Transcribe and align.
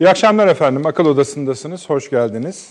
İyi 0.00 0.08
akşamlar 0.08 0.46
efendim. 0.46 0.86
Akıl 0.86 1.06
Odası'ndasınız. 1.06 1.90
Hoş 1.90 2.10
geldiniz. 2.10 2.70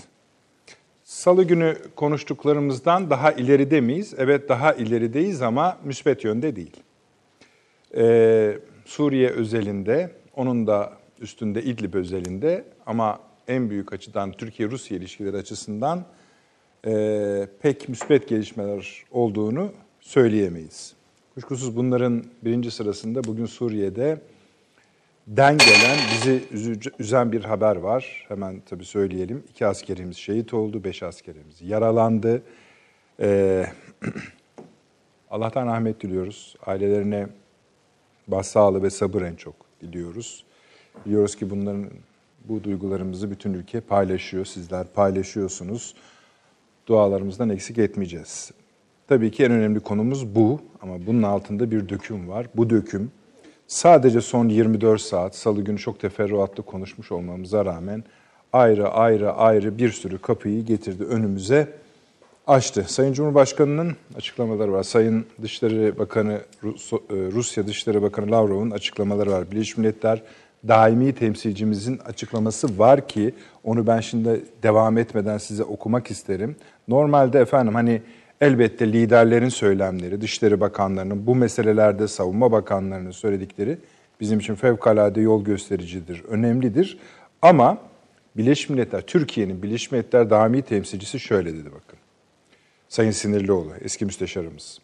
Salı 1.03 1.43
günü 1.43 1.77
konuştuklarımızdan 1.95 3.09
daha 3.09 3.31
ileride 3.31 3.81
miyiz? 3.81 4.13
Evet 4.17 4.49
daha 4.49 4.73
ilerideyiz 4.73 5.41
ama 5.41 5.77
müspet 5.83 6.23
yönde 6.23 6.55
değil. 6.55 6.75
Ee, 7.97 8.57
Suriye 8.85 9.29
özelinde, 9.29 10.11
onun 10.35 10.67
da 10.67 10.93
üstünde 11.21 11.63
İdlib 11.63 11.93
özelinde 11.93 12.63
ama 12.85 13.19
en 13.47 13.69
büyük 13.69 13.93
açıdan 13.93 14.31
Türkiye-Rusya 14.31 14.97
ilişkileri 14.97 15.37
açısından 15.37 16.05
e, 16.87 17.47
pek 17.61 17.89
müspet 17.89 18.27
gelişmeler 18.27 19.03
olduğunu 19.11 19.71
söyleyemeyiz. 20.01 20.93
Kuşkusuz 21.33 21.75
bunların 21.75 22.23
birinci 22.41 22.71
sırasında 22.71 23.23
bugün 23.23 23.45
Suriye'de 23.45 24.21
den 25.27 25.57
gelen 25.57 25.97
bizi 26.13 26.43
üzen 26.99 27.31
bir 27.31 27.43
haber 27.43 27.75
var. 27.75 28.25
Hemen 28.27 28.61
tabii 28.65 28.85
söyleyelim. 28.85 29.43
İki 29.49 29.65
askerimiz 29.65 30.17
şehit 30.17 30.53
oldu, 30.53 30.83
beş 30.83 31.03
askerimiz 31.03 31.61
yaralandı. 31.61 32.41
Ee, 33.19 33.65
Allah'tan 35.31 35.67
rahmet 35.67 36.01
diliyoruz. 36.01 36.55
Ailelerine 36.65 37.27
başsağlığı 38.27 38.83
ve 38.83 38.89
sabır 38.89 39.21
en 39.21 39.35
çok 39.35 39.55
diliyoruz. 39.81 40.45
Biliyoruz 41.05 41.35
ki 41.35 41.49
bunların 41.49 41.89
bu 42.45 42.63
duygularımızı 42.63 43.31
bütün 43.31 43.53
ülke 43.53 43.81
paylaşıyor. 43.81 44.45
Sizler 44.45 44.87
paylaşıyorsunuz. 44.87 45.95
Dualarımızdan 46.87 47.49
eksik 47.49 47.77
etmeyeceğiz. 47.77 48.51
Tabii 49.07 49.31
ki 49.31 49.43
en 49.43 49.51
önemli 49.51 49.79
konumuz 49.79 50.35
bu 50.35 50.61
ama 50.81 51.05
bunun 51.07 51.23
altında 51.23 51.71
bir 51.71 51.89
döküm 51.89 52.29
var. 52.29 52.47
Bu 52.55 52.69
döküm 52.69 53.11
sadece 53.67 54.21
son 54.21 54.49
24 54.49 55.01
saat, 55.01 55.35
salı 55.35 55.61
günü 55.61 55.77
çok 55.77 55.99
teferruatlı 55.99 56.63
konuşmuş 56.63 57.11
olmamıza 57.11 57.65
rağmen 57.65 58.03
ayrı 58.53 58.89
ayrı 58.89 59.33
ayrı 59.33 59.77
bir 59.77 59.91
sürü 59.91 60.17
kapıyı 60.17 60.65
getirdi 60.65 61.03
önümüze 61.03 61.67
açtı. 62.47 62.85
Sayın 62.87 63.13
Cumhurbaşkanı'nın 63.13 63.95
açıklamaları 64.17 64.73
var. 64.73 64.83
Sayın 64.83 65.25
Dışişleri 65.41 65.99
Bakanı, 65.99 66.33
e, 66.33 66.39
Rusya 67.09 67.67
Dışişleri 67.67 68.01
Bakanı 68.01 68.31
Lavrov'un 68.31 68.71
açıklamaları 68.71 69.31
var. 69.31 69.51
Birleşmiş 69.51 69.77
Milletler 69.77 70.21
daimi 70.67 71.13
temsilcimizin 71.13 71.97
açıklaması 71.97 72.79
var 72.79 73.07
ki 73.07 73.33
onu 73.63 73.87
ben 73.87 73.99
şimdi 73.99 74.45
devam 74.63 74.97
etmeden 74.97 75.37
size 75.37 75.63
okumak 75.63 76.11
isterim. 76.11 76.55
Normalde 76.87 77.39
efendim 77.39 77.75
hani 77.75 78.01
elbette 78.41 78.93
liderlerin 78.93 79.49
söylemleri, 79.49 80.21
Dışişleri 80.21 80.59
Bakanlarının 80.59 81.27
bu 81.27 81.35
meselelerde 81.35 82.07
savunma 82.07 82.51
bakanlarının 82.51 83.11
söyledikleri 83.11 83.77
bizim 84.19 84.39
için 84.39 84.55
fevkalade 84.55 85.21
yol 85.21 85.43
göstericidir, 85.43 86.23
önemlidir. 86.23 86.97
Ama 87.41 87.77
Birleşmiş 88.37 88.69
Milletler, 88.69 89.01
Türkiye'nin 89.01 89.63
Birleşmiş 89.63 89.91
Milletler 89.91 90.29
daimi 90.29 90.61
temsilcisi 90.61 91.19
şöyle 91.19 91.53
dedi 91.53 91.65
bakın. 91.65 91.99
Sayın 92.89 93.11
Sinirlioğlu, 93.11 93.71
eski 93.81 94.05
müsteşarımız. 94.05 94.79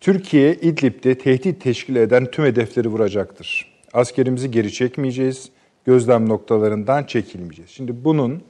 Türkiye 0.00 0.54
İdlib'de 0.54 1.18
tehdit 1.18 1.62
teşkil 1.62 1.96
eden 1.96 2.26
tüm 2.26 2.44
hedefleri 2.44 2.88
vuracaktır. 2.88 3.74
Askerimizi 3.92 4.50
geri 4.50 4.72
çekmeyeceğiz, 4.72 5.50
gözlem 5.84 6.28
noktalarından 6.28 7.04
çekilmeyeceğiz. 7.04 7.70
Şimdi 7.70 8.04
bunun 8.04 8.42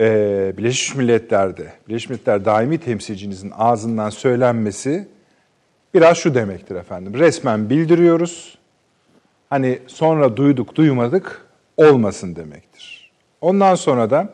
e, 0.00 0.52
Birleşmiş 0.56 0.94
Milletler'de, 0.94 1.72
Birleşmiş 1.88 2.10
Milletler 2.10 2.44
daimi 2.44 2.78
temsilcinizin 2.78 3.52
ağzından 3.58 4.10
söylenmesi 4.10 5.08
biraz 5.94 6.16
şu 6.16 6.34
demektir 6.34 6.74
efendim. 6.76 7.14
Resmen 7.14 7.70
bildiriyoruz. 7.70 8.58
Hani 9.50 9.78
sonra 9.86 10.36
duyduk, 10.36 10.74
duymadık 10.74 11.46
olmasın 11.76 12.36
demektir. 12.36 13.10
Ondan 13.40 13.74
sonra 13.74 14.10
da 14.10 14.32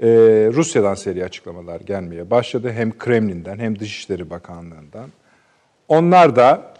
e, 0.00 0.08
Rusya'dan 0.52 0.94
seri 0.94 1.24
açıklamalar 1.24 1.80
gelmeye 1.80 2.30
başladı. 2.30 2.72
Hem 2.72 2.98
Kremlin'den 2.98 3.58
hem 3.58 3.78
Dışişleri 3.78 4.30
Bakanlığı'ndan. 4.30 5.10
Onlar 5.88 6.36
da 6.36 6.74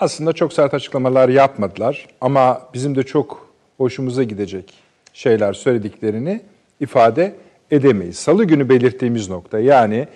aslında 0.00 0.32
çok 0.32 0.52
sert 0.52 0.74
açıklamalar 0.74 1.28
yapmadılar 1.28 2.06
ama 2.20 2.62
bizim 2.74 2.96
de 2.96 3.02
çok 3.02 3.54
hoşumuza 3.76 4.22
gidecek 4.22 4.74
şeyler 5.12 5.52
söylediklerini 5.52 6.40
ifade 6.80 7.34
edemeyiz. 7.70 8.16
Salı 8.16 8.44
günü 8.44 8.68
belirttiğimiz 8.68 9.28
nokta 9.28 9.58
yani 9.58 10.08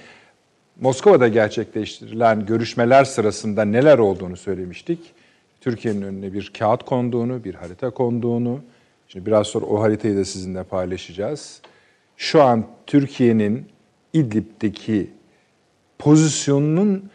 Moskova'da 0.81 1.29
gerçekleştirilen 1.29 2.47
görüşmeler 2.47 3.05
sırasında 3.05 3.65
neler 3.65 3.99
olduğunu 3.99 4.37
söylemiştik. 4.37 4.99
Türkiye'nin 5.61 6.03
önüne 6.03 6.33
bir 6.33 6.53
kağıt 6.59 6.83
konduğunu, 6.83 7.45
bir 7.45 7.55
harita 7.55 7.91
konduğunu, 7.91 8.61
şimdi 9.09 9.27
biraz 9.27 9.47
sonra 9.47 9.67
o 9.67 9.81
haritayı 9.81 10.17
da 10.17 10.25
sizinle 10.25 10.63
paylaşacağız. 10.63 11.61
Şu 12.17 12.43
an 12.43 12.67
Türkiye'nin 12.87 13.67
İdlib'deki 14.13 15.11
pozisyonunun 15.99 17.11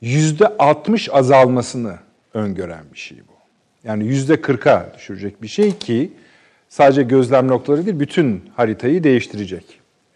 yüzde 0.00 0.46
60 0.58 1.08
azalmasını 1.12 1.98
öngören 2.34 2.84
bir 2.92 2.98
şey 2.98 3.18
bu. 3.18 3.34
Yani 3.88 4.06
yüzde 4.06 4.34
40'a 4.34 4.94
düşürecek 4.96 5.42
bir 5.42 5.48
şey 5.48 5.78
ki 5.78 6.12
sadece 6.74 7.02
gözlem 7.02 7.48
noktaları 7.48 7.86
değil 7.86 8.00
bütün 8.00 8.42
haritayı 8.56 9.04
değiştirecek. 9.04 9.64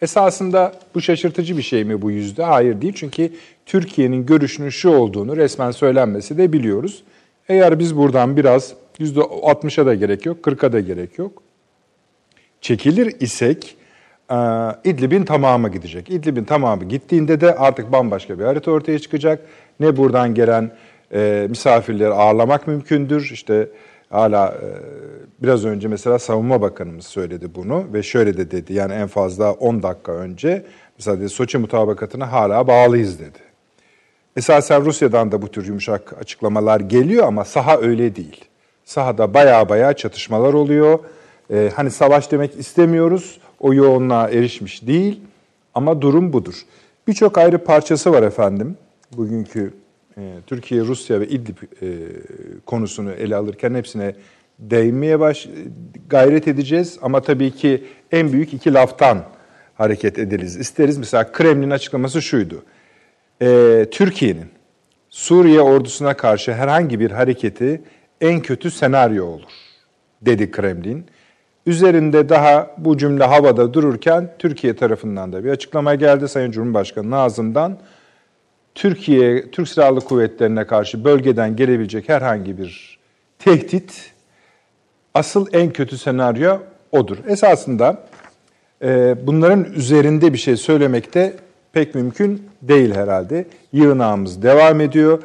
Esasında 0.02 0.72
bu 0.94 1.00
şaşırtıcı 1.00 1.56
bir 1.56 1.62
şey 1.62 1.84
mi 1.84 2.02
bu 2.02 2.10
yüzde? 2.10 2.42
Hayır 2.42 2.80
değil 2.80 2.92
çünkü 2.96 3.32
Türkiye'nin 3.66 4.26
görüşünün 4.26 4.68
şu 4.68 4.90
olduğunu 4.90 5.36
resmen 5.36 5.70
söylenmesi 5.70 6.38
de 6.38 6.52
biliyoruz. 6.52 7.02
Eğer 7.48 7.78
biz 7.78 7.96
buradan 7.96 8.36
biraz 8.36 8.72
yüzde 8.98 9.20
60'a 9.20 9.86
da 9.86 9.94
gerek 9.94 10.26
yok, 10.26 10.46
40'a 10.46 10.72
da 10.72 10.80
gerek 10.80 11.18
yok. 11.18 11.42
Çekilir 12.60 13.16
isek 13.20 13.76
e, 14.30 14.36
İdlib'in 14.84 15.24
tamamı 15.24 15.72
gidecek. 15.72 16.10
İdlib'in 16.10 16.44
tamamı 16.44 16.84
gittiğinde 16.84 17.40
de 17.40 17.54
artık 17.54 17.92
bambaşka 17.92 18.38
bir 18.38 18.44
harita 18.44 18.70
ortaya 18.70 18.98
çıkacak. 18.98 19.40
Ne 19.80 19.96
buradan 19.96 20.34
gelen 20.34 20.70
e, 21.12 21.46
misafirleri 21.50 22.12
ağırlamak 22.12 22.66
mümkündür. 22.66 23.30
İşte 23.32 23.68
hala 24.10 24.48
e, 24.48 24.68
biraz 25.42 25.64
önce 25.64 25.88
mesela 25.88 26.18
Savunma 26.18 26.60
Bakanımız 26.60 27.06
söyledi 27.06 27.54
bunu 27.54 27.84
ve 27.92 28.02
şöyle 28.02 28.36
de 28.36 28.50
dedi. 28.50 28.72
Yani 28.72 28.92
en 28.92 29.06
fazla 29.06 29.52
10 29.52 29.82
dakika 29.82 30.12
önce 30.12 30.64
mesela 30.98 31.20
dedi, 31.20 31.28
Soçi 31.28 31.58
mutabakatına 31.58 32.32
hala 32.32 32.66
bağlıyız 32.66 33.20
dedi. 33.20 33.38
Esasen 34.36 34.84
Rusya'dan 34.84 35.32
da 35.32 35.42
bu 35.42 35.48
tür 35.48 35.66
yumuşak 35.66 36.14
açıklamalar 36.20 36.80
geliyor 36.80 37.26
ama 37.26 37.44
saha 37.44 37.78
öyle 37.78 38.16
değil. 38.16 38.44
Sahada 38.84 39.34
baya 39.34 39.68
baya 39.68 39.92
çatışmalar 39.92 40.54
oluyor. 40.54 40.98
Ee, 41.50 41.70
hani 41.76 41.90
savaş 41.90 42.32
demek 42.32 42.58
istemiyoruz, 42.58 43.40
o 43.60 43.74
yoğunluğa 43.74 44.28
erişmiş 44.28 44.86
değil 44.86 45.20
ama 45.74 46.02
durum 46.02 46.32
budur. 46.32 46.54
Birçok 47.08 47.38
ayrı 47.38 47.64
parçası 47.64 48.12
var 48.12 48.22
efendim 48.22 48.76
bugünkü 49.16 49.74
Türkiye, 50.46 50.80
Rusya 50.82 51.20
ve 51.20 51.28
İdlib 51.28 51.56
e, 51.82 51.86
konusunu 52.66 53.12
ele 53.12 53.36
alırken 53.36 53.74
hepsine 53.74 54.14
değinmeye 54.58 55.20
baş 55.20 55.48
gayret 56.08 56.48
edeceğiz. 56.48 56.98
Ama 57.02 57.22
tabii 57.22 57.50
ki 57.50 57.84
en 58.12 58.32
büyük 58.32 58.54
iki 58.54 58.74
laftan 58.74 59.24
hareket 59.74 60.18
ederiz. 60.18 60.56
İsteriz 60.56 60.98
mesela 60.98 61.32
Kremlin 61.32 61.70
açıklaması 61.70 62.22
şuydu. 62.22 62.64
E, 63.42 63.86
Türkiye'nin 63.90 64.48
Suriye 65.10 65.60
ordusuna 65.60 66.14
karşı 66.14 66.52
herhangi 66.52 67.00
bir 67.00 67.10
hareketi 67.10 67.82
en 68.20 68.40
kötü 68.40 68.70
senaryo 68.70 69.26
olur 69.26 69.52
dedi 70.22 70.50
Kremlin. 70.50 71.06
Üzerinde 71.66 72.28
daha 72.28 72.74
bu 72.78 72.98
cümle 72.98 73.24
havada 73.24 73.74
dururken 73.74 74.30
Türkiye 74.38 74.76
tarafından 74.76 75.32
da 75.32 75.44
bir 75.44 75.50
açıklama 75.50 75.94
geldi 75.94 76.28
Sayın 76.28 76.50
Cumhurbaşkanı'nın 76.50 77.12
ağzından. 77.12 77.78
Türkiye, 78.78 79.50
Türk 79.50 79.68
Silahlı 79.68 80.00
Kuvvetlerine 80.00 80.66
karşı 80.66 81.04
bölgeden 81.04 81.56
gelebilecek 81.56 82.08
herhangi 82.08 82.58
bir 82.58 82.98
tehdit 83.38 84.12
asıl 85.14 85.46
en 85.52 85.70
kötü 85.70 85.98
senaryo 85.98 86.58
odur. 86.92 87.16
Esasında 87.28 88.02
e, 88.82 89.16
bunların 89.26 89.64
üzerinde 89.64 90.32
bir 90.32 90.38
şey 90.38 90.56
söylemekte 90.56 91.36
pek 91.72 91.94
mümkün 91.94 92.42
değil 92.62 92.94
herhalde. 92.94 93.46
Yığınağımız 93.72 94.42
devam 94.42 94.80
ediyor. 94.80 95.22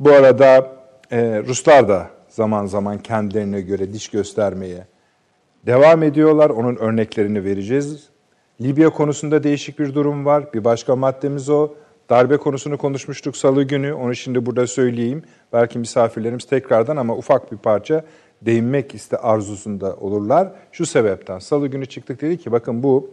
Bu 0.00 0.10
arada 0.10 0.72
e, 1.10 1.42
Ruslar 1.46 1.88
da 1.88 2.10
zaman 2.28 2.66
zaman 2.66 2.98
kendilerine 2.98 3.60
göre 3.60 3.92
diş 3.92 4.08
göstermeye 4.08 4.86
devam 5.66 6.02
ediyorlar. 6.02 6.50
Onun 6.50 6.76
örneklerini 6.76 7.44
vereceğiz. 7.44 8.08
Libya 8.60 8.90
konusunda 8.90 9.42
değişik 9.42 9.78
bir 9.78 9.94
durum 9.94 10.24
var. 10.24 10.52
Bir 10.54 10.64
başka 10.64 10.96
maddemiz 10.96 11.50
o. 11.50 11.74
Darbe 12.10 12.36
konusunu 12.36 12.78
konuşmuştuk 12.78 13.36
salı 13.36 13.62
günü. 13.62 13.92
Onu 13.92 14.14
şimdi 14.14 14.46
burada 14.46 14.66
söyleyeyim. 14.66 15.22
Belki 15.52 15.78
misafirlerimiz 15.78 16.44
tekrardan 16.44 16.96
ama 16.96 17.16
ufak 17.16 17.52
bir 17.52 17.56
parça 17.56 18.04
değinmek 18.42 18.94
iste 18.94 19.16
arzusunda 19.16 19.96
olurlar. 19.96 20.48
Şu 20.72 20.86
sebepten 20.86 21.38
salı 21.38 21.68
günü 21.68 21.86
çıktık 21.86 22.20
dedi 22.20 22.38
ki 22.38 22.52
bakın 22.52 22.82
bu 22.82 23.10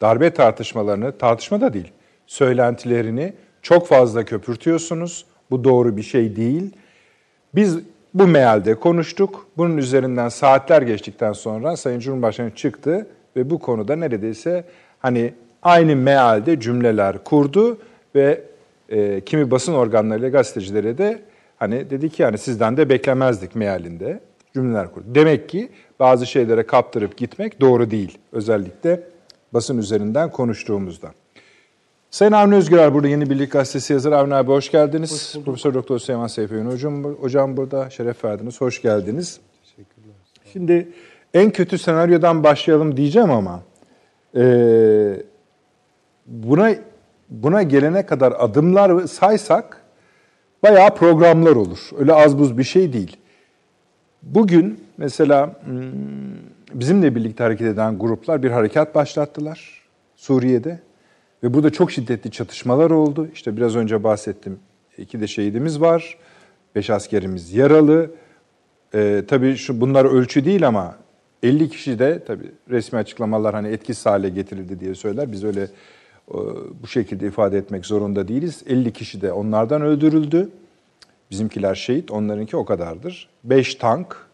darbe 0.00 0.30
tartışmalarını, 0.30 1.18
tartışma 1.18 1.60
da 1.60 1.72
değil, 1.72 1.92
söylentilerini 2.26 3.34
çok 3.62 3.86
fazla 3.86 4.24
köpürtüyorsunuz. 4.24 5.26
Bu 5.50 5.64
doğru 5.64 5.96
bir 5.96 6.02
şey 6.02 6.36
değil. 6.36 6.70
Biz 7.54 7.78
bu 8.14 8.26
mealde 8.26 8.74
konuştuk. 8.74 9.46
Bunun 9.56 9.76
üzerinden 9.76 10.28
saatler 10.28 10.82
geçtikten 10.82 11.32
sonra 11.32 11.76
Sayın 11.76 12.00
Cumhurbaşkanı 12.00 12.54
çıktı 12.54 13.06
ve 13.36 13.50
bu 13.50 13.58
konuda 13.58 13.96
neredeyse 13.96 14.64
hani 14.98 15.34
aynı 15.62 15.96
mealde 15.96 16.60
cümleler 16.60 17.24
kurdu 17.24 17.78
ve 18.14 18.44
e, 18.88 19.20
kimi 19.20 19.50
basın 19.50 19.72
organlarıyla 19.72 20.28
gazetecilere 20.28 20.98
de 20.98 21.22
hani 21.56 21.90
dedi 21.90 22.10
ki 22.10 22.22
yani 22.22 22.38
sizden 22.38 22.76
de 22.76 22.88
beklemezdik 22.88 23.54
mealinde 23.54 24.20
cümleler 24.54 24.92
kurdu. 24.92 25.06
Demek 25.08 25.48
ki 25.48 25.68
bazı 26.00 26.26
şeylere 26.26 26.66
kaptırıp 26.66 27.16
gitmek 27.16 27.60
doğru 27.60 27.90
değil. 27.90 28.18
Özellikle 28.32 29.00
basın 29.52 29.78
üzerinden 29.78 30.30
konuştuğumuzda. 30.30 31.12
Sayın 32.10 32.32
Avni 32.32 32.54
Özgürer 32.54 32.94
burada 32.94 33.08
Yeni 33.08 33.30
Birlik 33.30 33.52
Gazetesi 33.52 33.92
yazarı. 33.92 34.16
Avni 34.16 34.34
abi 34.34 34.48
hoş 34.48 34.70
geldiniz. 34.70 35.34
Hoş 35.36 35.44
Profesör 35.44 35.74
Doktor 35.74 35.98
Süleyman 35.98 36.26
Seyfi 36.26 36.60
hocam, 36.60 37.04
hocam 37.04 37.56
burada. 37.56 37.90
Şeref 37.90 38.24
verdiniz. 38.24 38.60
Hoş 38.60 38.82
geldiniz. 38.82 39.40
Teşekkürler. 39.62 40.14
Şimdi 40.52 40.88
en 41.34 41.50
kötü 41.50 41.78
senaryodan 41.78 42.44
başlayalım 42.44 42.96
diyeceğim 42.96 43.30
ama 43.30 43.62
e, 44.36 44.44
buna 46.26 46.74
buna 47.32 47.62
gelene 47.62 48.06
kadar 48.06 48.34
adımlar 48.38 49.06
saysak 49.06 49.80
bayağı 50.62 50.94
programlar 50.94 51.56
olur. 51.56 51.78
Öyle 51.98 52.14
az 52.14 52.38
buz 52.38 52.58
bir 52.58 52.64
şey 52.64 52.92
değil. 52.92 53.16
Bugün 54.22 54.84
mesela 54.96 55.60
hmm, 55.64 55.82
bizimle 56.74 57.14
birlikte 57.14 57.44
hareket 57.44 57.66
eden 57.66 57.98
gruplar 57.98 58.42
bir 58.42 58.50
harekat 58.50 58.94
başlattılar 58.94 59.82
Suriye'de. 60.16 60.78
Ve 61.42 61.54
burada 61.54 61.70
çok 61.70 61.92
şiddetli 61.92 62.30
çatışmalar 62.30 62.90
oldu. 62.90 63.28
İşte 63.34 63.56
biraz 63.56 63.76
önce 63.76 64.04
bahsettim. 64.04 64.58
İki 64.98 65.20
de 65.20 65.26
şehidimiz 65.26 65.80
var. 65.80 66.18
Beş 66.74 66.90
askerimiz 66.90 67.52
yaralı. 67.52 68.10
Ee, 68.94 69.22
tabii 69.28 69.56
şu 69.56 69.80
bunlar 69.80 70.04
ölçü 70.04 70.44
değil 70.44 70.68
ama 70.68 70.96
50 71.42 71.68
kişi 71.68 71.98
de 71.98 72.24
tabii 72.26 72.52
resmi 72.70 72.98
açıklamalar 72.98 73.54
hani 73.54 73.68
etkisiz 73.68 74.06
hale 74.06 74.28
getirildi 74.28 74.80
diye 74.80 74.94
söyler. 74.94 75.32
Biz 75.32 75.44
öyle 75.44 75.68
bu 76.82 76.86
şekilde 76.86 77.26
ifade 77.26 77.58
etmek 77.58 77.86
zorunda 77.86 78.28
değiliz. 78.28 78.62
50 78.66 78.92
kişi 78.92 79.20
de 79.20 79.32
onlardan 79.32 79.82
öldürüldü. 79.82 80.50
Bizimkiler 81.30 81.74
şehit, 81.74 82.10
onlarınki 82.10 82.56
o 82.56 82.64
kadardır. 82.64 83.28
5 83.44 83.74
tank, 83.74 84.26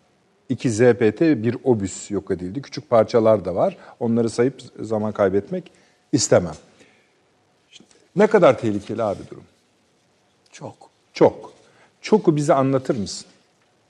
2 0.49 0.71
ZPT, 0.71 1.21
bir 1.21 1.57
obüs 1.65 2.11
yok 2.11 2.31
edildi. 2.31 2.63
Küçük 2.63 2.91
parçalar 2.91 3.45
da 3.45 3.55
var. 3.55 3.77
Onları 4.01 4.31
sayıp 4.31 4.63
zaman 4.81 5.13
kaybetmek 5.13 5.73
istemem. 6.13 6.55
Ne 8.17 8.27
kadar 8.27 8.59
tehlikeli 8.59 9.03
abi 9.03 9.23
durum? 9.31 9.45
Çok. 10.53 10.91
Çok. 11.13 11.53
Çoku 12.01 12.37
bize 12.37 12.55
anlatır 12.55 12.97
mısın? 12.97 13.27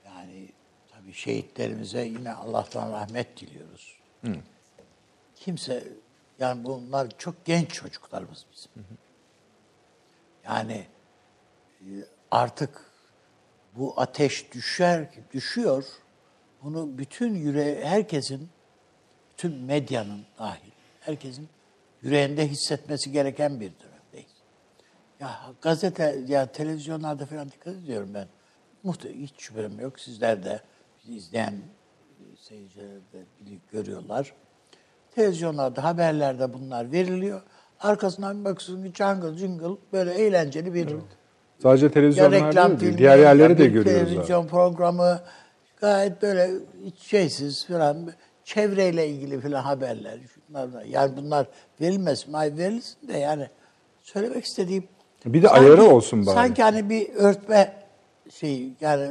Yani 0.05 0.47
tabii 0.91 1.13
şehitlerimize 1.13 2.01
yine 2.05 2.33
Allah'tan 2.33 2.91
rahmet 2.91 3.41
diliyoruz. 3.41 3.95
Hı. 4.25 4.31
Kimse 5.35 5.83
yani 6.39 6.63
bunlar 6.63 7.09
çok 7.17 7.45
genç 7.45 7.73
çocuklarımız 7.73 8.45
bizim. 8.53 8.71
Hı 8.73 8.79
hı. 8.79 8.97
Yani 10.45 10.87
e, 11.81 11.89
artık 12.31 12.91
bu 13.75 13.93
ateş 13.97 14.53
düşer 14.53 15.09
düşüyor. 15.33 15.85
Bunu 16.63 16.97
bütün 16.97 17.35
yüre 17.35 17.85
herkesin 17.85 18.49
bütün 19.31 19.55
medyanın 19.55 20.25
dahil 20.39 20.71
herkesin 20.99 21.49
yüreğinde 22.01 22.47
hissetmesi 22.47 23.11
gereken 23.11 23.59
bir 23.59 23.71
dönemdeyiz. 23.79 24.35
Ya 25.19 25.39
gazete 25.61 26.23
ya 26.27 26.51
televizyonlarda 26.51 27.25
falan 27.25 27.51
dikkat 27.51 27.75
ediyorum 27.75 28.13
ben. 28.13 28.27
Muhtemelen 28.83 29.19
hiç 29.19 29.33
şüphem 29.37 29.79
yok. 29.79 29.99
Sizler 29.99 30.43
de 30.43 30.61
izleyen 31.07 31.61
seyirciler 32.37 32.87
de 33.13 33.25
görüyorlar. 33.71 34.33
Televizyonlarda, 35.19 35.83
haberlerde 35.83 36.53
bunlar 36.53 36.91
veriliyor. 36.91 37.41
Arkasından 37.79 38.39
bir 38.39 38.45
bakıyorsun 38.45 38.83
ki 38.83 38.91
jungle 38.95 39.37
jingle 39.37 39.77
böyle 39.93 40.13
eğlenceli 40.13 40.73
bir 40.73 40.87
evet. 40.87 41.03
Sadece 41.63 41.91
televizyonlar 41.91 42.79
değil, 42.79 42.97
diğer 42.97 43.17
yerleri 43.17 43.57
de 43.57 43.65
görüyoruz. 43.65 44.09
Televizyon 44.09 44.41
abi. 44.41 44.49
programı 44.49 45.19
gayet 45.81 46.21
böyle 46.21 46.49
şeysiz 46.97 47.67
falan 47.67 48.11
çevreyle 48.43 49.07
ilgili 49.07 49.41
falan 49.41 49.61
haberler. 49.61 50.19
Şunlar 50.33 50.85
yani 50.85 51.17
bunlar 51.17 51.47
verilmesin, 51.81 52.33
ay 52.33 52.57
verilsin 52.57 53.07
de 53.07 53.17
yani 53.17 53.47
söylemek 54.01 54.45
istediğim 54.45 54.83
bir 55.25 55.43
de 55.43 55.47
sanki, 55.47 55.61
ayarı 55.61 55.83
olsun 55.83 56.25
bari. 56.25 56.35
Sanki 56.35 56.63
hani 56.63 56.89
bir 56.89 57.15
örtme 57.15 57.73
şey 58.31 58.69
yani 58.81 59.09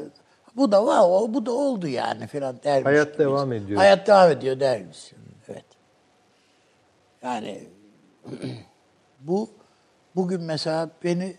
bu 0.56 0.72
da 0.72 0.86
var, 0.86 1.00
o 1.04 1.34
bu 1.34 1.46
da 1.46 1.52
oldu 1.52 1.88
yani 1.88 2.26
falan 2.26 2.56
dermiş. 2.64 2.86
Hayat 2.86 3.18
devam 3.18 3.52
ediyor. 3.52 3.78
Hayat 3.78 4.06
devam 4.06 4.30
ediyor 4.30 4.60
dermiş. 4.60 5.12
Yani 7.22 7.68
bu 9.20 9.50
bugün 10.16 10.42
mesela 10.42 10.90
beni 11.04 11.36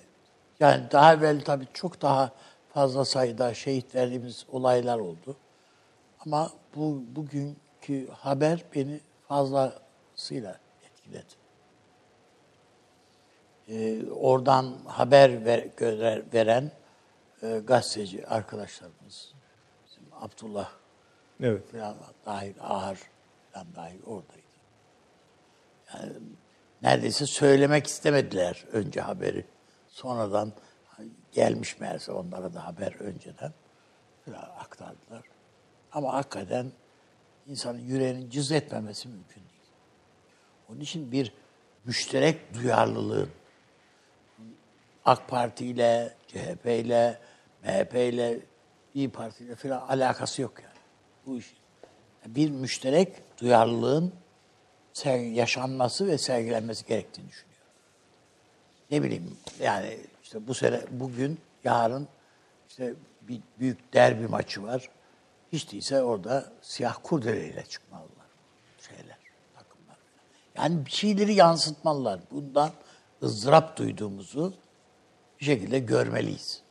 yani 0.59 0.91
daha 0.91 1.13
evvel 1.13 1.41
tabii 1.41 1.67
çok 1.73 2.01
daha 2.01 2.31
fazla 2.69 3.05
sayıda 3.05 3.53
şehit 3.53 3.95
verdiğimiz 3.95 4.45
olaylar 4.51 4.99
oldu. 4.99 5.37
Ama 6.25 6.51
bu 6.75 7.03
bugünkü 7.15 8.07
haber 8.11 8.65
beni 8.75 8.99
fazlasıyla 9.27 10.59
etkiledi. 10.85 11.39
Ee, 13.67 14.11
oradan 14.11 14.77
haber 14.87 15.45
ver, 15.45 15.67
görer, 15.77 16.23
veren 16.33 16.71
e, 17.43 17.59
gazeteci 17.59 18.27
arkadaşlarımız, 18.27 19.33
bizim 19.85 20.03
Abdullah 20.21 20.71
evet. 21.43 21.71
falan 21.71 21.95
dahil, 22.25 22.53
Ahar 22.61 22.97
falan 23.51 23.67
dahil 23.75 23.99
oradaydı. 24.05 24.48
Neredeyse 26.81 27.25
söylemek 27.25 27.87
istemediler 27.87 28.65
önce 28.71 29.01
haberi. 29.01 29.45
Sonradan 29.87 30.53
gelmiş 31.31 31.79
meğerse 31.79 32.11
onlara 32.11 32.53
da 32.53 32.67
haber 32.67 32.95
önceden 32.99 33.53
aktardılar. 34.59 35.23
Ama 35.91 36.13
hakikaten 36.13 36.71
insanın 37.47 37.79
yüreğinin 37.79 38.29
cız 38.29 38.51
etmemesi 38.51 39.07
mümkün 39.07 39.41
değil. 39.41 39.71
Onun 40.69 40.79
için 40.79 41.11
bir 41.11 41.33
müşterek 41.85 42.53
duyarlılığın 42.53 43.29
AK 45.05 45.27
Parti 45.27 45.65
ile, 45.65 46.13
CHP 46.27 46.65
ile, 46.65 47.19
MHP 47.63 47.95
ile, 47.95 48.39
İyi 48.93 49.09
Parti 49.09 49.43
ile 49.43 49.55
falan 49.55 49.81
alakası 49.87 50.41
yok 50.41 50.53
yani. 50.63 50.77
Bu 51.25 51.37
iş. 51.37 51.53
Bir 52.25 52.49
müşterek 52.49 53.39
duyarlılığın 53.41 54.13
yaşanması 55.07 56.07
ve 56.07 56.17
sergilenmesi 56.17 56.85
gerektiğini 56.85 57.29
düşünüyorum. 57.29 57.65
Ne 58.91 59.03
bileyim 59.03 59.37
yani 59.59 59.97
işte 60.23 60.47
bu 60.47 60.53
sene 60.53 60.81
bugün 60.91 61.39
yarın 61.63 62.07
işte 62.69 62.93
bir 63.21 63.41
büyük 63.59 63.93
derbi 63.93 64.27
maçı 64.27 64.63
var. 64.63 64.89
Hiç 65.51 65.71
değilse 65.71 66.01
orada 66.01 66.51
siyah 66.61 66.95
kurdeleyle 67.03 67.65
çıkmalılar 67.65 68.19
şeyler, 68.87 69.17
takımlar. 69.53 69.97
Yani 70.57 70.85
bir 70.85 70.91
şeyleri 70.91 71.33
yansıtmalılar. 71.33 72.19
Bundan 72.31 72.71
ızdırap 73.23 73.77
duyduğumuzu 73.77 74.53
bir 75.39 75.45
şekilde 75.45 75.79
görmeliyiz. 75.79 76.61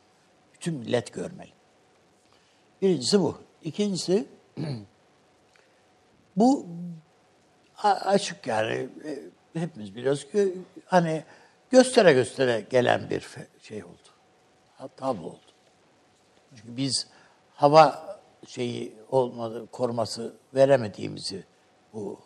Bütün 0.54 0.75
millet 0.75 1.12
görmeli. 1.12 1.52
Birincisi 2.82 3.20
bu. 3.20 3.38
İkincisi 3.62 4.26
bu 6.37 6.66
açık 7.82 8.47
yani 8.47 8.88
e, 9.04 9.18
hepimiz 9.61 9.94
biliyoruz 9.97 10.30
ki 10.32 10.54
hani 10.87 11.25
göstere 11.70 12.12
göstere 12.12 12.61
gelen 12.61 13.11
bir 13.11 13.26
şey 13.62 13.85
oldu. 13.85 14.08
Tablo 14.97 15.26
oldu. 15.26 15.38
Çünkü 16.56 16.76
biz 16.76 17.06
hava 17.54 18.08
şeyi 18.47 18.97
olmadı, 19.11 19.66
koruması 19.73 20.35
veremediğimizi 20.54 21.44
bu 21.92 22.20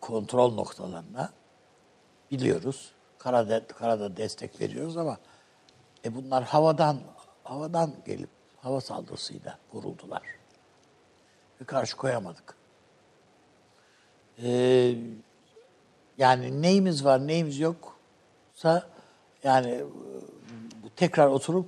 kontrol 0.00 0.54
noktalarına 0.54 1.32
biliyoruz. 2.30 2.92
Karada, 3.18 3.66
karada 3.66 4.16
destek 4.16 4.60
veriyoruz 4.60 4.96
ama 4.96 5.18
e 6.04 6.14
bunlar 6.14 6.44
havadan 6.44 7.00
havadan 7.44 7.94
gelip 8.06 8.30
hava 8.56 8.80
saldırısıyla 8.80 9.58
vuruldular. 9.72 10.22
Ve 11.60 11.64
karşı 11.64 11.96
koyamadık. 11.96 12.61
Ee, 14.42 14.94
yani 16.18 16.62
neyimiz 16.62 17.04
var, 17.04 17.26
neyimiz 17.26 17.60
yoksa 17.60 18.88
yani 19.44 19.84
bu 20.82 20.90
tekrar 20.96 21.26
oturup 21.26 21.66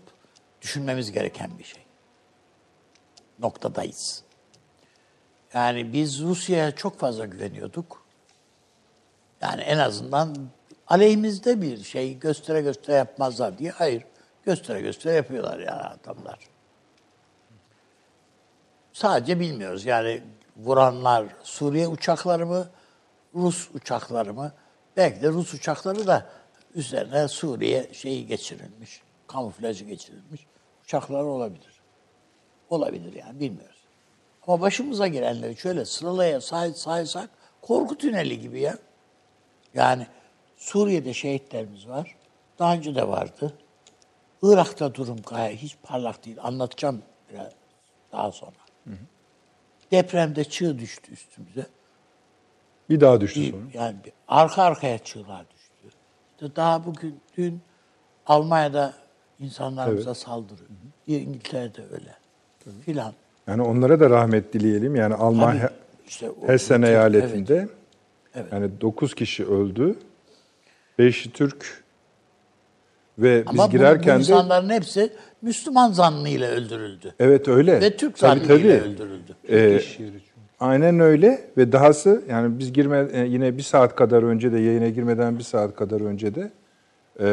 düşünmemiz 0.63 1.13
gereken 1.13 1.59
bir 1.59 1.65
şey. 1.65 1.83
Noktadayız. 3.39 4.25
Yani 5.55 5.93
biz 5.93 6.23
Rusya'ya 6.23 6.75
çok 6.75 6.99
fazla 6.99 7.25
güveniyorduk. 7.25 8.05
Yani 9.41 9.63
en 9.63 9.79
azından 9.79 10.37
aleyhimizde 10.87 11.63
bir 11.63 11.85
şey 11.85 12.19
göstere 12.19 12.61
göstere 12.61 12.97
yapmazlar 12.97 13.59
diye. 13.59 13.71
Hayır. 13.71 14.05
Göstere 14.45 14.81
göstere 14.81 15.15
yapıyorlar 15.15 15.59
yani 15.59 15.83
adamlar. 15.83 16.39
sadece 18.93 19.41
bilmiyoruz. 19.41 19.87
Yani 19.87 20.23
vuranlar 20.57 21.27
Suriye 21.43 21.89
uçakları 21.89 22.47
mı, 22.47 22.69
Rus 23.35 23.69
uçakları 23.75 24.35
mı? 24.35 24.53
Belki 24.97 25.23
de 25.23 25.29
Rus 25.29 25.55
uçakları 25.55 26.07
da 26.07 26.27
üzerine 26.75 27.29
Suriye 27.29 27.91
şeyi 27.93 28.27
geçirilmiş, 28.27 29.03
kamuflajı 29.27 29.85
geçirilmiş 29.85 30.47
uçaklar 30.85 31.23
olabilir. 31.23 31.81
Olabilir 32.71 33.13
yani 33.13 33.41
bilmiyoruz. 33.41 33.85
Ama 34.47 34.61
başımıza 34.61 35.07
gelenleri 35.07 35.57
şöyle 35.57 35.85
sıralaya 35.85 36.41
say 36.41 36.73
saysak 36.73 37.31
korku 37.63 37.99
tüneli 37.99 38.41
gibi 38.41 38.61
ya. 38.61 38.79
Yani 39.75 40.07
Suriye'de 40.57 41.15
şehitlerimiz 41.15 41.89
var. 41.89 42.17
Daha 42.59 42.75
önce 42.75 42.95
de 42.95 43.09
vardı. 43.09 43.53
Irak'ta 44.43 44.95
durum 44.95 45.19
gayet 45.31 45.59
hiç 45.59 45.77
parlak 45.83 46.25
değil. 46.25 46.37
Anlatacağım 46.43 47.03
biraz 47.33 47.53
daha 48.13 48.33
sonra. 48.33 48.57
Hı 48.85 48.91
hı. 48.91 49.14
Depremde 49.95 50.45
çığ 50.45 50.79
düştü 50.79 51.13
üstümüze. 51.13 51.67
Bir 52.91 53.01
daha 53.01 53.21
düştü 53.21 53.51
sonra. 53.51 53.63
Yani 53.75 53.97
arka 54.29 54.63
arkaya 54.63 54.99
çığlar 54.99 55.45
düştü. 55.55 55.97
İşte 56.35 56.57
daha 56.57 56.87
bugün, 56.87 57.21
dün 57.37 57.61
Almanya'da 58.27 58.95
insanlarımıza 59.41 60.11
evet. 60.11 60.19
saldırı. 60.19 60.61
Hı 60.61 61.13
hı. 61.13 61.13
İngiltere'de 61.13 61.83
öyle. 61.93 62.15
Filan. 62.85 63.13
Yani 63.47 63.63
onlara 63.63 64.01
da 64.01 64.11
rahmet 64.11 64.53
dileyelim. 64.53 64.97
Yani 64.97 65.15
Almanya 65.15 65.71
işte 66.07 66.31
Hessen 66.47 66.83
eyaletinde 66.83 67.57
evet. 67.57 67.71
Evet. 68.35 68.53
yani 68.53 68.81
9 68.81 69.15
kişi 69.15 69.47
öldü. 69.47 69.99
5'i 70.99 71.33
Türk 71.33 71.85
ve 73.19 73.45
biz 73.53 73.61
Ama 73.61 73.67
girerken 73.67 74.15
bu, 74.15 74.19
bu 74.19 74.21
insanların 74.21 74.69
de 74.69 74.75
hepsi 74.75 75.13
Müslüman 75.45 75.93
zannıyla 75.93 76.51
öldürüldü. 76.51 77.15
Evet 77.19 77.49
öyle. 77.49 77.81
Ve 77.81 77.97
Türk 77.97 78.19
zannıyla 78.19 78.85
öldürüldü. 78.85 79.37
Ee, 79.51 79.81
aynen 80.61 81.01
öyle 81.01 81.51
ve 81.57 81.73
dahası 81.73 82.23
yani 82.29 82.59
biz 82.59 82.73
girme 82.73 83.09
e, 83.13 83.21
yine 83.21 83.57
bir 83.57 83.63
saat 83.63 83.97
kadar 83.97 84.23
önce 84.23 84.53
de 84.53 84.59
yayına 84.59 84.89
girmeden 84.89 85.39
bir 85.39 85.43
saat 85.45 85.77
kadar 85.77 86.01
önce 86.01 86.35
de 86.35 86.53
e, 87.21 87.27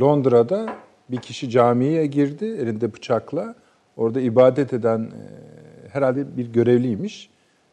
Londra'da 0.00 0.76
bir 1.08 1.16
kişi 1.16 1.50
camiye 1.50 2.06
girdi 2.06 2.44
elinde 2.44 2.94
bıçakla. 2.94 3.54
Orada 3.96 4.20
ibadet 4.20 4.72
eden 4.72 5.00
e, 5.00 5.88
herhalde 5.88 6.36
bir 6.36 6.46
görevliymiş. 6.46 7.30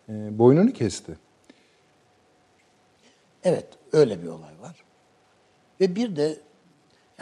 E, 0.09 0.39
boynunu 0.39 0.73
kesti. 0.73 1.13
Evet, 3.43 3.67
öyle 3.93 4.23
bir 4.23 4.27
olay 4.27 4.53
var. 4.61 4.83
Ve 5.81 5.95
bir 5.95 6.15
de 6.15 6.37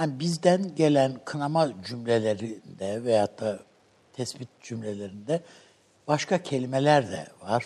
yani 0.02 0.20
bizden 0.20 0.76
gelen 0.76 1.12
kınama 1.26 1.84
cümlelerinde 1.84 3.04
veyahut 3.04 3.42
da 3.42 3.60
tespit 4.14 4.50
cümlelerinde 4.62 5.42
başka 6.08 6.44
kelimeler 6.44 7.12
de 7.12 7.28
var. 7.42 7.66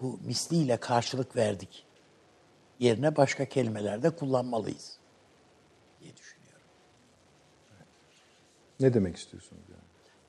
Bu 0.00 0.18
misliyle 0.24 0.76
karşılık 0.76 1.36
verdik 1.36 1.86
yerine 2.80 3.16
başka 3.16 3.44
kelimeler 3.44 4.02
de 4.02 4.10
kullanmalıyız 4.10 4.98
diye 6.00 6.16
düşünüyorum. 6.16 6.66
Ne 8.80 8.94
demek 8.94 9.16
istiyorsunuz 9.16 9.62
yani? 9.70 9.82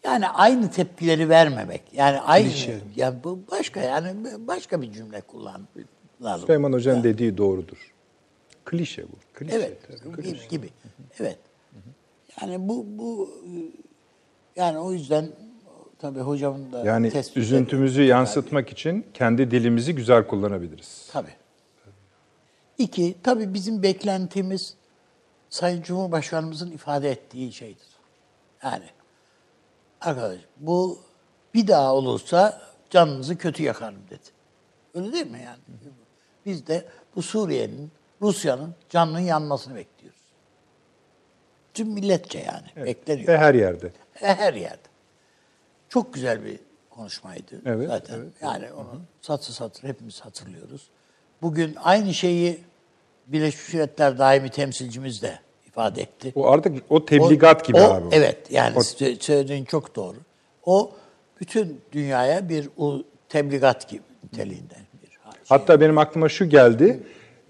Yani 0.03 0.27
aynı 0.27 0.71
tepkileri 0.71 1.29
vermemek. 1.29 1.81
Yani 1.93 2.19
aynı 2.19 2.49
Klişe. 2.49 2.79
ya 2.95 3.23
bu 3.23 3.39
başka 3.51 3.79
yani 3.79 4.15
başka 4.47 4.81
bir 4.81 4.91
cümle 4.91 5.21
kullan 5.21 5.67
lazım. 6.21 6.45
Süleyman 6.45 6.73
Hoca'nın 6.73 7.03
dediği 7.03 7.37
doğrudur. 7.37 7.96
Klişe 8.67 9.03
bu. 9.03 9.15
Klişe, 9.33 9.55
evet, 9.55 9.77
tabii, 10.01 10.15
klişe. 10.15 10.47
gibi. 10.47 10.69
Evet. 11.19 11.37
Yani 12.41 12.69
bu 12.69 12.85
bu 12.87 13.29
yani 14.55 14.77
o 14.77 14.91
yüzden 14.91 15.29
tabii 15.99 16.19
hocamın 16.19 16.71
da 16.71 16.85
yani 16.85 17.11
üzüntümüzü 17.35 18.03
yansıtmak 18.03 18.65
tabii. 18.65 18.73
için 18.73 19.05
kendi 19.13 19.51
dilimizi 19.51 19.95
güzel 19.95 20.27
kullanabiliriz. 20.27 21.09
Tabii. 21.11 21.33
İki, 22.77 23.15
tabii 23.23 23.53
bizim 23.53 23.83
beklentimiz 23.83 24.75
Sayın 25.49 25.81
Cumhurbaşkanımızın 25.81 26.71
ifade 26.71 27.11
ettiği 27.11 27.53
şeydir. 27.53 27.87
Yani 28.63 28.85
arkadaş 30.01 30.39
bu 30.57 30.99
bir 31.53 31.67
daha 31.67 31.95
olursa 31.95 32.61
canınızı 32.89 33.37
kötü 33.37 33.63
yakarım 33.63 34.01
dedi. 34.09 34.29
Öyle 34.93 35.13
değil 35.13 35.31
mi 35.31 35.41
yani? 35.45 35.59
Biz 36.45 36.67
de 36.67 36.85
bu 37.15 37.21
Suriye'nin, 37.21 37.91
Rusya'nın 38.21 38.75
canının 38.89 39.19
yanmasını 39.19 39.75
bekliyoruz. 39.75 40.21
Tüm 41.73 41.87
milletçe 41.87 42.39
yani 42.39 42.67
evet. 42.75 42.87
bekleniyor. 42.87 43.27
Ve 43.27 43.37
her 43.37 43.53
yerde. 43.53 43.85
Ve 44.21 44.35
her 44.35 44.53
yerde. 44.53 44.87
Çok 45.89 46.13
güzel 46.13 46.45
bir 46.45 46.59
konuşmaydı 46.89 47.61
evet, 47.65 47.87
zaten. 47.87 48.15
Evet, 48.15 48.33
yani 48.41 48.71
onu 48.71 49.01
satır 49.21 49.53
satır 49.53 49.87
hepimiz 49.87 50.21
hatırlıyoruz. 50.21 50.87
Bugün 51.41 51.75
aynı 51.83 52.13
şeyi 52.13 52.59
Birleşmiş 53.27 53.73
Milletler 53.73 54.17
daimi 54.17 54.49
temsilcimiz 54.49 55.21
de 55.21 55.39
ifade 55.67 56.01
etti. 56.01 56.31
O 56.35 56.47
artık 56.47 56.83
o 56.89 57.05
tebligat 57.05 57.61
o, 57.61 57.65
gibi 57.65 57.79
o, 57.79 57.83
abi. 57.83 58.07
Evet 58.11 58.51
yani 58.51 58.77
o, 58.77 58.81
söylediğin 59.19 59.65
çok 59.65 59.95
doğru. 59.95 60.17
O 60.65 60.91
bütün 61.41 61.81
dünyaya 61.91 62.49
bir 62.49 62.69
tebligat 63.29 63.89
gibi 63.89 64.01
niteliğinde. 64.23 64.75
Bir 65.03 65.07
şey. 65.07 65.17
Hatta 65.49 65.81
benim 65.81 65.97
aklıma 65.97 66.29
şu 66.29 66.49
geldi. 66.49 67.03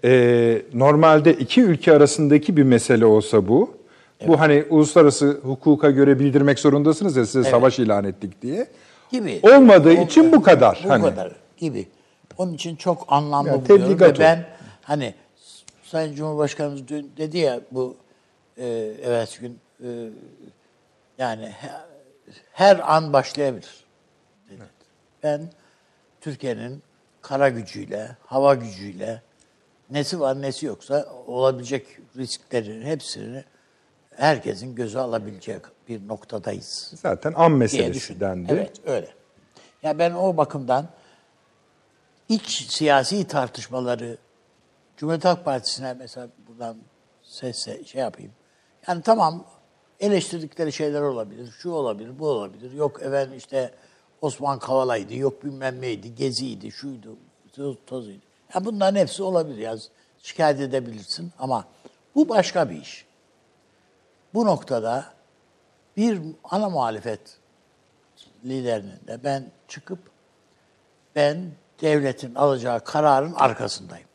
Ee, 0.04 0.62
normalde 0.72 1.34
iki 1.34 1.62
ülke 1.62 1.92
arasındaki 1.92 2.56
bir 2.56 2.62
mesele 2.62 3.06
olsa 3.06 3.48
bu. 3.48 3.78
Evet. 4.20 4.28
Bu 4.28 4.40
hani 4.40 4.64
uluslararası 4.70 5.40
hukuka 5.42 5.90
göre 5.90 6.18
bildirmek 6.18 6.58
zorundasınız 6.58 7.16
ya 7.16 7.26
size 7.26 7.38
evet. 7.38 7.50
savaş 7.50 7.78
ilan 7.78 8.04
ettik 8.04 8.42
diye. 8.42 8.66
Gibi. 9.10 9.40
Olmadığı 9.42 9.98
o, 9.98 10.04
için 10.04 10.32
bu 10.32 10.42
kadar. 10.42 10.80
Bu 10.84 10.90
hani. 10.90 11.02
kadar 11.02 11.32
gibi. 11.56 11.88
Onun 12.38 12.54
için 12.54 12.76
çok 12.76 13.04
anlamlı 13.08 13.48
yani 13.48 13.68
buluyorum 13.68 14.00
ve 14.00 14.18
ben 14.18 14.46
hani 14.82 15.14
Sayın 15.82 16.14
Cumhurbaşkanımız 16.14 16.88
dün 16.88 17.12
dedi 17.16 17.38
ya 17.38 17.60
bu 17.70 17.96
e, 18.56 18.66
evet 19.02 19.38
gün 19.40 19.58
e, 19.84 19.88
yani 21.18 21.52
her 22.52 22.94
an 22.94 23.12
başlayabilir 23.12 23.84
dedi. 24.50 24.56
Evet. 24.58 24.70
Ben 25.22 25.40
Türkiye'nin 26.20 26.82
kara 27.22 27.48
gücüyle, 27.48 28.16
hava 28.26 28.54
gücüyle 28.54 29.22
nesi 29.90 30.20
var 30.20 30.42
nesi 30.42 30.66
yoksa 30.66 31.14
olabilecek 31.26 31.86
risklerin 32.16 32.82
hepsini 32.82 33.44
herkesin 34.10 34.74
gözü 34.74 34.98
alabilecek 34.98 35.62
bir 35.88 36.08
noktadayız. 36.08 36.94
Zaten 37.02 37.32
an 37.36 37.52
meselesi 37.52 38.20
dendi. 38.20 38.52
Evet 38.52 38.76
öyle. 38.86 39.06
Ya 39.06 39.12
yani 39.82 39.98
ben 39.98 40.12
o 40.12 40.36
bakımdan 40.36 40.88
iç 42.28 42.66
siyasi 42.70 43.26
tartışmaları 43.26 44.18
Cumhuriyet 44.96 45.24
Halk 45.24 45.44
Partisi'ne 45.44 45.94
mesela 45.94 46.28
buradan 46.48 46.76
sesle 47.22 47.84
şey 47.84 48.00
yapayım. 48.00 48.32
Yani 48.88 49.02
tamam 49.02 49.44
eleştirdikleri 50.00 50.72
şeyler 50.72 51.00
olabilir, 51.00 51.50
şu 51.50 51.70
olabilir, 51.70 52.18
bu 52.18 52.28
olabilir. 52.28 52.72
Yok 52.72 53.02
efendim 53.02 53.38
işte 53.38 53.74
Osman 54.20 54.58
Kavala'ydı, 54.58 55.14
yok 55.14 55.44
bilmem 55.44 55.80
neydi, 55.80 56.14
Gezi'ydi, 56.14 56.72
şuydu, 56.72 57.16
tozuydu. 57.86 58.27
Yani 58.54 58.64
bunların 58.64 59.00
hepsi 59.00 59.22
olabilir. 59.22 59.58
Yani 59.58 59.80
şikayet 60.22 60.60
edebilirsin 60.60 61.32
ama 61.38 61.64
bu 62.14 62.28
başka 62.28 62.70
bir 62.70 62.80
iş. 62.80 63.06
Bu 64.34 64.46
noktada 64.46 65.04
bir 65.96 66.20
ana 66.44 66.68
muhalefet 66.68 67.20
liderinin 68.44 69.06
de 69.06 69.24
ben 69.24 69.50
çıkıp 69.68 69.98
ben 71.16 71.50
devletin 71.80 72.34
alacağı 72.34 72.84
kararın 72.84 73.32
arkasındayım 73.32 74.08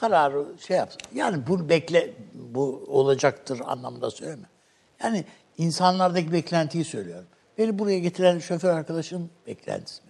kararı 0.00 0.46
şey 0.66 0.76
yapsın. 0.76 1.00
Yani 1.14 1.46
bunu 1.46 1.68
bekle, 1.68 2.14
bu 2.34 2.84
olacaktır 2.88 3.60
anlamında 3.64 4.10
söyleme. 4.10 4.46
Yani 5.02 5.24
insanlardaki 5.58 6.32
beklentiyi 6.32 6.84
söylüyorum. 6.84 7.26
Beni 7.58 7.78
buraya 7.78 7.98
getiren 7.98 8.38
şoför 8.38 8.70
arkadaşın 8.70 9.30
beklentisi 9.46 10.02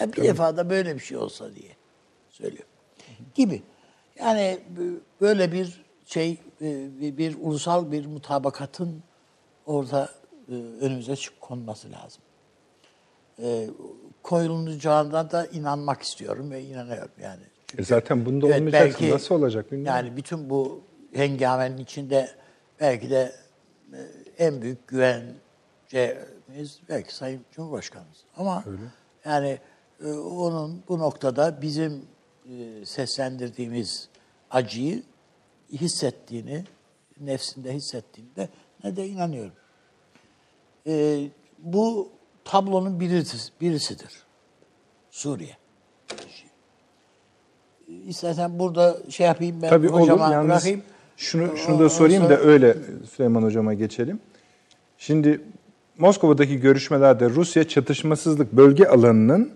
Yani 0.00 0.12
bir 0.12 0.16
Tabii. 0.16 0.28
defa 0.28 0.56
da 0.56 0.70
böyle 0.70 0.94
bir 0.94 1.00
şey 1.00 1.16
olsa 1.16 1.54
diye 1.54 1.72
söylüyorum. 2.30 2.70
Gibi. 3.34 3.62
Yani 4.18 4.60
böyle 5.20 5.52
bir 5.52 5.84
şey, 6.06 6.38
e, 6.60 7.18
bir 7.18 7.36
ulusal 7.40 7.92
bir 7.92 8.06
mutabakatın 8.06 9.02
orada 9.66 10.08
e, 10.48 10.54
önümüze 10.54 11.16
çık 11.16 11.40
konması 11.40 11.88
lazım. 11.92 12.22
E, 13.42 13.66
koyulacağına 14.22 15.30
da 15.30 15.46
inanmak 15.46 16.02
istiyorum 16.02 16.50
ve 16.50 16.62
inanıyorum 16.62 17.12
yani. 17.22 17.42
E 17.78 17.84
zaten 17.84 18.26
bunda 18.26 18.46
evet, 18.46 18.58
olmayacak. 18.58 18.82
Belki, 18.82 19.10
Nasıl 19.10 19.34
olacak 19.34 19.72
bilmiyorum. 19.72 19.96
Yani 19.96 20.16
bütün 20.16 20.50
bu 20.50 20.82
hengamenin 21.14 21.78
içinde 21.78 22.30
belki 22.80 23.10
de 23.10 23.32
en 24.38 24.62
büyük 24.62 24.88
güvencemiz 24.88 26.80
belki 26.88 27.14
Sayın 27.14 27.40
Cumhurbaşkanımız. 27.52 28.18
Ama 28.36 28.64
Öyle. 28.66 28.82
yani 29.24 29.58
onun 30.30 30.82
bu 30.88 30.98
noktada 30.98 31.62
bizim 31.62 32.02
e, 32.46 32.84
seslendirdiğimiz 32.84 34.08
acıyı 34.50 35.02
hissettiğini, 35.72 36.64
nefsinde 37.20 37.74
hissettiğinde 37.74 38.48
ne 38.84 38.96
de 38.96 39.08
inanıyorum. 39.08 39.52
Bu 41.58 42.08
tablonun 42.44 43.00
birisi, 43.00 43.52
birisidir. 43.60 44.24
Suriye. 45.10 45.56
İstersen 48.06 48.58
burada 48.58 48.96
şey 49.08 49.26
yapayım 49.26 49.62
ben 49.62 49.68
Tabii 49.68 49.88
hocama 49.88 50.24
olur. 50.24 50.32
Yalnız 50.32 50.48
bırakayım. 50.48 50.82
şunu, 51.16 51.56
şunu 51.56 51.78
da 51.78 51.88
sorayım 51.88 52.28
da 52.28 52.38
öyle 52.38 52.76
Süleyman 53.12 53.42
Hocama 53.42 53.74
geçelim. 53.74 54.20
Şimdi 54.98 55.40
Moskova'daki 55.98 56.60
görüşmelerde 56.60 57.30
Rusya 57.30 57.68
çatışmasızlık 57.68 58.52
bölge 58.52 58.86
alanının 58.86 59.52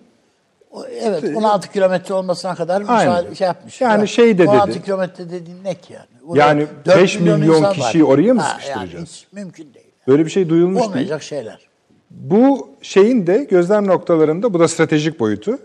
Evet 1.00 1.36
16 1.36 1.72
kilometre 1.72 2.14
olmasına 2.14 2.54
kadar 2.54 2.80
müsaade 2.80 3.34
şey 3.34 3.46
yapmış. 3.46 3.80
Yani 3.80 4.00
Ya, 4.00 4.06
şey 4.06 4.34
de 4.34 4.38
dedi. 4.38 4.48
16 4.48 4.82
kilometre 4.82 5.30
dediğin 5.30 5.64
ne 5.64 5.74
ki 5.74 5.92
yani? 5.92 6.06
Burada 6.22 6.40
Yani 6.40 6.66
4 6.86 6.98
beş 6.98 7.20
milyon 7.20 7.42
insan 7.42 7.62
var. 7.62 7.74
kişiyi 7.74 8.04
oraya 8.04 8.34
mı 8.34 8.40
Ha, 8.40 8.48
sıkıştıracağız? 8.48 8.92
Yani 8.94 9.04
hiç 9.06 9.26
mümkün 9.32 9.74
değil. 9.74 9.86
böyle 10.08 10.24
bir 10.24 10.30
şey 10.30 10.48
duyulmuş 10.48 10.80
değil. 10.80 10.90
Olmayacak 10.90 11.22
şeyler. 11.22 11.58
Bu 12.10 12.70
şeyin 12.82 13.26
de 13.26 13.44
gözlem 13.50 13.86
noktalarında 13.86 14.54
bu 14.54 14.58
da 14.60 14.68
stratejik 14.68 15.20
boyutu. 15.20 15.58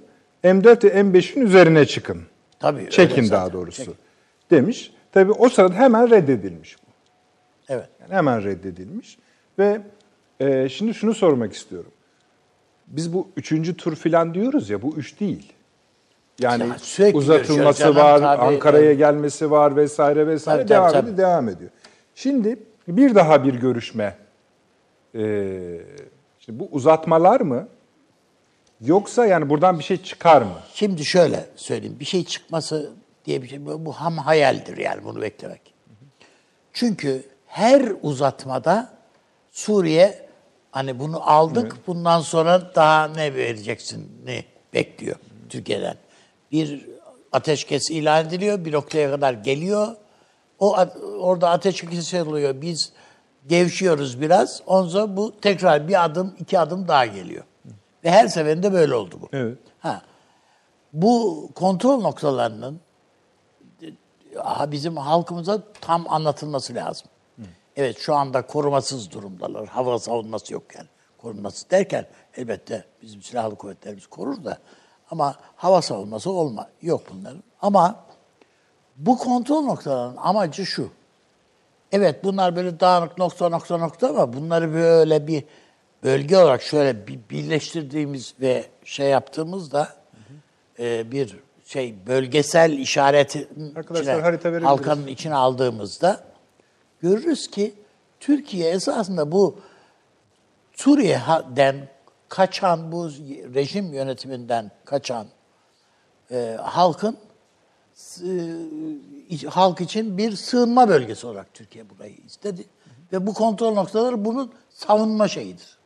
M4 0.43 0.83
ve 0.83 0.89
M5'in 1.01 1.41
üzerine 1.41 1.85
çıkın. 1.85 2.21
Tabii. 2.59 2.89
Çekin 2.89 3.29
daha 3.29 3.53
doğrusu. 3.53 3.77
Çekin. 3.77 3.95
Demiş. 4.51 4.91
Tabii 5.11 5.31
o 5.31 5.49
sırada 5.49 5.73
hemen 5.73 6.09
reddedilmiş 6.09 6.75
bu. 6.77 6.91
Evet. 7.69 7.89
Yani 8.01 8.13
hemen 8.13 8.43
reddedilmiş. 8.43 9.17
Ve 9.59 9.81
e, 10.39 10.69
şimdi 10.69 10.93
şunu 10.93 11.13
sormak 11.13 11.53
istiyorum. 11.53 11.91
Biz 12.93 13.13
bu 13.13 13.27
üçüncü 13.37 13.77
tur 13.77 13.95
filan 13.95 14.33
diyoruz 14.33 14.69
ya 14.69 14.81
bu 14.81 14.95
üç 14.95 15.19
değil. 15.19 15.53
Yani 16.39 16.67
Ya 16.67 16.77
sürekli 16.79 17.17
uzatılması 17.17 17.79
canım, 17.79 17.95
var, 17.95 18.19
tabii, 18.19 18.41
Ankara'ya 18.41 18.85
tabii. 18.89 18.97
gelmesi 18.97 19.51
var 19.51 19.75
vesaire 19.75 20.27
vesaire 20.27 20.61
Tabii, 20.61 20.69
devam 20.69 20.91
tabii, 20.91 20.97
ediyor, 20.99 21.17
tabii. 21.17 21.21
devam 21.21 21.49
ediyor. 21.49 21.69
Şimdi 22.15 22.59
bir 22.87 23.15
daha 23.15 23.43
bir 23.43 23.53
görüşme. 23.53 24.17
Ee, 25.15 25.81
şimdi 26.39 26.59
bu 26.59 26.69
uzatmalar 26.71 27.41
mı? 27.41 27.67
Yoksa 28.81 29.25
yani 29.25 29.49
buradan 29.49 29.79
bir 29.79 29.83
şey 29.83 30.03
çıkar 30.03 30.41
mı? 30.41 30.57
Şimdi 30.73 31.05
şöyle 31.05 31.45
söyleyeyim. 31.55 31.97
Bir 31.99 32.05
şey 32.05 32.25
çıkması 32.25 32.91
diye 33.25 33.41
bir 33.41 33.47
şey 33.47 33.65
bu 33.65 33.91
ham 33.93 34.17
hayaldir 34.17 34.77
yani 34.77 35.03
bunu 35.03 35.21
beklemek. 35.21 35.61
Çünkü 36.73 37.23
her 37.47 37.91
uzatmada 38.01 38.89
Suriye 39.51 40.22
hani 40.73 40.99
bunu 40.99 41.29
aldık 41.29 41.87
bundan 41.87 42.21
sonra 42.21 42.75
daha 42.75 43.07
ne 43.07 43.35
vereceksin 43.35 44.21
ne 44.25 44.43
bekliyor 44.73 45.15
Türkiye'den. 45.49 45.95
Bir 46.51 46.85
ateşkes 47.31 47.91
ilan 47.91 48.25
ediliyor, 48.27 48.65
bir 48.65 48.71
noktaya 48.71 49.11
kadar 49.11 49.33
geliyor. 49.33 49.87
O 50.59 50.75
orada 51.19 51.49
ateşkes 51.49 52.13
oluyor. 52.13 52.61
Biz 52.61 52.91
gevşiyoruz 53.47 54.21
biraz. 54.21 54.61
Ondan 54.65 55.17
bu 55.17 55.39
tekrar 55.41 55.87
bir 55.87 56.05
adım, 56.05 56.35
iki 56.39 56.59
adım 56.59 56.87
daha 56.87 57.05
geliyor. 57.05 57.43
Ve 58.03 58.11
her 58.11 58.27
seferinde 58.27 58.73
böyle 58.73 58.95
oldu 58.95 59.15
bu. 59.21 59.29
Evet. 59.33 59.57
Ha. 59.79 60.01
Bu 60.93 61.49
kontrol 61.55 62.01
noktalarının 62.01 62.79
bizim 64.67 64.97
halkımıza 64.97 65.61
tam 65.81 66.05
anlatılması 66.09 66.75
lazım. 66.75 67.07
Evet 67.77 67.97
şu 67.99 68.15
anda 68.15 68.41
korumasız 68.41 69.11
durumdalar. 69.11 69.67
Hava 69.67 69.99
savunması 69.99 70.53
yok 70.53 70.63
yani. 70.75 70.87
Koruması 71.17 71.69
derken 71.69 72.05
elbette 72.37 72.85
bizim 73.01 73.21
silahlı 73.21 73.55
kuvvetlerimiz 73.55 74.07
korur 74.07 74.43
da 74.43 74.57
ama 75.11 75.35
hava 75.55 75.81
savunması 75.81 76.31
olma 76.31 76.69
yok 76.81 77.01
bunların. 77.13 77.43
Ama 77.61 78.05
bu 78.95 79.17
kontrol 79.17 79.61
noktalarının 79.61 80.17
amacı 80.17 80.65
şu. 80.65 80.89
Evet 81.91 82.23
bunlar 82.23 82.55
böyle 82.55 82.79
dağınık 82.79 83.17
nokta 83.17 83.49
nokta 83.49 83.77
nokta 83.77 84.09
ama 84.09 84.33
bunları 84.33 84.73
böyle 84.73 85.27
bir 85.27 85.43
bölge 86.03 86.37
olarak 86.37 86.61
şöyle 86.61 87.07
bir 87.07 87.19
birleştirdiğimiz 87.29 88.33
ve 88.41 88.65
şey 88.85 89.09
yaptığımızda 89.09 89.95
e, 90.79 91.11
bir 91.11 91.39
şey 91.65 91.95
bölgesel 92.07 92.71
işareti 92.71 93.47
Arkadaşlar 93.75 94.21
harita 94.21 94.49
verebiliriz. 94.51 94.69
halkanın 94.69 95.07
içine 95.07 95.35
aldığımızda 95.35 96.23
görürüz 97.03 97.47
ki 97.47 97.73
Türkiye 98.19 98.69
esasında 98.69 99.31
bu 99.31 99.59
Suriye'den 100.75 101.89
kaçan 102.29 102.91
bu 102.91 103.09
rejim 103.53 103.93
yönetiminden 103.93 104.71
kaçan 104.85 105.27
e, 106.31 106.57
halkın 106.61 107.17
e, 108.23 109.47
halk 109.49 109.81
için 109.81 110.17
bir 110.17 110.35
sığınma 110.35 110.89
bölgesi 110.89 111.27
olarak 111.27 111.53
Türkiye 111.53 111.89
burayı 111.89 112.17
istedi. 112.25 112.65
Ve 113.13 113.27
bu 113.27 113.33
kontrol 113.33 113.73
noktaları 113.73 114.25
bunun 114.25 114.53
savunma 114.69 115.27
şeyidir. 115.27 115.77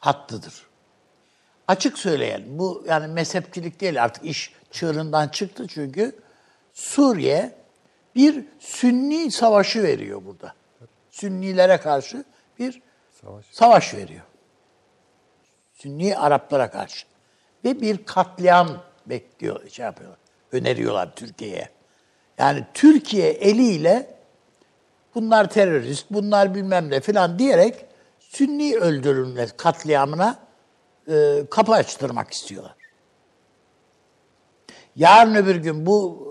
Hattıdır. 0.00 0.66
Açık 1.68 1.98
söyleyelim. 1.98 2.58
Bu 2.58 2.84
yani 2.88 3.12
mezhepçilik 3.12 3.80
değil 3.80 4.04
artık 4.04 4.24
iş 4.24 4.52
çığırından 4.70 5.28
çıktı 5.28 5.66
çünkü 5.68 6.16
Suriye 6.72 7.61
bir 8.14 8.44
Sünni 8.58 9.30
savaşı 9.30 9.82
veriyor 9.82 10.22
burada. 10.24 10.54
Sünnilere 11.10 11.76
karşı 11.76 12.24
bir 12.58 12.82
Savaş. 13.20 13.44
savaş 13.50 13.94
veriyor. 13.94 14.22
Sünni 15.74 16.16
Araplara 16.16 16.70
karşı. 16.70 17.06
Ve 17.64 17.80
bir 17.80 18.04
katliam 18.04 18.82
bekliyor, 19.06 19.68
şey 19.68 19.84
yapıyorlar. 19.84 20.18
Öneriyorlar 20.52 21.14
Türkiye'ye. 21.14 21.68
Yani 22.38 22.66
Türkiye 22.74 23.30
eliyle 23.30 24.14
bunlar 25.14 25.50
terörist, 25.50 26.06
bunlar 26.10 26.54
bilmem 26.54 26.90
ne 26.90 27.00
filan 27.00 27.38
diyerek 27.38 27.86
Sünni 28.18 28.76
öldürülme 28.76 29.46
katliamına 29.56 30.38
e, 31.08 31.44
kapı 31.50 31.72
açtırmak 31.72 32.32
istiyorlar. 32.32 32.74
Yarın 34.96 35.34
öbür 35.34 35.56
gün 35.56 35.86
bu 35.86 36.28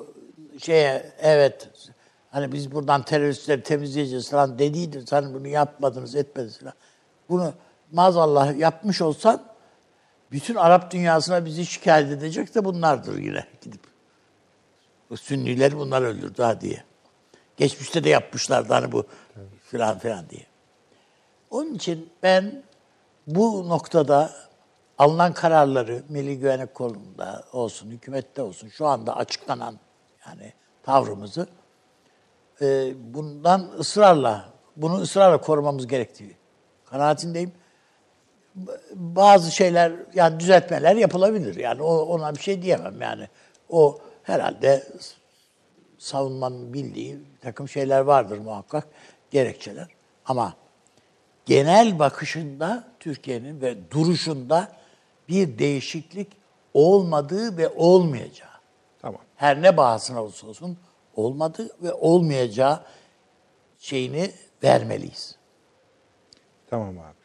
şeye 0.59 1.11
evet 1.21 1.69
hani 2.31 2.51
biz 2.51 2.71
buradan 2.71 3.03
teröristleri 3.03 3.63
temizleyeceğiz 3.63 4.29
falan 4.29 4.59
dediydi. 4.59 5.03
Sen 5.07 5.33
bunu 5.33 5.47
yapmadınız 5.47 6.15
etmediniz 6.15 6.59
falan. 6.59 6.73
Bunu 7.29 7.53
maazallah 7.91 8.57
yapmış 8.57 9.01
olsan 9.01 9.43
bütün 10.31 10.55
Arap 10.55 10.91
dünyasına 10.91 11.45
bizi 11.45 11.65
şikayet 11.65 12.11
edecek 12.11 12.55
de 12.55 12.65
bunlardır 12.65 13.17
yine 13.17 13.45
gidip. 13.61 13.81
Bu 15.09 15.17
Sünnileri 15.17 15.77
bunlar 15.77 16.01
öldürdü 16.01 16.41
ha 16.43 16.61
diye. 16.61 16.83
Geçmişte 17.57 18.03
de 18.03 18.09
yapmışlardı 18.09 18.73
hani 18.73 18.91
bu 18.91 19.05
filan 19.63 19.99
filan 19.99 20.29
diye. 20.29 20.45
Onun 21.49 21.73
için 21.73 22.09
ben 22.23 22.63
bu 23.27 23.69
noktada 23.69 24.31
alınan 24.97 25.33
kararları 25.33 26.03
Milli 26.09 26.39
Güvenlik 26.39 26.73
Kurulu'nda 26.73 27.43
olsun, 27.53 27.91
hükümette 27.91 28.41
olsun 28.41 28.69
şu 28.69 28.87
anda 28.87 29.17
açıklanan 29.17 29.79
yani 30.27 30.53
tavrımızı 30.83 31.47
e, 32.61 32.93
bundan 33.13 33.71
ısrarla, 33.79 34.45
bunu 34.75 35.01
ısrarla 35.01 35.41
korumamız 35.41 35.87
gerektiği 35.87 36.35
kanaatindeyim. 36.85 37.51
Bazı 38.95 39.51
şeyler, 39.51 39.93
yani 40.13 40.39
düzeltmeler 40.39 40.95
yapılabilir. 40.95 41.55
Yani 41.55 41.81
o, 41.81 41.97
ona 41.97 42.35
bir 42.35 42.39
şey 42.39 42.61
diyemem 42.61 43.01
yani. 43.01 43.27
O 43.69 43.99
herhalde 44.23 44.87
savunmanın 45.97 46.73
bildiği 46.73 47.19
takım 47.41 47.69
şeyler 47.69 47.99
vardır 47.99 48.37
muhakkak, 48.37 48.87
gerekçeler. 49.31 49.87
Ama 50.25 50.53
genel 51.45 51.99
bakışında 51.99 52.87
Türkiye'nin 52.99 53.61
ve 53.61 53.91
duruşunda 53.91 54.71
bir 55.29 55.59
değişiklik 55.59 56.27
olmadığı 56.73 57.57
ve 57.57 57.69
olmayacağı. 57.69 58.49
Tamam. 59.01 59.21
Her 59.35 59.61
ne 59.61 59.77
bahasına 59.77 60.23
olursa 60.23 60.47
olsun 60.47 60.77
olmadı 61.15 61.69
ve 61.83 61.93
olmayacağı 61.93 62.79
şeyini 63.79 64.31
vermeliyiz. 64.63 65.35
Tamam 66.69 66.99
abi. 66.99 67.15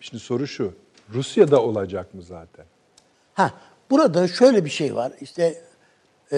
Şimdi 0.00 0.22
soru 0.22 0.46
şu. 0.46 0.74
Rusya'da 1.14 1.62
olacak 1.62 2.14
mı 2.14 2.22
zaten? 2.22 2.64
Ha, 3.34 3.50
burada 3.90 4.28
şöyle 4.28 4.64
bir 4.64 4.70
şey 4.70 4.94
var. 4.94 5.12
İşte 5.20 5.62
e, 6.32 6.36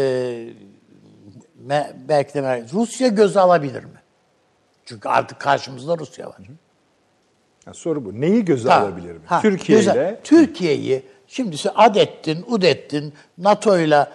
me- 1.69 1.93
belki 2.09 2.35
de 2.35 2.65
Rusya 2.73 3.09
göze 3.09 3.41
alabilir 3.41 3.85
mi? 3.85 4.01
Çünkü 4.85 5.09
artık 5.09 5.41
karşımızda 5.41 5.99
Rusya 5.99 6.27
var. 6.29 6.37
Ha, 7.65 7.75
soru 7.75 8.05
bu. 8.05 8.21
Neyi 8.21 8.45
göze 8.45 8.69
Ha, 8.69 8.81
alabilir 8.81 9.13
mi? 9.13 9.21
ha, 9.27 9.41
Türkiye 9.41 9.83
ile 9.83 10.21
Türkiye'yi 10.25 11.03
şimdi 11.27 11.57
adettin, 11.75 12.45
udettin, 12.49 13.15
NATO'yla 13.39 14.13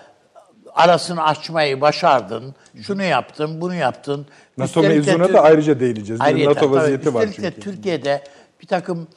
arasını 0.75 1.23
açmayı 1.23 1.81
başardın. 1.81 2.55
Şunu 2.81 3.03
yaptın, 3.03 3.61
bunu 3.61 3.75
yaptın. 3.75 4.27
NATO 4.57 4.81
Üstelik 4.81 5.07
mevzuna 5.07 5.33
da 5.33 5.41
ayrıca 5.41 5.79
değineceğiz. 5.79 6.21
Ayrıyeten, 6.21 6.49
NATO 6.49 6.65
tabii. 6.65 6.75
vaziyeti 6.75 7.13
var 7.13 7.27
Üstelik 7.27 7.53
çünkü. 7.53 7.61
Türkiye'de 7.61 8.23
bir 8.61 8.67
takım 8.67 9.07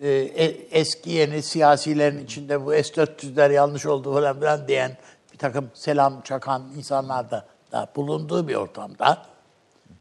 e, 0.00 0.08
e- 0.08 0.66
eski 0.70 1.10
yeni 1.10 1.42
siyasilerin 1.42 2.24
içinde 2.24 2.64
bu 2.64 2.70
S-400'ler 2.70 3.52
yanlış 3.52 3.86
oldu 3.86 4.14
falan 4.14 4.40
filan 4.40 4.68
diyen 4.68 4.96
bir 5.32 5.38
takım 5.38 5.70
selam 5.74 6.20
çakan 6.20 6.62
insanlar 6.76 7.30
da, 7.30 7.46
da 7.72 7.88
bulunduğu 7.96 8.48
bir 8.48 8.54
ortamda 8.54 9.22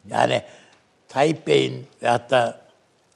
yani 0.09 0.41
Tayyip 1.07 1.47
Bey'in 1.47 1.87
ve 2.03 2.07
hatta 2.07 2.61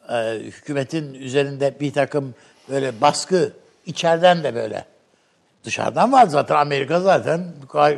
e, 0.09 0.39
hükümetin 0.39 1.13
üzerinde 1.13 1.79
bir 1.79 1.93
takım 1.93 2.35
böyle 2.69 3.01
baskı 3.01 3.53
içeriden 3.85 4.43
de 4.43 4.55
böyle 4.55 4.85
dışarıdan 5.63 6.11
var 6.11 6.27
zaten 6.27 6.55
Amerika 6.55 7.01
zaten 7.01 7.53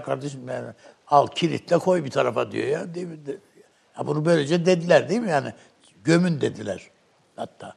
kardeşim 0.06 0.48
yani, 0.48 0.68
al 1.08 1.28
kilitle 1.28 1.78
koy 1.78 2.06
bir 2.06 2.10
tarafa 2.10 2.52
diyor 2.52 2.68
ya 2.68 2.94
değil 2.94 3.08
mi? 3.08 3.20
Ya 3.98 4.08
bunu 4.08 4.26
böylece 4.26 4.66
dediler 4.66 5.10
değil 5.10 5.22
mi 5.22 5.30
yani 5.30 5.54
gömün 6.04 6.42
dediler 6.42 6.90
hatta. 7.36 7.76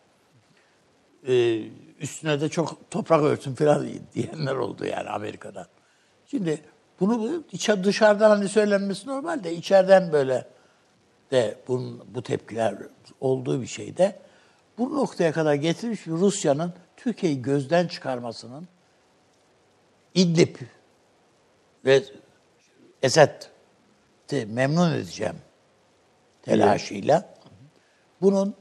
Ee, 1.28 1.62
üstüne 2.00 2.40
de 2.40 2.48
çok 2.48 2.90
toprak 2.90 3.22
örtün 3.22 3.54
falan 3.54 3.88
diyenler 4.14 4.54
oldu 4.54 4.84
yani 4.84 5.08
Amerika'dan. 5.08 5.66
Şimdi 6.26 6.60
bunu 7.00 7.44
içe 7.52 7.84
dışarıdan 7.84 8.30
hani 8.30 8.48
söylenmesi 8.48 9.08
normal 9.08 9.44
de 9.44 9.54
içeriden 9.54 10.12
böyle 10.12 10.46
de 11.30 11.58
bunun, 11.68 12.04
bu 12.14 12.22
tepkiler 12.22 12.74
olduğu 13.20 13.62
bir 13.62 13.66
şeyde 13.66 14.18
bu 14.78 14.94
noktaya 14.94 15.32
kadar 15.32 15.54
getirmiş 15.54 16.06
Rusya'nın 16.06 16.72
Türkiye'yi 16.96 17.42
gözden 17.42 17.88
çıkarmasının 17.88 18.68
İdlib 20.14 20.56
ve 21.84 22.04
Esed'i 23.02 24.46
memnun 24.46 24.92
edeceğim 24.92 25.36
telaşıyla 26.42 27.34
bunun 28.20 28.54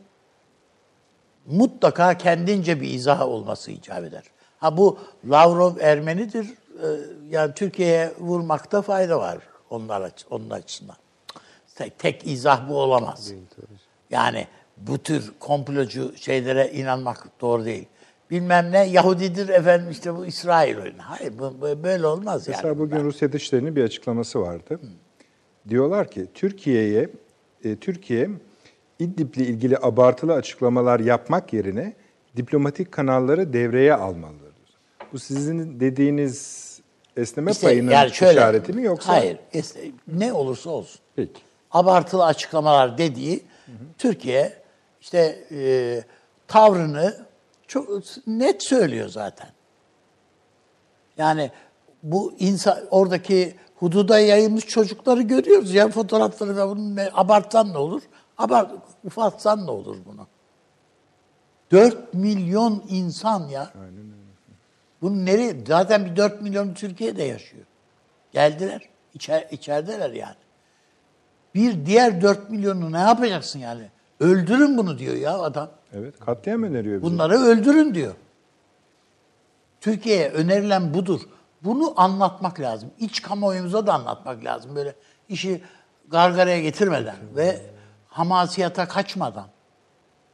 mutlaka 1.45 2.17
kendince 2.17 2.81
bir 2.81 2.93
izah 2.93 3.21
olması 3.21 3.71
icap 3.71 4.03
eder. 4.03 4.23
Ha 4.57 4.77
bu 4.77 4.99
Lavrov 5.25 5.77
Ermenidir. 5.79 6.47
Ee, 6.83 6.87
yani 7.29 7.53
Türkiye'ye 7.53 8.13
vurmakta 8.19 8.81
fayda 8.81 9.19
var 9.19 9.37
onlar 9.69 10.11
onun 10.29 10.49
açısından. 10.49 10.95
Tek, 11.75 11.99
tek 11.99 12.27
izah 12.27 12.69
bu 12.69 12.77
olamaz. 12.77 13.31
Yani 14.09 14.47
bu 14.77 14.97
tür 14.97 15.33
komplocu 15.39 16.17
şeylere 16.17 16.71
inanmak 16.71 17.41
doğru 17.41 17.65
değil. 17.65 17.87
Bilmem 18.33 18.71
ne 18.71 18.85
Yahudidir 18.85 19.49
efendim 19.49 19.87
işte 19.91 20.15
bu 20.15 20.25
İsrail 20.25 20.77
oyunu. 20.77 20.97
Hayır 20.97 21.33
bu, 21.39 21.83
böyle 21.83 22.07
olmaz 22.07 22.47
yani. 22.47 22.55
Mesela 22.55 22.79
bugün 22.79 23.03
Rusya 23.03 23.31
Dışişleri'nin 23.31 23.75
bir 23.75 23.83
açıklaması 23.83 24.41
vardı. 24.41 24.79
Hı. 24.81 24.87
Diyorlar 25.69 26.11
ki 26.11 26.27
Türkiye'ye 26.33 27.09
e, 27.63 27.75
Türkiye 27.75 28.29
İdlib'le 28.99 29.37
ilgili 29.37 29.77
abartılı 29.77 30.33
açıklamalar 30.33 30.99
yapmak 30.99 31.53
yerine 31.53 31.93
diplomatik 32.37 32.91
kanalları 32.91 33.53
devreye 33.53 33.93
almalıdır. 33.93 34.53
Bu 35.13 35.19
sizin 35.19 35.79
dediğiniz 35.79 36.63
esneme 37.17 37.51
işte 37.51 37.67
payının 37.67 37.91
yani 37.91 38.11
şöyle, 38.11 38.31
işareti 38.31 38.73
mi 38.73 38.83
yoksa? 38.83 39.13
Hayır. 39.13 39.37
Ne 40.07 40.33
olursa 40.33 40.69
olsun. 40.69 41.01
Peki. 41.15 41.41
Abartılı 41.71 42.25
açıklamalar 42.25 42.97
dediği 42.97 43.43
hı 43.65 43.71
hı. 43.71 43.75
Türkiye 43.97 44.53
işte 45.01 45.39
e, 45.51 46.03
tavrını 46.47 47.32
çok 47.73 48.03
net 48.27 48.63
söylüyor 48.63 49.09
zaten. 49.09 49.49
Yani 51.17 51.51
bu 52.03 52.33
insan 52.39 52.79
oradaki 52.91 53.55
hududa 53.75 54.19
yayılmış 54.19 54.65
çocukları 54.65 55.21
görüyoruz. 55.21 55.73
Yani 55.73 55.91
fotoğrafları 55.91 56.57
ve 56.57 56.67
bunu 56.67 56.95
ne, 56.95 57.09
abartsan 57.13 57.73
ne 57.73 57.77
olur? 57.77 58.01
Abart, 58.37 58.71
ufaltsan 59.03 59.65
ne 59.65 59.71
olur 59.71 59.97
bunu? 60.05 60.27
4 61.71 62.13
milyon 62.13 62.83
insan 62.89 63.47
ya. 63.47 63.71
Aynen 63.75 63.97
öyle. 63.97 64.57
Bunun 65.01 65.25
nereye? 65.25 65.65
Zaten 65.67 66.05
bir 66.05 66.15
4 66.15 66.41
milyon 66.41 66.73
Türkiye'de 66.73 67.23
yaşıyor. 67.23 67.65
Geldiler. 68.31 68.89
İçer, 69.13 69.47
içerideler 69.51 70.09
yani. 70.09 70.35
Bir 71.55 71.85
diğer 71.85 72.21
4 72.21 72.49
milyonu 72.49 72.91
ne 72.91 72.99
yapacaksın 72.99 73.59
yani? 73.59 73.89
Öldürün 74.19 74.77
bunu 74.77 74.97
diyor 74.97 75.15
ya 75.15 75.39
adam. 75.39 75.69
Evet, 75.93 76.19
katliam 76.19 76.63
öneriyor 76.63 77.01
bize. 77.01 77.13
Bunları 77.13 77.33
öldürün 77.33 77.93
diyor. 77.93 78.13
Türkiye'ye 79.81 80.29
önerilen 80.29 80.93
budur. 80.93 81.21
Bunu 81.63 81.93
anlatmak 82.01 82.59
lazım. 82.59 82.91
İç 82.99 83.21
kamuoyumuza 83.21 83.87
da 83.87 83.93
anlatmak 83.93 84.43
lazım. 84.43 84.75
Böyle 84.75 84.95
işi 85.29 85.63
gargaraya 86.07 86.61
getirmeden 86.61 87.15
ve 87.35 87.61
hamasiyata 88.07 88.87
kaçmadan. 88.87 89.47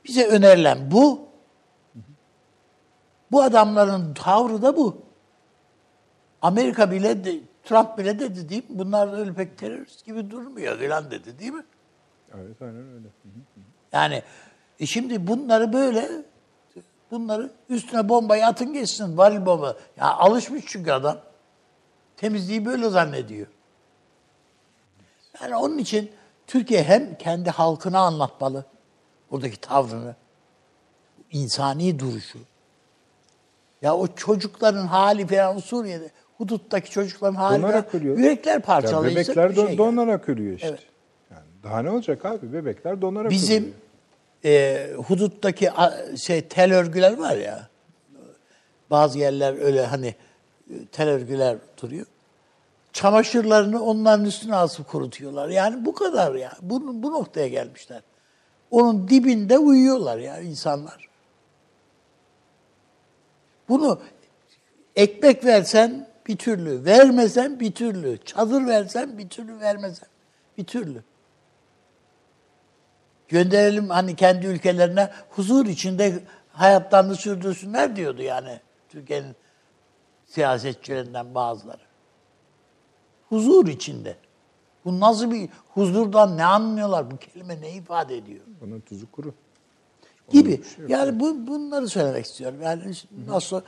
Bize 0.05 0.27
önerilen 0.27 0.91
bu. 0.91 1.29
Bu 3.31 3.41
adamların 3.41 4.13
tavrı 4.13 4.61
da 4.61 4.77
bu. 4.77 5.01
Amerika 6.41 6.91
bile, 6.91 7.23
de, 7.23 7.39
Trump 7.63 7.97
bile 7.97 8.19
dedi 8.19 8.49
değil 8.49 8.69
mi? 8.69 8.79
Bunlar 8.79 9.17
öyle 9.19 9.33
pek 9.33 9.57
terörist 9.57 10.05
gibi 10.05 10.31
durmuyor 10.31 10.79
falan 10.79 11.11
dedi 11.11 11.39
değil 11.39 11.51
mi? 11.51 11.63
Evet, 12.35 12.61
aynen 12.61 12.93
öyle. 12.93 13.07
Yani 13.91 14.23
e 14.79 14.85
şimdi 14.85 15.27
bunları 15.27 15.73
böyle 15.73 16.09
bunları 17.11 17.51
üstüne 17.69 18.09
bombayı 18.09 18.45
atın 18.45 18.73
geçsin 18.73 19.17
varil 19.17 19.45
bomba. 19.45 19.77
Ya 19.97 20.05
alışmış 20.05 20.63
çünkü 20.67 20.91
adam. 20.91 21.17
Temizliği 22.17 22.65
böyle 22.65 22.89
zannediyor. 22.89 23.47
Yani 25.41 25.55
onun 25.55 25.77
için 25.77 26.11
Türkiye 26.47 26.83
hem 26.83 27.17
kendi 27.17 27.49
halkına 27.49 27.99
anlatmalı 27.99 28.65
buradaki 29.31 29.61
tavrını, 29.61 30.15
insani 31.31 31.99
duruşu. 31.99 32.39
Ya 33.81 33.95
o 33.95 34.07
çocukların 34.07 34.87
hali 34.87 35.27
falan 35.27 35.57
Suriye'de 35.57 36.11
huduttaki 36.37 36.91
çocukların 36.91 37.35
hali 37.35 37.61
donarak 37.61 37.95
ölüyor. 37.95 38.17
yürekler 38.17 38.61
parçalıyor. 38.61 39.15
bebekler 39.15 39.55
don, 39.55 39.67
şey 39.67 39.77
donarak 39.77 40.29
ölüyor 40.29 40.55
işte. 40.55 40.67
Evet. 40.67 40.79
Yani 41.31 41.45
daha 41.63 41.81
ne 41.81 41.89
olacak 41.89 42.25
abi? 42.25 42.53
Bebekler 42.53 43.01
donarak 43.01 43.31
Bizim, 43.31 43.63
ölüyor 43.63 43.75
e, 44.45 44.87
huduttaki 45.07 45.69
şey 46.17 46.41
tel 46.41 46.73
örgüler 46.73 47.17
var 47.17 47.37
ya. 47.37 47.69
Bazı 48.89 49.19
yerler 49.19 49.61
öyle 49.61 49.85
hani 49.85 50.15
e, 50.69 50.85
tel 50.91 51.09
örgüler 51.09 51.57
duruyor. 51.81 52.05
Çamaşırlarını 52.93 53.83
onların 53.83 54.25
üstüne 54.25 54.55
asıp 54.55 54.87
kurutuyorlar. 54.87 55.49
Yani 55.49 55.85
bu 55.85 55.93
kadar 55.93 56.35
ya. 56.35 56.51
Bu, 56.61 57.03
bu 57.03 57.11
noktaya 57.11 57.47
gelmişler. 57.47 58.01
Onun 58.71 59.07
dibinde 59.07 59.57
uyuyorlar 59.57 60.17
ya 60.17 60.39
insanlar. 60.39 61.09
Bunu 63.69 64.01
ekmek 64.95 65.45
versen 65.45 66.07
bir 66.27 66.37
türlü, 66.37 66.85
vermesen 66.85 67.59
bir 67.59 67.71
türlü, 67.71 68.17
çadır 68.25 68.67
versen 68.67 69.17
bir 69.17 69.29
türlü, 69.29 69.59
vermesen 69.59 70.09
bir 70.57 70.63
türlü 70.63 71.03
gönderelim 73.29 73.89
hani 73.89 74.15
kendi 74.15 74.47
ülkelerine 74.47 75.09
huzur 75.29 75.65
içinde 75.65 76.19
hayatlarını 76.51 77.15
sürdürsünler 77.15 77.95
diyordu 77.95 78.21
yani 78.21 78.59
Türkiye'nin 78.89 79.35
siyasetçilerinden 80.25 81.35
bazıları. 81.35 81.81
Huzur 83.29 83.67
içinde. 83.67 84.15
Bu 84.85 84.99
nasıl 84.99 85.31
bir 85.31 85.49
huzurdan 85.73 86.37
ne 86.37 86.45
anlıyorlar? 86.45 87.11
Bu 87.11 87.17
kelime 87.17 87.61
ne 87.61 87.71
ifade 87.71 88.17
ediyor? 88.17 88.41
Bunun 88.61 88.79
tuzu 88.79 89.11
kuru. 89.11 89.33
Gibi. 90.29 90.61
Şey 90.75 90.85
yani 90.87 91.19
bu, 91.19 91.47
bunları 91.47 91.87
söylemek 91.87 92.25
istiyorum. 92.25 92.57
Yani 92.61 92.81
nasıl 93.27 93.61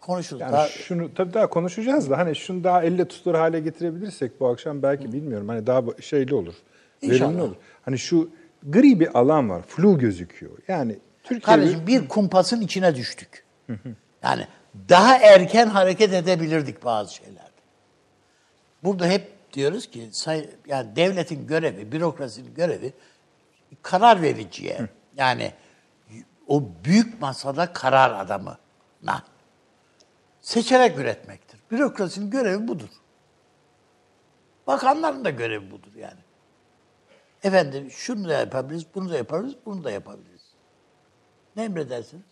konuşuruz. 0.00 0.40
Yani 0.40 0.52
daha... 0.52 0.68
şunu 0.68 1.14
tabii 1.14 1.34
daha 1.34 1.46
konuşacağız 1.46 2.10
da 2.10 2.18
hani 2.18 2.36
şunu 2.36 2.64
daha 2.64 2.82
elle 2.82 3.08
tutulur 3.08 3.34
hale 3.34 3.60
getirebilirsek 3.60 4.40
bu 4.40 4.48
akşam 4.48 4.82
belki 4.82 5.08
Hı. 5.08 5.12
bilmiyorum 5.12 5.48
hani 5.48 5.66
daha 5.66 5.82
şeyli 6.00 6.34
olur. 6.34 6.54
İnşallah. 7.02 7.28
Verimli 7.28 7.42
olur. 7.42 7.56
Hani 7.82 7.98
şu 7.98 8.30
gri 8.62 9.00
bir 9.00 9.18
alan 9.18 9.50
var. 9.50 9.62
Flu 9.62 9.98
gözüküyor. 9.98 10.58
Yani 10.68 10.98
Türkiye 11.22 11.40
Kardeşim 11.40 11.86
bir 11.86 12.08
kumpasın 12.08 12.60
içine 12.60 12.94
düştük. 12.94 13.44
yani 14.22 14.46
daha 14.88 15.16
erken 15.16 15.66
hareket 15.66 16.12
edebilirdik 16.12 16.84
bazı 16.84 17.14
şeylerde. 17.14 17.50
Burada 18.84 19.06
hep 19.06 19.52
diyoruz 19.52 19.90
ki 19.90 20.10
yani 20.66 20.96
devletin 20.96 21.46
görevi, 21.46 21.92
bürokrasinin 21.92 22.54
görevi 22.54 22.92
karar 23.82 24.22
vericiye 24.22 24.88
yani 25.16 25.52
o 26.46 26.62
büyük 26.84 27.20
masada 27.20 27.72
karar 27.72 28.20
adamına 28.24 29.24
seçerek 30.40 30.98
üretmektir. 30.98 31.60
Bürokrasinin 31.70 32.30
görevi 32.30 32.68
budur. 32.68 32.88
Bakanların 34.66 35.24
da 35.24 35.30
görevi 35.30 35.70
budur 35.70 35.94
yani. 35.96 36.19
Efendim 37.42 37.90
şunu 37.90 38.28
da 38.28 38.32
yapabiliriz, 38.32 38.86
bunu 38.94 39.10
da 39.10 39.16
yapabiliriz, 39.16 39.56
bunu 39.66 39.84
da 39.84 39.90
yapabiliriz. 39.90 40.42
Ne 41.56 41.64
emredersiniz? 41.64 42.24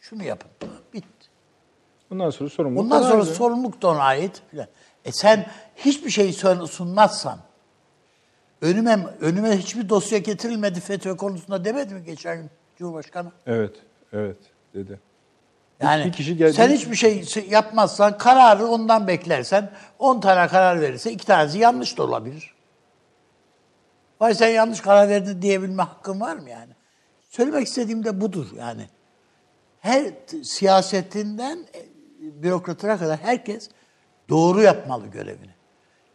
Şunu 0.00 0.24
yapın. 0.24 0.50
Bitti. 0.92 1.08
Bundan 2.10 2.30
sonra 2.30 2.50
sorumluluk 2.50 2.84
Bundan 2.84 3.02
sonra 3.02 3.22
ait. 3.22 3.34
sorumluluk 3.36 3.82
da 3.82 3.88
ona 3.88 4.02
ait. 4.02 4.42
Falan. 4.50 4.66
E 5.04 5.12
sen 5.12 5.46
hiçbir 5.76 6.10
şey 6.10 6.32
sunmazsan, 6.32 7.38
önüme 8.60 9.06
önüme 9.20 9.58
hiçbir 9.58 9.88
dosya 9.88 10.18
getirilmedi 10.18 10.80
FETÖ 10.80 11.16
konusunda 11.16 11.64
demedi 11.64 11.94
mi 11.94 12.04
geçen 12.04 12.36
gün 12.36 12.50
Cumhurbaşkanı? 12.76 13.32
Evet, 13.46 13.74
evet 14.12 14.36
dedi. 14.74 15.00
Yani 15.82 16.04
bir 16.04 16.12
kişi 16.12 16.36
geldi. 16.36 16.52
sen 16.52 16.70
hiçbir 16.70 16.96
şey 16.96 17.24
yapmazsan, 17.50 18.18
kararı 18.18 18.66
ondan 18.66 19.06
beklersen, 19.06 19.70
10 19.98 20.20
tane 20.20 20.48
karar 20.48 20.80
verirse 20.80 21.12
iki 21.12 21.26
tanesi 21.26 21.58
yanlış 21.58 21.98
da 21.98 22.02
olabilir. 22.02 22.53
Vay 24.24 24.34
sen 24.34 24.48
yanlış 24.48 24.80
karar 24.80 25.08
verdin 25.08 25.42
diyebilme 25.42 25.82
hakkın 25.82 26.20
var 26.20 26.36
mı 26.36 26.50
yani? 26.50 26.72
Söylemek 27.28 27.66
istediğim 27.66 28.04
de 28.04 28.20
budur 28.20 28.46
yani. 28.56 28.88
Her 29.80 30.12
siyasetinden 30.42 31.58
e, 31.74 31.82
bürokratına 32.42 32.98
kadar 32.98 33.18
herkes 33.18 33.70
doğru 34.28 34.62
yapmalı 34.62 35.06
görevini. 35.06 35.54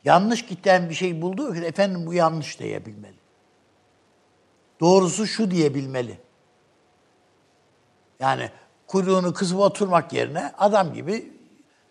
Yanlış 0.06 0.46
giden 0.46 0.90
bir 0.90 0.94
şey 0.94 1.22
bulduğu 1.22 1.50
vakit 1.50 1.64
efendim 1.64 2.06
bu 2.06 2.14
yanlış 2.14 2.60
diyebilmeli. 2.60 3.18
Doğrusu 4.80 5.28
şu 5.28 5.52
diyebilmeli. 5.52 6.20
Yani 8.20 8.50
kuyruğunu 8.88 9.34
kısıp 9.34 9.60
oturmak 9.60 10.14
yerine 10.14 10.52
adam 10.58 10.94
gibi 10.94 11.34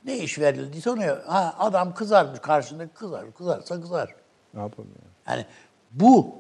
ne 0.05 0.19
iş 0.19 0.39
verildiyse 0.39 0.91
onu 0.91 1.03
ha, 1.27 1.57
adam 1.59 1.95
kızarmış 1.95 2.41
karşındaki 2.41 2.95
kızar. 2.95 3.35
Kızarsa 3.35 3.81
kızar. 3.81 4.15
Ne 4.55 4.61
yapalım 4.61 4.91
yani? 4.99 5.09
Yani 5.29 5.47
bu 5.91 6.35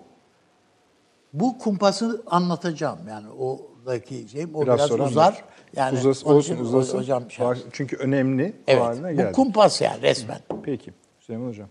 bu 1.32 1.58
kumpası 1.58 2.22
anlatacağım 2.26 2.98
yani 3.08 3.28
oradaki 3.28 4.28
şey 4.28 4.46
o 4.54 4.62
biraz, 4.62 4.80
sonra 4.80 5.06
uzar. 5.06 5.22
anlat. 5.24 5.44
Yani 5.76 5.98
Uzas- 5.98 6.24
olsun 6.24 6.56
uzasın. 6.56 6.98
Hocam 6.98 7.30
şey, 7.30 7.46
Çünkü 7.72 7.96
önemli 7.96 8.56
evet. 8.66 8.82
haline 8.82 9.12
Bu 9.12 9.16
geldi. 9.16 9.32
kumpas 9.32 9.80
yani 9.80 10.02
resmen. 10.02 10.38
Peki 10.62 10.92
Süleyman 11.20 11.48
Hocam. 11.48 11.68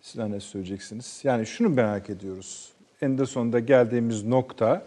Sizler 0.00 0.30
ne 0.30 0.40
söyleyeceksiniz? 0.40 1.20
Yani 1.24 1.46
şunu 1.46 1.68
merak 1.68 2.10
ediyoruz. 2.10 2.72
En 3.00 3.24
sonunda 3.24 3.58
geldiğimiz 3.58 4.24
nokta 4.24 4.82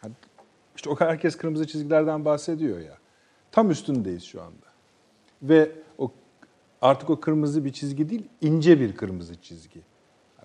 hani 0.00 0.12
işte 0.76 0.90
o 0.90 1.00
herkes 1.00 1.36
kırmızı 1.36 1.66
çizgilerden 1.66 2.24
bahsediyor 2.24 2.78
ya. 2.78 2.98
Tam 3.52 3.70
üstündeyiz 3.70 4.24
şu 4.24 4.42
anda. 4.42 4.66
Ve 5.42 5.70
artık 6.84 7.10
o 7.10 7.20
kırmızı 7.20 7.64
bir 7.64 7.72
çizgi 7.72 8.10
değil, 8.10 8.22
ince 8.40 8.80
bir 8.80 8.96
kırmızı 8.96 9.42
çizgi. 9.42 9.80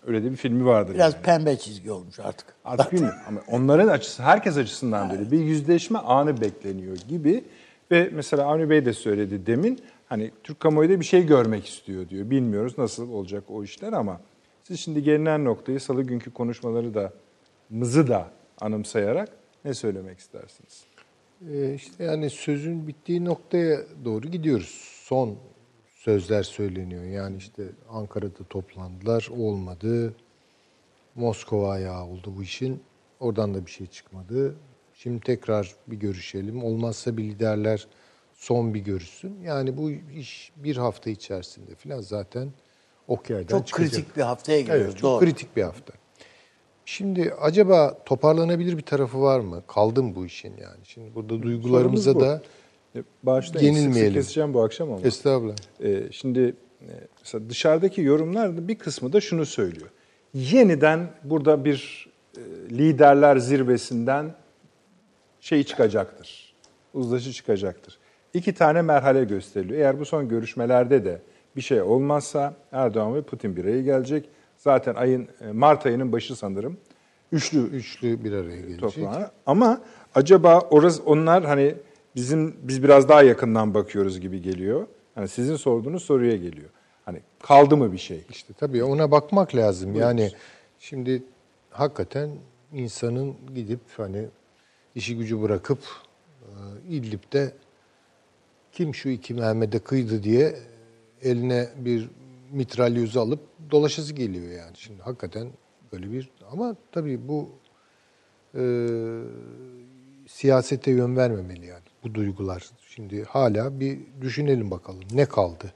Öyle 0.07 0.23
de 0.23 0.31
bir 0.31 0.35
filmi 0.35 0.65
vardır. 0.65 0.93
Biraz 0.93 1.13
yani. 1.13 1.23
pembe 1.23 1.57
çizgi 1.57 1.91
olmuş 1.91 2.19
artık. 2.19 2.47
Artık 2.65 2.93
bilmiyorum 2.93 3.19
ama 3.27 3.41
onların 3.47 3.87
açısı, 3.87 4.23
herkes 4.23 4.57
açısından 4.57 5.09
böyle 5.09 5.31
bir 5.31 5.39
yüzleşme 5.39 5.99
anı 5.99 6.41
bekleniyor 6.41 6.97
gibi. 7.07 7.43
Ve 7.91 8.09
mesela 8.13 8.45
Avni 8.45 8.69
Bey 8.69 8.85
de 8.85 8.93
söyledi 8.93 9.45
demin, 9.45 9.79
hani 10.07 10.31
Türk 10.43 10.59
kamuoyu 10.59 10.89
da 10.89 10.99
bir 10.99 11.05
şey 11.05 11.25
görmek 11.25 11.65
istiyor 11.65 12.09
diyor. 12.09 12.29
Bilmiyoruz 12.29 12.77
nasıl 12.77 13.11
olacak 13.11 13.43
o 13.49 13.63
işler 13.63 13.93
ama 13.93 14.21
siz 14.63 14.79
şimdi 14.79 15.03
gelinen 15.03 15.45
noktayı 15.45 15.79
salı 15.79 16.03
günkü 16.03 16.31
konuşmaları 16.31 16.93
da, 16.93 17.13
mızı 17.69 18.07
da 18.07 18.27
anımsayarak 18.61 19.29
ne 19.65 19.73
söylemek 19.73 20.19
istersiniz? 20.19 20.83
Ee, 21.51 21.73
işte 21.73 22.03
yani 22.03 22.29
sözün 22.29 22.87
bittiği 22.87 23.25
noktaya 23.25 23.79
doğru 24.05 24.27
gidiyoruz. 24.27 24.99
Son 25.03 25.35
sözler 25.99 26.43
söyleniyor. 26.43 27.03
Yani 27.03 27.37
işte 27.37 27.63
Ankara'da 27.89 28.43
toplandılar, 28.49 29.29
olmadı. 29.37 30.13
Moskova 31.15 31.71
ayağı 31.71 32.05
oldu 32.05 32.33
bu 32.37 32.43
işin. 32.43 32.83
Oradan 33.19 33.53
da 33.53 33.65
bir 33.65 33.71
şey 33.71 33.87
çıkmadı. 33.87 34.55
Şimdi 34.93 35.19
tekrar 35.19 35.75
bir 35.87 35.95
görüşelim. 35.97 36.63
Olmazsa 36.63 37.17
bir 37.17 37.23
liderler 37.23 37.87
son 38.33 38.73
bir 38.73 38.79
görüşsün. 38.79 39.41
Yani 39.41 39.77
bu 39.77 39.91
iş 39.91 40.51
bir 40.55 40.77
hafta 40.77 41.09
içerisinde 41.09 41.75
falan 41.75 42.01
zaten 42.01 42.49
ok 43.07 43.29
yaydan 43.29 43.57
Çok 43.57 43.67
çıkacak. 43.67 43.91
kritik 43.91 44.17
bir 44.17 44.21
haftaya 44.21 44.61
giriyoruz. 44.61 44.85
Evet, 44.85 44.97
çok 44.97 45.11
doğru. 45.11 45.19
kritik 45.19 45.55
bir 45.55 45.63
hafta. 45.63 45.93
Şimdi 46.85 47.33
acaba 47.41 48.03
toparlanabilir 48.05 48.77
bir 48.77 48.81
tarafı 48.81 49.21
var 49.21 49.39
mı? 49.39 49.63
Kaldı 49.67 50.03
mı 50.03 50.15
bu 50.15 50.25
işin 50.25 50.57
yani? 50.57 50.79
Şimdi 50.83 51.15
burada 51.15 51.43
duygularımıza 51.43 52.19
da 52.19 52.41
Bağışlayın, 53.23 53.67
sık 53.67 53.77
sık 53.77 53.83
Yenilmeyelim. 53.83 54.13
keseceğim 54.13 54.53
bu 54.53 54.61
akşam 54.63 54.91
ama. 54.93 55.01
estağfurullah. 55.07 55.55
Ee, 55.83 56.03
şimdi 56.11 56.39
e, 56.81 56.91
mesela 57.19 57.49
dışarıdaki 57.49 58.01
yorumlar 58.01 58.67
bir 58.67 58.75
kısmı 58.77 59.13
da 59.13 59.21
şunu 59.21 59.45
söylüyor. 59.45 59.87
Yeniden 60.33 61.07
burada 61.23 61.65
bir 61.65 62.09
e, 62.37 62.41
liderler 62.77 63.37
zirvesinden 63.37 64.35
şey 65.41 65.63
çıkacaktır. 65.63 66.53
Uzlaşı 66.93 67.33
çıkacaktır. 67.33 67.97
İki 68.33 68.53
tane 68.53 68.81
merhale 68.81 69.23
gösteriliyor. 69.23 69.79
Eğer 69.79 69.99
bu 69.99 70.05
son 70.05 70.29
görüşmelerde 70.29 71.05
de 71.05 71.21
bir 71.55 71.61
şey 71.61 71.81
olmazsa 71.81 72.53
Erdoğan 72.71 73.15
ve 73.15 73.21
Putin 73.21 73.55
bir 73.55 73.63
araya 73.65 73.81
gelecek. 73.81 74.29
Zaten 74.57 74.95
ayın 74.95 75.27
e, 75.41 75.51
Mart 75.51 75.85
ayının 75.85 76.11
başı 76.11 76.35
sanırım. 76.35 76.77
Üçlü 77.31 77.59
Üçlü 77.59 78.23
bir 78.23 78.31
araya 78.33 78.55
gelecek. 78.57 78.79
toplanan. 78.79 79.27
Ama 79.45 79.81
acaba 80.15 80.59
orası 80.59 81.03
onlar 81.03 81.45
hani 81.45 81.75
bizim 82.19 82.55
biz 82.63 82.83
biraz 82.83 83.09
daha 83.09 83.23
yakından 83.23 83.73
bakıyoruz 83.73 84.19
gibi 84.19 84.41
geliyor. 84.41 84.87
Hani 85.15 85.27
sizin 85.27 85.55
sorduğunuz 85.55 86.03
soruya 86.03 86.37
geliyor. 86.37 86.69
Hani 87.05 87.19
kaldı 87.43 87.77
mı 87.77 87.91
bir 87.91 87.97
şey? 87.97 88.23
İşte 88.29 88.53
tabii 88.53 88.83
ona 88.83 89.11
bakmak 89.11 89.55
lazım. 89.55 89.95
Yani 89.95 90.31
şimdi 90.79 91.23
hakikaten 91.69 92.29
insanın 92.73 93.35
gidip 93.55 93.79
hani 93.97 94.25
işi 94.95 95.17
gücü 95.17 95.41
bırakıp 95.41 95.79
e, 96.41 96.49
İdlib'de 96.89 97.53
kim 98.71 98.95
şu 98.95 99.09
iki 99.09 99.33
Mehmet'e 99.33 99.79
kıydı 99.79 100.23
diye 100.23 100.55
eline 101.21 101.69
bir 101.77 102.09
mitralyözü 102.51 103.19
alıp 103.19 103.39
dolaşası 103.71 104.13
geliyor 104.13 104.51
yani. 104.51 104.77
Şimdi 104.77 105.01
hakikaten 105.01 105.47
böyle 105.93 106.11
bir 106.11 106.29
ama 106.51 106.75
tabii 106.91 107.27
bu 107.27 107.49
e, 108.55 108.61
siyasete 110.27 110.91
yön 110.91 111.17
vermemeli 111.17 111.65
yani 111.65 111.88
bu 112.03 112.13
duygular. 112.13 112.69
Şimdi 112.87 113.23
hala 113.23 113.79
bir 113.79 113.99
düşünelim 114.21 114.71
bakalım 114.71 115.03
ne 115.11 115.25
kaldı? 115.25 115.73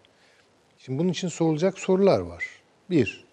Şimdi 0.77 0.99
bunun 0.99 1.09
için 1.09 1.27
sorulacak 1.27 1.79
sorular 1.79 2.19
var. 2.19 2.45
Bir, 2.89 3.25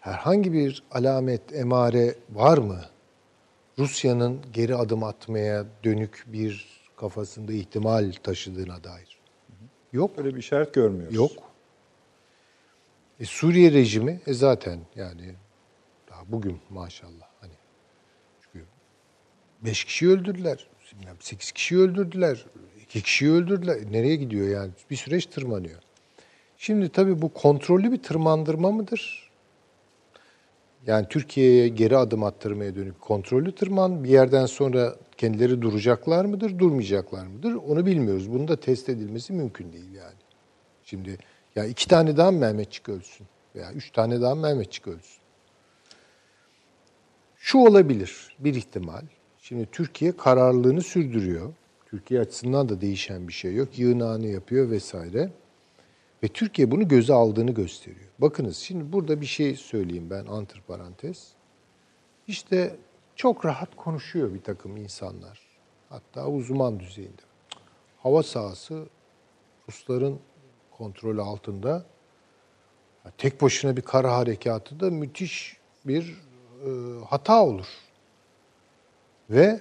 herhangi 0.00 0.52
bir 0.52 0.82
alamet, 0.90 1.54
emare 1.54 2.14
var 2.30 2.58
mı? 2.58 2.80
Rusya'nın 3.78 4.40
geri 4.52 4.76
adım 4.76 5.04
atmaya 5.04 5.64
dönük 5.84 6.24
bir 6.26 6.66
kafasında 6.96 7.52
ihtimal 7.52 8.12
taşıdığına 8.22 8.84
dair. 8.84 9.18
Yok. 9.92 10.18
Böyle 10.18 10.34
bir 10.34 10.40
işaret 10.40 10.74
görmüyoruz. 10.74 11.14
Yok. 11.14 11.30
E, 13.20 13.24
Suriye 13.24 13.72
rejimi 13.72 14.20
e 14.26 14.34
zaten 14.34 14.78
yani 14.96 15.34
daha 16.10 16.22
bugün 16.28 16.60
maşallah 16.70 17.28
hani 17.40 17.52
çünkü 18.40 18.66
5 19.62 19.84
kişi 19.84 20.08
öldürdüler. 20.08 20.66
8 21.20 21.52
kişi 21.52 21.78
öldürdüler. 21.78 22.46
2 22.82 23.02
kişi 23.02 23.32
öldürdüler. 23.32 23.76
E, 23.76 23.92
Nereye 23.92 24.16
gidiyor 24.16 24.48
yani? 24.48 24.70
Bir 24.90 24.96
süreç 24.96 25.26
tırmanıyor. 25.26 25.80
Şimdi 26.56 26.88
tabii 26.88 27.22
bu 27.22 27.28
kontrollü 27.28 27.92
bir 27.92 28.02
tırmandırma 28.02 28.70
mıdır? 28.70 29.30
Yani 30.86 31.06
Türkiye'ye 31.08 31.68
geri 31.68 31.96
adım 31.96 32.24
attırmaya 32.24 32.74
dönük 32.76 33.00
kontrollü 33.00 33.54
tırman 33.54 34.04
bir 34.04 34.08
yerden 34.08 34.46
sonra 34.46 34.96
kendileri 35.16 35.62
duracaklar 35.62 36.24
mıdır, 36.24 36.58
durmayacaklar 36.58 37.26
mıdır? 37.26 37.54
Onu 37.54 37.86
bilmiyoruz. 37.86 38.32
Bunun 38.32 38.48
da 38.48 38.56
test 38.56 38.88
edilmesi 38.88 39.32
mümkün 39.32 39.72
değil 39.72 39.92
yani. 39.92 40.14
Şimdi 40.84 41.18
ya 41.56 41.64
iki 41.64 41.88
tane 41.88 42.16
daha 42.16 42.30
Mehmetçik 42.30 42.88
ölsün 42.88 43.26
veya 43.54 43.72
üç 43.72 43.90
tane 43.90 44.20
daha 44.20 44.34
Mehmetçik 44.34 44.88
ölsün? 44.88 45.22
Şu 47.36 47.58
olabilir 47.58 48.36
bir 48.38 48.54
ihtimal. 48.54 49.02
Şimdi 49.48 49.68
Türkiye 49.72 50.16
kararlılığını 50.16 50.82
sürdürüyor. 50.82 51.52
Türkiye 51.86 52.20
açısından 52.20 52.68
da 52.68 52.80
değişen 52.80 53.28
bir 53.28 53.32
şey 53.32 53.54
yok. 53.54 53.78
Yığınağını 53.78 54.26
yapıyor 54.26 54.70
vesaire. 54.70 55.30
Ve 56.22 56.28
Türkiye 56.28 56.70
bunu 56.70 56.88
göze 56.88 57.12
aldığını 57.12 57.50
gösteriyor. 57.50 58.06
Bakınız 58.18 58.56
şimdi 58.56 58.92
burada 58.92 59.20
bir 59.20 59.26
şey 59.26 59.56
söyleyeyim 59.56 60.10
ben 60.10 60.26
antiparantez. 60.26 61.32
İşte 62.26 62.76
çok 63.16 63.44
rahat 63.44 63.76
konuşuyor 63.76 64.34
bir 64.34 64.42
takım 64.42 64.76
insanlar. 64.76 65.40
Hatta 65.88 66.26
uzman 66.26 66.80
düzeyinde. 66.80 67.22
Hava 67.98 68.22
sahası 68.22 68.86
Rusların 69.68 70.18
kontrolü 70.70 71.22
altında. 71.22 71.86
Tek 73.18 73.42
başına 73.42 73.76
bir 73.76 73.82
kara 73.82 74.16
harekatı 74.16 74.80
da 74.80 74.90
müthiş 74.90 75.56
bir 75.84 76.22
e, 76.66 76.70
hata 77.04 77.44
olur. 77.44 77.66
Ve 79.34 79.60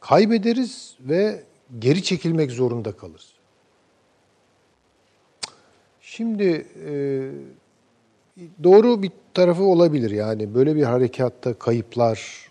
kaybederiz 0.00 0.96
ve 1.00 1.42
geri 1.78 2.02
çekilmek 2.02 2.50
zorunda 2.50 2.92
kalırız. 2.92 3.32
Şimdi 6.00 6.66
e, 6.86 7.30
doğru 8.62 9.02
bir 9.02 9.12
tarafı 9.34 9.62
olabilir 9.62 10.10
yani 10.10 10.54
böyle 10.54 10.76
bir 10.76 10.82
harekatta 10.82 11.54
kayıplar 11.54 12.48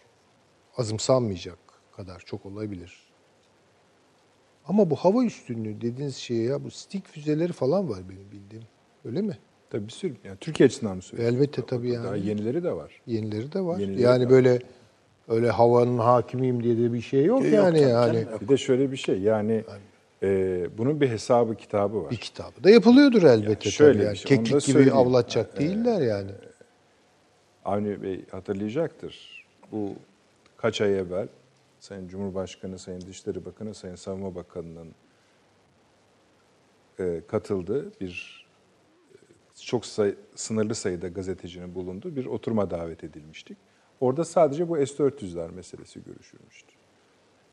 azımsanmayacak 0.78 1.58
kadar 1.96 2.20
çok 2.26 2.46
olabilir. 2.46 3.08
Ama 4.68 4.90
bu 4.90 4.96
hava 4.96 5.24
üstünlüğü 5.24 5.82
dediğiniz 5.82 6.16
şey 6.16 6.38
ya 6.38 6.64
bu 6.64 6.72
stik 6.72 7.08
füzeleri 7.08 7.54
falan 7.54 7.90
var 7.90 8.00
benim 8.10 8.32
bildiğim. 8.32 8.66
Öyle 9.06 9.22
mi? 9.22 9.38
Tabii 9.70 9.88
bir 9.88 9.92
sürü. 9.92 10.14
Yani 10.24 10.38
Türkiye 10.38 10.68
açısından 10.68 10.96
mı 10.96 11.02
söylüyorsunuz? 11.02 11.42
Elbette 11.42 11.66
tabii 11.66 11.90
yani. 11.90 12.06
Daha 12.06 12.16
yenileri 12.16 12.64
de 12.64 12.72
var. 12.72 13.02
Yenileri 13.08 13.52
de 13.52 13.62
var. 13.62 13.80
Yenileri 13.80 14.02
yani 14.02 14.30
de 14.30 14.54
var. 14.54 14.62
Öyle 15.28 15.50
havanın 15.50 15.98
hakimiyim 15.98 16.64
diye 16.64 16.78
de 16.78 16.94
bir 16.94 17.02
şey 17.02 17.26
yok 17.26 17.44
Yok 17.44 17.54
yani 17.54 17.80
tabii 17.80 17.90
yani. 17.90 18.24
canım. 18.26 18.40
Bir 18.42 18.48
de 18.48 18.58
şöyle 18.58 18.92
bir 18.92 18.98
şey 18.98 19.20
yani 19.20 19.64
e, 20.24 20.68
bunun 20.78 21.02
bir 21.02 21.10
hesabı 21.10 21.56
kitabı 21.56 22.04
var. 22.04 22.12
Bir 22.12 22.18
kitabı 22.18 22.64
da 22.64 22.70
yapılıyordur 22.70 23.24
elbette 23.24 23.72
şöyle 23.72 23.94
tabii 23.94 24.06
yani. 24.06 24.18
şey, 24.18 24.38
Keklik 24.38 24.66
gibi 24.66 24.92
avlatacak 24.92 25.60
değiller 25.60 26.02
yani. 26.02 26.32
Avni 27.66 28.04
Bey 28.04 28.26
hatırlayacaktır. 28.32 29.46
bu 29.72 29.94
kaç 30.58 30.82
ay 30.82 31.00
evvel 31.00 31.28
Sayın 31.80 32.08
Cumhurbaşkanı, 32.08 32.80
Sayın 32.80 33.02
Dışişleri 33.02 33.46
Bakanı, 33.46 33.74
Sayın 33.74 33.96
Savunma 33.96 34.36
Bakanı'nın 34.36 34.88
e, 37.00 37.22
katıldığı 37.28 38.00
bir 38.02 38.46
e, 39.14 39.18
çok 39.66 39.86
say, 39.86 40.16
sınırlı 40.36 40.76
sayıda 40.76 41.08
gazetecinin 41.08 41.76
bulunduğu 41.76 42.16
bir 42.16 42.26
oturuma 42.26 42.70
davet 42.72 43.04
edilmiştik. 43.04 43.58
Orada 44.02 44.26
sadece 44.26 44.70
bu 44.70 44.76
S-400'ler 44.76 45.52
meselesi 45.52 46.04
görüşülmüştü. 46.04 46.72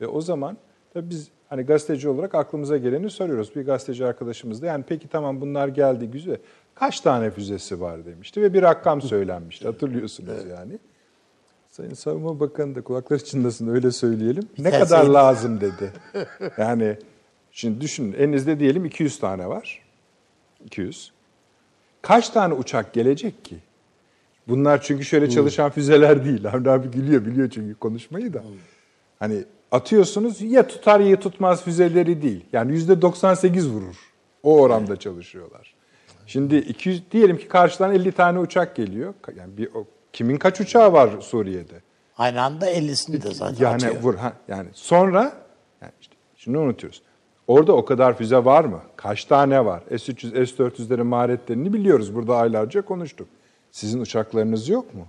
Ve 0.01 0.07
o 0.07 0.21
zaman 0.21 0.57
tabii 0.93 1.09
biz 1.09 1.29
hani 1.49 1.63
gazeteci 1.63 2.09
olarak 2.09 2.35
aklımıza 2.35 2.77
geleni 2.77 3.09
soruyoruz. 3.09 3.55
Bir 3.55 3.65
gazeteci 3.65 4.05
arkadaşımız 4.05 4.61
da 4.61 4.65
yani 4.65 4.83
peki 4.87 5.07
tamam 5.07 5.41
bunlar 5.41 5.67
geldi 5.67 6.07
güzel. 6.07 6.37
Kaç 6.75 6.99
tane 7.01 7.31
füzesi 7.31 7.81
var 7.81 8.05
demişti 8.05 8.41
ve 8.41 8.53
bir 8.53 8.61
rakam 8.61 9.01
söylenmişti. 9.01 9.65
Hatırlıyorsunuz 9.65 10.29
evet. 10.33 10.57
yani. 10.57 10.79
Sayın 11.69 11.93
Savunma 11.93 12.39
Bakanı 12.39 12.75
da 12.75 12.81
kulakları 12.81 13.23
çınlasın 13.23 13.67
öyle 13.67 13.91
söyleyelim. 13.91 14.49
Ne 14.57 14.71
kadar 14.71 15.05
lazım 15.05 15.61
dedi. 15.61 15.93
Yani 16.57 16.97
şimdi 17.51 17.81
düşünün 17.81 18.13
elinizde 18.13 18.59
diyelim 18.59 18.85
200 18.85 19.19
tane 19.19 19.49
var. 19.49 19.81
200. 20.65 21.11
Kaç 22.01 22.29
tane 22.29 22.53
uçak 22.53 22.93
gelecek 22.93 23.45
ki? 23.45 23.57
Bunlar 24.47 24.81
çünkü 24.81 25.05
şöyle 25.05 25.29
çalışan 25.29 25.71
füzeler 25.71 26.25
değil. 26.25 26.43
Hamdi 26.51 26.69
abi 26.69 26.87
gülüyor 26.91 27.25
biliyor 27.25 27.49
çünkü 27.49 27.75
konuşmayı 27.75 28.33
da. 28.33 28.43
Hani 29.19 29.43
atıyorsunuz 29.71 30.41
ya 30.41 30.67
tutar 30.67 30.99
ya 30.99 31.19
tutmaz 31.19 31.63
füzeleri 31.63 32.21
değil. 32.21 32.45
Yani 32.53 32.71
yüzde 32.71 33.01
98 33.01 33.69
vurur. 33.69 33.95
O 34.43 34.61
oranda 34.61 34.95
çalışıyorlar. 34.95 35.75
Şimdi 36.27 36.55
200 36.55 37.11
diyelim 37.11 37.37
ki 37.37 37.47
karşıdan 37.47 37.93
50 37.93 38.11
tane 38.11 38.39
uçak 38.39 38.75
geliyor. 38.75 39.13
Yani 39.35 39.57
bir 39.57 39.69
o, 39.73 39.85
kimin 40.13 40.37
kaç 40.37 40.61
uçağı 40.61 40.93
var 40.93 41.09
Suriye'de? 41.21 41.81
Aynı 42.17 42.41
anda 42.41 42.71
50'sini 42.71 43.21
de 43.21 43.33
zaten 43.33 43.65
yani 43.65 43.75
atıyor. 43.75 44.03
vur 44.03 44.15
ha 44.15 44.33
yani 44.47 44.69
sonra 44.73 45.33
yani 45.81 45.91
işte 46.01 46.15
şunu 46.37 46.59
unutuyoruz. 46.59 47.01
Orada 47.47 47.73
o 47.73 47.85
kadar 47.85 48.17
füze 48.17 48.45
var 48.45 48.65
mı? 48.65 48.81
Kaç 48.95 49.25
tane 49.25 49.65
var? 49.65 49.83
S-300, 49.89 50.45
S-400'lerin 50.45 51.03
maharetlerini 51.03 51.73
biliyoruz. 51.73 52.15
Burada 52.15 52.37
aylarca 52.37 52.81
konuştuk. 52.81 53.27
Sizin 53.75 54.01
uçaklarınız 54.01 54.69
yok 54.69 54.93
mu? 54.93 55.07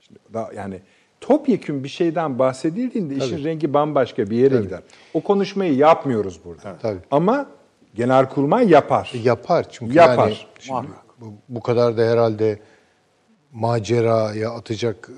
Şimdi 0.00 0.20
daha 0.34 0.52
yani 0.52 0.80
topyekün 1.20 1.84
bir 1.84 1.88
şeyden 1.88 2.38
bahsedildiğinde 2.38 3.18
Tabii. 3.18 3.26
işin 3.26 3.44
rengi 3.44 3.74
bambaşka 3.74 4.30
bir 4.30 4.36
yere 4.36 4.54
Tabii. 4.54 4.62
gider. 4.62 4.80
O 5.14 5.20
konuşmayı 5.20 5.74
yapmıyoruz 5.74 6.40
burada. 6.44 6.76
Tabii. 6.82 6.98
Ama 7.10 7.46
Genelkurmay 7.94 8.68
yapar. 8.68 9.12
E, 9.14 9.18
yapar 9.18 9.66
çünkü 9.70 9.96
yapar. 9.96 10.28
yani 10.28 10.36
şimdi 10.60 10.86
bu, 11.20 11.32
bu 11.48 11.60
kadar 11.60 11.96
da 11.96 12.02
herhalde 12.02 12.60
maceraya 13.52 14.50
atacak 14.50 15.10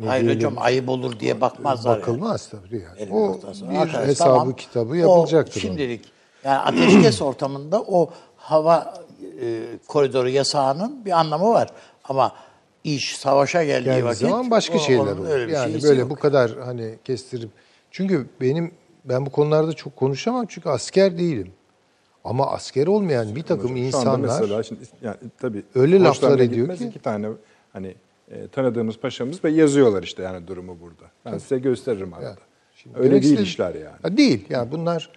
e, 0.00 0.06
Hayır 0.06 0.24
diyelim, 0.24 0.38
hocam 0.38 0.54
ayıp 0.58 0.88
olur 0.88 1.20
diye 1.20 1.40
bakmazlar. 1.40 1.98
Bakılmaz 1.98 2.50
yani. 2.52 2.64
tabii 2.64 2.82
yani. 2.82 3.00
Elin 3.00 3.12
o 3.12 3.38
bir 3.70 3.76
Arkadaş, 3.76 4.08
hesabı 4.08 4.30
tamam, 4.30 4.56
kitabı 4.56 4.96
yapılacaktır. 4.96 5.56
O 5.56 5.60
şimdilik 5.60 6.04
yani 6.44 6.58
ateşkes 6.58 7.22
ortamında 7.22 7.82
o 7.82 8.10
hava 8.36 8.94
e, 9.40 9.62
koridoru 9.88 10.28
yasağının 10.28 11.04
bir 11.04 11.10
anlamı 11.10 11.50
var. 11.50 11.68
Ama 12.04 12.32
iş 12.84 13.16
savaşa 13.16 13.64
geldiği 13.64 13.88
yani 13.88 14.04
vakit 14.04 14.20
zaman 14.20 14.50
başka 14.50 14.76
o, 14.76 14.80
şeyler 14.80 15.00
olur. 15.00 15.48
Yani 15.48 15.82
böyle 15.82 16.00
yok. 16.00 16.10
bu 16.10 16.16
kadar 16.16 16.58
hani 16.64 16.98
kestirip 17.04 17.50
çünkü 17.90 18.26
benim 18.40 18.72
ben 19.04 19.26
bu 19.26 19.30
konularda 19.30 19.72
çok 19.72 19.96
konuşamam 19.96 20.46
çünkü 20.48 20.68
asker 20.68 21.18
değilim. 21.18 21.52
Ama 22.24 22.50
asker 22.50 22.86
olmayan 22.86 23.36
bir 23.36 23.42
takım 23.42 23.70
Hocam, 23.70 23.76
insanlar 23.76 24.18
mesela 24.18 24.62
şimdi 24.62 24.80
yani 25.02 25.16
tabii 25.38 25.62
öyle 25.74 26.00
laflar 26.00 26.38
ediyor 26.38 26.76
ki 26.76 26.86
iki 26.86 26.98
tane 26.98 27.28
hani 27.72 27.94
e, 28.30 28.48
tanıdığımız 28.48 28.98
paşamız 28.98 29.44
ve 29.44 29.50
yazıyorlar 29.50 30.02
işte 30.02 30.22
yani 30.22 30.46
durumu 30.46 30.80
burada. 30.80 31.10
Ben 31.24 31.30
tabii. 31.30 31.40
size 31.40 31.58
gösteririm 31.58 32.14
arada. 32.14 32.26
Yani, 32.26 32.36
şimdi 32.76 32.98
öyle 32.98 33.22
değil 33.22 33.38
işler 33.38 33.74
yani. 33.74 33.96
Ha, 34.02 34.16
değil. 34.16 34.46
Yani 34.48 34.72
bunlar 34.72 35.10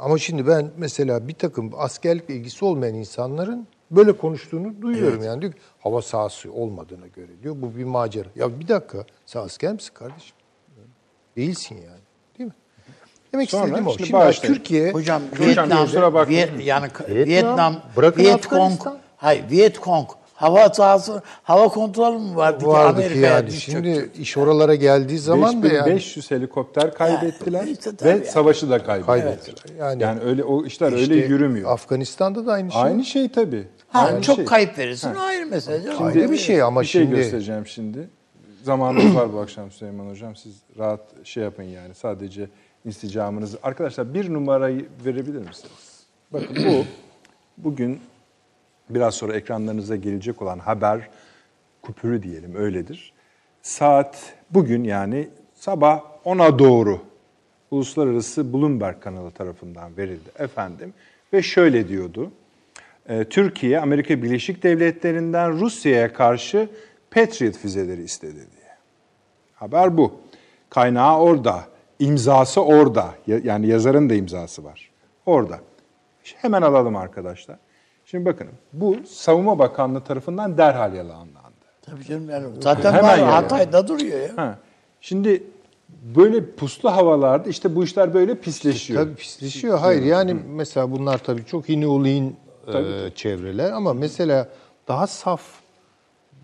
ama 0.00 0.18
şimdi 0.18 0.46
ben 0.46 0.70
mesela 0.76 1.28
bir 1.28 1.34
takım 1.34 1.70
askerlikle 1.76 2.34
ilgisi 2.34 2.64
olmayan 2.64 2.94
insanların 2.94 3.66
böyle 3.90 4.12
konuştuğunu 4.12 4.82
duyuyorum 4.82 5.18
evet. 5.18 5.26
yani. 5.26 5.40
Diyor 5.40 5.52
ki, 5.52 5.58
hava 5.80 6.02
sahası 6.02 6.52
olmadığına 6.52 7.06
göre 7.06 7.30
diyor 7.42 7.56
bu 7.58 7.76
bir 7.76 7.84
macera. 7.84 8.28
Ya 8.36 8.60
bir 8.60 8.68
dakika 8.68 9.04
sen 9.26 9.40
asker 9.40 9.72
misin 9.72 9.94
kardeşim? 9.94 10.36
Değilsin 11.36 11.74
yani. 11.74 12.00
Değil 12.38 12.48
mi? 12.48 12.54
Demek 13.32 13.50
Sonra, 13.50 13.64
istediğim 13.64 13.86
o. 13.86 13.92
Şimdi, 13.92 14.34
şimdi 14.34 14.54
Türkiye... 14.54 14.92
Hocam 14.92 15.22
Vietnam, 15.40 16.28
Viet, 16.28 16.66
yani 16.66 16.88
Vietnam, 17.08 17.76
Vietnam 17.96 18.16
Vietkong, 18.16 18.80
hayır 19.16 19.50
Vietkong 19.50 20.08
hava 20.42 20.74
sahası, 20.74 21.22
hava 21.42 21.68
kontrolü 21.68 22.18
mü 22.18 22.36
vardı, 22.36 22.66
vardı 22.66 23.00
ki 23.00 23.04
Amerika'ya 23.04 23.32
yani. 23.32 23.52
Şimdi 23.52 23.94
çöktü. 23.94 24.22
iş 24.22 24.36
oralara 24.36 24.74
geldiği 24.74 25.18
zaman 25.18 25.62
da 25.62 25.68
yani 25.68 25.86
500 25.86 26.30
helikopter 26.30 26.94
kaybettiler 26.94 27.60
yani, 27.60 27.70
işte 27.70 27.90
ve 28.02 28.08
yani. 28.08 28.24
savaşı 28.24 28.70
da 28.70 28.82
kaybettiler. 28.82 29.64
Evet. 29.68 29.78
Yani, 29.78 30.02
yani 30.02 30.20
öyle 30.20 30.44
o 30.44 30.64
işler 30.64 30.92
işte 30.92 31.14
öyle 31.14 31.26
yürümüyor. 31.26 31.70
Afganistan'da 31.70 32.46
da 32.46 32.52
aynı 32.52 32.72
şey. 32.72 32.82
Aynı 32.82 33.04
şey 33.04 33.28
tabii. 33.28 33.68
Ha, 33.88 34.00
aynı 34.00 34.22
çok 34.22 34.36
şey. 34.36 34.44
kayıp 34.44 34.78
verirsin 34.78 35.14
ha. 35.14 35.24
ayrı 35.24 35.46
mesele. 35.46 35.82
Şimdi 35.82 36.04
ayrı 36.04 36.30
bir 36.30 36.36
şey 36.36 36.62
ama 36.62 36.80
bir 36.80 36.86
şey 36.86 37.02
şimdi 37.02 37.16
göstereceğim 37.16 37.66
şimdi. 37.66 38.08
Zamanımız 38.62 39.16
var 39.16 39.32
bu 39.32 39.38
akşam 39.38 39.70
Süleyman 39.70 40.10
Hocam. 40.10 40.36
Siz 40.36 40.52
rahat 40.78 41.00
şey 41.24 41.42
yapın 41.42 41.62
yani. 41.62 41.94
Sadece 41.94 42.48
isticamınızı. 42.84 43.58
Arkadaşlar 43.62 44.14
bir 44.14 44.32
numarayı 44.32 44.86
verebilir 45.04 45.48
misiniz? 45.48 46.02
Bakın 46.32 46.56
bu 46.56 46.84
bugün 47.58 48.00
biraz 48.90 49.14
sonra 49.14 49.36
ekranlarınıza 49.36 49.96
gelecek 49.96 50.42
olan 50.42 50.58
haber 50.58 51.08
kupürü 51.82 52.22
diyelim 52.22 52.54
öyledir. 52.54 53.12
Saat 53.62 54.34
bugün 54.50 54.84
yani 54.84 55.28
sabah 55.54 56.00
10'a 56.24 56.58
doğru 56.58 57.00
Uluslararası 57.70 58.52
Bloomberg 58.52 59.00
kanalı 59.00 59.30
tarafından 59.30 59.96
verildi 59.96 60.30
efendim. 60.38 60.94
Ve 61.32 61.42
şöyle 61.42 61.88
diyordu. 61.88 62.30
E, 63.08 63.24
Türkiye, 63.24 63.80
Amerika 63.80 64.22
Birleşik 64.22 64.62
Devletleri'nden 64.62 65.60
Rusya'ya 65.60 66.12
karşı 66.12 66.68
Patriot 67.10 67.56
füzeleri 67.56 68.02
istedi 68.02 68.34
diye. 68.34 68.68
Haber 69.54 69.96
bu. 69.96 70.14
Kaynağı 70.70 71.18
orada, 71.18 71.64
imzası 71.98 72.64
orada. 72.64 73.14
Yani 73.26 73.66
yazarın 73.66 74.10
da 74.10 74.14
imzası 74.14 74.64
var. 74.64 74.90
Orada. 75.26 75.60
Hemen 76.22 76.62
alalım 76.62 76.96
arkadaşlar. 76.96 77.56
Şimdi 78.12 78.24
bakın 78.24 78.48
bu 78.72 78.96
Savunma 79.06 79.58
Bakanlığı 79.58 80.00
tarafından 80.00 80.58
derhal 80.58 80.94
yalanlandı. 80.94 81.52
Tabii 81.82 82.04
canım 82.04 82.30
yani 82.30 82.46
zaten 82.60 82.92
Hemen 82.92 83.20
var, 83.22 83.30
Hatay'da 83.30 83.88
duruyor 83.88 84.20
ya. 84.20 84.36
Ha. 84.36 84.58
Şimdi 85.00 85.42
böyle 86.16 86.50
puslu 86.50 86.90
havalarda 86.92 87.48
işte 87.48 87.76
bu 87.76 87.84
işler 87.84 88.14
böyle 88.14 88.34
pisleşiyor. 88.34 89.02
Tabii 89.04 89.14
pisleşiyor. 89.14 89.78
Hayır 89.78 90.02
yani 90.02 90.32
Hı. 90.32 90.36
mesela 90.48 90.90
bunlar 90.90 91.18
tabii 91.18 91.44
çok 91.44 91.70
ineolin 91.70 92.36
e, 92.74 93.10
çevreler 93.14 93.72
ama 93.72 93.94
mesela 93.94 94.48
daha 94.88 95.06
saf 95.06 95.42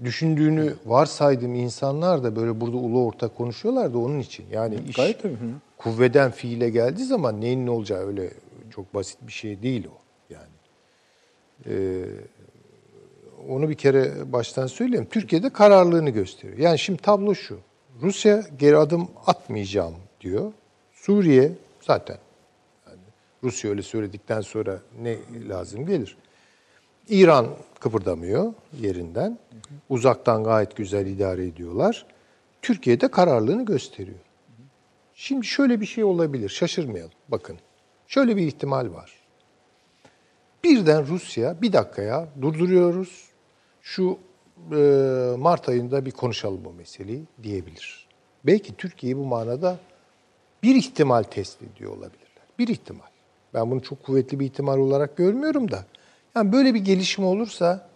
düşündüğünü 0.04 0.74
varsaydım 0.86 1.54
insanlar 1.54 2.24
da 2.24 2.36
böyle 2.36 2.60
burada 2.60 2.76
ulu 2.76 3.04
orta 3.06 3.28
konuşuyorlar 3.28 3.94
da 3.94 3.98
onun 3.98 4.18
için. 4.18 4.46
Yani 4.52 4.78
iş 4.88 4.96
Gayet 4.96 5.22
tabii. 5.22 5.36
kuvveden 5.78 6.30
fiile 6.30 6.70
geldiği 6.70 7.04
zaman 7.04 7.40
neyin 7.40 7.66
ne 7.66 7.70
olacağı 7.70 8.06
öyle 8.06 8.30
çok 8.70 8.94
basit 8.94 9.18
bir 9.26 9.32
şey 9.32 9.62
değil 9.62 9.86
o. 9.86 10.07
Ee, 11.66 12.04
onu 13.48 13.68
bir 13.68 13.74
kere 13.74 14.32
baştan 14.32 14.66
söyleyeyim. 14.66 15.06
Türkiye'de 15.10 15.50
kararlılığını 15.50 16.10
gösteriyor. 16.10 16.58
Yani 16.58 16.78
şimdi 16.78 17.02
tablo 17.02 17.34
şu. 17.34 17.58
Rusya 18.02 18.44
geri 18.58 18.76
adım 18.76 19.08
atmayacağım 19.26 19.94
diyor. 20.20 20.52
Suriye 20.92 21.52
zaten 21.80 22.18
yani 22.86 23.00
Rusya 23.42 23.70
öyle 23.70 23.82
söyledikten 23.82 24.40
sonra 24.40 24.80
ne 25.02 25.16
lazım 25.48 25.86
gelir? 25.86 26.16
İran 27.08 27.46
kıpırdamıyor 27.80 28.52
yerinden. 28.80 29.38
Uzaktan 29.88 30.44
gayet 30.44 30.76
güzel 30.76 31.06
idare 31.06 31.46
ediyorlar. 31.46 32.06
Türkiye'de 32.62 33.08
kararlılığını 33.08 33.64
gösteriyor. 33.64 34.18
Şimdi 35.14 35.46
şöyle 35.46 35.80
bir 35.80 35.86
şey 35.86 36.04
olabilir. 36.04 36.48
Şaşırmayalım. 36.48 37.12
Bakın. 37.28 37.58
Şöyle 38.06 38.36
bir 38.36 38.46
ihtimal 38.46 38.92
var. 38.92 39.17
Birden 40.64 41.06
Rusya 41.06 41.62
bir 41.62 41.72
dakikaya 41.72 42.28
durduruyoruz. 42.42 43.28
Şu 43.82 44.18
e, 44.72 44.76
Mart 45.38 45.68
ayında 45.68 46.06
bir 46.06 46.10
konuşalım 46.10 46.64
bu 46.64 46.72
meseleyi 46.72 47.22
diyebilir. 47.42 48.08
Belki 48.46 48.76
Türkiye'yi 48.76 49.16
bu 49.16 49.24
manada 49.24 49.78
bir 50.62 50.74
ihtimal 50.74 51.22
test 51.22 51.62
ediyor 51.62 51.90
olabilirler. 51.90 52.28
Bir 52.58 52.68
ihtimal. 52.68 53.06
Ben 53.54 53.70
bunu 53.70 53.82
çok 53.82 54.02
kuvvetli 54.02 54.40
bir 54.40 54.44
ihtimal 54.44 54.78
olarak 54.78 55.16
görmüyorum 55.16 55.70
da. 55.70 55.84
Yani 56.36 56.52
böyle 56.52 56.74
bir 56.74 56.80
gelişme 56.80 57.24
olursa 57.24 57.88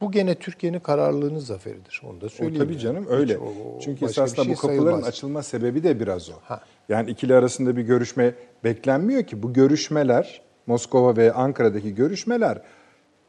bu 0.00 0.12
gene 0.12 0.34
Türkiye'nin 0.34 0.80
kararlılığının 0.80 1.38
zaferidir. 1.38 2.02
Onu 2.10 2.20
da 2.20 2.28
söyleyeyim. 2.28 2.62
O 2.62 2.64
tabii 2.64 2.78
canım 2.78 3.06
öyle. 3.08 3.34
Hiç, 3.34 3.40
o, 3.40 3.80
Çünkü 3.80 4.04
esasında 4.04 4.44
şey 4.44 4.52
bu 4.52 4.56
kapıların 4.56 4.82
sayılmaz. 4.84 5.08
açılma 5.08 5.42
sebebi 5.42 5.82
de 5.82 6.00
biraz 6.00 6.30
o. 6.30 6.34
Ha. 6.42 6.60
Yani 6.88 7.10
ikili 7.10 7.34
arasında 7.34 7.76
bir 7.76 7.82
görüşme 7.82 8.34
beklenmiyor 8.64 9.22
ki. 9.22 9.42
Bu 9.42 9.52
görüşmeler 9.52 10.42
Moskova 10.66 11.16
ve 11.16 11.32
Ankara'daki 11.32 11.94
görüşmeler 11.94 12.62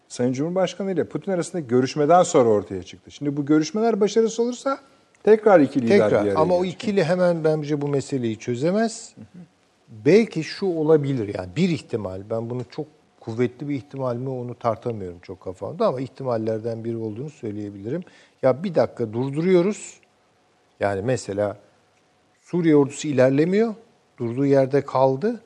Sayın 0.08 0.34
Cumhurbaşkanı 0.34 0.92
ile 0.92 1.04
Putin 1.04 1.32
arasındaki 1.32 1.68
görüşmeden 1.68 2.24
sonra 2.24 2.50
ortaya 2.50 2.84
çıktı. 2.84 3.12
Şimdi 3.12 3.38
bu 3.38 3.46
görüşmeler 3.46 4.02
başarısız 4.02 4.40
olursa 4.40 4.80
Tekrar 5.24 5.60
ikili 5.60 5.88
Tekrar 5.88 6.12
bir 6.12 6.16
araya 6.16 6.36
ama 6.36 6.58
o 6.58 6.66
ikili 6.66 7.04
hemen 7.04 7.44
bence 7.44 7.82
bu 7.82 7.88
meseleyi 7.88 8.40
çözemez. 8.40 9.16
Belki 10.06 10.44
şu 10.44 10.66
olabilir 10.66 11.36
yani 11.38 11.50
bir 11.56 11.70
ihtimal. 11.70 12.22
Ben 12.30 12.50
bunu 12.50 12.62
çok 12.72 12.86
kuvvetli 13.20 13.70
bir 13.70 13.76
ihtimal 13.76 14.16
mi 14.16 14.30
onu 14.30 14.56
tartamıyorum 14.56 15.20
çok 15.22 15.42
kafamda 15.42 15.88
ama 15.88 16.02
ihtimallerden 16.02 16.84
biri 16.84 16.98
olduğunu 16.98 17.30
söyleyebilirim. 17.30 18.04
Ya 18.42 18.64
bir 18.64 18.76
dakika 18.76 19.14
durduruyoruz. 19.14 20.00
Yani 20.80 21.02
mesela 21.02 21.58
Suriye 22.42 22.76
ordusu 22.76 23.08
ilerlemiyor. 23.08 23.76
Durduğu 24.18 24.46
yerde 24.46 24.82
kaldı. 24.82 25.42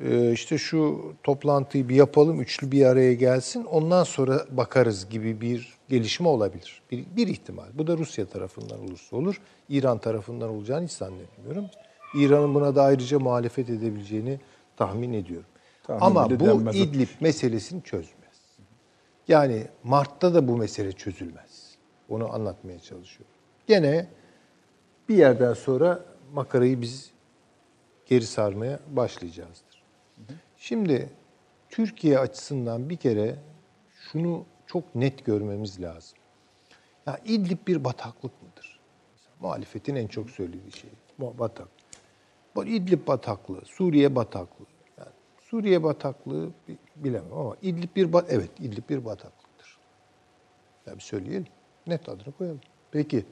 Ee, 0.00 0.32
işte 0.32 0.58
şu 0.58 1.12
toplantıyı 1.22 1.88
bir 1.88 1.94
yapalım, 1.94 2.40
üçlü 2.40 2.72
bir 2.72 2.86
araya 2.86 3.14
gelsin. 3.14 3.64
Ondan 3.64 4.04
sonra 4.04 4.46
bakarız 4.50 5.08
gibi 5.08 5.40
bir 5.40 5.74
gelişme 5.88 6.28
olabilir. 6.28 6.82
Bir, 6.90 7.04
bir 7.16 7.28
ihtimal. 7.28 7.66
Bu 7.74 7.86
da 7.86 7.96
Rusya 7.96 8.26
tarafından 8.26 8.80
olursa 8.80 9.16
olur. 9.16 9.40
İran 9.68 9.98
tarafından 9.98 10.50
olacağını 10.50 10.84
hiç 10.84 10.92
zannetmiyorum. 10.92 11.64
İran'ın 12.14 12.54
buna 12.54 12.74
da 12.74 12.82
ayrıca 12.82 13.18
muhalefet 13.18 13.70
edebileceğini 13.70 14.40
tahmin 14.76 15.12
ediyorum. 15.12 15.46
Tahmin 15.82 16.02
Ama 16.02 16.30
bu 16.30 16.40
denmez. 16.40 16.76
İdlib 16.76 17.08
meselesini 17.20 17.82
çözmez. 17.82 18.16
Yani 19.28 19.66
Mart'ta 19.84 20.34
da 20.34 20.48
bu 20.48 20.56
mesele 20.56 20.92
çözülmez. 20.92 21.76
Onu 22.08 22.34
anlatmaya 22.34 22.78
çalışıyorum. 22.78 23.34
Gene 23.66 24.06
bir 25.08 25.16
yerden 25.16 25.52
sonra 25.52 26.04
makarayı 26.32 26.80
biz 26.80 27.10
geri 28.06 28.26
sarmaya 28.26 28.80
başlayacağızdır. 28.90 29.65
Şimdi 30.56 31.10
Türkiye 31.70 32.18
açısından 32.18 32.90
bir 32.90 32.96
kere 32.96 33.36
şunu 33.90 34.44
çok 34.66 34.94
net 34.94 35.24
görmemiz 35.24 35.82
lazım. 35.82 36.18
Ya 37.06 37.20
İdlib 37.24 37.66
bir 37.66 37.84
bataklık 37.84 38.42
mıdır? 38.42 38.80
Muhalefetin 39.40 39.96
en 39.96 40.06
çok 40.06 40.30
söylediği 40.30 40.72
şey. 40.72 40.90
Batak. 41.18 41.68
İdlib 42.66 43.06
bataklığı, 43.06 43.64
Suriye 43.64 44.16
bataklığı. 44.16 44.66
Yani 44.98 45.10
Suriye 45.42 45.82
bataklığı 45.82 46.50
bi- 46.68 46.78
bilemem 46.96 47.32
ama 47.32 47.56
İdlib 47.62 47.96
bir 47.96 48.12
bat 48.12 48.26
evet 48.28 48.50
İdlib 48.60 48.88
bir 48.88 49.04
bataklıktır. 49.04 49.78
Ya 50.86 50.94
bir 50.94 51.00
söyleyelim. 51.00 51.46
Net 51.86 52.08
adını 52.08 52.32
koyalım. 52.32 52.60
Peki 52.90 53.24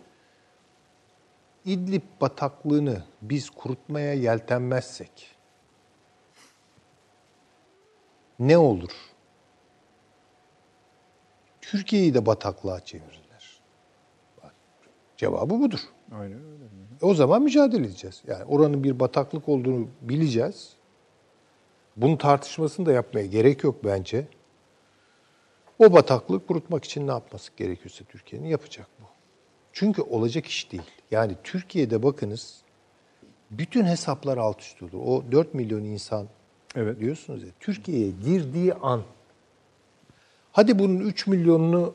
İdlib 1.64 2.02
bataklığını 2.20 3.02
biz 3.22 3.50
kurutmaya 3.50 4.14
yeltenmezsek 4.14 5.33
ne 8.38 8.58
olur? 8.58 8.90
Türkiye'yi 11.60 12.14
de 12.14 12.26
bataklığa 12.26 12.80
çevirirler. 12.80 13.60
Bak, 14.42 14.54
Cevabı 15.16 15.60
budur. 15.60 15.80
Aynen 16.12 16.38
öyle. 16.38 16.64
E 17.02 17.06
o 17.06 17.14
zaman 17.14 17.42
mücadele 17.42 17.86
edeceğiz. 17.86 18.22
Yani 18.26 18.44
oranın 18.44 18.84
bir 18.84 19.00
bataklık 19.00 19.48
olduğunu 19.48 19.88
bileceğiz. 20.00 20.72
Bunun 21.96 22.16
tartışmasını 22.16 22.86
da 22.86 22.92
yapmaya 22.92 23.26
gerek 23.26 23.64
yok 23.64 23.84
bence. 23.84 24.26
O 25.78 25.92
bataklığı 25.92 26.46
kurutmak 26.46 26.84
için 26.84 27.06
ne 27.06 27.10
yapması 27.10 27.52
gerekiyorsa 27.56 28.04
Türkiye'nin 28.04 28.48
yapacak 28.48 28.86
bu. 29.00 29.04
Çünkü 29.72 30.02
olacak 30.02 30.46
iş 30.46 30.72
değil. 30.72 30.90
Yani 31.10 31.36
Türkiye'de 31.44 32.02
bakınız 32.02 32.62
bütün 33.50 33.84
hesaplar 33.84 34.38
alt 34.38 34.60
üst 34.60 34.82
olur. 34.82 35.02
O 35.06 35.32
4 35.32 35.54
milyon 35.54 35.84
insan 35.84 36.28
Evet. 36.74 37.00
diyorsunuz 37.00 37.42
ya 37.42 37.48
Türkiye'ye 37.60 38.10
girdiği 38.10 38.74
an 38.74 39.02
hadi 40.52 40.78
bunun 40.78 41.00
3 41.00 41.26
milyonunu 41.26 41.94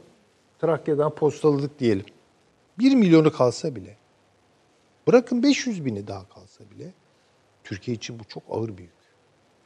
Trakya'dan 0.60 1.16
postaladık 1.16 1.80
diyelim. 1.80 2.06
1 2.80 2.96
milyonu 2.96 3.32
kalsa 3.32 3.76
bile 3.76 3.98
bırakın 5.08 5.44
500 5.44 5.86
bini 5.86 6.08
daha 6.08 6.30
kalsa 6.30 6.64
bile 6.72 6.94
Türkiye 7.64 7.96
için 7.96 8.20
bu 8.20 8.24
çok 8.24 8.44
ağır 8.50 8.78
bir 8.78 8.84
yük. 8.84 9.00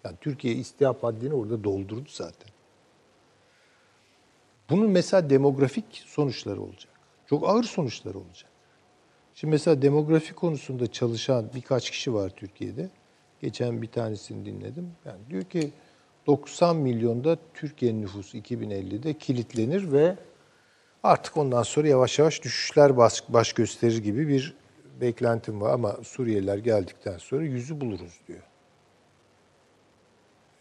Yani 0.04 0.18
Türkiye 0.22 0.54
istihap 0.54 1.04
haddini 1.04 1.34
orada 1.34 1.64
doldurdu 1.64 2.10
zaten. 2.10 2.50
Bunun 4.70 4.90
mesela 4.90 5.30
demografik 5.30 6.04
sonuçları 6.06 6.62
olacak. 6.62 6.94
Çok 7.26 7.50
ağır 7.50 7.64
sonuçları 7.64 8.18
olacak. 8.18 8.50
Şimdi 9.36 9.52
mesela 9.52 9.82
demografi 9.82 10.34
konusunda 10.34 10.92
çalışan 10.92 11.50
birkaç 11.56 11.92
kişi 11.92 12.14
var 12.14 12.30
Türkiye'de. 12.30 12.90
Geçen 13.44 13.82
bir 13.82 13.88
tanesini 13.88 14.46
dinledim. 14.46 14.92
Yani 15.06 15.20
diyor 15.30 15.44
ki 15.44 15.72
90 16.28 16.76
milyonda 16.76 17.38
Türkiye'nin 17.54 18.02
nüfusu 18.02 18.38
2050'de 18.38 19.14
kilitlenir 19.14 19.92
ve 19.92 20.16
artık 21.04 21.38
ondan 21.38 21.64
sonra 21.64 21.88
yavaş 21.88 22.20
yavaş 22.20 22.44
düşüşler 22.44 22.98
baş, 22.98 23.24
baş 23.30 23.54
gösterir 23.54 23.98
gibi 23.98 24.28
bir 24.28 24.58
beklentim 25.02 25.62
var. 25.62 25.74
Ama 25.74 25.92
Suriyeliler 26.04 26.58
geldikten 26.58 27.18
sonra 27.18 27.44
yüzü 27.44 27.82
buluruz 27.82 28.20
diyor. 28.28 28.44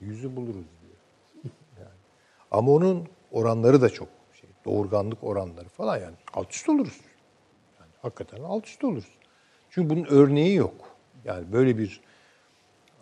Yüzü 0.00 0.36
buluruz 0.36 0.66
diyor. 0.82 0.96
Yani. 1.78 1.98
Ama 2.50 2.72
onun 2.72 3.08
oranları 3.30 3.82
da 3.82 3.90
çok 3.90 4.08
şey, 4.40 4.50
doğurganlık 4.64 5.24
oranları 5.24 5.68
falan 5.68 5.98
yani 5.98 6.16
alt 6.34 6.52
üst 6.52 6.68
oluruz. 6.68 7.00
Yani 7.80 7.90
hakikaten 8.02 8.42
alt 8.42 8.66
üst 8.66 8.84
oluruz. 8.84 9.08
Çünkü 9.70 9.90
bunun 9.90 10.04
örneği 10.04 10.54
yok. 10.54 10.74
Yani 11.24 11.52
böyle 11.52 11.78
bir 11.78 12.00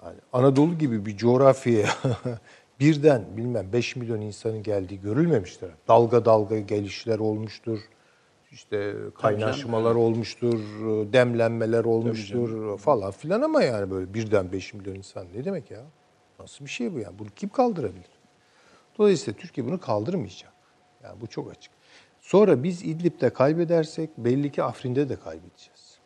yani 0.04 0.16
Anadolu 0.32 0.78
gibi 0.78 1.06
bir 1.06 1.16
coğrafyaya 1.16 1.88
birden 2.80 3.24
bilmem 3.36 3.72
5 3.72 3.96
milyon 3.96 4.20
insanın 4.20 4.62
geldiği 4.62 5.00
görülmemiştir. 5.00 5.70
Dalga 5.88 6.24
dalga 6.24 6.58
gelişler 6.58 7.18
olmuştur. 7.18 7.80
İşte 8.52 8.94
kaynaşmalar 9.14 9.94
olmuştur, 9.94 10.58
demlenmeler 11.12 11.84
olmuştur 11.84 12.78
falan 12.78 13.10
filan 13.10 13.42
ama 13.42 13.62
yani 13.62 13.90
böyle 13.90 14.14
birden 14.14 14.52
5 14.52 14.74
milyon 14.74 14.94
insan 14.94 15.26
ne 15.34 15.44
demek 15.44 15.70
ya? 15.70 15.82
Nasıl 16.40 16.64
bir 16.64 16.70
şey 16.70 16.94
bu 16.94 16.98
yani? 16.98 17.18
Bunu 17.18 17.28
kim 17.36 17.48
kaldırabilir? 17.48 18.20
Dolayısıyla 18.98 19.40
Türkiye 19.40 19.66
bunu 19.66 19.80
kaldırmayacak. 19.80 20.52
Yani 21.04 21.20
bu 21.20 21.26
çok 21.26 21.50
açık. 21.50 21.72
Sonra 22.20 22.62
biz 22.62 22.82
İdlib'de 22.82 23.30
kaybedersek 23.30 24.18
belli 24.18 24.52
ki 24.52 24.62
Afrin'de 24.62 25.08
de 25.08 25.16
kaybedeceğiz. 25.16 25.98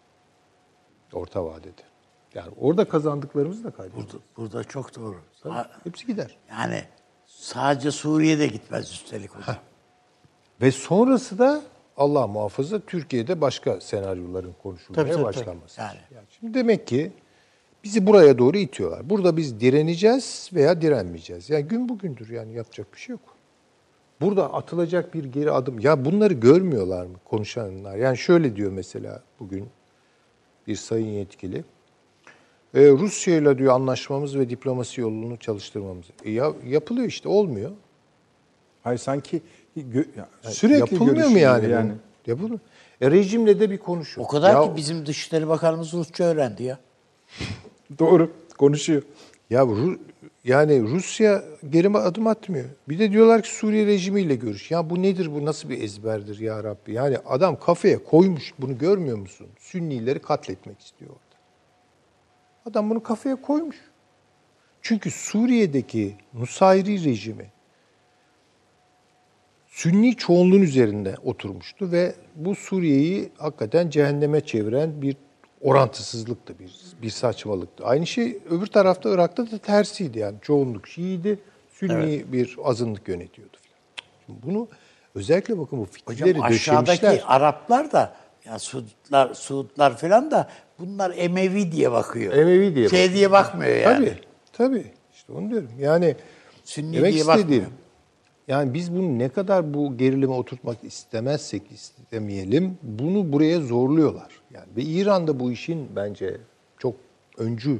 Orta 1.12 1.44
vadede. 1.44 1.93
Yani 2.34 2.50
orada 2.60 2.84
kazandıklarımızı 2.88 3.64
da 3.64 3.70
kaybedeceğiz. 3.70 4.12
Burada, 4.12 4.24
burada 4.36 4.64
çok 4.64 4.96
doğru. 4.96 5.16
Ha- 5.42 5.70
Hepsi 5.84 6.06
gider. 6.06 6.36
Yani 6.50 6.82
sadece 7.26 7.90
Suriye'de 7.90 8.46
gitmez 8.46 8.90
üstelik 8.90 9.30
hocam. 9.30 9.56
Ve 10.60 10.70
sonrası 10.70 11.38
da 11.38 11.62
Allah 11.96 12.26
muhafaza 12.26 12.80
Türkiye'de 12.80 13.40
başka 13.40 13.80
senaryoların 13.80 14.54
konuşulmaya 14.62 15.02
Tabii, 15.02 15.12
tabii, 15.12 15.22
tabii. 15.24 15.36
başlanması. 15.36 15.80
Yani. 15.80 15.98
Yani 16.14 16.26
şimdi 16.40 16.54
demek 16.54 16.86
ki 16.86 17.12
bizi 17.84 18.06
buraya 18.06 18.38
doğru 18.38 18.56
itiyorlar. 18.56 19.10
Burada 19.10 19.36
biz 19.36 19.60
direneceğiz 19.60 20.50
veya 20.52 20.80
direnmeyeceğiz. 20.80 21.50
Yani 21.50 21.64
gün 21.64 21.88
bugündür 21.88 22.30
yani 22.30 22.54
yapacak 22.54 22.92
bir 22.94 22.98
şey 22.98 23.12
yok. 23.12 23.36
Burada 24.20 24.52
atılacak 24.52 25.14
bir 25.14 25.24
geri 25.24 25.50
adım. 25.50 25.78
Ya 25.80 26.04
bunları 26.04 26.34
görmüyorlar 26.34 27.06
mı 27.06 27.16
konuşanlar? 27.24 27.96
Yani 27.96 28.18
şöyle 28.18 28.56
diyor 28.56 28.72
mesela 28.72 29.22
bugün 29.40 29.68
bir 30.66 30.76
sayın 30.76 31.06
yetkili. 31.06 31.64
E, 32.74 32.88
Rusya 32.90 33.36
ile 33.36 33.58
diyor 33.58 33.74
anlaşmamız 33.74 34.38
ve 34.38 34.50
diplomasi 34.50 35.00
yolunu 35.00 35.36
çalıştırmamız. 35.36 36.04
E, 36.24 36.30
ya, 36.30 36.52
yapılıyor 36.66 37.08
işte 37.08 37.28
olmuyor. 37.28 37.70
Hayır 38.82 38.98
sanki 38.98 39.42
gö- 39.76 40.06
ya, 40.16 40.28
Sürekli 40.42 40.80
yapılmıyor 40.80 41.28
mu 41.28 41.38
yani? 41.38 41.70
yani. 41.70 41.92
Yapılmıyor. 42.26 42.60
E, 43.00 43.10
rejimle 43.10 43.60
de 43.60 43.70
bir 43.70 43.78
konuşuyor. 43.78 44.26
O 44.26 44.28
kadar 44.30 44.54
ya, 44.54 44.62
ki 44.62 44.76
bizim 44.76 45.06
Dışişleri 45.06 45.48
Bakanımız 45.48 45.92
Rusça 45.92 46.24
öğrendi 46.24 46.62
ya. 46.62 46.78
Doğru 47.98 48.30
konuşuyor. 48.58 49.02
Ya 49.50 49.62
Ru- 49.62 49.98
yani 50.44 50.82
Rusya 50.82 51.44
geri 51.70 51.88
adım 51.88 52.26
atmıyor. 52.26 52.64
Bir 52.88 52.98
de 52.98 53.12
diyorlar 53.12 53.42
ki 53.42 53.54
Suriye 53.54 53.86
rejimiyle 53.86 54.34
görüş. 54.34 54.70
Ya 54.70 54.90
bu 54.90 55.02
nedir 55.02 55.34
bu 55.34 55.44
nasıl 55.44 55.68
bir 55.68 55.82
ezberdir 55.82 56.38
ya 56.38 56.64
Rabbi? 56.64 56.92
Yani 56.92 57.18
adam 57.26 57.58
kafaya 57.60 58.04
koymuş 58.04 58.54
bunu 58.58 58.78
görmüyor 58.78 59.18
musun? 59.18 59.46
Sünnileri 59.58 60.18
katletmek 60.18 60.80
istiyor. 60.80 61.10
Adam 62.66 62.90
bunu 62.90 63.02
kafaya 63.02 63.36
koymuş. 63.36 63.76
Çünkü 64.82 65.10
Suriye'deki 65.10 66.16
Nusayri 66.34 67.04
rejimi 67.04 67.50
Sünni 69.68 70.16
çoğunluğun 70.16 70.62
üzerinde 70.62 71.14
oturmuştu 71.24 71.92
ve 71.92 72.14
bu 72.34 72.54
Suriye'yi 72.54 73.32
hakikaten 73.38 73.90
cehenneme 73.90 74.40
çeviren 74.40 75.02
bir 75.02 75.16
orantısızlıktı, 75.60 76.58
bir, 76.58 76.72
bir 77.02 77.10
saçmalıktı. 77.10 77.84
Aynı 77.84 78.06
şey 78.06 78.38
öbür 78.50 78.66
tarafta 78.66 79.10
Irak'ta 79.10 79.50
da 79.50 79.58
tersiydi 79.58 80.18
yani 80.18 80.36
çoğunluk 80.42 80.88
Şii'ydi, 80.88 81.38
Sünni 81.72 82.32
bir 82.32 82.56
azınlık 82.64 83.08
yönetiyordu. 83.08 83.56
Şimdi 84.26 84.38
bunu 84.42 84.68
özellikle 85.14 85.58
bakın 85.58 85.78
bu 85.78 85.84
fikirleri 85.84 86.38
Hocam 86.38 86.42
aşağıdaki 86.42 87.02
döşemişler. 87.02 87.24
Araplar 87.26 87.92
da 87.92 88.16
ya 88.44 88.58
Suudlar, 88.58 89.34
Suudlar 89.34 89.96
falan 89.96 90.30
da 90.30 90.48
bunlar 90.78 91.14
Emevi 91.16 91.72
diye 91.72 91.92
bakıyor. 91.92 92.32
Emevi 92.32 92.74
diye 92.74 92.88
Şey 92.88 92.98
bakıyor. 92.98 93.16
diye 93.16 93.30
bakmıyor 93.30 93.76
yani. 93.76 94.06
Tabii, 94.06 94.18
tabii. 94.52 94.84
İşte 95.14 95.32
onu 95.32 95.50
diyorum. 95.50 95.70
Yani 95.78 96.16
Sünni 96.64 96.96
demek 96.96 97.12
diye 97.12 97.20
istediğim, 97.20 97.48
bakmıyor. 97.48 97.66
Yani 98.48 98.74
biz 98.74 98.92
bunu 98.92 99.18
ne 99.18 99.28
kadar 99.28 99.74
bu 99.74 99.96
gerilime 99.96 100.32
oturtmak 100.32 100.84
istemezsek 100.84 101.62
istemeyelim 101.72 102.78
bunu 102.82 103.32
buraya 103.32 103.60
zorluyorlar. 103.60 104.28
Yani 104.54 104.66
ve 104.76 104.82
İran 104.82 105.26
da 105.26 105.40
bu 105.40 105.52
işin 105.52 105.88
bence 105.96 106.36
çok 106.78 106.94
öncü 107.38 107.78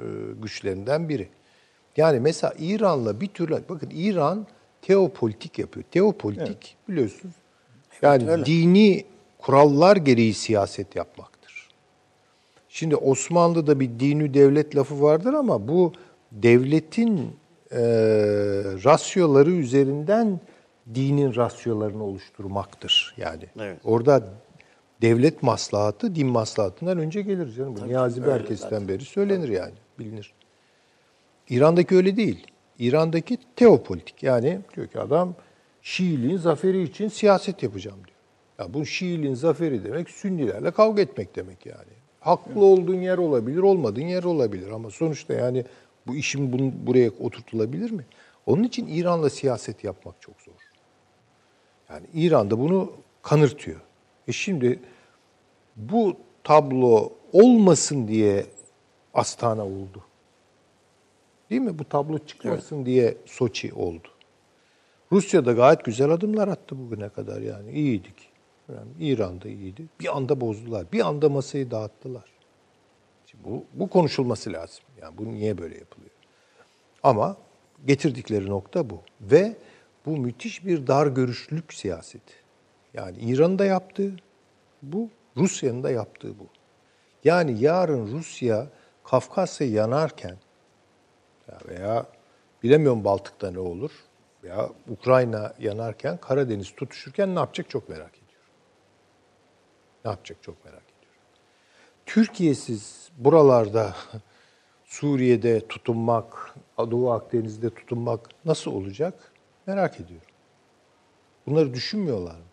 e, 0.00 0.04
güçlerinden 0.42 1.08
biri. 1.08 1.28
Yani 1.96 2.20
mesela 2.20 2.54
İran'la 2.58 3.20
bir 3.20 3.26
türlü 3.26 3.62
bakın 3.68 3.90
İran 3.94 4.46
teopolitik 4.82 5.58
yapıyor. 5.58 5.84
Teopolitik 5.90 6.76
biliyorsunuz. 6.88 7.34
Yani 8.02 8.46
dini 8.46 9.04
kurallar 9.38 9.96
gereği 9.96 10.34
siyaset 10.34 10.96
yapmaktır. 10.96 11.35
Şimdi 12.76 12.96
Osmanlı'da 12.96 13.80
bir 13.80 14.00
dini 14.00 14.34
devlet 14.34 14.76
lafı 14.76 15.02
vardır 15.02 15.34
ama 15.34 15.68
bu 15.68 15.92
devletin 16.32 17.18
e, 17.70 17.78
rasyoları 18.84 19.50
üzerinden 19.50 20.40
dinin 20.94 21.34
rasyolarını 21.34 22.04
oluşturmaktır. 22.04 23.14
Yani 23.16 23.44
Evet. 23.60 23.78
orada 23.84 24.28
devlet 25.02 25.42
maslahatı 25.42 26.14
din 26.14 26.26
maslahatından 26.26 26.98
önce 26.98 27.22
gelir 27.22 27.52
canım. 27.52 27.76
Bu 27.76 27.88
Niyazi 27.88 28.26
Berkes'ten 28.26 28.88
beri 28.88 29.04
söylenir 29.04 29.48
yani, 29.48 29.74
bilinir. 29.98 30.34
İran'daki 31.48 31.96
öyle 31.96 32.16
değil. 32.16 32.46
İran'daki 32.78 33.38
teopolitik 33.56 34.22
yani 34.22 34.60
diyor 34.76 34.86
ki 34.86 35.00
adam 35.00 35.34
Şiiliğin 35.82 36.36
zaferi 36.36 36.82
için 36.82 37.08
siyaset 37.08 37.62
yapacağım 37.62 37.98
diyor. 37.98 38.18
Ya 38.58 38.74
bu 38.74 38.86
Şiiliğin 38.86 39.34
zaferi 39.34 39.84
demek 39.84 40.10
Sünnilerle 40.10 40.70
kavga 40.70 41.02
etmek 41.02 41.36
demek 41.36 41.66
yani. 41.66 41.95
Haklı 42.26 42.64
olduğun 42.64 43.00
yer 43.00 43.18
olabilir, 43.18 43.58
olmadığın 43.58 44.08
yer 44.08 44.24
olabilir 44.24 44.70
ama 44.70 44.90
sonuçta 44.90 45.34
yani 45.34 45.64
bu 46.06 46.16
işin 46.16 46.52
bunu, 46.52 46.72
buraya 46.86 47.10
oturtulabilir 47.10 47.90
mi? 47.90 48.04
Onun 48.46 48.64
için 48.64 48.86
İran'la 48.86 49.30
siyaset 49.30 49.84
yapmak 49.84 50.20
çok 50.20 50.40
zor. 50.40 50.52
Yani 51.90 52.06
İran 52.14 52.50
da 52.50 52.58
bunu 52.58 52.92
kanırtıyor. 53.22 53.80
E 54.28 54.32
şimdi 54.32 54.80
bu 55.76 56.16
tablo 56.44 57.12
olmasın 57.32 58.08
diye 58.08 58.46
Astana 59.14 59.66
oldu. 59.66 60.04
Değil 61.50 61.60
mi? 61.60 61.78
Bu 61.78 61.84
tablo 61.84 62.18
çıkmasın 62.18 62.86
diye 62.86 63.16
Soçi 63.26 63.74
oldu. 63.74 64.08
Rusya 65.12 65.46
da 65.46 65.52
gayet 65.52 65.84
güzel 65.84 66.10
adımlar 66.10 66.48
attı 66.48 66.78
bugüne 66.78 67.08
kadar 67.08 67.40
yani. 67.40 67.70
iyiydik. 67.70 68.35
Yani 68.68 68.90
İran 69.00 69.40
da 69.40 69.48
iyiydi. 69.48 69.86
Bir 70.00 70.16
anda 70.16 70.40
bozdular. 70.40 70.92
Bir 70.92 71.06
anda 71.06 71.28
masayı 71.28 71.70
dağıttılar. 71.70 72.24
Şimdi 73.26 73.44
bu, 73.44 73.64
bu 73.72 73.88
konuşulması 73.88 74.52
lazım. 74.52 74.84
Yani 75.02 75.18
bu 75.18 75.24
niye 75.24 75.58
böyle 75.58 75.78
yapılıyor? 75.78 76.10
Ama 77.02 77.36
getirdikleri 77.86 78.50
nokta 78.50 78.90
bu. 78.90 79.00
Ve 79.20 79.56
bu 80.06 80.16
müthiş 80.16 80.66
bir 80.66 80.86
dar 80.86 81.06
görüşlülük 81.06 81.74
siyaseti. 81.74 82.34
Yani 82.94 83.18
İran'ın 83.18 83.58
da 83.58 83.64
yaptığı 83.64 84.16
bu, 84.82 85.10
Rusya'nın 85.36 85.82
da 85.82 85.90
yaptığı 85.90 86.38
bu. 86.38 86.46
Yani 87.24 87.60
yarın 87.60 88.12
Rusya 88.12 88.66
Kafkasya 89.04 89.66
yanarken 89.66 90.36
ya 91.48 91.58
veya 91.68 92.06
bilemiyorum 92.62 93.04
Baltık'ta 93.04 93.50
ne 93.50 93.58
olur 93.58 93.90
veya 94.44 94.70
Ukrayna 94.88 95.54
yanarken 95.58 96.16
Karadeniz 96.16 96.74
tutuşurken 96.74 97.34
ne 97.34 97.38
yapacak 97.38 97.70
çok 97.70 97.88
merak. 97.88 98.15
Ne 100.06 100.10
yapacak 100.10 100.42
çok 100.42 100.64
merak 100.64 100.82
ediyorum. 100.82 101.20
Türkiye'siz 102.06 103.08
buralarda 103.18 103.94
Suriye'de 104.84 105.68
tutunmak, 105.68 106.54
Doğu 106.78 107.10
Akdeniz'de 107.10 107.70
tutunmak 107.70 108.28
nasıl 108.44 108.70
olacak 108.70 109.32
merak 109.66 110.00
ediyorum. 110.00 110.28
Bunları 111.46 111.74
düşünmüyorlar 111.74 112.34
mı? 112.34 112.44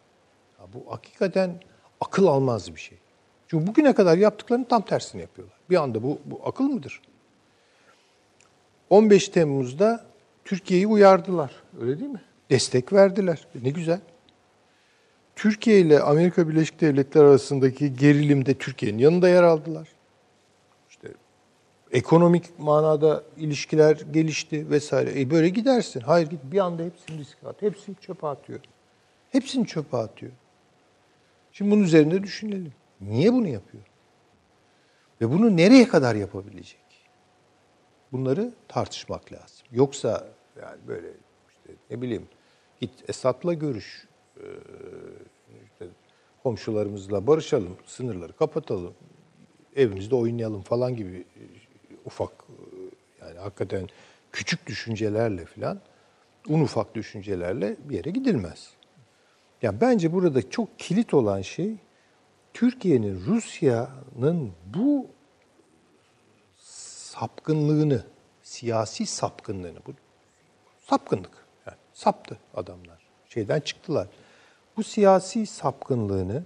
Ya 0.60 0.66
bu 0.74 0.92
hakikaten 0.92 1.64
akıl 2.02 2.28
almaz 2.28 2.76
bir 2.76 2.80
şey. 2.80 2.98
Çünkü 3.48 3.68
bugüne 3.68 3.96
kadar 3.96 4.18
yaptıklarının 4.18 4.66
tam 4.66 4.82
tersini 4.82 5.22
yapıyorlar. 5.22 5.58
Bir 5.70 5.76
anda 5.76 6.04
bu, 6.04 6.20
bu 6.26 6.42
akıl 6.46 6.64
mıdır? 6.64 7.02
15 8.90 9.30
Temmuz'da 9.30 10.06
Türkiye'yi 10.46 10.88
uyardılar. 10.88 11.52
Öyle 11.82 12.00
değil 12.00 12.12
mi? 12.12 12.22
Destek 12.50 12.94
verdiler. 12.94 13.48
Ne 13.62 13.70
güzel. 13.70 14.00
Türkiye 15.36 15.80
ile 15.80 16.00
Amerika 16.00 16.50
Birleşik 16.50 16.82
Devletleri 16.82 17.24
arasındaki 17.24 17.96
gerilimde 17.96 18.54
Türkiye'nin 18.54 18.98
yanında 18.98 19.30
yer 19.30 19.44
aldılar. 19.44 19.88
İşte 20.90 21.08
ekonomik 21.92 22.60
manada 22.60 23.24
ilişkiler 23.38 23.96
gelişti 24.12 24.70
vesaire. 24.70 25.22
E 25.22 25.30
böyle 25.30 25.50
gidersin. 25.50 26.00
Hayır 26.02 26.28
git 26.30 26.40
bir 26.44 26.60
anda 26.60 26.84
hepsini 26.84 27.18
riske 27.18 27.48
at. 27.48 27.62
Hepsini 27.62 27.96
çöpe 27.96 28.28
atıyor. 28.28 28.60
Hepsini 29.32 29.68
çöpe 29.68 29.98
atıyor. 29.98 30.32
Şimdi 31.52 31.72
bunun 31.72 31.84
üzerinde 31.84 32.24
düşünelim. 32.24 32.74
Niye 33.02 33.34
bunu 33.34 33.48
yapıyor? 33.48 33.84
Ve 35.22 35.32
bunu 35.32 35.58
nereye 35.58 35.88
kadar 35.88 36.16
yapabilecek? 36.16 36.80
Bunları 38.12 38.52
tartışmak 38.68 39.34
lazım. 39.34 39.68
Yoksa 39.72 40.28
yani 40.62 40.78
böyle 40.88 41.08
işte 41.50 41.74
ne 41.90 42.02
bileyim 42.02 42.28
git 42.82 43.10
Esad'la 43.10 43.54
görüş, 43.54 44.08
işte 45.72 45.88
komşularımızla 46.44 47.28
barışalım, 47.28 47.78
sınırları 47.86 48.34
kapatalım, 48.34 48.94
evimizde 49.76 50.16
oynayalım 50.16 50.62
falan 50.62 50.96
gibi 50.96 51.26
ufak 52.06 52.32
yani 53.22 53.40
hakikaten 53.40 53.88
küçük 54.32 54.68
düşüncelerle 54.68 55.46
falan 55.46 55.80
un 56.50 56.62
ufak 56.62 56.96
düşüncelerle 56.96 57.78
bir 57.84 57.96
yere 57.96 58.10
gidilmez. 58.10 58.70
Yani 59.62 59.82
bence 59.82 60.14
burada 60.14 60.50
çok 60.50 60.80
kilit 60.80 61.14
olan 61.14 61.42
şey 61.42 61.76
Türkiye'nin 62.54 63.26
Rusya'nın 63.26 64.52
bu 64.66 65.08
sapkınlığını, 67.14 68.04
siyasi 68.44 69.06
sapkınlığını, 69.06 69.80
bu 69.88 69.94
sapkınlık 70.80 71.32
yani 71.68 71.78
saptı 71.94 72.38
adamlar. 72.54 73.08
Şeyden 73.30 73.60
çıktılar. 73.60 74.08
Bu 74.78 74.84
siyasi 74.84 75.46
sapkınlığını 75.46 76.44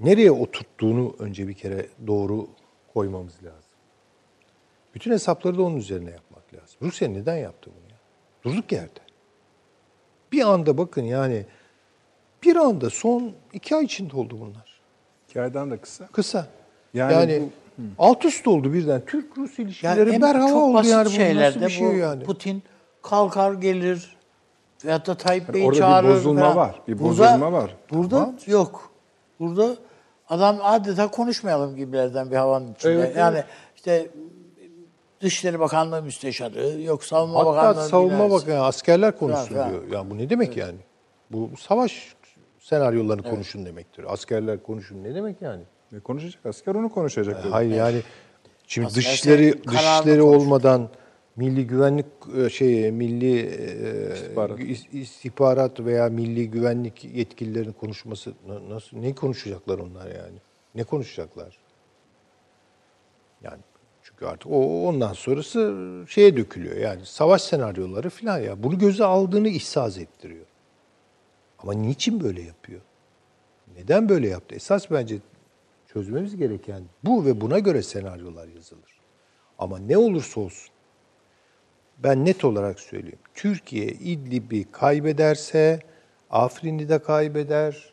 nereye 0.00 0.30
oturttuğunu 0.32 1.16
önce 1.18 1.48
bir 1.48 1.54
kere 1.54 1.86
doğru 2.06 2.48
koymamız 2.94 3.34
lazım. 3.34 3.72
Bütün 4.94 5.10
hesapları 5.10 5.58
da 5.58 5.62
onun 5.62 5.76
üzerine 5.76 6.10
yapmak 6.10 6.54
lazım. 6.54 6.76
Rusya 6.82 7.08
neden 7.08 7.36
yaptı 7.36 7.70
bunu 7.70 7.90
ya? 7.92 7.98
Durduk 8.44 8.72
yerde. 8.72 9.00
Bir 10.32 10.42
anda 10.52 10.78
bakın 10.78 11.02
yani 11.02 11.46
bir 12.42 12.56
anda 12.56 12.90
son 12.90 13.32
iki 13.52 13.76
ay 13.76 13.84
içinde 13.84 14.16
oldu 14.16 14.40
bunlar. 14.40 14.80
İki 15.28 15.40
aydan 15.40 15.70
da 15.70 15.80
kısa. 15.80 16.06
Kısa. 16.06 16.46
Yani 16.94 17.12
Yani, 17.12 17.48
alt 17.98 18.24
üst 18.24 18.48
oldu 18.48 18.72
birden. 18.72 19.02
Türk-Rus 19.06 19.58
ilişkileri 19.58 20.12
hem 20.12 20.22
berhava 20.22 20.48
çok 20.48 20.56
oldu 20.56 20.86
yani. 20.88 20.90
Bu 20.94 20.98
nasıl 20.98 21.10
şeylerde 21.10 21.66
bir 21.66 21.70
şey 21.70 21.88
bu 21.88 21.92
yani? 21.92 22.24
Putin 22.24 22.62
kalkar 23.02 23.52
gelir 23.52 24.16
veyahut 24.84 25.06
da 25.06 25.14
Tayyip 25.14 25.54
Bey'i 25.54 25.64
orada 25.64 25.74
bir 25.74 25.80
çağırır. 25.80 26.08
bozulma 26.08 26.40
falan. 26.40 26.56
var, 26.56 26.80
bir 26.88 26.98
Burada- 26.98 27.32
bozulma 27.32 27.52
var. 27.52 27.76
Burada 27.92 28.34
yok. 28.46 28.90
Burada 29.40 29.76
adam 30.28 30.58
adeta 30.62 31.10
konuşmayalım 31.10 31.76
gibilerden 31.76 32.30
bir 32.30 32.36
havanın 32.36 32.74
içinde. 32.74 32.92
Evet, 32.92 33.04
evet. 33.06 33.16
yani 33.16 33.44
işte 33.76 34.10
Dışişleri 35.20 35.60
Bakanlığı 35.60 36.02
Müsteşarı, 36.02 36.82
yok 36.82 37.04
Savunma 37.04 37.38
Hatta 37.38 37.46
Bakanlığı 37.46 37.88
savunma 37.88 38.18
binası. 38.28 38.46
bakanı 38.46 38.64
askerler 38.64 39.18
konuşsun 39.18 39.54
Falan, 39.54 39.70
diyor. 39.70 39.90
Ya 39.92 40.10
bu 40.10 40.18
ne 40.18 40.30
demek 40.30 40.56
yani? 40.56 40.78
Bu 41.30 41.50
savaş 41.60 42.14
senaryolarını 42.60 43.22
konuşun 43.22 43.66
demektir. 43.66 44.04
Askerler 44.12 44.62
konuşun 44.62 45.04
ne 45.04 45.14
demek 45.14 45.42
yani? 45.42 45.62
Ne 45.92 46.00
konuşacak? 46.00 46.46
Asker 46.46 46.74
onu 46.74 46.88
konuşacak. 46.88 47.38
dedi. 47.44 47.48
Hayır 47.50 47.74
yani 47.74 48.00
şimdi 48.66 48.86
Asker 48.86 49.02
dışişleri 49.02 49.64
dışişleri 49.68 50.20
konuşur. 50.20 50.40
olmadan 50.40 50.88
milli 51.36 51.66
güvenlik 51.66 52.06
e, 52.36 52.50
şey 52.50 52.90
milli 52.92 53.38
e, 53.40 54.14
İstihbarat. 54.14 54.58
is- 54.60 54.98
istihbarat 55.00 55.80
veya 55.80 56.08
milli 56.08 56.50
güvenlik 56.50 57.04
yetkililerinin 57.04 57.72
konuşması 57.72 58.32
na- 58.48 58.68
nasıl 58.74 58.96
ne 58.96 59.14
konuşacaklar 59.14 59.78
onlar 59.78 60.06
yani? 60.06 60.38
Ne 60.74 60.84
konuşacaklar? 60.84 61.58
Yani 63.42 63.60
çünkü 64.02 64.26
artık 64.26 64.50
o 64.52 64.88
ondan 64.88 65.12
sonrası 65.12 65.74
şeye 66.08 66.36
dökülüyor. 66.36 66.76
Yani 66.76 67.00
savaş 67.06 67.42
senaryoları 67.42 68.10
falan 68.10 68.38
ya. 68.38 68.62
Bunu 68.62 68.78
göze 68.78 69.04
aldığını 69.04 69.48
ihsas 69.48 69.98
ettiriyor. 69.98 70.46
Ama 71.58 71.72
niçin 71.72 72.24
böyle 72.24 72.42
yapıyor? 72.42 72.80
Neden 73.76 74.08
böyle 74.08 74.28
yaptı? 74.28 74.54
Esas 74.54 74.90
bence 74.90 75.18
çözmemiz 75.92 76.36
gereken 76.36 76.82
bu 77.04 77.24
ve 77.24 77.40
buna 77.40 77.58
göre 77.58 77.82
senaryolar 77.82 78.48
yazılır. 78.48 79.00
Ama 79.58 79.78
ne 79.78 79.96
olursa 79.96 80.40
olsun 80.40 80.71
ben 82.04 82.24
net 82.24 82.44
olarak 82.44 82.80
söyleyeyim. 82.80 83.18
Türkiye 83.34 83.86
İdlib'i 83.86 84.64
kaybederse 84.72 85.80
Afrin'i 86.30 86.88
de 86.88 86.98
kaybeder. 86.98 87.92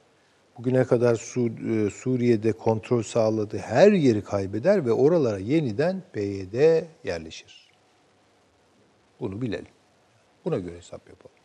Bugüne 0.57 0.83
kadar 0.83 1.15
Su- 1.15 1.49
e, 1.49 1.89
Suriye'de 1.89 2.51
kontrol 2.51 3.03
sağladığı 3.03 3.57
her 3.57 3.91
yeri 3.91 4.23
kaybeder 4.23 4.85
ve 4.85 4.91
oralara 4.91 5.37
yeniden 5.37 6.03
PYD 6.13 6.83
yerleşir. 7.03 7.71
Bunu 9.19 9.41
bilelim. 9.41 9.67
Buna 10.45 10.57
göre 10.57 10.77
hesap 10.77 11.09
yapalım. 11.09 11.38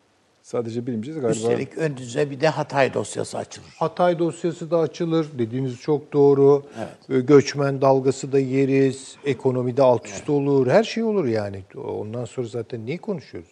Sadece 0.44 0.86
bilimciyiz 0.86 1.20
galiba. 1.20 1.36
Üstelik 1.36 1.78
önünüze 1.78 2.30
bir 2.30 2.40
de 2.40 2.48
Hatay 2.48 2.94
dosyası 2.94 3.38
açılır. 3.38 3.74
Hatay 3.78 4.18
dosyası 4.18 4.70
da 4.70 4.78
açılır. 4.78 5.26
Dediğiniz 5.38 5.80
çok 5.80 6.12
doğru. 6.12 6.62
Evet. 6.78 7.28
Göçmen 7.28 7.80
dalgası 7.80 8.32
da 8.32 8.38
yeriz. 8.38 9.16
Ekonomide 9.24 9.82
alt 9.82 10.06
üst 10.06 10.16
evet. 10.16 10.28
olur. 10.28 10.66
Her 10.66 10.84
şey 10.84 11.02
olur 11.02 11.24
yani. 11.24 11.62
Ondan 11.76 12.24
sonra 12.24 12.46
zaten 12.46 12.86
neyi 12.86 12.98
konuşuyoruz? 12.98 13.50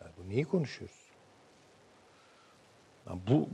Yani 0.00 0.12
bu 0.18 0.30
neyi 0.30 0.44
konuşuyoruz? 0.44 0.96
Yani 3.08 3.20
bu 3.30 3.48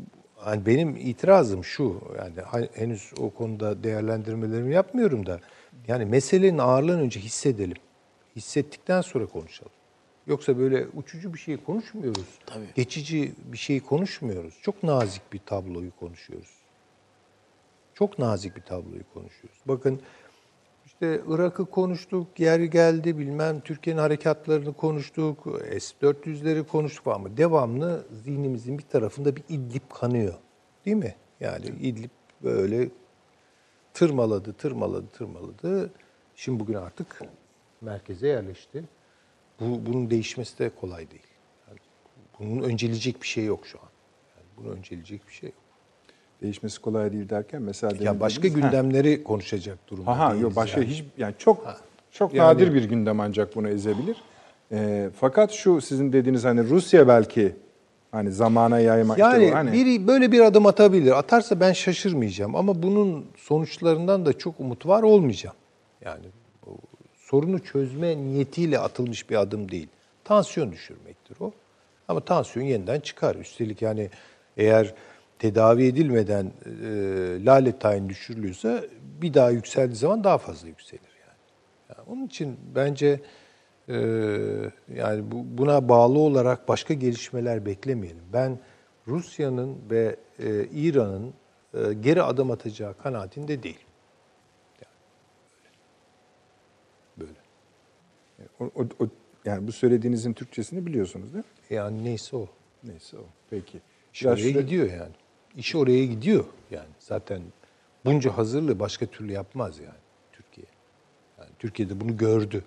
yani 0.46 0.66
benim 0.66 0.96
itirazım 0.96 1.64
şu. 1.64 2.00
Yani 2.18 2.68
henüz 2.74 3.12
o 3.20 3.30
konuda 3.30 3.82
değerlendirmelerimi 3.82 4.74
yapmıyorum 4.74 5.26
da. 5.26 5.40
Yani 5.88 6.04
meselenin 6.04 6.58
ağırlığını 6.58 7.00
önce 7.00 7.20
hissedelim. 7.20 7.76
Hissettikten 8.36 9.00
sonra 9.00 9.26
konuşalım. 9.26 9.72
Yoksa 10.26 10.58
böyle 10.58 10.86
uçucu 10.94 11.34
bir 11.34 11.38
şey 11.38 11.56
konuşmuyoruz. 11.56 12.38
Tabii. 12.46 12.66
Geçici 12.74 13.32
bir 13.52 13.58
şey 13.58 13.80
konuşmuyoruz. 13.80 14.54
Çok 14.62 14.82
nazik 14.82 15.32
bir 15.32 15.38
tabloyu 15.38 15.90
konuşuyoruz. 16.00 16.62
Çok 17.94 18.18
nazik 18.18 18.56
bir 18.56 18.62
tabloyu 18.62 19.02
konuşuyoruz. 19.14 19.60
Bakın 19.66 20.00
işte 20.86 21.20
Irak'ı 21.28 21.64
konuştuk, 21.64 22.40
yer 22.40 22.60
geldi 22.60 23.18
bilmem 23.18 23.60
Türkiye'nin 23.60 24.00
harekatlarını 24.00 24.72
konuştuk, 24.72 25.46
S-400'leri 25.78 26.66
konuştuk 26.66 27.06
ama 27.06 27.36
devamlı 27.36 28.06
zihnimizin 28.24 28.78
bir 28.78 28.82
tarafında 28.82 29.36
bir 29.36 29.44
İdlib 29.48 29.90
kanıyor. 29.94 30.34
Değil 30.84 30.96
mi? 30.96 31.14
Yani 31.40 31.66
İdlib 31.66 32.10
böyle 32.42 32.88
tırmaladı, 33.94 34.52
tırmaladı, 34.52 35.06
tırmaladı. 35.06 35.90
Şimdi 36.36 36.60
bugün 36.60 36.74
artık 36.74 37.22
merkeze 37.80 38.28
yerleşti. 38.28 38.84
Bu, 39.62 39.86
bunun 39.86 40.10
değişmesi 40.10 40.58
de 40.58 40.70
kolay 40.80 41.10
değil. 41.10 41.22
Yani 41.68 41.78
bunun 42.38 42.62
önceleyecek 42.62 43.22
bir 43.22 43.26
şey 43.26 43.44
yok 43.44 43.66
şu 43.66 43.78
an. 43.78 43.88
Yani 44.36 44.46
bunun 44.56 44.76
önceleyecek 44.76 45.28
bir 45.28 45.32
şey 45.32 45.48
yok. 45.48 45.58
Değişmesi 46.42 46.80
kolay 46.80 47.12
değil 47.12 47.28
derken 47.28 47.62
mesela 47.62 48.04
ya 48.04 48.20
başka 48.20 48.48
gündemleri 48.48 49.16
ha. 49.16 49.24
konuşacak 49.24 49.78
durumda 49.88 50.10
Aha, 50.10 50.34
yok 50.34 50.56
başka 50.56 50.80
yani. 50.80 50.90
hiç 50.90 51.04
yani 51.18 51.34
çok 51.38 51.66
ha. 51.66 51.76
çok 52.10 52.34
yani, 52.34 52.48
nadir 52.48 52.74
bir 52.74 52.84
gündem 52.84 53.20
ancak 53.20 53.56
bunu 53.56 53.68
ezebilir. 53.68 54.16
E, 54.72 55.10
fakat 55.20 55.50
şu 55.50 55.80
sizin 55.80 56.12
dediğiniz 56.12 56.44
hani 56.44 56.68
Rusya 56.68 57.08
belki 57.08 57.56
hani 58.12 58.32
zamana 58.32 58.80
yaymak 58.80 59.18
yani 59.18 59.44
işte 59.44 59.54
hani 59.54 59.72
biri 59.72 60.06
böyle 60.06 60.32
bir 60.32 60.40
adım 60.40 60.66
atabilir. 60.66 61.18
Atarsa 61.18 61.60
ben 61.60 61.72
şaşırmayacağım 61.72 62.56
ama 62.56 62.82
bunun 62.82 63.26
sonuçlarından 63.36 64.26
da 64.26 64.38
çok 64.38 64.60
umut 64.60 64.86
var 64.86 65.02
olmayacağım. 65.02 65.56
Yani 66.04 66.26
sorunu 67.32 67.58
çözme 67.58 68.16
niyetiyle 68.16 68.78
atılmış 68.78 69.30
bir 69.30 69.36
adım 69.36 69.70
değil. 69.70 69.88
Tansiyon 70.24 70.72
düşürmektir 70.72 71.36
o. 71.40 71.52
Ama 72.08 72.20
tansiyon 72.20 72.66
yeniden 72.66 73.00
çıkar. 73.00 73.34
Üstelik 73.34 73.82
yani 73.82 74.10
eğer 74.56 74.94
tedavi 75.38 75.86
edilmeden 75.86 76.52
e, 76.84 77.44
lale 77.44 77.78
tayin 77.78 78.08
düşürülüyorsa 78.08 78.84
bir 79.22 79.34
daha 79.34 79.50
yükseldiği 79.50 79.96
zaman 79.96 80.24
daha 80.24 80.38
fazla 80.38 80.68
yükselir 80.68 81.10
yani. 81.20 81.38
yani 81.88 82.08
onun 82.10 82.26
için 82.26 82.56
bence 82.74 83.20
e, 83.88 83.94
yani 84.94 85.30
bu, 85.32 85.58
buna 85.58 85.88
bağlı 85.88 86.18
olarak 86.18 86.68
başka 86.68 86.94
gelişmeler 86.94 87.66
beklemeyelim. 87.66 88.24
Ben 88.32 88.58
Rusya'nın 89.08 89.78
ve 89.90 90.16
e, 90.38 90.64
İran'ın 90.64 91.34
e, 91.74 91.92
geri 91.92 92.22
adım 92.22 92.50
atacağı 92.50 92.94
kanaatinde 92.98 93.62
değilim. 93.62 93.91
O, 98.60 98.64
o, 98.64 98.82
o, 99.00 99.06
yani 99.44 99.66
bu 99.66 99.72
söylediğinizin 99.72 100.32
Türkçesini 100.32 100.86
biliyorsunuz 100.86 101.34
değil 101.34 101.44
mi? 101.44 101.76
Yani 101.76 102.04
neyse 102.04 102.36
o. 102.36 102.46
Neyse 102.84 103.16
o. 103.16 103.24
Peki. 103.50 103.80
İş 104.14 104.26
oraya 104.26 104.36
şöyle... 104.36 104.60
gidiyor 104.60 104.90
yani. 104.92 105.12
İş 105.56 105.74
oraya 105.74 106.06
gidiyor 106.06 106.44
yani. 106.70 106.88
Zaten 106.98 107.42
bunca 108.04 108.36
hazırlığı 108.36 108.80
başka 108.80 109.06
türlü 109.06 109.32
yapmaz 109.32 109.78
yani 109.78 110.00
Türkiye. 110.32 110.66
Yani 111.38 111.50
Türkiye'de 111.58 112.00
bunu 112.00 112.16
gördü. 112.16 112.64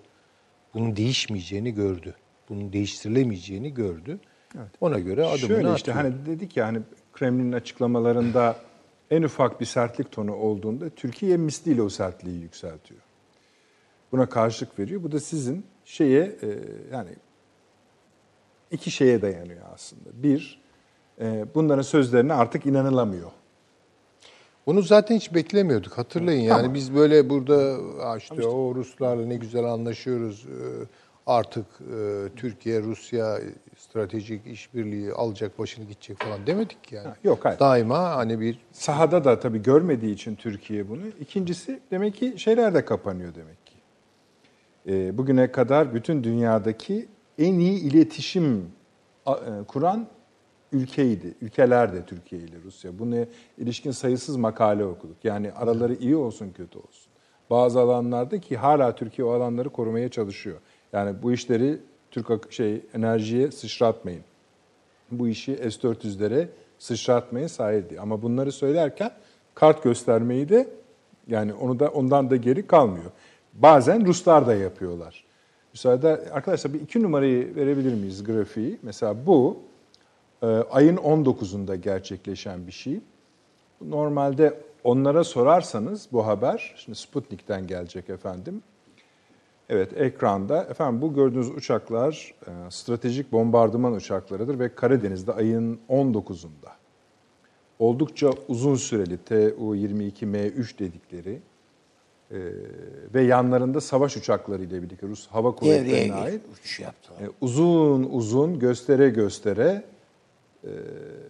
Bunun 0.74 0.96
değişmeyeceğini 0.96 1.74
gördü. 1.74 2.14
Bunun 2.48 2.72
değiştirilemeyeceğini 2.72 3.74
gördü. 3.74 4.18
Evet. 4.56 4.70
Ona 4.80 4.98
göre 4.98 5.24
adımını 5.24 5.38
Şöyle 5.38 5.74
işte 5.74 5.92
atıyor. 5.92 6.12
hani 6.12 6.26
dedik 6.26 6.56
ya 6.56 6.66
hani 6.66 6.80
Kremlin'in 7.12 7.52
açıklamalarında 7.52 8.56
en 9.10 9.22
ufak 9.22 9.60
bir 9.60 9.66
sertlik 9.66 10.12
tonu 10.12 10.34
olduğunda 10.34 10.90
Türkiye 10.90 11.36
misliyle 11.36 11.82
o 11.82 11.88
sertliği 11.88 12.40
yükseltiyor 12.40 13.00
buna 14.12 14.28
karşılık 14.28 14.78
veriyor. 14.78 15.02
Bu 15.02 15.12
da 15.12 15.20
sizin 15.20 15.64
şeye 15.84 16.22
e, 16.22 16.48
yani 16.92 17.10
iki 18.70 18.90
şeye 18.90 19.22
dayanıyor 19.22 19.62
aslında. 19.74 20.08
Bir, 20.12 20.62
e, 21.20 21.46
bunların 21.54 21.82
sözlerine 21.82 22.34
artık 22.34 22.66
inanılamıyor. 22.66 23.30
Onu 24.66 24.82
zaten 24.82 25.16
hiç 25.16 25.34
beklemiyorduk. 25.34 25.98
Hatırlayın 25.98 26.40
yani 26.40 26.58
tamam. 26.58 26.74
biz 26.74 26.94
böyle 26.94 27.30
burada 27.30 27.76
işte, 28.18 28.46
o 28.46 28.74
Ruslarla 28.74 29.26
ne 29.26 29.36
güzel 29.36 29.64
anlaşıyoruz. 29.64 30.46
E, 30.46 30.86
artık 31.26 31.66
e, 31.80 32.28
Türkiye 32.36 32.82
Rusya 32.82 33.40
stratejik 33.76 34.46
işbirliği 34.46 35.12
alacak 35.12 35.58
başını 35.58 35.84
gidecek 35.84 36.18
falan 36.18 36.46
demedik 36.46 36.92
yani. 36.92 37.08
Ha, 37.08 37.16
yok 37.24 37.44
hayır. 37.44 37.58
Daima 37.58 38.16
hani 38.16 38.40
bir 38.40 38.58
sahada 38.72 39.24
da 39.24 39.40
tabii 39.40 39.62
görmediği 39.62 40.14
için 40.14 40.34
Türkiye 40.34 40.88
bunu. 40.88 41.02
İkincisi 41.20 41.80
demek 41.90 42.14
ki 42.14 42.34
şeyler 42.36 42.74
de 42.74 42.84
kapanıyor 42.84 43.34
demek. 43.34 43.65
E, 44.88 45.18
bugüne 45.18 45.52
kadar 45.52 45.94
bütün 45.94 46.24
dünyadaki 46.24 47.08
en 47.38 47.54
iyi 47.54 47.80
iletişim 47.80 48.70
e, 49.26 49.32
kuran 49.68 50.06
ülkeydi. 50.72 51.34
Ülkeler 51.40 51.92
de 51.92 52.04
Türkiye 52.04 52.40
ile 52.40 52.56
Rusya. 52.64 52.98
Buna 52.98 53.26
ilişkin 53.58 53.90
sayısız 53.90 54.36
makale 54.36 54.84
okuduk. 54.84 55.16
Yani 55.24 55.52
araları 55.52 55.94
iyi 55.94 56.16
olsun 56.16 56.50
kötü 56.50 56.78
olsun. 56.78 57.12
Bazı 57.50 57.80
alanlarda 57.80 58.40
ki 58.40 58.56
hala 58.56 58.94
Türkiye 58.94 59.26
o 59.26 59.30
alanları 59.30 59.70
korumaya 59.70 60.08
çalışıyor. 60.08 60.58
Yani 60.92 61.22
bu 61.22 61.32
işleri 61.32 61.78
Türk 62.10 62.52
şey 62.52 62.82
enerjiye 62.94 63.50
sıçratmayın. 63.50 64.22
Bu 65.10 65.28
işi 65.28 65.56
S-400'lere 65.56 66.48
sıçratmayın 66.78 67.46
sahildi. 67.46 68.00
Ama 68.00 68.22
bunları 68.22 68.52
söylerken 68.52 69.10
kart 69.54 69.82
göstermeyi 69.82 70.48
de 70.48 70.68
yani 71.26 71.54
onu 71.54 71.78
da 71.78 71.88
ondan 71.88 72.30
da 72.30 72.36
geri 72.36 72.66
kalmıyor. 72.66 73.10
Bazen 73.62 74.06
Ruslar 74.06 74.46
da 74.46 74.54
yapıyorlar. 74.54 75.24
Müsaade 75.72 76.30
arkadaşlar 76.32 76.74
bir 76.74 76.80
iki 76.80 77.02
numarayı 77.02 77.56
verebilir 77.56 77.94
miyiz 77.94 78.24
grafiği? 78.24 78.78
Mesela 78.82 79.26
bu 79.26 79.58
e, 80.42 80.46
ayın 80.46 80.96
19'unda 80.96 81.76
gerçekleşen 81.76 82.66
bir 82.66 82.72
şey. 82.72 83.00
Normalde 83.80 84.60
onlara 84.84 85.24
sorarsanız 85.24 86.08
bu 86.12 86.26
haber, 86.26 86.74
şimdi 86.76 86.98
Sputnik'ten 86.98 87.66
gelecek 87.66 88.10
efendim. 88.10 88.62
Evet 89.68 90.00
ekranda 90.00 90.62
efendim 90.62 91.02
bu 91.02 91.14
gördüğünüz 91.14 91.50
uçaklar 91.50 92.34
e, 92.46 92.70
stratejik 92.70 93.32
bombardıman 93.32 93.92
uçaklarıdır 93.92 94.58
ve 94.58 94.74
Karadeniz'de 94.74 95.32
ayın 95.32 95.80
19'unda. 95.88 96.70
Oldukça 97.78 98.30
uzun 98.48 98.74
süreli 98.74 99.18
Tu-22M3 99.18 100.78
dedikleri 100.78 101.40
ee, 102.32 102.36
ve 103.14 103.22
yanlarında 103.22 103.80
savaş 103.80 104.16
uçakları 104.16 104.62
ile 104.62 104.82
birlikte 104.82 105.06
Rus 105.06 105.26
hava 105.26 105.54
kuvvetlerine 105.54 106.14
ait 106.14 106.40
uçuş 106.52 106.80
yaptılar. 106.80 107.20
E, 107.20 107.30
uzun 107.40 108.08
uzun 108.12 108.58
göstere 108.58 109.08
göstere 109.08 109.84
e, 110.64 110.70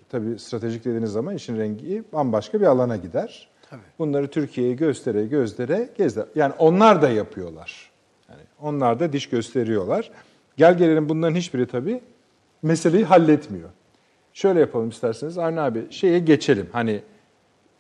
tabii 0.09 0.39
stratejik 0.39 0.85
dediğiniz 0.85 1.13
zaman 1.13 1.35
işin 1.35 1.59
rengi 1.59 2.05
bambaşka 2.13 2.61
bir 2.61 2.67
alana 2.67 2.97
gider. 2.97 3.49
Tabii. 3.71 3.81
Bunları 3.99 4.29
Türkiye'ye 4.29 4.75
göstere 4.75 5.27
göstere 5.27 5.89
gezler. 5.97 6.27
Yani 6.35 6.53
onlar 6.59 7.03
da 7.03 7.11
yapıyorlar. 7.11 7.91
Yani 8.29 8.43
onlar 8.61 9.01
da 9.01 9.13
diş 9.13 9.29
gösteriyorlar. 9.29 10.11
Gel 10.57 10.79
gelelim 10.79 11.09
bunların 11.09 11.35
hiçbiri 11.35 11.67
tabii 11.67 12.01
meseleyi 12.63 13.05
halletmiyor. 13.05 13.69
Şöyle 14.33 14.61
yapalım 14.61 14.89
isterseniz 14.89 15.39
Arne 15.39 15.61
abi 15.61 15.87
şeye 15.91 16.19
geçelim. 16.19 16.69
Hani 16.73 17.03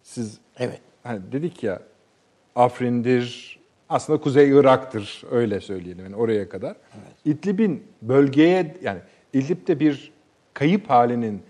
siz 0.02 0.38
evet. 0.58 0.80
hani 1.02 1.32
dedik 1.32 1.62
ya 1.62 1.82
Afrin'dir, 2.56 3.58
aslında 3.88 4.20
Kuzey 4.20 4.50
Irak'tır 4.50 5.22
öyle 5.30 5.60
söyleyelim 5.60 6.04
yani 6.04 6.16
oraya 6.16 6.48
kadar. 6.48 6.76
Evet. 6.94 7.16
İdlib'in 7.24 7.86
bölgeye 8.02 8.76
yani 8.82 9.00
İdlib'de 9.32 9.80
bir 9.80 10.12
kayıp 10.54 10.90
halinin 10.90 11.42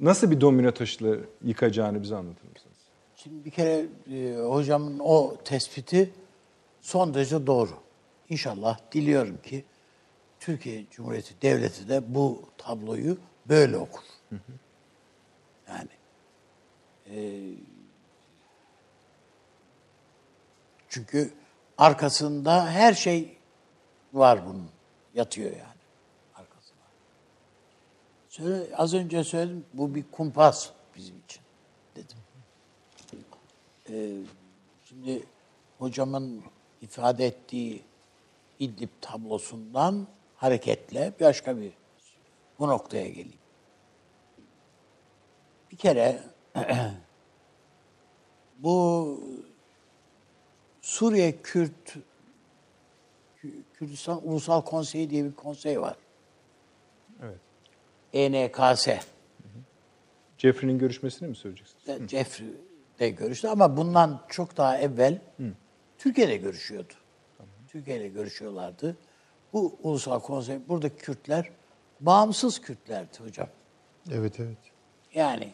nasıl 0.00 0.30
bir 0.30 0.40
domino 0.40 0.72
taşlı 0.72 1.20
yıkacağını 1.44 2.02
bize 2.02 2.16
anlatır 2.16 2.48
mısınız? 2.48 2.76
Şimdi 3.16 3.44
bir 3.44 3.50
kere 3.50 3.86
e, 4.12 4.36
hocamın 4.36 4.98
o 4.98 5.36
tespiti 5.44 6.10
son 6.80 7.14
derece 7.14 7.46
doğru. 7.46 7.70
İnşallah 8.28 8.78
diliyorum 8.92 9.36
ki 9.42 9.64
Türkiye 10.40 10.84
Cumhuriyeti 10.90 11.34
Devleti 11.42 11.88
de 11.88 12.14
bu 12.14 12.42
tabloyu 12.58 13.16
böyle 13.48 13.76
okur. 13.76 14.02
Hı 14.30 14.36
hı. 14.36 14.52
Yani 15.68 15.88
e, 17.06 17.16
Çünkü 20.92 21.32
arkasında 21.78 22.70
her 22.70 22.94
şey 22.94 23.38
var 24.12 24.46
bunun. 24.46 24.70
Yatıyor 25.14 25.50
yani 25.50 25.82
arkasında. 26.34 26.80
Söyle, 28.28 28.76
az 28.76 28.94
önce 28.94 29.24
söyledim 29.24 29.64
bu 29.74 29.94
bir 29.94 30.04
kumpas 30.12 30.70
bizim 30.96 31.18
için 31.18 31.42
dedim. 31.96 32.16
Ee, 33.90 34.16
şimdi 34.84 35.26
hocamın 35.78 36.42
ifade 36.82 37.26
ettiği 37.26 37.82
İdlib 38.58 38.90
tablosundan 39.00 40.06
hareketle 40.36 41.12
başka 41.20 41.56
bir 41.56 41.72
bu 42.58 42.68
noktaya 42.68 43.08
geleyim. 43.08 43.38
Bir 45.70 45.76
kere 45.76 46.22
bu 48.58 49.20
Suriye 50.82 51.42
Kürt 51.42 51.96
Kürdistan 53.74 54.28
Ulusal 54.28 54.60
Konseyi 54.60 55.10
diye 55.10 55.24
bir 55.24 55.32
konsey 55.32 55.80
var. 55.80 55.96
Evet. 57.22 57.38
ENKS. 58.12 58.88
Jeffrey'nin 60.38 60.78
görüşmesini 60.78 61.28
mi 61.28 61.36
söyleyeceksiniz? 61.36 62.10
Jeffrey 62.10 62.48
de 62.98 63.10
görüştü 63.10 63.48
ama 63.48 63.76
bundan 63.76 64.20
çok 64.28 64.56
daha 64.56 64.78
evvel 64.78 65.20
Türkiye'de 65.98 66.36
görüşüyordu. 66.36 66.92
Türkiye'yle 67.68 68.08
görüşüyorlardı. 68.08 68.96
Bu 69.52 69.78
ulusal 69.82 70.20
konsey, 70.20 70.58
buradaki 70.68 70.96
Kürtler 70.96 71.50
bağımsız 72.00 72.60
Kürtlerdi 72.60 73.18
hocam. 73.18 73.48
Evet 74.12 74.40
evet. 74.40 74.58
Yani 75.14 75.52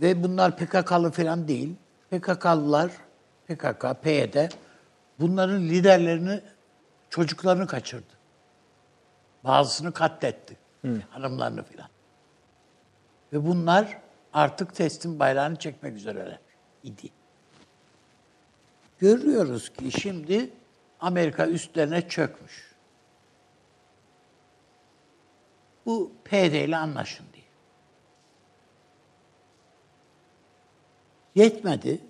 ve 0.00 0.22
bunlar 0.22 0.56
PKK'lı 0.56 1.10
falan 1.10 1.48
değil. 1.48 1.74
PKK'lılar, 2.10 2.92
PKK, 3.48 4.02
PYD 4.02 4.50
bunların 5.20 5.62
liderlerini, 5.62 6.40
çocuklarını 7.10 7.66
kaçırdı. 7.66 8.12
Bazısını 9.44 9.92
katletti. 9.92 10.56
Hanımlarını 11.10 11.62
filan. 11.62 11.88
Ve 13.32 13.46
bunlar 13.46 13.98
artık 14.32 14.74
teslim 14.74 15.18
bayrağını 15.18 15.56
çekmek 15.56 15.96
üzereler 15.96 16.38
idi. 16.82 17.10
Görüyoruz 18.98 19.72
ki 19.72 20.00
şimdi 20.00 20.50
Amerika 21.00 21.46
üstlerine 21.46 22.08
çökmüş. 22.08 22.74
Bu 25.86 26.12
PD 26.24 26.64
ile 26.64 26.76
anlaşın 26.76 27.26
diye. 27.32 27.44
Yetmedi. 31.34 32.00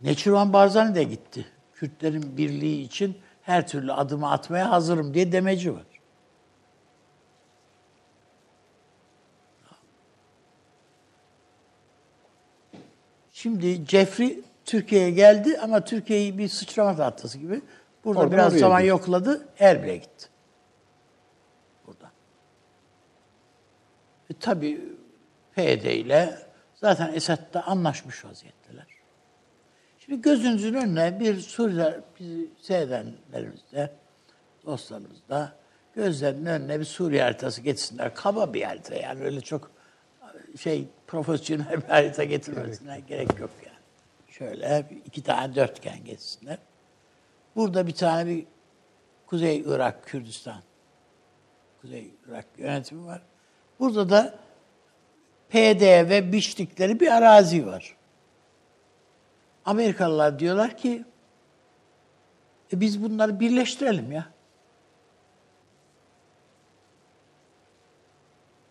Neçirvan 0.00 0.52
Barzani 0.52 0.94
de 0.94 1.02
gitti. 1.04 1.46
Kürtlerin 1.74 2.36
birliği 2.36 2.82
için 2.82 3.18
her 3.42 3.68
türlü 3.68 3.92
adımı 3.92 4.30
atmaya 4.30 4.70
hazırım 4.70 5.14
diye 5.14 5.32
demeci 5.32 5.74
var. 5.74 5.82
Şimdi 13.32 13.86
Jeffrey 13.86 14.40
Türkiye'ye 14.64 15.10
geldi 15.10 15.58
ama 15.62 15.84
Türkiye'yi 15.84 16.38
bir 16.38 16.48
sıçrama 16.48 16.96
tahtası 16.96 17.38
gibi 17.38 17.62
burada 18.04 18.20
Oradan 18.20 18.32
biraz 18.32 18.52
zaman 18.52 18.80
gidiyor. 18.80 18.98
yokladı. 18.98 19.48
Erbil'e 19.58 19.96
gitti. 19.96 20.26
Burada. 21.86 22.10
E, 24.30 24.34
tabii 24.40 24.80
PYD 25.54 25.84
ile 25.84 26.38
zaten 26.74 27.14
Esad'la 27.14 27.66
anlaşmış 27.66 28.24
vaziyetteler. 28.24 28.59
Şimdi 30.10 30.22
gözünüzün 30.22 30.74
önüne 30.74 31.20
bir 31.20 31.40
Suriye 31.40 32.00
bizi 32.20 32.50
seyredenlerimizde, 32.60 33.90
dostlarımızda 34.66 35.52
gözlerinin 35.94 36.46
önüne 36.46 36.80
bir 36.80 36.84
Suriye 36.84 37.22
haritası 37.22 37.60
getirsinler. 37.60 38.14
Kaba 38.14 38.54
bir 38.54 38.62
harita 38.62 38.94
yani 38.94 39.24
öyle 39.24 39.40
çok 39.40 39.70
şey 40.60 40.88
profesyonel 41.06 41.76
bir 41.76 41.88
harita 41.88 42.24
getirmesine 42.24 43.00
gerek 43.08 43.38
yok 43.40 43.50
yani. 43.66 43.78
Şöyle 44.28 44.84
iki 45.04 45.22
tane 45.22 45.54
dörtgen 45.54 46.04
geçsinler. 46.04 46.58
Burada 47.56 47.86
bir 47.86 47.94
tane 47.94 48.30
bir 48.30 48.46
Kuzey 49.26 49.60
Irak, 49.66 50.06
Kürdistan. 50.06 50.62
Kuzey 51.80 52.10
Irak 52.28 52.46
yönetimi 52.58 53.06
var. 53.06 53.22
Burada 53.80 54.10
da 54.10 54.34
PD 55.50 55.82
ve 56.10 56.32
biçtikleri 56.32 57.00
bir 57.00 57.16
arazi 57.16 57.66
var. 57.66 57.99
Amerikalılar 59.70 60.38
diyorlar 60.38 60.76
ki 60.76 61.04
e 62.72 62.80
biz 62.80 63.02
bunları 63.02 63.40
birleştirelim 63.40 64.12
ya. 64.12 64.26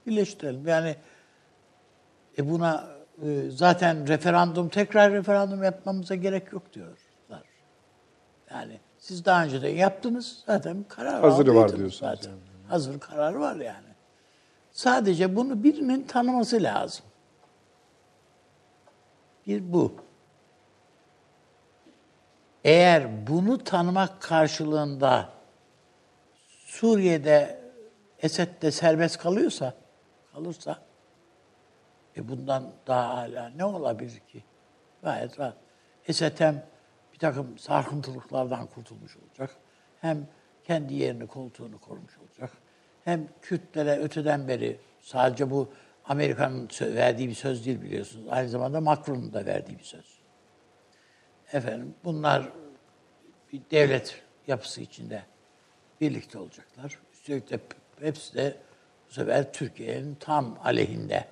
Birleştirelim. 0.07 0.67
Yani 0.67 0.95
e 2.37 2.49
buna 2.49 2.87
e, 3.25 3.49
zaten 3.49 4.07
referandum 4.07 4.69
tekrar 4.69 5.11
referandum 5.11 5.63
yapmamıza 5.63 6.15
gerek 6.15 6.53
yok 6.53 6.73
diyorlar. 6.73 6.97
Yani 8.51 8.79
siz 8.97 9.25
daha 9.25 9.43
önce 9.43 9.61
de 9.61 9.69
yaptınız 9.69 10.43
zaten 10.45 10.85
karar 10.89 11.21
Hazırı 11.21 11.55
var 11.55 11.77
diyorsunuz 11.77 11.99
Zaten. 11.99 12.33
Hazır 12.67 12.99
karar 12.99 13.33
var 13.33 13.55
yani. 13.55 13.87
Sadece 14.71 15.35
bunu 15.35 15.63
birinin 15.63 16.03
tanıması 16.03 16.63
lazım. 16.63 17.05
Bir 19.47 19.73
bu. 19.73 20.09
Eğer 22.64 23.28
bunu 23.28 23.64
tanımak 23.64 24.22
karşılığında 24.22 25.30
Suriye'de 26.47 27.60
Esed'de 28.20 28.72
serbest 28.72 29.18
kalıyorsa, 29.18 29.74
kalırsa 30.34 30.80
e 32.18 32.28
bundan 32.28 32.72
daha 32.88 33.18
hala 33.18 33.49
ne 33.49 33.66
olabilir 33.66 34.20
ki? 34.20 34.43
Gayet 35.03 35.39
rahat. 35.39 35.57
Esed 36.07 36.39
hem 36.39 36.66
bir 37.14 37.20
takım 37.20 37.57
sarkıntılıklardan 37.57 38.68
kurtulmuş 38.68 39.18
olacak. 39.18 39.55
Hem 40.01 40.28
kendi 40.64 40.93
yerini, 40.93 41.28
koltuğunu 41.28 41.80
korumuş 41.80 42.18
olacak. 42.18 42.51
Hem 43.05 43.28
Kürtlere 43.41 43.99
öteden 43.99 44.47
beri 44.47 44.80
sadece 45.01 45.51
bu 45.51 45.70
Amerika'nın 46.05 46.70
verdiği 46.82 47.30
bir 47.30 47.34
söz 47.34 47.66
değil 47.66 47.82
biliyorsunuz. 47.82 48.26
Aynı 48.30 48.49
zamanda 48.49 48.82
Macron'un 48.82 49.34
da 49.34 49.45
verdiği 49.45 49.80
bir 49.80 49.84
söz. 49.84 50.18
Efendim 51.53 51.93
bunlar 52.03 52.49
bir 53.53 53.61
devlet 53.71 54.21
yapısı 54.47 54.81
içinde 54.81 55.23
birlikte 56.01 56.37
olacaklar. 56.39 56.99
Üstelik 57.13 57.49
de 57.51 57.59
hepsi 57.99 58.35
de 58.35 58.57
bu 59.09 59.13
sefer 59.13 59.53
Türkiye'nin 59.53 60.15
tam 60.15 60.57
aleyhinde. 60.63 61.25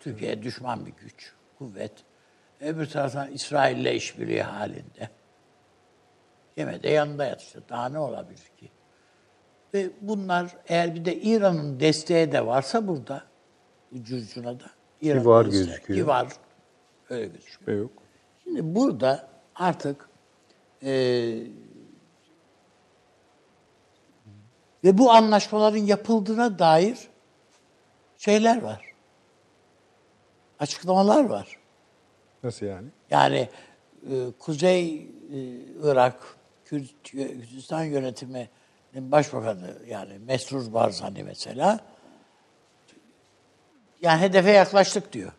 Türkiye 0.00 0.42
düşman 0.42 0.86
bir 0.86 0.92
güç, 0.92 1.32
kuvvet. 1.58 1.92
Öbür 2.60 2.86
taraftan 2.86 3.32
İsrail'le 3.32 3.94
işbirliği 3.94 4.42
halinde. 4.42 5.08
Yeme 6.56 6.82
de 6.82 6.88
yanında 6.88 7.24
yat 7.24 7.42
işte. 7.42 7.58
Daha 7.68 7.88
ne 7.88 7.98
olabilir 7.98 8.50
ki? 8.58 8.70
Ve 9.74 9.90
bunlar 10.00 10.56
eğer 10.68 10.94
bir 10.94 11.04
de 11.04 11.16
İran'ın 11.16 11.80
desteği 11.80 12.32
de 12.32 12.46
varsa 12.46 12.88
burada, 12.88 13.22
ucucuna 13.92 14.60
da. 14.60 14.64
İran'ın 15.00 15.24
var 15.24 15.44
desteği- 15.46 15.66
gözüküyor. 15.66 15.98
Ki 16.00 16.06
var. 16.06 16.28
Öyle 17.10 17.26
gözüküyor. 17.26 17.68
Ve 17.78 17.82
yok. 17.82 17.92
Şimdi 18.44 18.74
burada 18.74 19.28
artık 19.54 20.08
e, 20.82 20.90
ve 24.84 24.98
bu 24.98 25.10
anlaşmaların 25.10 25.78
yapıldığına 25.78 26.58
dair 26.58 26.98
şeyler 28.18 28.62
var. 28.62 28.94
Açıklamalar 30.58 31.24
var. 31.24 31.58
Nasıl 32.42 32.66
yani? 32.66 32.88
Yani 33.10 33.48
e, 34.10 34.30
Kuzey 34.38 34.94
e, 34.94 35.38
Irak 35.82 36.36
Kürt, 36.64 36.90
Kürdistan 37.04 37.84
yönetiminin 37.84 38.48
başbakanı 38.94 39.76
yani 39.86 40.18
Mesrur 40.18 40.72
Barzani 40.72 41.24
mesela 41.24 41.80
yani 44.02 44.20
hedefe 44.20 44.50
yaklaştık 44.50 45.12
diyor. 45.12 45.32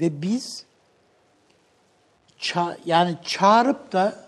Ve 0.00 0.22
biz 0.22 0.66
ça- 2.38 2.78
yani 2.86 3.18
çağırıp 3.22 3.92
da 3.92 4.24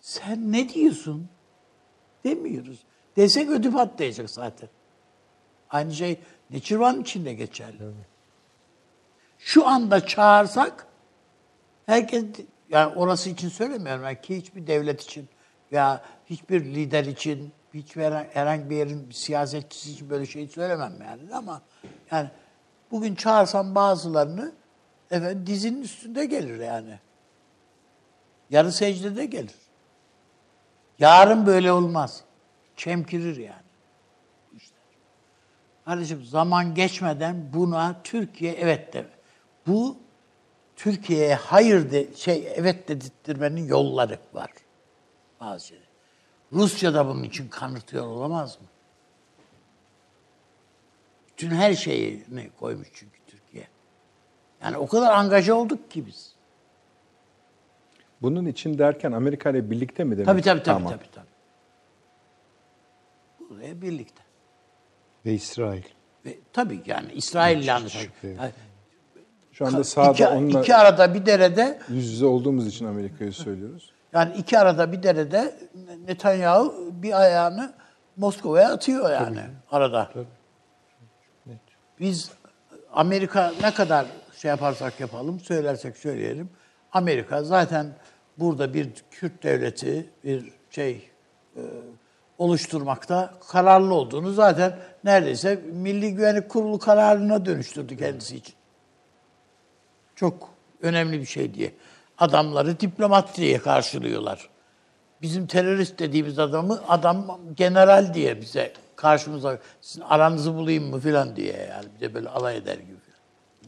sen 0.00 0.52
ne 0.52 0.68
diyorsun 0.68 1.28
demiyoruz. 2.24 2.78
Desek 3.16 3.50
ödü 3.50 3.72
patlayacak 3.72 4.30
zaten. 4.30 4.68
Aynı 5.70 5.94
şey 5.94 6.18
Neçirvan 6.50 7.00
için 7.00 7.24
de 7.24 7.34
geçerli. 7.34 7.78
Şu 9.38 9.66
anda 9.66 10.06
çağırsak 10.06 10.86
herkes 11.86 12.24
yani 12.68 12.94
orası 12.94 13.30
için 13.30 13.48
söylemiyorum 13.48 14.02
ben 14.02 14.20
ki 14.20 14.36
hiçbir 14.36 14.66
devlet 14.66 15.02
için 15.02 15.28
veya 15.72 16.04
hiçbir 16.26 16.64
lider 16.64 17.04
için 17.04 17.52
hiçbir 17.74 18.02
herhangi- 18.02 18.34
herhangi 18.34 18.70
bir 18.70 18.76
yerin 18.76 19.10
siyasetçisi 19.10 19.92
için 19.92 20.10
böyle 20.10 20.26
şey 20.26 20.48
söylemem 20.48 20.92
yani 21.08 21.34
ama 21.34 21.62
yani 22.10 22.30
bugün 22.94 23.14
çağırsam 23.14 23.74
bazılarını 23.74 24.52
efendim 25.10 25.46
dizinin 25.46 25.82
üstünde 25.82 26.24
gelir 26.26 26.60
yani. 26.60 26.98
Yarı 28.50 28.72
secdede 28.72 29.26
gelir. 29.26 29.54
Yarın 30.98 31.46
böyle 31.46 31.72
olmaz. 31.72 32.24
Çemkirir 32.76 33.36
yani. 33.36 33.62
İşler. 34.56 34.78
Kardeşim 35.84 36.24
zaman 36.24 36.74
geçmeden 36.74 37.52
buna 37.52 37.96
Türkiye 38.04 38.52
evet 38.52 38.92
de. 38.92 39.06
Bu 39.66 39.96
Türkiye'ye 40.76 41.34
hayır 41.34 41.90
de 41.90 42.14
şey 42.14 42.52
evet 42.54 42.88
dedirtmenin 42.88 43.66
yolları 43.66 44.18
var. 44.34 44.50
Bazı 45.40 45.66
şeyler. 45.66 45.88
Rusya 46.52 46.94
da 46.94 47.06
bunun 47.06 47.22
için 47.22 47.48
kanıtıyor 47.48 48.06
olamaz 48.06 48.60
mı? 48.60 48.66
Bütün 51.44 51.56
her 51.56 51.74
şeyini 51.74 52.50
koymuş 52.60 52.88
çünkü 52.94 53.18
Türkiye. 53.26 53.68
Yani 54.62 54.76
o 54.76 54.86
kadar 54.86 55.12
angaje 55.12 55.52
olduk 55.52 55.90
ki 55.90 56.06
biz. 56.06 56.32
Bunun 58.22 58.46
için 58.46 58.78
derken 58.78 59.12
Amerika 59.12 59.50
ile 59.50 59.70
birlikte 59.70 60.04
mi 60.04 60.12
demek? 60.12 60.26
Tabii 60.26 60.42
tabii 60.42 60.62
tabii 60.62 60.76
Tamam. 60.76 60.92
tabii. 60.92 61.10
tabii. 61.14 61.26
Buraya 63.50 63.82
birlikte. 63.82 64.22
Ve 65.26 65.32
İsrail. 65.32 65.82
Ve 66.24 66.38
tabii 66.52 66.82
yani 66.86 67.12
yok. 67.12 68.34
Yani 68.40 68.52
Şu 69.52 69.66
anda 69.66 69.84
sağda 69.84 70.12
iki, 70.12 70.26
onunla 70.26 70.60
iki 70.60 70.74
arada 70.74 71.14
bir 71.14 71.26
derede 71.26 71.80
yüz 71.88 72.12
yüze 72.12 72.26
olduğumuz 72.26 72.66
için 72.66 72.84
Amerika'yı 72.84 73.32
söylüyoruz. 73.32 73.92
yani 74.12 74.34
iki 74.36 74.58
arada 74.58 74.92
bir 74.92 75.02
derede 75.02 75.58
Netanyahu 76.06 76.90
bir 77.02 77.20
ayağını 77.20 77.74
Moskova'ya 78.16 78.72
atıyor 78.72 79.10
yani 79.10 79.40
arada. 79.70 80.10
Biz 82.00 82.30
Amerika 82.92 83.52
ne 83.62 83.74
kadar 83.74 84.06
şey 84.36 84.48
yaparsak 84.48 85.00
yapalım, 85.00 85.40
söylersek 85.40 85.96
söyleyelim. 85.96 86.50
Amerika 86.92 87.44
zaten 87.44 87.86
burada 88.38 88.74
bir 88.74 88.90
Kürt 89.10 89.42
devleti, 89.42 90.10
bir 90.24 90.52
şey 90.70 91.10
e, 91.56 91.62
oluşturmakta 92.38 93.34
kararlı 93.48 93.94
olduğunu 93.94 94.32
zaten 94.32 94.78
neredeyse 95.04 95.62
Milli 95.72 96.14
Güvenlik 96.14 96.48
Kurulu 96.48 96.78
kararına 96.78 97.46
dönüştürdü 97.46 97.96
kendisi 97.96 98.36
için. 98.36 98.54
Çok 100.16 100.48
önemli 100.82 101.20
bir 101.20 101.26
şey 101.26 101.54
diye. 101.54 101.72
Adamları 102.18 102.80
diplomat 102.80 103.36
diye 103.36 103.58
karşılıyorlar. 103.58 104.48
Bizim 105.24 105.46
terörist 105.46 105.98
dediğimiz 105.98 106.38
adamı 106.38 106.82
adam 106.88 107.40
general 107.56 108.14
diye 108.14 108.40
bize 108.40 108.72
karşımıza 108.96 109.58
sizin 109.80 110.02
aranızı 110.02 110.54
bulayım 110.54 110.90
mı 110.90 111.00
filan 111.00 111.36
diye 111.36 111.56
yani 111.70 111.86
bir 111.94 112.00
de 112.00 112.14
böyle 112.14 112.28
alay 112.28 112.56
eder 112.56 112.78
gibi. 112.78 112.96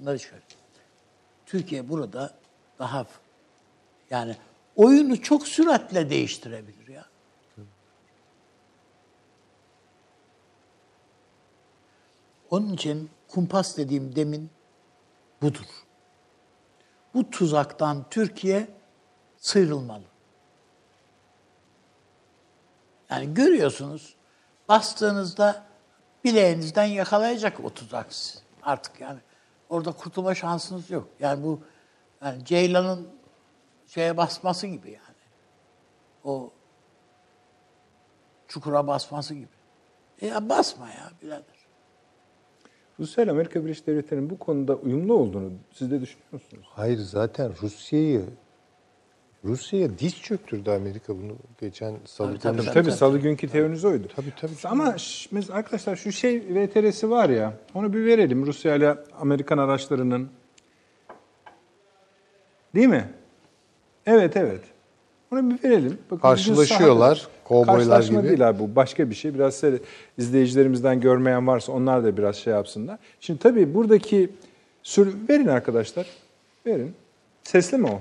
Bunları 0.00 0.18
şöyle. 0.18 0.42
Türkiye 1.46 1.88
burada 1.88 2.34
daha 2.78 3.06
yani 4.10 4.36
oyunu 4.76 5.22
çok 5.22 5.48
süratle 5.48 6.10
değiştirebilir 6.10 6.88
ya. 6.88 7.04
Onun 12.50 12.74
için 12.74 13.10
kumpas 13.28 13.76
dediğim 13.76 14.16
demin 14.16 14.50
budur. 15.42 15.66
Bu 17.14 17.30
tuzaktan 17.30 18.04
Türkiye 18.10 18.68
sıyrılmalı. 19.36 20.15
Yani 23.10 23.34
görüyorsunuz 23.34 24.14
bastığınızda 24.68 25.64
bileğinizden 26.24 26.84
yakalayacak 26.84 27.64
o 27.64 27.70
tuzak. 27.70 28.06
Artık 28.62 29.00
yani 29.00 29.18
orada 29.68 29.92
kurtulma 29.92 30.34
şansınız 30.34 30.90
yok. 30.90 31.08
Yani 31.20 31.44
bu 31.44 31.60
yani 32.24 32.44
Ceylan'ın 32.44 33.08
şeye 33.86 34.16
basması 34.16 34.66
gibi 34.66 34.90
yani. 34.90 35.16
O 36.24 36.50
çukura 38.48 38.86
basması 38.86 39.34
gibi. 39.34 39.56
E 40.20 40.26
ya 40.26 40.48
basma 40.48 40.88
ya 40.88 41.10
birader. 41.22 41.56
Rusya 43.00 43.24
ile 43.24 43.30
Amerika 43.30 43.64
Birleşik 43.64 43.86
Devletleri'nin 43.86 44.30
bu 44.30 44.38
konuda 44.38 44.74
uyumlu 44.74 45.14
olduğunu 45.14 45.52
siz 45.72 45.90
de 45.90 46.00
düşünüyor 46.00 46.32
musunuz? 46.32 46.66
Hayır 46.70 46.98
zaten 46.98 47.52
Rusya'yı 47.62 48.24
Rusya'ya 49.46 49.98
diz 49.98 50.20
çöktürdü 50.22 50.70
Amerika 50.70 51.18
bunu 51.18 51.32
geçen 51.60 51.94
salı 52.04 52.38
Tabii, 52.38 52.42
konuştuk. 52.42 52.74
Tabii 52.74 52.84
tabii 52.84 52.96
salı 52.96 53.18
günkü 53.18 53.48
teoriniz 53.48 53.84
oydu. 53.84 54.08
Tabii, 54.16 54.32
tabii. 54.40 54.52
Ama 54.64 54.96
mesela 55.30 55.58
arkadaşlar 55.58 55.96
şu 55.96 56.12
şey 56.12 56.40
VTR'si 56.40 57.10
var 57.10 57.28
ya 57.28 57.52
onu 57.74 57.92
bir 57.92 58.04
verelim 58.04 58.46
Rusya 58.46 58.74
ile 58.74 58.94
Amerikan 59.20 59.58
araçlarının. 59.58 60.28
değil 62.74 62.88
mi? 62.88 63.10
Evet 64.06 64.36
evet. 64.36 64.60
Onu 65.32 65.50
bir 65.50 65.62
verelim. 65.68 65.98
Bakın 66.10 66.22
Karşılaşıyorlar, 66.22 67.28
kovboylar 67.44 67.76
Karşılaşma 67.76 68.20
gibi. 68.20 68.28
değil 68.28 68.48
abi 68.48 68.58
bu 68.58 68.76
başka 68.76 69.10
bir 69.10 69.14
şey. 69.14 69.34
Biraz 69.34 69.54
seyre- 69.54 69.80
izleyicilerimizden 70.18 71.00
görmeyen 71.00 71.46
varsa 71.46 71.72
onlar 71.72 72.04
da 72.04 72.16
biraz 72.16 72.36
şey 72.36 72.52
yapsınlar. 72.52 72.98
Şimdi 73.20 73.38
tabii 73.38 73.74
buradaki 73.74 74.30
sür 74.82 75.14
verin 75.28 75.46
arkadaşlar. 75.46 76.06
Verin. 76.66 76.94
Sesli 77.42 77.78
mi 77.78 77.86
o? 77.86 78.00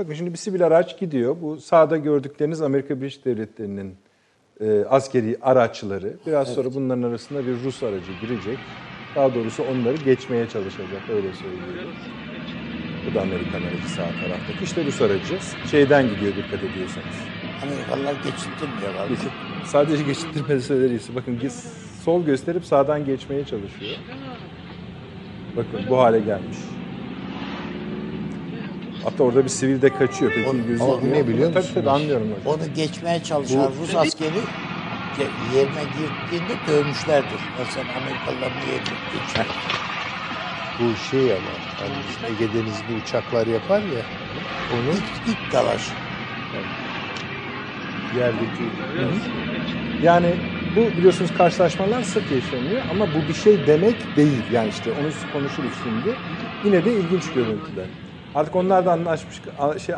Bakın 0.00 0.14
şimdi 0.14 0.32
bir 0.32 0.38
sivil 0.38 0.66
araç 0.66 0.98
gidiyor. 0.98 1.36
Bu 1.42 1.56
sağda 1.56 1.96
gördükleriniz 1.96 2.62
Amerika 2.62 3.00
Birleşik 3.00 3.24
Devletleri'nin 3.24 3.94
e, 4.60 4.84
askeri 4.84 5.38
araçları. 5.42 6.12
Biraz 6.26 6.54
sonra 6.54 6.74
bunların 6.74 7.02
arasında 7.02 7.46
bir 7.46 7.64
Rus 7.64 7.82
aracı 7.82 8.12
girecek. 8.20 8.58
Daha 9.16 9.34
doğrusu 9.34 9.62
onları 9.62 9.96
geçmeye 9.96 10.48
çalışacak 10.48 11.02
öyle 11.10 11.32
söyleyeyim. 11.32 11.94
Bu 13.06 13.14
da 13.14 13.20
Amerikan 13.20 13.62
aracı 13.62 13.88
sağ 13.88 14.02
taraftaki. 14.02 14.64
İşte 14.64 14.84
Rus 14.84 15.02
aracı 15.02 15.38
şeyden 15.70 16.08
gidiyor 16.08 16.32
dikkat 16.36 16.64
ediyorsanız. 16.64 17.16
Amerikalılar 17.62 18.14
geçindirmiyor 18.14 18.94
galiba. 18.94 19.14
Geçit, 19.14 19.32
sadece 19.64 20.02
geçittirmesi 20.02 20.66
söyleriyorsun. 20.66 21.16
Bakın 21.16 21.38
sol 22.04 22.24
gösterip 22.24 22.64
sağdan 22.64 23.04
geçmeye 23.04 23.44
çalışıyor. 23.44 23.96
Bakın 25.56 25.80
bu 25.90 25.98
hale 25.98 26.20
gelmiş. 26.20 26.58
Hatta 29.04 29.24
orada 29.24 29.44
bir 29.44 29.48
sivil 29.48 29.82
de 29.82 29.94
kaçıyor. 29.94 30.32
Peki 30.34 30.48
Onu- 30.48 30.66
gözü 30.66 30.82
ama 30.82 31.00
ne 31.00 31.28
biliyor 31.28 31.48
Tabii 31.48 31.58
musunuz? 31.58 31.74
tabii 31.74 31.90
anlıyorum 31.90 32.26
hocam. 32.32 32.54
Onu 32.54 32.74
geçmeye 32.74 33.22
çalışan 33.22 33.72
Rus 33.80 33.94
askeri 33.94 34.32
yerine 35.54 35.84
girdiğinde 35.84 36.54
dövmüşlerdir. 36.68 37.40
Mesela 37.58 37.86
Amerikalıların 38.02 38.60
yerine 38.60 38.96
geçiyor. 39.12 39.46
Bu 40.80 40.96
şey 40.96 41.32
ama 41.32 41.40
hani 41.80 41.92
bizim 42.08 42.34
Ege 42.34 42.54
Denizi'nde 42.54 43.02
uçaklar 43.04 43.46
yapar 43.46 43.78
ya 43.80 44.02
onu 44.74 44.90
İlk, 44.96 45.28
ilk 45.28 45.52
dalaş. 45.52 45.88
yerdeki. 48.16 48.64
Yani 50.02 50.26
bu 50.76 50.98
biliyorsunuz 50.98 51.30
karşılaşmalar 51.38 52.02
sık 52.02 52.22
yaşanıyor 52.30 52.82
ama 52.90 53.06
bu 53.14 53.28
bir 53.28 53.34
şey 53.34 53.66
demek 53.66 54.16
değil. 54.16 54.42
Yani 54.52 54.68
işte 54.68 54.90
onu 54.90 55.32
konuşuruz 55.32 55.72
şimdi. 55.82 56.16
Yine 56.64 56.84
de 56.84 56.92
ilginç 56.92 57.32
görüntüler. 57.32 57.86
Artık 58.34 58.56
onlar 58.56 58.86
da 58.86 58.92
anlaşmış, 58.92 59.40
şey 59.86 59.94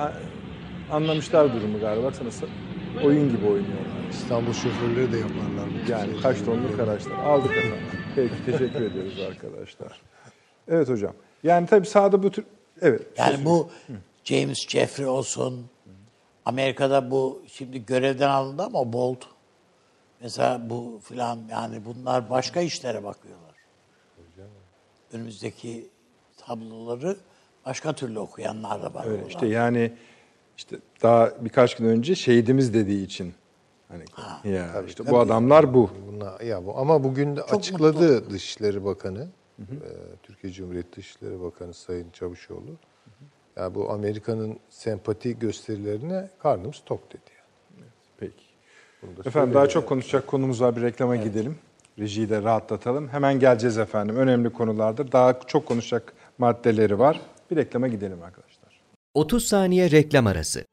anlamışlar 0.91 1.55
durumu 1.55 1.80
galiba. 1.80 2.05
Baksana 2.05 2.28
sa- 2.28 3.05
oyun 3.05 3.28
gibi 3.28 3.47
oynuyorlar. 3.47 4.11
İstanbul 4.11 4.53
şoförleri 4.53 5.12
de 5.12 5.16
yaparlar. 5.18 5.89
Yani 5.89 6.20
kaç 6.20 6.39
tonluk 6.45 6.80
araçlar. 6.80 7.12
Aldık 7.18 7.51
efendim. 7.57 7.78
Peki 8.14 8.35
teşekkür 8.47 8.80
ediyoruz 8.80 9.20
arkadaşlar. 9.20 10.01
Evet 10.68 10.89
hocam. 10.89 11.12
Yani 11.43 11.66
tabii 11.66 11.87
sahada 11.87 12.22
bu 12.22 12.30
tür... 12.30 12.45
Evet. 12.80 13.03
Yani 13.16 13.45
bu 13.45 13.70
James 14.24 14.68
Jeffrey 14.68 15.07
olsun. 15.07 15.66
Amerika'da 16.45 17.11
bu 17.11 17.43
şimdi 17.47 17.87
görevden 17.87 18.28
alındı 18.28 18.62
ama 18.62 18.93
Bolt. 18.93 19.24
Mesela 20.20 20.70
bu 20.70 21.01
filan 21.05 21.39
yani 21.51 21.80
bunlar 21.85 22.30
başka 22.30 22.61
işlere 22.61 23.05
bakıyorlar. 23.05 23.53
Önümüzdeki 25.12 25.89
tabloları 26.47 27.16
başka 27.66 27.92
türlü 27.92 28.18
okuyanlar 28.18 28.82
da 28.82 28.94
var. 28.94 29.04
Evet, 29.06 29.16
orada. 29.16 29.28
işte 29.28 29.46
yani 29.46 29.92
işte 30.56 30.76
daha 31.02 31.32
birkaç 31.40 31.76
gün 31.76 31.86
önce 31.86 32.14
şehidimiz 32.14 32.74
dediği 32.74 33.04
için 33.04 33.34
hani 33.88 34.04
ya 34.54 34.82
işte 34.88 35.06
bu 35.10 35.18
adamlar 35.18 35.74
bu. 35.74 35.90
Buna, 36.12 36.44
ya 36.44 36.66
bu 36.66 36.78
ama 36.78 37.04
bugün 37.04 37.36
de 37.36 37.42
açıkladı 37.42 38.30
Dışişleri 38.30 38.84
Bakanı, 38.84 39.28
e, 39.60 39.64
Türkiye 40.22 40.52
Cumhuriyeti 40.52 40.96
Dışişleri 40.96 41.42
Bakanı 41.42 41.74
Sayın 41.74 42.10
Çavuşoğlu. 42.12 42.76
Ya 43.56 43.74
bu 43.74 43.90
Amerika'nın 43.90 44.58
sempati 44.70 45.38
gösterilerine 45.38 46.28
karnımız 46.38 46.82
tok 46.86 47.10
dedi. 47.12 47.20
Yani. 47.76 47.90
Peki. 48.18 48.44
Bunu 49.02 49.16
da 49.16 49.28
Efendim 49.28 49.54
daha 49.54 49.68
çok 49.68 49.88
konuşacak 49.88 50.26
konumuz 50.26 50.60
var. 50.60 50.76
Bir 50.76 50.82
reklama 50.82 51.16
gidelim. 51.16 51.58
Rejiyi 51.98 52.30
de 52.30 52.42
rahatlatalım. 52.42 53.08
Hemen 53.08 53.38
geleceğiz 53.38 53.78
efendim. 53.78 54.16
Önemli 54.16 54.50
konulardır. 54.50 55.12
Daha 55.12 55.40
çok 55.40 55.66
konuşacak 55.66 56.12
maddeleri 56.38 56.98
var. 56.98 57.20
Bir 57.53 57.57
reklama 57.57 57.88
gidelim 57.88 58.22
arkadaşlar. 58.22 58.80
30 59.14 59.46
saniye 59.46 59.90
reklam 59.90 60.26
arası. 60.26 60.64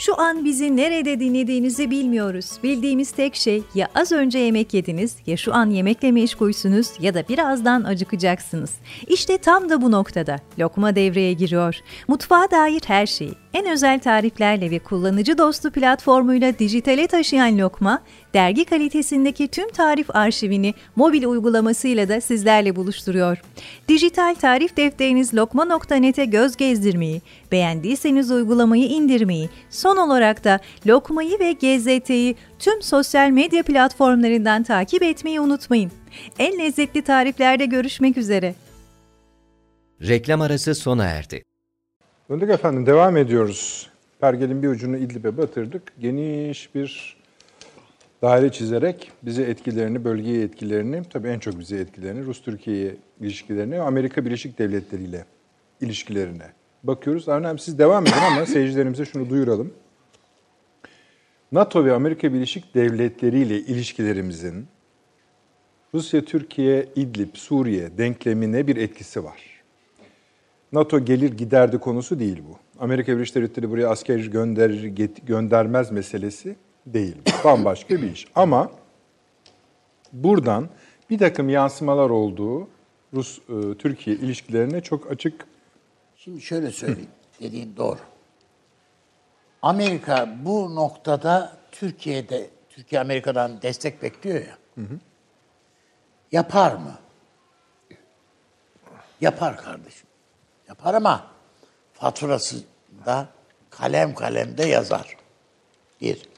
Şu 0.00 0.20
an 0.20 0.44
bizi 0.44 0.76
nerede 0.76 1.20
dinlediğinizi 1.20 1.90
bilmiyoruz. 1.90 2.50
Bildiğimiz 2.62 3.10
tek 3.10 3.34
şey 3.34 3.62
ya 3.74 3.88
az 3.94 4.12
önce 4.12 4.38
yemek 4.38 4.74
yediniz 4.74 5.16
ya 5.26 5.36
şu 5.36 5.54
an 5.54 5.70
yemekle 5.70 6.12
meşgulsünüz 6.12 6.90
ya 7.00 7.14
da 7.14 7.28
birazdan 7.28 7.84
acıkacaksınız. 7.84 8.70
İşte 9.06 9.38
tam 9.38 9.70
da 9.70 9.82
bu 9.82 9.90
noktada 9.90 10.36
lokma 10.58 10.96
devreye 10.96 11.32
giriyor. 11.32 11.76
Mutfağa 12.08 12.50
dair 12.50 12.82
her 12.86 13.06
şeyi 13.06 13.32
en 13.54 13.66
özel 13.66 14.00
tariflerle 14.00 14.70
ve 14.70 14.78
kullanıcı 14.78 15.38
dostu 15.38 15.70
platformuyla 15.70 16.58
dijitale 16.58 17.06
taşıyan 17.06 17.58
Lokma, 17.58 18.02
dergi 18.34 18.64
kalitesindeki 18.64 19.48
tüm 19.48 19.68
tarif 19.68 20.16
arşivini 20.16 20.74
mobil 20.96 21.24
uygulamasıyla 21.24 22.08
da 22.08 22.20
sizlerle 22.20 22.76
buluşturuyor. 22.76 23.42
Dijital 23.88 24.34
tarif 24.34 24.76
defteriniz 24.76 25.34
lokma.net'e 25.34 26.24
göz 26.24 26.56
gezdirmeyi, 26.56 27.22
beğendiyseniz 27.52 28.30
uygulamayı 28.30 28.84
indirmeyi, 28.84 29.48
son 29.70 29.96
olarak 29.96 30.44
da 30.44 30.60
Lokma'yı 30.86 31.38
ve 31.38 31.52
GZT'yi 31.52 32.36
tüm 32.58 32.82
sosyal 32.82 33.30
medya 33.30 33.62
platformlarından 33.62 34.62
takip 34.62 35.02
etmeyi 35.02 35.40
unutmayın. 35.40 35.92
En 36.38 36.58
lezzetli 36.58 37.02
tariflerde 37.02 37.66
görüşmek 37.66 38.16
üzere. 38.16 38.54
Reklam 40.02 40.40
arası 40.40 40.74
sona 40.74 41.04
erdi. 41.04 41.42
Döndük 42.30 42.50
efendim 42.50 42.86
devam 42.86 43.16
ediyoruz. 43.16 43.90
Pergelin 44.20 44.62
bir 44.62 44.68
ucunu 44.68 44.96
İdlib'e 44.96 45.36
batırdık. 45.36 45.82
Geniş 46.00 46.74
bir 46.74 47.16
daire 48.22 48.52
çizerek 48.52 49.10
bize 49.22 49.42
etkilerini, 49.42 50.04
bölgeye 50.04 50.42
etkilerini, 50.42 51.02
tabii 51.10 51.28
en 51.28 51.38
çok 51.38 51.58
bize 51.58 51.76
etkilerini, 51.76 52.24
Rus-Türkiye 52.24 52.96
ilişkilerini, 53.20 53.80
Amerika 53.80 54.24
Birleşik 54.24 54.58
Devletleri 54.58 55.02
ile 55.02 55.24
ilişkilerine 55.80 56.59
bakıyoruz. 56.82 57.28
Arnem 57.28 57.58
siz 57.58 57.78
devam 57.78 58.06
edin 58.06 58.12
ama 58.30 58.46
seyircilerimize 58.46 59.04
şunu 59.04 59.30
duyuralım. 59.30 59.72
NATO 61.52 61.84
ve 61.84 61.92
Amerika 61.92 62.32
Birleşik 62.32 62.74
Devletleri 62.74 63.38
ile 63.38 63.58
ilişkilerimizin 63.58 64.66
Rusya, 65.94 66.24
Türkiye, 66.24 66.88
İdlib, 66.96 67.34
Suriye 67.34 67.98
denklemine 67.98 68.66
bir 68.66 68.76
etkisi 68.76 69.24
var. 69.24 69.62
NATO 70.72 71.04
gelir 71.04 71.32
giderdi 71.32 71.78
konusu 71.78 72.18
değil 72.18 72.42
bu. 72.48 72.58
Amerika 72.82 73.14
Birleşik 73.16 73.34
Devletleri 73.34 73.70
buraya 73.70 73.88
asker 73.88 74.18
gönderir 74.18 74.84
göndermez 75.26 75.90
meselesi 75.90 76.56
değil. 76.86 77.16
Bambaşka 77.44 77.94
bir 77.94 78.12
iş. 78.12 78.26
Ama 78.34 78.70
buradan 80.12 80.68
bir 81.10 81.18
takım 81.18 81.48
yansımalar 81.48 82.10
olduğu 82.10 82.68
Rus-Türkiye 83.14 84.16
ilişkilerine 84.16 84.80
çok 84.80 85.10
açık. 85.10 85.49
Şimdi 86.24 86.40
şöyle 86.40 86.72
söyleyeyim. 86.72 87.10
Dediğin 87.40 87.76
doğru. 87.76 87.98
Amerika 89.62 90.28
bu 90.44 90.74
noktada 90.74 91.56
Türkiye'de, 91.72 92.50
Türkiye 92.68 93.00
Amerika'dan 93.00 93.62
destek 93.62 94.02
bekliyor 94.02 94.46
ya. 94.46 94.58
Hı 94.74 94.80
hı. 94.80 94.98
Yapar 96.32 96.72
mı? 96.72 96.98
Yapar 99.20 99.56
kardeşim. 99.56 100.06
Yapar 100.68 100.94
ama 100.94 101.30
faturası 101.92 102.56
da 103.06 103.28
kalem 103.70 104.14
kalemde 104.14 104.64
yazar. 104.64 105.16
Bir. 106.00 106.28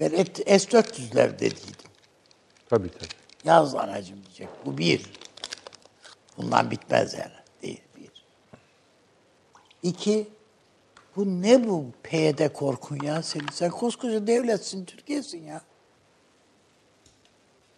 Ben 0.48 0.58
S-400'ler 0.58 1.38
dediydim. 1.38 1.90
Tabii 2.68 2.88
tabii. 2.88 3.08
Yaz 3.44 3.74
anacım 3.74 4.24
diyecek. 4.24 4.48
Bu 4.66 4.78
bir. 4.78 5.10
Bundan 6.36 6.70
bitmez 6.70 7.14
yani. 7.14 7.37
İki. 9.82 10.28
Bu 11.16 11.26
ne 11.42 11.68
bu 11.68 11.86
PYD 12.02 12.52
korkun 12.52 12.98
ya 13.02 13.22
senin? 13.22 13.48
Sen 13.52 13.70
koskoca 13.70 14.26
devletsin, 14.26 14.84
Türkiye'sin 14.84 15.44
ya. 15.44 15.62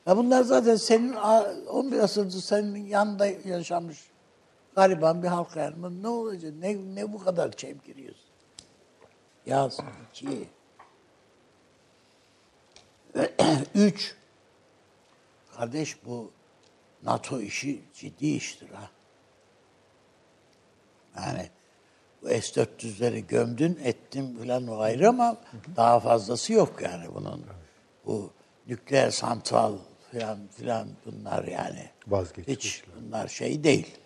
Ya 0.06 0.16
bunlar 0.16 0.42
zaten 0.42 0.76
senin 0.76 1.12
11 1.12 1.98
asırdır 1.98 2.40
senin 2.40 2.86
yanında 2.86 3.26
yaşamış 3.26 4.10
gariban 4.74 5.22
bir 5.22 5.28
halk 5.28 5.56
yani. 5.56 6.02
Ne 6.02 6.08
olacak? 6.08 6.52
Ne, 6.60 6.76
ne 6.94 7.12
bu 7.12 7.24
kadar 7.24 7.52
çemkiriyorsun? 7.52 8.30
Yaz. 9.46 9.80
iki. 10.10 10.48
Üç. 13.74 14.16
Kardeş 15.56 16.04
bu 16.04 16.30
NATO 17.02 17.40
işi 17.40 17.80
ciddi 17.94 18.26
iştir 18.26 18.68
ha. 18.68 18.90
Yani 21.16 21.50
S-400'leri 22.22 23.26
gömdün, 23.26 23.80
ettin 23.84 24.38
falan 24.38 24.66
o 24.66 24.78
ayrı 24.78 25.08
ama 25.08 25.36
daha 25.76 26.00
fazlası 26.00 26.52
yok 26.52 26.82
yani 26.82 27.14
bunun. 27.14 27.44
Bu 28.06 28.30
nükleer 28.66 29.10
santral 29.10 29.76
falan 30.12 30.38
filan 30.56 30.88
bunlar 31.06 31.44
yani. 31.44 31.88
Vazgeçmişler. 32.06 32.54
Hiç 32.54 32.84
bunlar 32.96 33.28
şey 33.28 33.64
değil. 33.64 33.96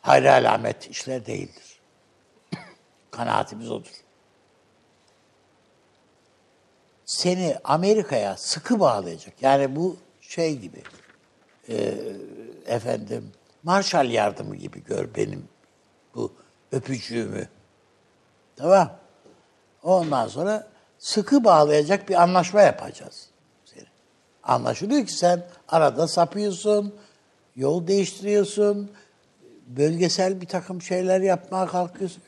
Hayra 0.00 0.32
alamet 0.32 0.90
işler 0.90 1.26
değildir. 1.26 1.80
Kanaatimiz 3.10 3.70
odur. 3.70 3.92
Seni 7.04 7.56
Amerika'ya 7.64 8.36
sıkı 8.36 8.80
bağlayacak. 8.80 9.42
Yani 9.42 9.76
bu 9.76 9.96
şey 10.20 10.58
gibi. 10.58 10.82
E, 11.68 11.94
efendim 12.66 13.32
Marshall 13.62 14.10
yardımı 14.10 14.56
gibi 14.56 14.84
gör 14.84 15.14
benim 15.14 15.48
bu 16.14 16.32
öpücüğümü. 16.76 17.48
Tamam. 18.56 18.90
Ondan 19.82 20.28
sonra 20.28 20.68
sıkı 20.98 21.44
bağlayacak 21.44 22.08
bir 22.08 22.22
anlaşma 22.22 22.60
yapacağız. 22.60 23.28
Anlaşılıyor 24.42 25.06
ki 25.06 25.12
sen 25.12 25.46
arada 25.68 26.08
sapıyorsun, 26.08 26.94
yol 27.56 27.86
değiştiriyorsun, 27.86 28.90
bölgesel 29.66 30.40
bir 30.40 30.46
takım 30.46 30.82
şeyler 30.82 31.20
yapmaya 31.20 31.66
kalkıyorsun. 31.66 32.22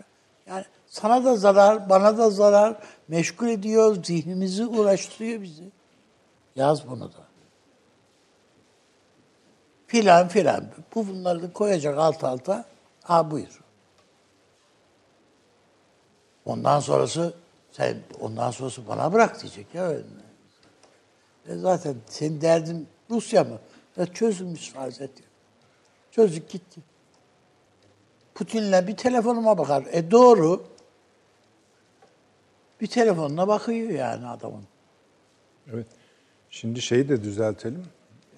Yani 0.47 0.65
sana 0.87 1.25
da 1.25 1.37
zarar, 1.37 1.91
bana 1.91 2.19
da 2.19 2.31
zarar, 2.31 2.77
meşgul 3.09 3.49
ediyor, 3.49 4.05
zihnimizi 4.05 4.67
uğraştırıyor 4.67 5.43
bizi. 5.43 5.65
Yaz 6.57 6.89
bunu 6.89 7.13
da. 7.13 7.29
Filan 9.87 10.29
filan. 10.29 10.65
Bu 10.95 11.09
bunları 11.09 11.43
da 11.43 11.53
koyacak 11.53 11.99
alt 11.99 12.25
alta. 12.25 12.65
Ha 13.03 13.31
buyur. 13.31 13.61
Ondan 16.49 16.81
sonrası 16.81 17.35
sen 17.73 17.97
ondan 18.21 18.51
sonrası 18.51 18.89
bana 18.89 19.13
bırak 19.13 19.43
diyecek 19.43 19.67
ya. 19.75 19.93
E 21.49 21.57
zaten 21.57 21.95
senin 22.07 22.41
derdin 22.41 22.89
Rusya 23.11 23.45
mı? 23.45 23.59
Ya 23.97 24.07
çözülmüş 24.07 24.71
farz 24.71 25.01
et. 25.01 25.11
Çözdük 26.11 26.51
gitti. 26.51 26.81
Putin'le 28.35 28.87
bir 28.87 28.97
telefonuma 28.97 29.59
bakar. 29.59 29.85
E 29.93 30.11
doğru. 30.11 30.65
Bir 32.81 32.87
telefonuna 32.87 33.49
bakıyor 33.49 33.91
yani 33.91 34.27
adamın. 34.27 34.65
Evet. 35.73 35.87
Şimdi 36.51 36.83
şeyi 36.83 37.09
de 37.09 37.23
düzeltelim. 37.23 37.85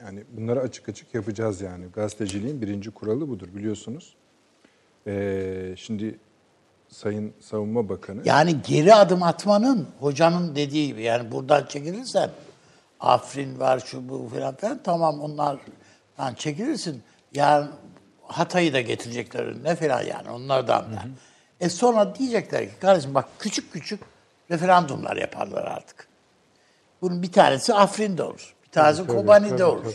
Yani 0.01 0.25
bunları 0.33 0.61
açık 0.61 0.89
açık 0.89 1.15
yapacağız 1.15 1.61
yani. 1.61 1.87
Gazeteciliğin 1.87 2.63
birinci 2.63 2.91
kuralı 2.91 3.29
budur 3.29 3.49
biliyorsunuz. 3.55 4.15
Ee, 5.07 5.75
şimdi 5.77 6.19
Sayın 6.91 7.35
Savunma 7.41 7.89
Bakanı... 7.89 8.21
Yani 8.25 8.57
geri 8.63 8.95
adım 8.95 9.23
atmanın 9.23 9.89
hocanın 10.01 10.57
dediği 10.57 10.87
gibi 10.87 11.03
yani 11.03 11.33
buradan 11.33 11.67
çekilirsen 11.67 12.31
Afrin 13.01 13.61
var 13.61 13.83
şu 13.87 14.09
bu 14.09 14.29
falan 14.35 14.55
falan 14.55 14.81
tamam 14.85 15.21
onlardan 15.21 16.35
çekilirsin. 16.37 17.03
Yani 17.35 17.67
Hatay'ı 18.23 18.73
da 18.73 18.81
getirecekler 18.81 19.45
önüne 19.45 19.77
falan 19.77 20.03
yani 20.03 20.31
onlardan 20.31 20.83
da. 20.85 21.05
Hı 21.05 21.07
hı. 21.07 21.11
E 21.61 21.69
sonra 21.69 22.15
diyecekler 22.15 22.65
ki 22.65 22.75
kardeşim 22.81 23.15
bak 23.15 23.29
küçük 23.39 23.73
küçük 23.73 24.01
referandumlar 24.51 25.17
yaparlar 25.17 25.65
artık. 25.65 26.09
Bunun 27.03 27.23
bir 27.23 27.33
tanesi 27.33 27.75
Afrin'de 27.75 28.23
olur. 28.23 28.55
Bir 28.67 28.71
tanesi 28.71 29.07
tabii, 29.07 29.17
Kobani'de 29.17 29.51
tabii, 29.51 29.65
olur. 29.65 29.85
Tabii. 29.85 29.95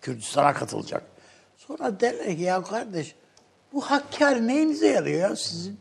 Kürdistan'a 0.00 0.54
katılacak. 0.54 1.02
Sonra 1.56 2.00
derler 2.00 2.36
ki 2.36 2.42
ya 2.42 2.62
kardeş 2.62 3.14
bu 3.72 3.80
Hakkari 3.80 4.48
neyinize 4.48 4.88
yarıyor 4.88 5.30
ya 5.30 5.36
sizin? 5.36 5.80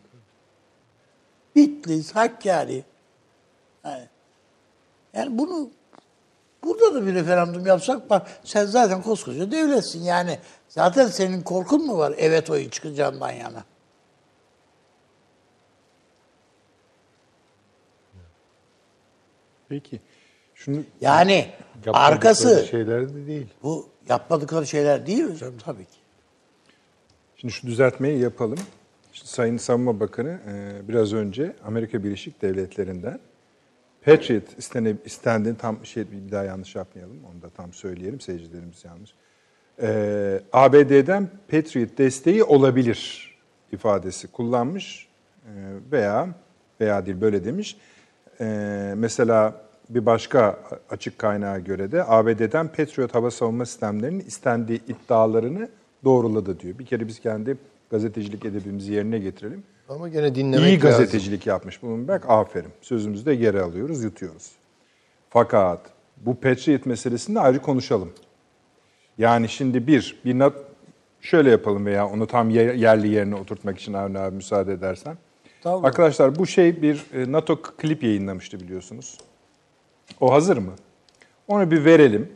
Bitlis, 1.58 2.16
Hakkari. 2.16 2.84
Yani, 3.86 4.08
yani 5.14 5.38
bunu 5.38 5.70
burada 6.64 6.94
da 6.94 7.08
bir 7.08 7.14
referandum 7.14 7.66
yapsak 7.66 8.10
bak 8.10 8.28
sen 8.44 8.66
zaten 8.66 9.02
koskoca 9.02 9.52
devletsin 9.52 10.04
yani 10.04 10.40
Zaten 10.70 11.08
senin 11.08 11.42
korkun 11.42 11.86
mu 11.86 11.98
var 11.98 12.14
evet 12.18 12.50
oyu 12.50 12.70
çıkacağından 12.70 13.32
yana? 13.32 13.64
Peki. 19.70 20.02
Şunu 20.56 20.84
yani 21.02 21.52
arkası 21.94 22.66
şeyler 22.66 23.10
de 23.10 23.28
değil. 23.28 23.48
Bu 23.64 23.90
yapmadıkları 24.10 24.68
şeyler 24.68 25.08
değil 25.08 25.32
hocam 25.32 25.54
tabii 25.66 25.86
ki. 25.86 25.98
Şimdi 27.38 27.54
şu 27.54 27.68
düzeltmeyi 27.68 28.20
yapalım. 28.20 28.60
Şimdi 29.18 29.30
Sayın 29.30 29.58
Savunma 29.58 30.00
Bakanı 30.00 30.40
e, 30.50 30.88
biraz 30.88 31.14
önce 31.14 31.56
Amerika 31.66 32.04
Birleşik 32.04 32.42
Devletleri'nden 32.42 33.20
Patriot 34.06 34.58
istene, 34.58 34.96
istendiğini 35.06 35.58
tam 35.58 35.86
şey 35.86 36.12
bir 36.12 36.32
daha 36.32 36.44
yanlış 36.44 36.76
yapmayalım. 36.76 37.18
Onu 37.32 37.42
da 37.42 37.50
tam 37.50 37.74
söyleyelim 37.74 38.22
seyircilerimiz 38.22 38.86
yanlış. 38.86 39.14
Ee, 39.82 40.42
ABD'den 40.54 41.30
Patriot 41.52 41.98
desteği 41.98 42.44
olabilir 42.44 43.32
ifadesi 43.72 44.28
kullanmış 44.28 45.08
ee, 45.46 45.50
veya 45.92 46.30
veya 46.82 47.06
değil 47.06 47.22
böyle 47.22 47.46
demiş. 47.46 47.78
Ee, 48.42 48.94
mesela 48.98 49.62
bir 49.90 50.06
başka 50.06 50.60
açık 50.90 51.20
kaynağa 51.20 51.60
göre 51.60 51.92
de 51.92 52.04
ABD'den 52.04 52.68
Patriot 52.68 53.16
hava 53.16 53.32
savunma 53.32 53.66
sistemlerinin 53.66 54.20
istendiği 54.20 54.82
iddialarını 54.88 55.70
doğruladı 56.04 56.60
diyor. 56.60 56.80
Bir 56.80 56.86
kere 56.86 57.08
biz 57.08 57.20
kendi 57.20 57.58
gazetecilik 57.90 58.46
edebimizi 58.46 58.94
yerine 58.94 59.20
getirelim. 59.20 59.64
Ama 59.90 60.08
gene 60.10 60.36
dinlemek 60.36 60.68
İyi 60.68 60.76
lazım. 60.76 60.90
gazetecilik 60.90 61.48
yapmış 61.48 61.84
Bloomberg. 61.84 62.24
Aferin. 62.28 62.70
Sözümüzü 62.82 63.26
de 63.26 63.36
geri 63.36 63.62
alıyoruz, 63.62 64.04
yutuyoruz. 64.04 64.52
Fakat 65.30 65.80
bu 66.18 66.36
Patriot 66.36 66.86
meselesini 66.86 67.40
ayrı 67.40 67.60
konuşalım. 67.62 68.12
Yani 69.18 69.50
şimdi 69.50 69.88
bir, 69.88 70.20
bir 70.26 70.40
not, 70.40 70.54
şöyle 71.22 71.50
yapalım 71.52 71.86
veya 71.86 72.08
onu 72.08 72.28
tam 72.28 72.50
yer- 72.50 72.74
yerli 72.74 73.08
yerine 73.08 73.36
oturtmak 73.36 73.80
için 73.80 73.94
Avni 73.94 74.20
abi 74.20 74.36
müsaade 74.36 74.74
edersen. 74.74 75.18
Tabii. 75.64 75.88
Arkadaşlar 75.88 76.36
bu 76.36 76.48
şey 76.48 76.82
bir 76.82 77.06
e, 77.14 77.32
NATO 77.32 77.62
klip 77.62 78.04
yayınlamıştı 78.04 78.60
biliyorsunuz. 78.60 79.18
O 80.22 80.34
hazır 80.34 80.58
mı? 80.58 80.72
Onu 81.48 81.72
bir 81.72 81.86
verelim. 81.86 82.30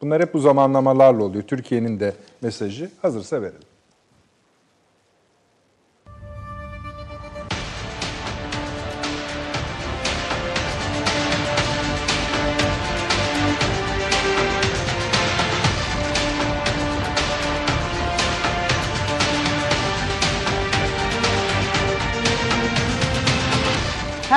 Bunlar 0.00 0.22
hep 0.22 0.34
bu 0.34 0.38
zamanlamalarla 0.38 1.24
oluyor. 1.24 1.42
Türkiye'nin 1.44 2.00
de 2.00 2.12
mesajı 2.42 2.90
hazırsa 3.02 3.42
verelim. 3.42 3.67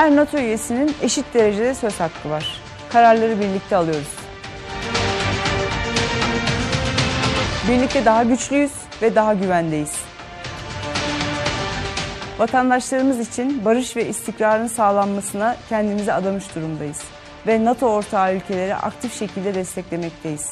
Her 0.02 0.16
NATO 0.16 0.38
üyesinin 0.38 0.96
eşit 1.02 1.34
derecede 1.34 1.74
söz 1.74 2.00
hakkı 2.00 2.30
var. 2.30 2.62
Kararları 2.90 3.40
birlikte 3.40 3.76
alıyoruz. 3.76 4.16
Birlikte 7.70 8.06
daha 8.06 8.24
güçlüyüz 8.24 8.72
ve 9.02 9.16
daha 9.16 9.34
güvendeyiz. 9.34 9.96
Vatandaşlarımız 12.40 13.20
için 13.20 13.66
barış 13.66 13.96
ve 13.98 14.08
istikrarın 14.08 14.68
sağlanmasına 14.68 15.56
kendimizi 15.70 16.14
adamış 16.14 16.56
durumdayız 16.56 17.02
ve 17.48 17.66
NATO 17.66 17.88
ortağı 17.88 18.36
ülkeleri 18.36 18.76
aktif 18.76 19.20
şekilde 19.20 19.56
desteklemekteyiz. 19.56 20.52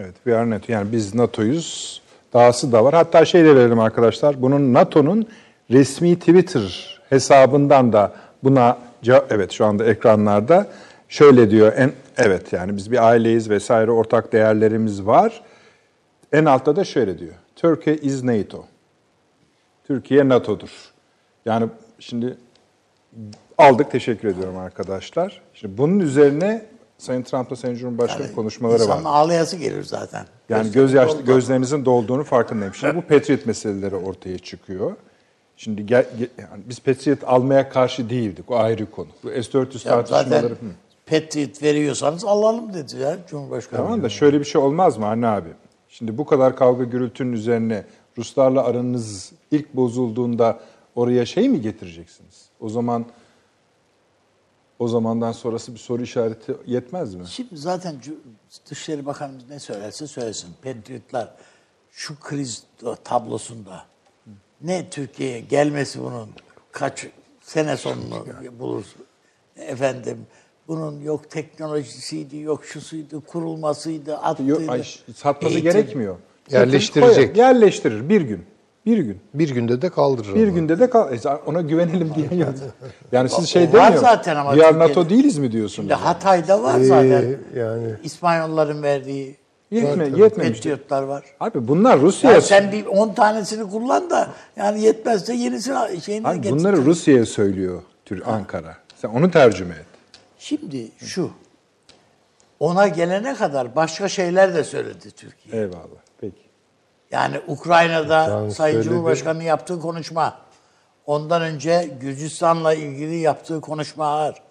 Evet, 0.00 0.14
we 0.14 0.36
are 0.36 0.50
NATO. 0.50 0.72
Yani 0.72 0.92
biz 0.92 1.14
NATO'yuz. 1.14 2.00
Dahası 2.32 2.72
da 2.72 2.84
var. 2.84 2.94
Hatta 2.94 3.24
şey 3.24 3.44
de 3.44 3.56
verelim 3.56 3.78
arkadaşlar. 3.80 4.42
Bunun 4.42 4.74
NATO'nun 4.74 5.26
resmi 5.70 6.18
Twitter 6.18 6.98
hesabından 7.08 7.92
da 7.92 8.12
buna 8.44 8.78
ce- 9.02 9.24
evet 9.30 9.52
şu 9.52 9.66
anda 9.66 9.84
ekranlarda 9.84 10.66
şöyle 11.08 11.50
diyor. 11.50 11.72
En 11.76 11.92
evet 12.16 12.52
yani 12.52 12.76
biz 12.76 12.90
bir 12.92 13.08
aileyiz 13.08 13.50
vesaire 13.50 13.90
ortak 13.90 14.32
değerlerimiz 14.32 15.06
var. 15.06 15.42
En 16.32 16.44
altta 16.44 16.76
da 16.76 16.84
şöyle 16.84 17.18
diyor. 17.18 17.34
Turkey 17.56 17.98
is 18.02 18.22
NATO. 18.24 18.64
Türkiye 19.86 20.28
NATO'dur. 20.28 20.70
Yani 21.46 21.66
şimdi 21.98 22.36
aldık 23.58 23.90
teşekkür 23.90 24.28
ediyorum 24.28 24.58
arkadaşlar. 24.58 25.40
Şimdi 25.54 25.78
bunun 25.78 25.98
üzerine 25.98 26.62
Sayın 26.98 27.22
Trump'la 27.22 27.56
Sayın 27.56 27.76
Cumhurbaşkanı 27.76 28.32
konuşmaları 28.32 28.88
var. 28.88 29.00
Ağlayası 29.04 29.56
gelir 29.56 29.82
zaten. 29.82 30.26
Yani 30.48 30.72
göz 30.72 30.94
doldu. 30.94 31.24
gözlerinizin 31.26 31.84
dolduğunu 31.84 32.24
farkındayım. 32.24 32.74
Şimdi 32.74 32.96
bu 32.96 33.02
Patriot 33.02 33.46
meseleleri 33.46 33.96
ortaya 33.96 34.38
çıkıyor. 34.38 34.92
Şimdi 35.56 35.86
gel, 35.86 36.02
ge- 36.20 36.28
yani 36.38 36.62
biz 36.68 36.80
Patriot 36.80 37.18
almaya 37.24 37.68
karşı 37.68 38.10
değildik. 38.10 38.50
O 38.50 38.56
ayrı 38.56 38.90
konu. 38.90 39.08
Bu 39.24 39.28
S-400 39.28 39.88
Ya 39.88 40.04
tartışmaları... 40.04 40.54
Patriot 41.06 41.62
veriyorsanız 41.62 42.24
alalım 42.24 42.74
dediler 42.74 43.18
Cumhurbaşkanı. 43.30 43.80
Tamam 43.80 44.02
da 44.02 44.08
şöyle 44.08 44.40
bir 44.40 44.44
şey 44.44 44.60
olmaz 44.60 44.98
mı 44.98 45.06
anne 45.06 45.26
abi? 45.26 45.48
Şimdi 45.88 46.18
bu 46.18 46.26
kadar 46.26 46.56
kavga 46.56 46.84
gürültünün 46.84 47.32
üzerine 47.32 47.84
Ruslarla 48.18 48.64
aranız 48.64 49.32
ilk 49.50 49.74
bozulduğunda 49.74 50.60
oraya 50.94 51.26
şey 51.26 51.48
mi 51.48 51.60
getireceksiniz? 51.60 52.48
O 52.60 52.68
zaman 52.68 53.06
o 54.78 54.88
zamandan 54.88 55.32
sonrası 55.32 55.74
bir 55.74 55.78
soru 55.78 56.02
işareti 56.02 56.56
yetmez 56.66 57.14
mi? 57.14 57.26
Şimdi 57.26 57.56
zaten 57.56 57.96
Dışişleri 58.70 59.06
Bakanımız 59.06 59.48
ne 59.50 59.58
söylerse 59.58 60.06
söylesin. 60.06 60.48
Patriotlar 60.62 61.34
şu 61.90 62.20
kriz 62.20 62.64
tablosunda 63.04 63.84
ne 64.60 64.90
Türkiye'ye 64.90 65.40
gelmesi 65.40 66.00
bunun 66.02 66.28
kaç 66.72 67.06
sene 67.42 67.76
sonunu 67.76 68.26
bulur. 68.58 68.84
Efendim 69.56 70.26
bunun 70.68 71.00
yok 71.00 71.30
teknolojisiydi, 71.30 72.36
yok 72.36 72.64
şusuydu, 72.64 73.20
kurulmasıydı, 73.20 74.16
attıydı. 74.16 74.50
Yok, 74.50 74.70
ay, 74.70 74.84
satması 75.14 75.54
Eğitim. 75.54 75.72
gerekmiyor. 75.72 76.16
Yerleştirecek. 76.50 77.34
Koyar, 77.34 77.46
yerleştirir 77.46 78.08
bir 78.08 78.20
gün. 78.20 78.44
Bir 78.88 78.98
gün. 78.98 79.20
Bir 79.34 79.50
günde 79.50 79.82
de 79.82 79.88
kaldırır 79.90 80.34
Bir 80.34 80.48
günde 80.48 80.78
de 80.80 80.90
kal. 80.90 81.12
E, 81.12 81.18
ona 81.46 81.60
güvenelim 81.60 82.12
diye 82.14 82.40
yok. 82.40 82.54
Yani 83.12 83.28
siz 83.28 83.48
şey 83.48 83.62
var 83.62 83.72
demiyor. 83.72 84.02
zaten 84.02 84.36
ama 84.36 84.54
Diğer. 84.54 84.78
NATO 84.78 85.08
değiliz 85.08 85.38
mi 85.38 85.52
diyorsunuz? 85.52 85.74
Şimdi 85.88 85.94
Hatay'da 85.94 86.62
var 86.62 86.80
Ee, 86.80 86.84
zaten. 86.84 87.36
yani 87.56 87.86
İsmailların 88.04 88.82
verdiği 88.82 89.36
Yetme, 89.70 90.04
yetmemiş. 90.16 90.58
Patriotlar 90.58 91.02
var. 91.02 91.24
Abi 91.40 91.68
bunlar 91.68 92.00
Rusya'ya 92.00 92.34
Ya 92.36 92.40
sen 92.42 92.72
bir 92.72 92.86
10 92.86 93.14
tanesini 93.14 93.70
kullan 93.70 94.10
da 94.10 94.28
yani 94.56 94.80
yetmezse 94.82 95.34
yenisini 95.34 96.00
şeyini 96.00 96.28
Abi 96.28 96.40
getir. 96.40 96.50
bunları 96.56 96.76
Rusya'ya 96.84 97.26
söylüyor 97.26 97.82
Tür 98.04 98.22
Ankara. 98.26 98.76
Sen 98.96 99.08
onu 99.08 99.30
tercüme 99.30 99.74
et. 99.74 99.86
Şimdi 100.38 100.88
şu. 100.98 101.30
Ona 102.60 102.88
gelene 102.88 103.34
kadar 103.34 103.76
başka 103.76 104.08
şeyler 104.08 104.54
de 104.54 104.64
söyledi 104.64 105.10
Türkiye. 105.10 105.62
Eyvallah. 105.62 106.00
Peki. 106.20 106.47
Yani 107.10 107.40
Ukrayna'da 107.46 108.28
Yani 108.28 108.52
Sayın. 108.52 108.82
Cumhurbaşkanı'nın 108.82 109.44
yaptığı 109.44 109.80
konuşma. 109.80 110.38
Ondan 111.06 111.42
önce 111.42 111.96
Gürcistan'la 112.00 112.74
ilgili 112.74 113.16
yaptığı 113.16 113.60
konuşmalar. 113.60 114.42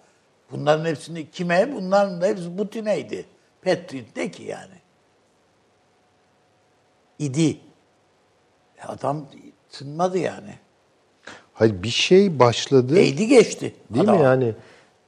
Bunların 0.50 0.84
hepsini 0.84 1.30
kime? 1.30 1.72
Bunların 1.72 2.20
da 2.20 2.26
hepsi 2.26 2.56
Putin'eydi. 2.56 3.24
Patriot 3.64 4.16
ne 4.16 4.30
ki 4.30 4.42
yani? 4.42 4.74
İdi. 7.18 7.50
E 8.78 8.82
Adam 8.82 9.26
tınmadı 9.70 10.18
yani. 10.18 10.54
hayır 11.52 11.82
bir 11.82 11.88
şey 11.88 12.38
başladı. 12.38 12.96
Değdi 12.96 13.26
geçti. 13.26 13.74
Değil 13.90 14.04
adam. 14.04 14.16
mi 14.18 14.24
yani? 14.24 14.54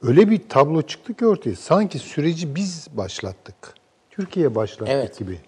Öyle 0.01 0.29
bir 0.29 0.49
tablo 0.49 0.81
çıktı 0.81 1.13
ki 1.13 1.25
ortaya. 1.27 1.55
Sanki 1.55 1.99
süreci 1.99 2.55
biz 2.55 2.87
başlattık. 2.91 3.73
Türkiye 4.09 4.55
başlattık 4.55 4.87
Evet. 4.89 5.19
gibi. 5.19 5.39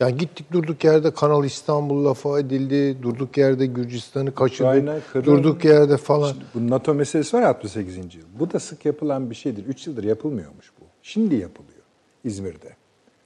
Yani 0.00 0.16
gittik 0.16 0.52
durduk 0.52 0.84
yerde 0.84 1.10
Kanal 1.10 1.44
İstanbul 1.44 2.04
lafı 2.04 2.38
edildi. 2.38 3.02
Durduk 3.02 3.36
yerde 3.36 3.66
Gürcistan'ı 3.66 4.30
Ukrayna, 4.30 4.92
kaçırdık. 4.92 5.12
Kırım. 5.12 5.26
Durduk 5.26 5.64
yerde 5.64 5.96
falan. 5.96 6.34
Bu 6.54 6.70
NATO 6.70 6.94
meselesi 6.94 7.36
var 7.36 7.42
ya 7.42 7.48
68. 7.48 7.96
yıl. 7.96 8.02
Bu 8.38 8.52
da 8.52 8.60
sık 8.60 8.84
yapılan 8.84 9.30
bir 9.30 9.34
şeydir. 9.34 9.66
3 9.66 9.86
yıldır 9.86 10.04
yapılmıyormuş 10.04 10.72
bu. 10.80 10.84
Şimdi 11.02 11.34
yapılıyor 11.34 11.82
İzmir'de. 12.24 12.76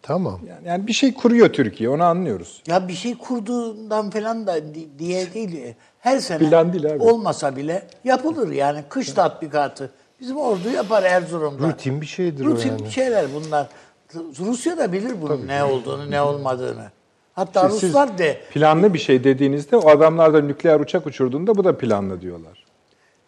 Tamam. 0.02 0.40
Yani, 0.48 0.68
yani 0.68 0.86
bir 0.86 0.92
şey 0.92 1.14
kuruyor 1.14 1.48
Türkiye 1.48 1.90
onu 1.90 2.02
anlıyoruz. 2.05 2.62
Ya 2.66 2.88
bir 2.88 2.92
şey 2.92 3.18
kurduğundan 3.18 4.10
falan 4.10 4.47
da 4.47 4.74
di- 4.74 4.98
diye 4.98 5.34
değil. 5.34 5.74
Her 5.98 6.18
sene 6.18 6.38
Plan 6.38 6.72
değil 6.72 6.92
abi. 6.92 7.02
olmasa 7.02 7.56
bile 7.56 7.86
yapılır 8.05 8.52
yani. 8.52 8.84
Kış 8.88 9.12
tatbikatı. 9.12 9.90
Bizim 10.20 10.36
ordu 10.36 10.70
yapar 10.74 11.02
Erzurum'da. 11.02 11.68
Rutin 11.68 12.01
bir 12.01 12.06
şeydir 12.06 12.44
o 12.47 12.48
Rutin 12.48 12.68
yani. 12.70 12.90
şeyler 12.90 13.26
bunlar. 13.34 13.68
Rusya 14.15 14.78
da 14.78 14.93
bilir 14.93 15.23
bunun 15.23 15.49
ne 15.49 15.65
olduğunu, 15.65 16.11
ne 16.11 16.23
olmadığını. 16.23 16.91
Hatta 17.32 17.70
siz 17.70 17.82
Ruslar 17.82 18.19
de 18.19 18.41
planlı 18.51 18.95
bir 18.95 18.99
şey 18.99 19.24
dediğinizde 19.24 19.77
o 19.77 19.89
adamlar 19.89 20.35
da 20.35 20.41
nükleer 20.41 20.81
uçak 20.81 21.07
uçurduğunda 21.07 21.55
bu 21.55 21.65
da 21.65 21.78
planlı 21.78 22.20
diyorlar. 22.20 22.65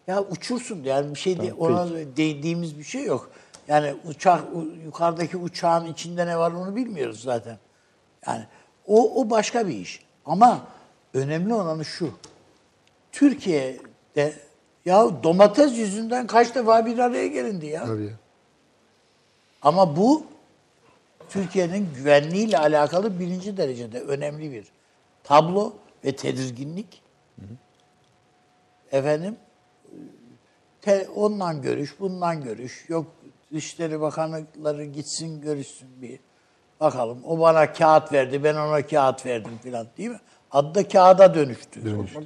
ya 0.07 0.23
uçursun 0.23 0.83
yani 0.83 1.15
bir 1.15 1.19
şey 1.19 1.39
de, 1.39 1.53
ona 1.53 1.87
değdiğimiz 2.17 2.79
bir 2.79 2.83
şey 2.83 3.03
yok. 3.03 3.29
Yani 3.67 3.95
uçak 4.09 4.43
yukarıdaki 4.85 5.37
uçağın 5.37 5.85
içinde 5.85 6.27
ne 6.27 6.37
var 6.37 6.51
onu 6.51 6.75
bilmiyoruz 6.75 7.21
zaten. 7.21 7.57
Yani 8.27 8.43
o 8.87 9.21
o 9.21 9.29
başka 9.29 9.67
bir 9.67 9.75
iş. 9.75 10.03
Ama 10.25 10.59
önemli 11.13 11.53
olanı 11.53 11.85
şu. 11.85 12.09
Türkiye'de 13.11 14.33
ya 14.85 15.23
domates 15.23 15.77
yüzünden 15.77 16.27
kaç 16.27 16.55
defa 16.55 16.85
bir 16.85 16.97
araya 16.99 17.27
gelindi 17.27 17.65
ya. 17.65 17.85
Tabii. 17.85 18.13
Ama 19.61 19.95
bu 19.95 20.23
Türkiye'nin 21.33 21.89
güvenliğiyle 21.95 22.57
alakalı 22.57 23.19
birinci 23.19 23.57
derecede 23.57 24.01
önemli 24.01 24.51
bir 24.51 24.67
tablo 25.23 25.73
ve 26.05 26.15
tedirginlik. 26.15 27.01
Efendim 28.91 29.35
te, 30.81 31.07
ondan 31.15 31.61
görüş, 31.61 31.99
bundan 31.99 32.43
görüş. 32.43 32.85
Yok 32.89 33.05
Dışişleri 33.53 34.01
Bakanlıkları 34.01 34.85
gitsin 34.85 35.41
görüşsün 35.41 35.89
bir. 36.01 36.19
Bakalım 36.79 37.19
o 37.25 37.39
bana 37.39 37.73
kağıt 37.73 38.13
verdi, 38.13 38.43
ben 38.43 38.55
ona 38.55 38.87
kağıt 38.87 39.25
verdim 39.25 39.51
filan 39.63 39.87
değil 39.97 40.09
mi? 40.09 40.19
Adı 40.51 40.75
da 40.75 40.87
kağıda 40.87 41.35
dönüştü. 41.35 41.79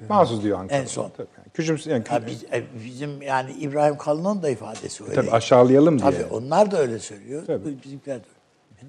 Mahsus 0.10 0.44
diyor 0.44 0.60
Ankara. 0.60 0.80
En 0.80 0.86
son. 0.86 1.10
Tabii 1.18 1.28
yani. 1.38 1.50
Küçümse, 1.54 1.92
yani, 1.92 2.04
Ya 2.12 2.28
biz, 2.28 2.44
e, 2.44 2.64
bizim 2.86 3.22
yani 3.22 3.52
İbrahim 3.52 3.98
Kalın'ın 3.98 4.42
da 4.42 4.50
ifadesi 4.50 5.04
öyle. 5.04 5.14
tabii 5.16 5.32
aşağılayalım 5.32 6.00
diye. 6.00 6.12
Tabii 6.12 6.26
onlar 6.34 6.72
da 6.72 6.78
öyle 6.78 7.00
söylüyor. 7.00 7.44
Tabii. 7.48 7.84
Bizimkiler 7.84 8.16
de 8.20 8.24
öyle. 8.28 8.37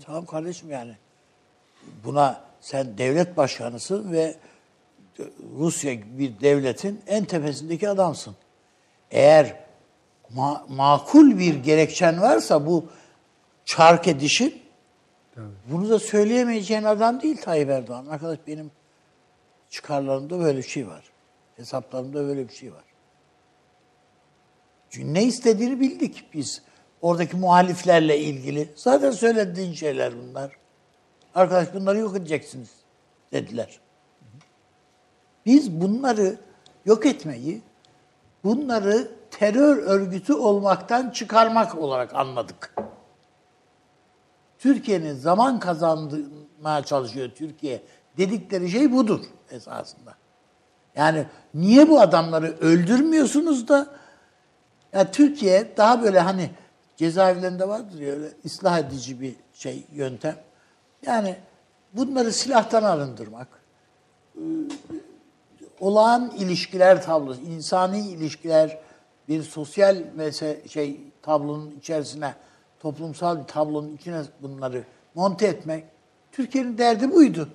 Tamam 0.06 0.26
kardeşim 0.26 0.70
yani. 0.70 0.96
Buna 2.04 2.40
sen 2.60 2.98
devlet 2.98 3.36
başkanısın 3.36 4.12
ve 4.12 4.36
Rusya 5.58 5.92
bir 6.18 6.40
devletin 6.40 7.00
en 7.06 7.24
tepesindeki 7.24 7.88
adamsın. 7.88 8.36
Eğer 9.10 9.56
ma- 10.36 10.62
makul 10.68 11.38
bir 11.38 11.54
gerekçen 11.54 12.20
varsa 12.20 12.66
bu 12.66 12.86
çark 13.64 14.08
edişin 14.08 14.62
bunu 15.66 15.90
da 15.90 15.98
söyleyemeyeceğin 15.98 16.84
adam 16.84 17.20
değil 17.22 17.36
Tayyip 17.36 17.70
Erdoğan. 17.70 18.06
Arkadaş 18.06 18.38
benim 18.46 18.70
çıkarlarımda 19.70 20.38
böyle 20.38 20.58
bir 20.58 20.68
şey 20.68 20.88
var. 20.88 21.04
Hesaplarımda 21.56 22.24
böyle 22.24 22.48
bir 22.48 22.54
şey 22.54 22.72
var. 22.72 22.84
Çünkü 24.90 25.14
ne 25.14 25.24
istediğini 25.24 25.80
bildik 25.80 26.24
biz. 26.34 26.62
Oradaki 27.02 27.36
muhaliflerle 27.36 28.18
ilgili. 28.18 28.72
Zaten 28.76 29.10
söylediğin 29.10 29.72
şeyler 29.72 30.12
bunlar. 30.16 30.52
Arkadaş 31.34 31.74
bunları 31.74 31.98
yok 31.98 32.16
edeceksiniz 32.16 32.70
dediler. 33.32 33.80
Biz 35.46 35.80
bunları 35.80 36.36
yok 36.84 37.06
etmeyi, 37.06 37.62
bunları 38.44 39.10
terör 39.30 39.76
örgütü 39.76 40.32
olmaktan 40.34 41.10
çıkarmak 41.10 41.78
olarak 41.78 42.14
anladık. 42.14 42.74
Türkiye'nin 44.58 45.14
zaman 45.14 45.60
kazandırmaya 45.60 46.82
çalışıyor 46.84 47.30
Türkiye 47.34 47.82
dedikleri 48.16 48.70
şey 48.70 48.92
budur 48.92 49.20
esasında. 49.50 50.14
Yani 50.96 51.26
niye 51.54 51.88
bu 51.88 52.00
adamları 52.00 52.56
öldürmüyorsunuz 52.60 53.68
da 53.68 53.86
ya 54.92 55.10
Türkiye 55.10 55.76
daha 55.76 56.02
böyle 56.02 56.20
hani 56.20 56.50
cezaevlerinde 56.98 57.68
vardır 57.68 58.00
ya 58.00 58.12
öyle 58.12 58.32
ıslah 58.44 58.78
edici 58.78 59.20
bir 59.20 59.36
şey 59.52 59.84
yöntem. 59.92 60.36
Yani 61.06 61.36
bunları 61.92 62.32
silahtan 62.32 62.82
arındırmak, 62.82 63.48
e, 64.36 64.42
olağan 65.80 66.30
ilişkiler 66.38 67.02
tablosu, 67.02 67.40
insani 67.40 68.08
ilişkiler 68.08 68.78
bir 69.28 69.42
sosyal 69.42 70.04
mese 70.14 70.68
şey 70.68 71.00
tablonun 71.22 71.70
içerisine, 71.78 72.34
toplumsal 72.80 73.38
bir 73.38 73.44
tablonun 73.44 73.96
içine 73.96 74.22
bunları 74.42 74.84
monte 75.14 75.46
etmek 75.46 75.84
Türkiye'nin 76.32 76.78
derdi 76.78 77.12
buydu. 77.12 77.48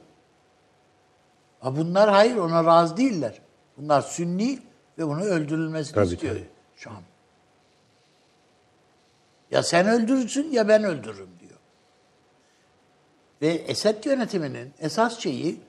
Ama 1.62 1.78
bunlar 1.78 2.10
hayır 2.10 2.36
ona 2.38 2.66
razı 2.66 2.98
değiller. 2.98 3.42
Bunlar 3.78 4.02
sünni 4.02 4.60
ve 4.98 5.08
bunu 5.08 5.22
öldürülmesini 5.22 5.96
Tabii, 5.96 6.14
istiyor 6.14 6.36
tabii. 6.36 6.48
şu 6.76 6.90
an. 6.90 6.98
Ya 9.54 9.64
sen 9.64 9.88
öldürürsün 9.88 10.52
ya 10.52 10.68
ben 10.68 10.84
öldürürüm 10.84 11.30
diyor. 11.40 11.60
Ve 13.42 13.48
Esed 13.48 14.04
yönetiminin 14.04 14.74
esas 14.80 15.20
şeyi 15.20 15.62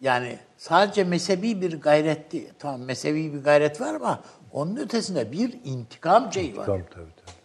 yani 0.00 0.38
sadece 0.56 1.04
mezhebi 1.04 1.60
bir 1.60 1.80
gayret 1.80 2.32
değil. 2.32 2.52
Tamam 2.58 2.80
mezhebi 2.80 3.34
bir 3.34 3.42
gayret 3.42 3.80
var 3.80 3.94
ama 3.94 4.20
onun 4.52 4.76
ötesinde 4.76 5.32
bir 5.32 5.58
intikam 5.64 6.32
şeyi 6.32 6.56
var. 6.56 6.66
Tabii 6.66 6.84
tabii. 6.90 7.10
tabii. 7.16 7.36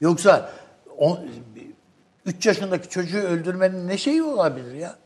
Yoksa 0.00 0.52
3 2.26 2.46
yaşındaki 2.46 2.88
çocuğu 2.88 3.18
öldürmenin 3.18 3.88
ne 3.88 3.98
şeyi 3.98 4.22
olabilir 4.22 4.74
ya? 4.74 4.96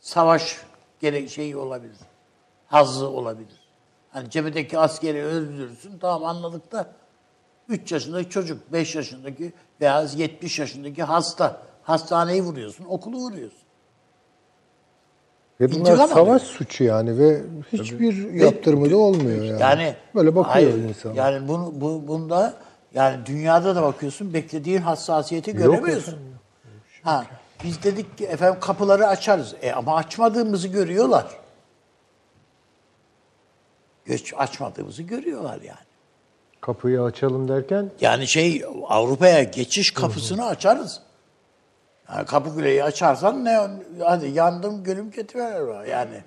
Savaş 0.00 0.60
gerek 1.00 1.30
şeyi 1.30 1.56
olabilir. 1.56 1.96
Hazzı 2.66 3.08
olabilir. 3.08 3.68
Hani 4.10 4.30
cephedeki 4.30 4.78
askeri 4.78 5.24
öldürürsün 5.24 5.98
tamam 5.98 6.24
anladık 6.24 6.72
da 6.72 7.01
3 7.68 7.92
yaşındaki 7.92 8.30
çocuk, 8.30 8.72
5 8.72 8.94
yaşındaki 8.94 9.52
veya 9.80 10.06
70 10.16 10.58
yaşındaki 10.58 11.02
hasta. 11.02 11.62
Hastaneyi 11.82 12.42
vuruyorsun, 12.42 12.84
okulu 12.84 13.16
vuruyorsun. 13.16 13.58
Ve 15.60 15.72
bunlar 15.72 15.78
İntikam 15.90 16.08
savaş 16.08 16.18
alıyor. 16.18 16.40
suçu 16.40 16.84
yani 16.84 17.18
ve 17.18 17.42
hiçbir 17.72 18.32
yaptırımı 18.32 18.90
da 18.90 18.96
olmuyor 18.96 19.44
yani. 19.44 19.60
Yani 19.60 19.96
böyle 20.14 20.34
bakıyor 20.36 20.54
hayır, 20.54 20.74
insan. 20.88 21.14
Yani 21.14 21.48
bunu 21.48 21.72
bu 21.74 22.08
bunda 22.08 22.54
yani 22.94 23.26
dünyada 23.26 23.76
da 23.76 23.82
bakıyorsun 23.82 24.34
beklediğin 24.34 24.80
hassasiyeti 24.80 25.50
Yok 25.50 25.58
göremiyorsun. 25.58 26.12
efendim, 26.12 26.34
Ha 27.02 27.26
biz 27.64 27.82
dedik 27.82 28.18
ki 28.18 28.24
efendim 28.26 28.60
kapıları 28.60 29.06
açarız. 29.06 29.54
E 29.62 29.72
ama 29.72 29.96
açmadığımızı 29.96 30.68
görüyorlar. 30.68 31.26
Göç 34.04 34.34
açmadığımızı 34.36 35.02
görüyorlar 35.02 35.60
yani. 35.60 35.78
Kapıyı 36.62 37.02
açalım 37.02 37.48
derken 37.48 37.90
Yani 38.00 38.28
şey 38.28 38.64
Avrupa'ya 38.88 39.42
geçiş 39.42 39.90
kapısını 39.90 40.46
açarız. 40.46 41.00
Yani 42.08 42.26
kapı 42.26 42.54
kuleyi 42.54 42.84
açarsan 42.84 43.44
ne 43.44 43.68
hadi 44.00 44.28
yandım 44.28 44.84
gülüm 44.84 45.10
ketiver 45.10 45.84
yani. 45.86 46.22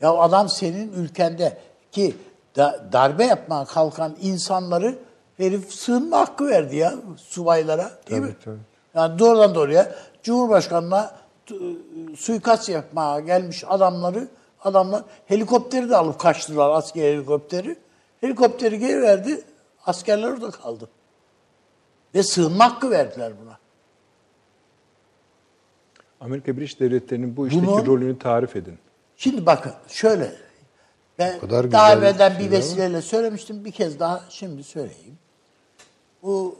Ya 0.00 0.12
adam 0.12 0.48
senin 0.48 0.92
ülkende 0.92 1.58
ki 1.92 2.14
da, 2.56 2.84
darbe 2.92 3.24
yapmaya 3.24 3.64
kalkan 3.64 4.16
insanları 4.20 4.98
herif 5.36 5.72
sığınma 5.74 6.18
hakkı 6.18 6.46
verdi 6.46 6.76
ya 6.76 6.94
subaylara 7.16 7.90
değil 8.10 8.20
Tabii, 8.20 8.30
mi? 8.30 8.36
tabii. 8.44 8.58
Yani 8.94 9.18
doğrudan 9.18 9.54
doğruya 9.54 9.94
Cumhurbaşkanı'na 10.22 11.14
suikast 12.16 12.68
yapmaya 12.68 13.20
gelmiş 13.20 13.64
adamları 13.68 14.28
adamlar 14.64 15.02
helikopteri 15.26 15.90
de 15.90 15.96
alıp 15.96 16.18
kaçtılar 16.18 16.70
asker 16.70 17.02
helikopteri. 17.02 17.83
Helikopteri 18.24 18.78
geri 18.78 19.02
verdi. 19.02 19.44
Askerler 19.86 20.28
orada 20.28 20.50
kaldı. 20.50 20.88
Ve 22.14 22.22
sığınma 22.22 22.64
hakkı 22.64 22.90
verdiler 22.90 23.32
buna. 23.42 23.58
Amerika 26.20 26.56
Birleşik 26.56 26.80
Devletleri'nin 26.80 27.36
bu 27.36 27.46
işteki 27.46 27.66
Bunun- 27.66 27.86
rolünü 27.86 28.18
tarif 28.18 28.56
edin. 28.56 28.78
Şimdi 29.16 29.46
bakın 29.46 29.72
şöyle. 29.88 30.32
Ben 31.18 31.40
kadar 31.40 31.72
daha 31.72 31.92
evvelden 31.92 32.38
bir 32.38 32.44
var. 32.44 32.50
vesileyle 32.50 33.02
söylemiştim. 33.02 33.64
Bir 33.64 33.72
kez 33.72 34.00
daha 34.00 34.24
şimdi 34.28 34.64
söyleyeyim. 34.64 35.18
Bu 36.22 36.58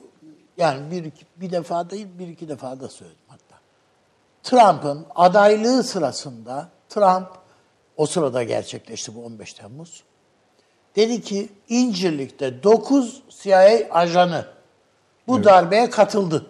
yani 0.56 0.90
bir, 0.90 1.04
iki, 1.04 1.26
bir 1.36 1.50
defa 1.50 1.90
değil 1.90 2.06
bir 2.18 2.28
iki 2.28 2.48
defa 2.48 2.80
da 2.80 2.88
söyledim 2.88 3.24
hatta. 3.28 3.60
Trump'ın 4.42 5.06
adaylığı 5.14 5.82
sırasında 5.82 6.68
Trump 6.88 7.28
o 7.96 8.06
sırada 8.06 8.42
gerçekleşti 8.42 9.14
bu 9.14 9.24
15 9.24 9.54
Temmuz. 9.54 10.04
Dedi 10.96 11.20
ki 11.20 11.48
İncirlik'te 11.68 12.62
9 12.62 13.22
CIA 13.30 13.88
ajanı 13.90 14.46
bu 15.28 15.44
darbeye 15.44 15.90
katıldı. 15.90 16.46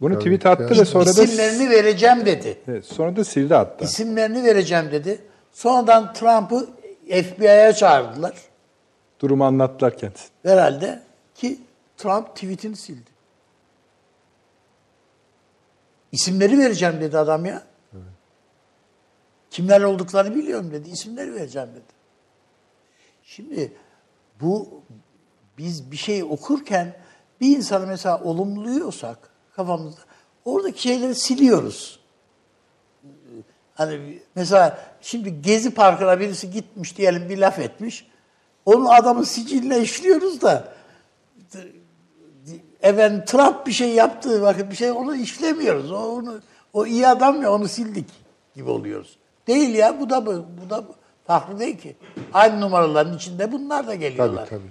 Bunu 0.00 0.14
Tabii, 0.14 0.24
tweet 0.24 0.46
attı 0.46 0.80
ve 0.80 0.84
sonra 0.84 1.06
da 1.06 1.10
İsimlerini 1.10 1.70
vereceğim 1.70 2.26
dedi. 2.26 2.58
Evet, 2.68 2.84
sonra 2.84 3.16
da 3.16 3.24
sildi 3.24 3.54
hatta. 3.54 3.84
İsimlerini 3.84 4.44
vereceğim 4.44 4.92
dedi. 4.92 5.20
Sonradan 5.52 6.12
Trump'ı 6.12 6.68
FBI'ye 7.06 7.72
çağırdılar. 7.72 8.34
Durumu 9.20 9.44
anlattılar 9.44 9.98
kendisi. 9.98 10.28
Herhalde 10.42 11.02
ki 11.34 11.58
Trump 11.96 12.34
tweetini 12.34 12.76
sildi. 12.76 13.10
İsimleri 16.12 16.58
vereceğim 16.58 17.00
dedi 17.00 17.18
adam 17.18 17.44
ya. 17.44 17.62
Kimler 19.50 19.80
olduklarını 19.80 20.34
biliyorum 20.34 20.72
dedi. 20.72 20.90
İsimleri 20.90 21.34
vereceğim 21.34 21.68
dedi. 21.68 22.01
Şimdi 23.36 23.72
bu 24.40 24.68
biz 25.58 25.90
bir 25.90 25.96
şey 25.96 26.22
okurken 26.22 26.96
bir 27.40 27.56
insanı 27.56 27.86
mesela 27.86 28.20
olumluyorsak 28.24 29.18
kafamızda 29.56 30.00
oradaki 30.44 30.82
şeyleri 30.82 31.14
siliyoruz. 31.14 32.00
Hani 33.74 34.22
mesela 34.34 34.78
şimdi 35.00 35.42
Gezi 35.42 35.74
Parkı'na 35.74 36.20
birisi 36.20 36.50
gitmiş 36.50 36.96
diyelim 36.96 37.28
bir 37.28 37.38
laf 37.38 37.58
etmiş. 37.58 38.06
Onun 38.66 38.86
adamın 38.86 39.24
siciline 39.24 39.80
işliyoruz 39.80 40.40
da 40.40 40.72
efendim 42.82 43.24
Trump 43.24 43.66
bir 43.66 43.72
şey 43.72 43.94
yaptığı 43.94 44.42
vakit 44.42 44.70
bir 44.70 44.76
şey 44.76 44.90
onu 44.90 45.16
işlemiyoruz. 45.16 45.92
O, 45.92 45.96
onu, 45.96 46.40
o 46.72 46.86
iyi 46.86 47.08
adam 47.08 47.42
ya 47.42 47.52
onu 47.52 47.68
sildik 47.68 48.08
gibi 48.54 48.70
oluyoruz. 48.70 49.16
Değil 49.46 49.74
ya 49.74 50.00
bu 50.00 50.10
da 50.10 50.26
bu, 50.26 50.44
bu 50.64 50.70
da 50.70 50.88
bu. 50.88 51.01
Farklı 51.26 51.58
değil 51.58 51.78
ki. 51.78 51.96
Aynı 52.32 52.60
numaraların 52.60 53.16
içinde 53.16 53.52
bunlar 53.52 53.86
da 53.86 53.90
tabii 53.90 53.98
geliyorlar. 54.00 54.46
tabii. 54.46 54.62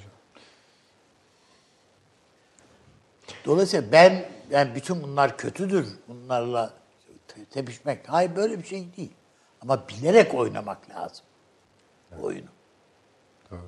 Dolayısıyla 3.45 3.91
ben 3.91 4.25
yani 4.49 4.75
bütün 4.75 5.03
bunlar 5.03 5.37
kötüdür. 5.37 5.87
Bunlarla 6.07 6.73
tepişmek. 7.51 8.09
Hayır 8.09 8.35
böyle 8.35 8.59
bir 8.59 8.67
şey 8.67 8.85
değil. 8.97 9.11
Ama 9.61 9.87
bilerek 9.87 10.33
oynamak 10.33 10.89
lazım. 10.89 11.25
Evet. 12.11 12.23
Oyunu. 12.23 12.47
Tabii 13.49 13.61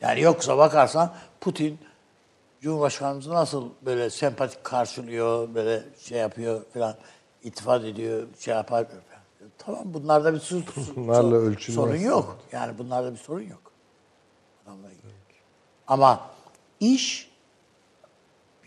Yani 0.00 0.20
yoksa 0.20 0.58
bakarsan 0.58 1.14
Putin 1.40 1.78
Cumhurbaşkanımızı 2.60 3.30
nasıl 3.30 3.70
böyle 3.82 4.10
sempatik 4.10 4.64
karşılıyor, 4.64 5.54
böyle 5.54 5.82
şey 6.00 6.18
yapıyor 6.18 6.62
falan, 6.74 6.96
itifat 7.42 7.84
ediyor, 7.84 8.26
şey 8.38 8.54
yapar. 8.54 8.86
Tamam 9.64 9.94
bunlarda 9.94 10.34
bir 10.34 10.38
sorun, 10.38 10.64
Bunlarla 10.96 11.58
sorun 11.58 11.96
yok. 11.96 12.38
Yani 12.52 12.78
bunlarda 12.78 13.12
bir 13.12 13.18
sorun 13.18 13.42
yok. 13.42 13.72
Ama 15.86 16.30
iş 16.80 17.30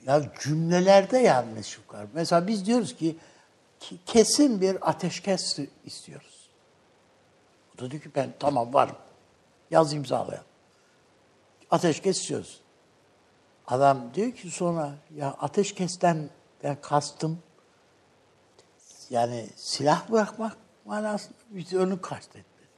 ya 0.06 0.22
cümlelerde 0.40 1.18
yanlış 1.18 1.80
var. 1.94 2.08
Mesela 2.14 2.48
biz 2.48 2.66
diyoruz 2.66 2.96
ki 2.96 3.18
kesin 4.06 4.62
bir 4.62 4.90
ateşkes 4.90 5.60
istiyoruz. 5.86 6.50
O 7.76 7.82
da 7.82 7.92
diyor 7.92 8.04
ki 8.04 8.12
ben 8.16 8.34
tamam 8.40 8.74
varım. 8.74 8.96
Yaz 9.72 9.94
imzalayalım. 9.94 10.48
Ateşkes 11.72 12.20
istiyoruz. 12.20 12.62
Adam 13.68 14.14
diyor 14.14 14.32
ki 14.32 14.52
sonra 14.52 14.94
ya 15.16 15.30
ateşkesten 15.40 16.30
ben 16.64 16.78
kastım 16.82 17.40
yani 19.10 19.50
silah 19.56 20.12
bırakmak 20.12 20.63
manasında 20.86 21.38
biz 21.50 21.74
onu 21.74 22.02
kastetmedik. 22.02 22.70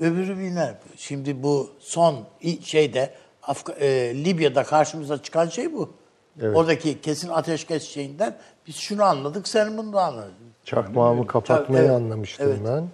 Öbürü 0.00 0.38
biner. 0.38 0.74
Şimdi 0.96 1.42
bu 1.42 1.70
son 1.78 2.24
şeyde 2.62 3.14
Afga, 3.42 3.72
e, 3.72 4.14
Libya'da 4.24 4.64
karşımıza 4.64 5.22
çıkan 5.22 5.48
şey 5.48 5.72
bu. 5.72 5.94
Evet. 6.40 6.56
Oradaki 6.56 7.00
kesin 7.00 7.28
ateşkes 7.28 7.88
şeyinden 7.88 8.36
biz 8.66 8.76
şunu 8.76 9.02
anladık, 9.02 9.48
sen 9.48 9.78
bunu 9.78 9.92
da 9.92 10.02
anladın. 10.04 10.32
Çakmağımı 10.64 11.26
kapatmayı 11.26 11.84
evet. 11.84 11.94
anlamıştım 11.94 12.48
evet. 12.48 12.60
ben. 12.66 12.88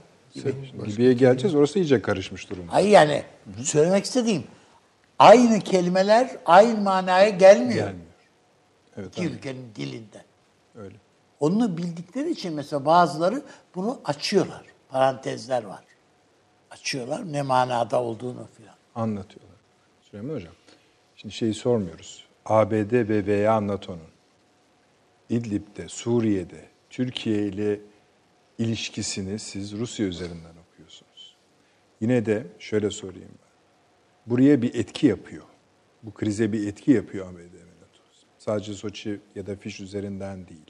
Libya'ya 0.87 1.13
geleceğiz, 1.13 1.55
orası 1.55 1.79
iyice 1.79 2.03
karışmış 2.03 2.51
durumda. 2.51 2.73
Hayır 2.73 2.89
yani 2.89 3.23
Hı-hı. 3.45 3.65
söylemek 3.65 4.05
istediğim 4.05 4.45
aynı 5.19 5.61
kelimeler 5.61 6.31
aynı 6.47 6.81
manaya 6.81 7.29
gelmiyor. 7.29 7.87
Gelmiyor. 7.87 8.07
Evet, 8.97 9.09
İki 9.19 9.27
ülkenin 9.27 9.75
dilinden. 9.77 10.23
Onu 11.41 11.77
bildikleri 11.77 12.31
için 12.31 12.55
mesela 12.55 12.85
bazıları 12.85 13.43
bunu 13.75 14.01
açıyorlar. 14.05 14.63
Parantezler 14.89 15.65
var. 15.65 15.85
Açıyorlar 16.71 17.33
ne 17.33 17.43
manada 17.43 18.03
olduğunu 18.03 18.49
filan. 18.57 18.75
Anlatıyorlar. 18.95 19.57
Süleyman 20.01 20.35
Hocam, 20.35 20.53
şimdi 21.17 21.35
şeyi 21.35 21.55
sormuyoruz. 21.55 22.25
ABD 22.45 22.93
ve 22.93 23.27
veya 23.27 23.67
NATO'nun 23.67 24.01
İdlib'de, 25.29 25.89
Suriye'de 25.89 26.69
Türkiye 26.91 27.47
ile 27.47 27.81
ilişkisini 28.59 29.39
siz 29.39 29.73
Rusya 29.73 30.07
üzerinden 30.07 30.55
okuyorsunuz. 30.69 31.37
Yine 32.01 32.27
de 32.27 32.47
şöyle 32.59 32.91
sorayım 32.91 33.29
ben. 33.29 33.51
Buraya 34.27 34.63
bir 34.63 34.75
etki 34.75 35.07
yapıyor. 35.07 35.45
Bu 36.03 36.15
krize 36.15 36.53
bir 36.53 36.69
etki 36.69 36.91
yapıyor 36.91 37.27
ABD 37.27 37.39
ve 37.39 37.65
NATO. 37.81 38.03
Sadece 38.39 38.75
Soçi 38.75 39.21
ya 39.35 39.47
da 39.47 39.57
Fiş 39.57 39.81
üzerinden 39.81 40.49
değil. 40.49 40.70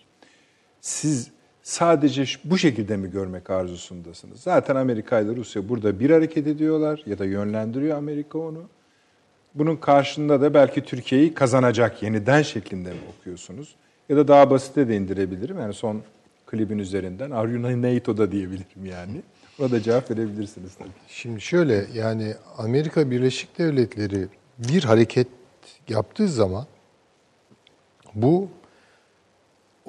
Siz 0.81 1.31
sadece 1.63 2.25
bu 2.45 2.59
şekilde 2.59 2.97
mi 2.97 3.11
görmek 3.11 3.51
arzusundasınız? 3.51 4.41
Zaten 4.41 4.77
Amerika 4.77 5.21
ile 5.21 5.37
Rusya 5.37 5.69
burada 5.69 6.01
bir 6.01 6.11
hareket 6.11 6.47
ediyorlar 6.47 7.03
ya 7.07 7.19
da 7.19 7.25
yönlendiriyor 7.25 7.99
Amerika 7.99 8.39
onu. 8.39 8.63
Bunun 9.55 9.77
karşında 9.77 10.41
da 10.41 10.55
belki 10.55 10.85
Türkiye'yi 10.85 11.35
kazanacak 11.35 12.03
yeniden 12.03 12.43
şeklinde 12.43 12.91
mi 12.91 13.01
okuyorsunuz? 13.19 13.75
Ya 14.09 14.17
da 14.17 14.29
daha 14.29 14.51
basite 14.51 14.89
de 14.89 14.97
indirebilirim. 14.97 15.59
Yani 15.59 15.75
son 15.75 16.03
klibin 16.47 16.79
üzerinden 16.79 17.31
Are 17.31 17.51
you 17.51 17.83
NATO'da 17.83 18.33
diyebilirim 18.33 18.85
yani. 18.85 19.23
Ona 19.61 19.71
da 19.71 19.83
cevap 19.83 20.11
verebilirsiniz 20.11 20.75
tabii. 20.75 20.89
Şimdi 21.09 21.41
şöyle 21.41 21.87
yani 21.95 22.35
Amerika 22.59 23.11
Birleşik 23.11 23.59
Devletleri 23.59 24.29
bir 24.59 24.85
hareket 24.85 25.27
yaptığı 25.89 26.29
zaman 26.29 26.67
bu 28.15 28.49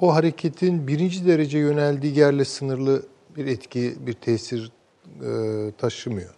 o 0.02 0.14
hareketin 0.14 0.86
birinci 0.86 1.26
derece 1.26 1.58
yöneldiği 1.58 2.18
yerle 2.18 2.44
sınırlı 2.44 3.02
bir 3.36 3.46
etki, 3.46 3.94
bir 4.06 4.12
tesir 4.12 4.72
e, 5.22 5.72
taşımıyor 5.78 6.34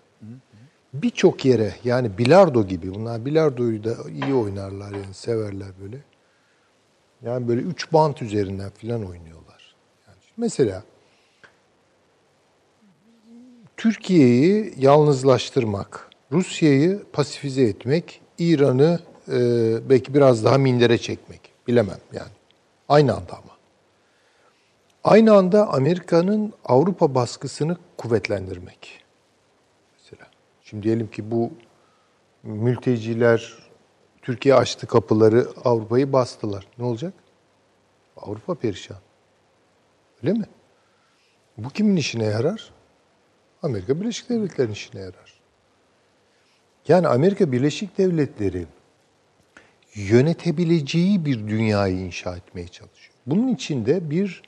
birçok 0.94 1.44
yere 1.44 1.74
yani 1.84 2.18
bilardo 2.18 2.66
gibi 2.66 2.94
bunlar 2.94 3.24
bilardoyu 3.24 3.84
da 3.84 3.96
iyi 4.24 4.34
oynarlar 4.34 4.92
yani 4.92 5.14
severler 5.14 5.68
böyle. 5.82 5.98
Yani 7.22 7.48
böyle 7.48 7.60
üç 7.60 7.92
bant 7.92 8.22
üzerinden 8.22 8.70
filan 8.70 9.00
oynuyorlar. 9.00 9.74
Yani 10.06 10.16
mesela 10.36 10.82
Türkiye'yi 13.76 14.74
yalnızlaştırmak, 14.78 16.10
Rusya'yı 16.32 17.02
pasifize 17.12 17.62
etmek, 17.62 18.20
İran'ı 18.38 18.98
e, 19.28 19.38
belki 19.90 20.14
biraz 20.14 20.44
daha 20.44 20.58
mindere 20.58 20.98
çekmek. 20.98 21.40
Bilemem 21.66 21.98
yani. 22.12 22.32
Aynı 22.88 23.14
anda 23.14 23.32
ama. 23.32 23.53
Aynı 25.04 25.32
anda 25.32 25.68
Amerika'nın 25.68 26.52
Avrupa 26.64 27.14
baskısını 27.14 27.76
kuvvetlendirmek. 27.96 29.04
Şimdi 30.62 30.82
diyelim 30.82 31.10
ki 31.10 31.30
bu 31.30 31.52
mülteciler 32.42 33.54
Türkiye 34.22 34.54
açtı 34.54 34.86
kapıları, 34.86 35.46
Avrupa'yı 35.64 36.12
bastılar. 36.12 36.66
Ne 36.78 36.84
olacak? 36.84 37.14
Avrupa 38.16 38.54
perişan. 38.54 38.96
Öyle 40.22 40.32
mi? 40.32 40.44
Bu 41.58 41.68
kimin 41.70 41.96
işine 41.96 42.24
yarar? 42.24 42.72
Amerika 43.62 44.00
Birleşik 44.00 44.28
Devletleri'nin 44.28 44.72
işine 44.72 45.00
yarar. 45.00 45.40
Yani 46.88 47.08
Amerika 47.08 47.52
Birleşik 47.52 47.98
Devletleri 47.98 48.66
yönetebileceği 49.94 51.24
bir 51.24 51.48
dünyayı 51.48 51.96
inşa 51.96 52.36
etmeye 52.36 52.68
çalışıyor. 52.68 53.14
Bunun 53.26 53.48
için 53.48 53.86
de 53.86 54.10
bir 54.10 54.42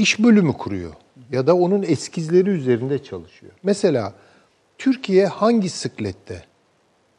iş 0.00 0.22
bölümü 0.22 0.52
kuruyor 0.52 0.92
ya 1.32 1.46
da 1.46 1.56
onun 1.56 1.82
eskizleri 1.82 2.50
üzerinde 2.50 3.02
çalışıyor. 3.02 3.52
Mesela 3.62 4.14
Türkiye 4.78 5.26
hangi 5.26 5.68
sıklette 5.68 6.44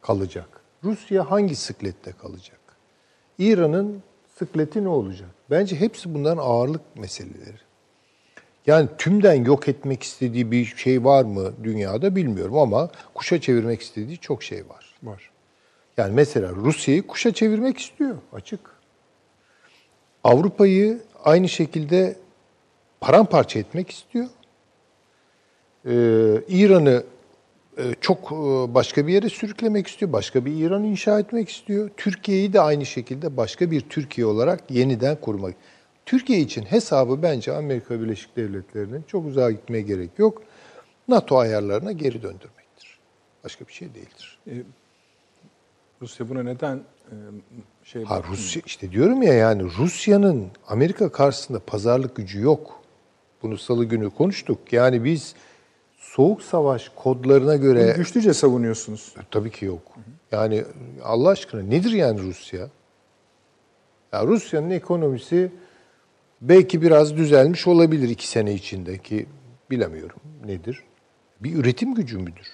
kalacak? 0.00 0.48
Rusya 0.84 1.30
hangi 1.30 1.56
sıklette 1.56 2.12
kalacak? 2.12 2.60
İran'ın 3.38 4.02
sıkleti 4.38 4.84
ne 4.84 4.88
olacak? 4.88 5.30
Bence 5.50 5.76
hepsi 5.80 6.14
bunların 6.14 6.42
ağırlık 6.42 6.96
meseleleri. 6.96 7.58
Yani 8.66 8.88
tümden 8.98 9.44
yok 9.44 9.68
etmek 9.68 10.02
istediği 10.02 10.50
bir 10.50 10.64
şey 10.64 11.04
var 11.04 11.24
mı 11.24 11.52
dünyada 11.64 12.16
bilmiyorum 12.16 12.58
ama 12.58 12.90
kuşa 13.14 13.40
çevirmek 13.40 13.82
istediği 13.82 14.18
çok 14.18 14.42
şey 14.42 14.68
var. 14.68 14.94
Var. 15.02 15.30
Yani 15.96 16.14
mesela 16.14 16.50
Rusya'yı 16.50 17.06
kuşa 17.06 17.32
çevirmek 17.32 17.78
istiyor 17.78 18.16
açık. 18.32 18.60
Avrupa'yı 20.24 21.02
aynı 21.24 21.48
şekilde 21.48 22.16
paramparça 23.02 23.58
etmek 23.58 23.90
istiyor. 23.90 24.26
Ee, 25.86 26.42
İran'ı 26.48 27.04
e, 27.78 27.82
çok 28.00 28.32
e, 28.32 28.74
başka 28.74 29.06
bir 29.06 29.12
yere 29.12 29.28
sürüklemek 29.28 29.86
istiyor, 29.86 30.12
başka 30.12 30.44
bir 30.44 30.56
İran 30.56 30.84
inşa 30.84 31.20
etmek 31.20 31.48
istiyor. 31.48 31.90
Türkiye'yi 31.96 32.52
de 32.52 32.60
aynı 32.60 32.86
şekilde 32.86 33.36
başka 33.36 33.70
bir 33.70 33.80
Türkiye 33.80 34.26
olarak 34.26 34.70
yeniden 34.70 35.16
kurmak. 35.16 35.54
Türkiye 36.06 36.40
için 36.40 36.62
hesabı 36.62 37.22
bence 37.22 37.52
Amerika 37.52 38.00
Birleşik 38.00 38.36
Devletleri'nin 38.36 39.02
çok 39.02 39.26
uzağa 39.26 39.50
gitmeye 39.50 39.82
gerek 39.82 40.10
yok. 40.18 40.42
NATO 41.08 41.38
ayarlarına 41.38 41.92
geri 41.92 42.22
döndürmektir. 42.22 42.98
Başka 43.44 43.66
bir 43.66 43.72
şey 43.72 43.88
değildir. 43.94 44.38
E, 44.46 44.54
Rusya 46.02 46.28
buna 46.28 46.42
neden 46.42 46.76
e, 46.76 47.14
şey 47.84 48.04
Ha 48.04 48.22
Rusya 48.28 48.62
işte 48.66 48.90
diyorum 48.90 49.22
ya 49.22 49.34
yani 49.34 49.62
Rusya'nın 49.78 50.46
Amerika 50.68 51.12
karşısında 51.12 51.60
pazarlık 51.66 52.16
gücü 52.16 52.40
yok. 52.40 52.81
Bunu 53.42 53.58
salı 53.58 53.84
günü 53.84 54.10
konuştuk. 54.10 54.72
Yani 54.72 55.04
biz 55.04 55.34
Soğuk 55.98 56.42
Savaş 56.42 56.88
kodlarına 56.88 57.56
göre... 57.56 57.84
Bunu 57.86 57.94
güçlüce 57.94 58.34
savunuyorsunuz. 58.34 59.14
E, 59.18 59.20
tabii 59.30 59.50
ki 59.50 59.64
yok. 59.64 59.82
Yani 60.32 60.64
Allah 61.04 61.28
aşkına 61.28 61.62
nedir 61.62 61.90
yani 61.92 62.20
Rusya? 62.20 62.68
Ya 64.12 64.26
Rusya'nın 64.26 64.70
ekonomisi 64.70 65.52
belki 66.40 66.82
biraz 66.82 67.16
düzelmiş 67.16 67.66
olabilir 67.66 68.08
iki 68.08 68.28
sene 68.28 68.54
içinde 68.54 68.98
ki 68.98 69.26
bilemiyorum 69.70 70.18
nedir. 70.44 70.84
Bir 71.40 71.54
üretim 71.54 71.94
gücü 71.94 72.18
müdür? 72.18 72.48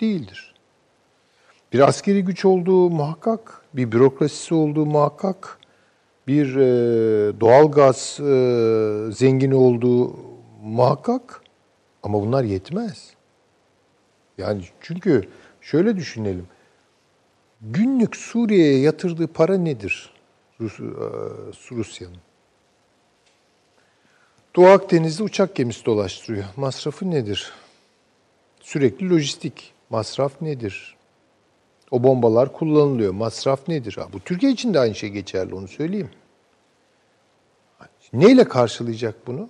Değildir. 0.00 0.54
Bir 1.72 1.80
askeri 1.88 2.24
güç 2.24 2.44
olduğu 2.44 2.90
muhakkak, 2.90 3.62
bir 3.74 3.92
bürokrasisi 3.92 4.54
olduğu 4.54 4.86
muhakkak, 4.86 5.58
bir 6.30 6.56
e, 6.56 7.40
doğal 7.40 7.72
gaz 7.72 8.20
e, 8.20 9.12
zengini 9.12 9.54
olduğu 9.54 10.16
muhakkak 10.62 11.42
ama 12.02 12.22
bunlar 12.22 12.44
yetmez. 12.44 13.10
Yani 14.38 14.62
çünkü 14.80 15.28
şöyle 15.60 15.96
düşünelim. 15.96 16.46
Günlük 17.60 18.16
Suriye'ye 18.16 18.78
yatırdığı 18.78 19.26
para 19.26 19.58
nedir 19.58 20.12
Rus, 20.60 20.80
e, 20.80 20.84
Rusya'nın. 21.76 22.16
Doğu 24.56 24.66
Akdeniz'de 24.66 25.22
uçak 25.22 25.54
gemisi 25.54 25.84
dolaştırıyor. 25.84 26.44
Masrafı 26.56 27.10
nedir? 27.10 27.52
Sürekli 28.60 29.10
lojistik. 29.10 29.72
Masraf 29.90 30.42
nedir? 30.42 30.96
O 31.90 32.02
bombalar 32.02 32.52
kullanılıyor. 32.52 33.12
Masraf 33.12 33.68
nedir? 33.68 33.96
Ha, 33.98 34.08
bu 34.12 34.20
Türkiye 34.20 34.52
için 34.52 34.74
de 34.74 34.80
aynı 34.80 34.94
şey 34.94 35.10
geçerli 35.10 35.54
onu 35.54 35.68
söyleyeyim. 35.68 36.10
Neyle 38.12 38.44
karşılayacak 38.44 39.14
bunu? 39.26 39.48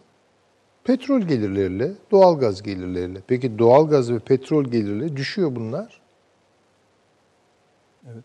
Petrol 0.85 1.21
gelirleriyle, 1.21 1.93
doğal 2.11 2.39
gaz 2.39 2.63
gelirleriyle. 2.63 3.19
Peki 3.27 3.59
doğal 3.59 3.89
gaz 3.89 4.13
ve 4.13 4.19
petrol 4.19 4.65
gelirleri 4.65 5.17
düşüyor 5.17 5.57
bunlar. 5.57 6.01
Evet. 8.07 8.25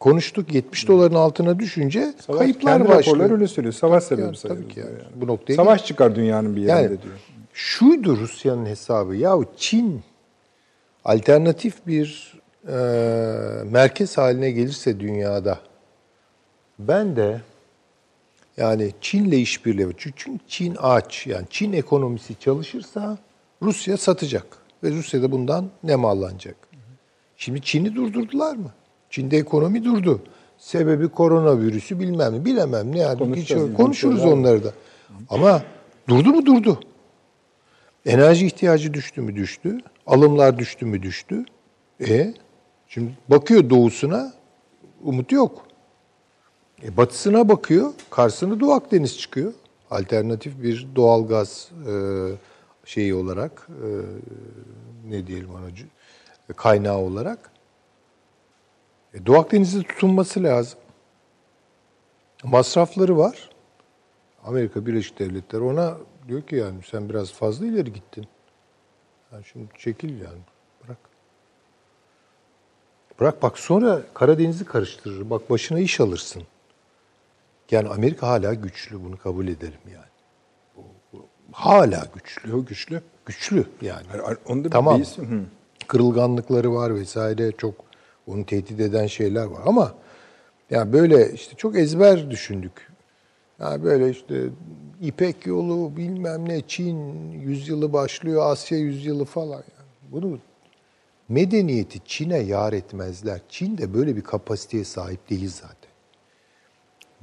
Konuştuk 0.00 0.54
70 0.54 0.88
doların 0.88 1.14
altına 1.14 1.58
düşünce 1.58 2.14
Savaş, 2.26 2.38
kayıplar 2.38 2.78
kendi 2.78 2.88
başlıyor. 2.88 3.30
öyle 3.30 3.48
söylüyor. 3.48 3.74
Savaş 3.74 4.04
sebebi 4.04 4.22
yani. 4.22 4.36
Tabii 4.42 4.68
ki 4.68 4.80
yani. 4.80 4.90
yani. 4.90 5.02
Bu 5.14 5.26
noktaya 5.26 5.54
Savaş 5.54 5.86
çıkar 5.86 6.14
dünyanın 6.14 6.56
bir 6.56 6.60
yerinde 6.60 6.82
yani, 6.82 7.02
diyor. 7.02 7.14
Şuydu 7.52 8.16
Rusya'nın 8.16 8.66
hesabı. 8.66 9.16
Yahu 9.16 9.44
Çin 9.56 10.02
alternatif 11.04 11.86
bir 11.86 12.40
e, 12.68 12.74
merkez 13.64 14.18
haline 14.18 14.50
gelirse 14.50 15.00
dünyada 15.00 15.58
ben 16.78 17.16
de 17.16 17.40
yani 18.56 18.90
Çin'le 19.00 19.32
işbirliği 19.32 19.88
çünkü 19.96 20.30
Çin 20.48 20.76
aç 20.80 21.26
yani 21.26 21.46
Çin 21.50 21.72
ekonomisi 21.72 22.38
çalışırsa 22.38 23.18
Rusya 23.62 23.96
satacak 23.96 24.46
ve 24.82 24.90
Rusya 24.90 25.22
da 25.22 25.32
bundan 25.32 25.70
nemallanacak. 25.82 26.56
Şimdi 27.36 27.62
Çin'i 27.62 27.94
durdurdular 27.94 28.56
mı? 28.56 28.72
Çin'de 29.10 29.36
ekonomi 29.36 29.84
durdu. 29.84 30.22
Sebebi 30.58 31.08
koronavirüsü 31.08 32.00
bilmem 32.00 32.34
ne 32.34 32.44
bilemem 32.44 32.92
ne 32.92 32.98
yani 32.98 33.12
hiç 33.12 33.18
Konuşacağız, 33.18 33.74
konuşuruz 33.74 34.24
onları 34.24 34.64
da. 34.64 34.72
Ama 35.28 35.62
durdu 36.08 36.28
mu 36.28 36.46
durdu. 36.46 36.80
Enerji 38.06 38.46
ihtiyacı 38.46 38.94
düştü 38.94 39.20
mü 39.20 39.36
düştü. 39.36 39.78
Alımlar 40.06 40.58
düştü 40.58 40.86
mü 40.86 41.02
düştü. 41.02 41.44
E 42.08 42.34
şimdi 42.88 43.12
bakıyor 43.28 43.70
doğusuna 43.70 44.32
umut 45.02 45.32
yok. 45.32 45.66
E, 46.84 46.96
batısına 46.96 47.48
bakıyor 47.48 47.92
karşısına 48.10 48.60
Doğu 48.60 48.72
Akdeniz 48.72 49.18
çıkıyor. 49.18 49.52
Alternatif 49.90 50.62
bir 50.62 50.88
doğal 50.96 51.28
gaz 51.28 51.70
e, 51.88 51.92
şeyi 52.84 53.14
olarak 53.14 53.68
e, 53.70 53.88
ne 55.10 55.26
diyelim 55.26 55.54
ona 55.54 55.74
c- 55.74 55.86
kaynağı 56.56 56.98
olarak. 56.98 57.50
E, 59.14 59.26
Doğu 59.26 59.36
Akdeniz'de 59.38 59.82
tutunması 59.82 60.42
lazım. 60.42 60.78
Masrafları 62.44 63.18
var. 63.18 63.50
Amerika 64.44 64.86
Birleşik 64.86 65.18
Devletleri 65.18 65.62
ona 65.62 65.96
diyor 66.28 66.42
ki 66.42 66.56
yani 66.56 66.78
sen 66.90 67.08
biraz 67.08 67.32
fazla 67.32 67.66
ileri 67.66 67.92
gittin. 67.92 68.26
Yani 69.32 69.44
şimdi 69.44 69.66
çekil 69.78 70.20
yani 70.20 70.40
bırak. 70.84 70.98
Bırak 73.20 73.42
bak 73.42 73.58
sonra 73.58 74.02
Karadeniz'i 74.14 74.64
karıştırır. 74.64 75.30
Bak 75.30 75.50
başına 75.50 75.78
iş 75.78 76.00
alırsın. 76.00 76.42
Yani 77.70 77.88
Amerika 77.88 78.28
hala 78.28 78.54
güçlü 78.54 79.04
bunu 79.04 79.18
kabul 79.18 79.48
edelim 79.48 79.80
yani. 79.92 80.04
Hala 81.52 82.06
güçlü. 82.14 82.64
Güçlü. 82.64 83.02
Güçlü 83.26 83.66
yani. 83.82 84.06
Onda 84.46 84.64
bir 84.64 84.70
Tamam. 84.70 85.00
Hı. 85.00 85.40
Kırılganlıkları 85.88 86.74
var 86.74 86.94
vesaire 86.94 87.52
çok 87.52 87.74
onu 88.26 88.46
tehdit 88.46 88.80
eden 88.80 89.06
şeyler 89.06 89.44
var 89.44 89.60
ama 89.66 89.94
yani 90.70 90.92
böyle 90.92 91.32
işte 91.32 91.56
çok 91.56 91.76
ezber 91.76 92.30
düşündük. 92.30 92.92
Yani 93.60 93.84
böyle 93.84 94.10
işte 94.10 94.44
İpek 95.00 95.46
yolu 95.46 95.96
bilmem 95.96 96.48
ne 96.48 96.60
Çin 96.68 97.30
yüzyılı 97.32 97.92
başlıyor 97.92 98.42
Asya 98.46 98.78
yüzyılı 98.78 99.24
falan 99.24 99.50
yani. 99.52 100.12
Bunu 100.12 100.38
medeniyeti 101.28 101.98
Çin'e 102.04 102.38
yar 102.38 102.72
etmezler. 102.72 103.40
Çin 103.48 103.78
de 103.78 103.94
böyle 103.94 104.16
bir 104.16 104.22
kapasiteye 104.22 104.84
sahip 104.84 105.30
değil 105.30 105.50
zaten. 105.50 105.83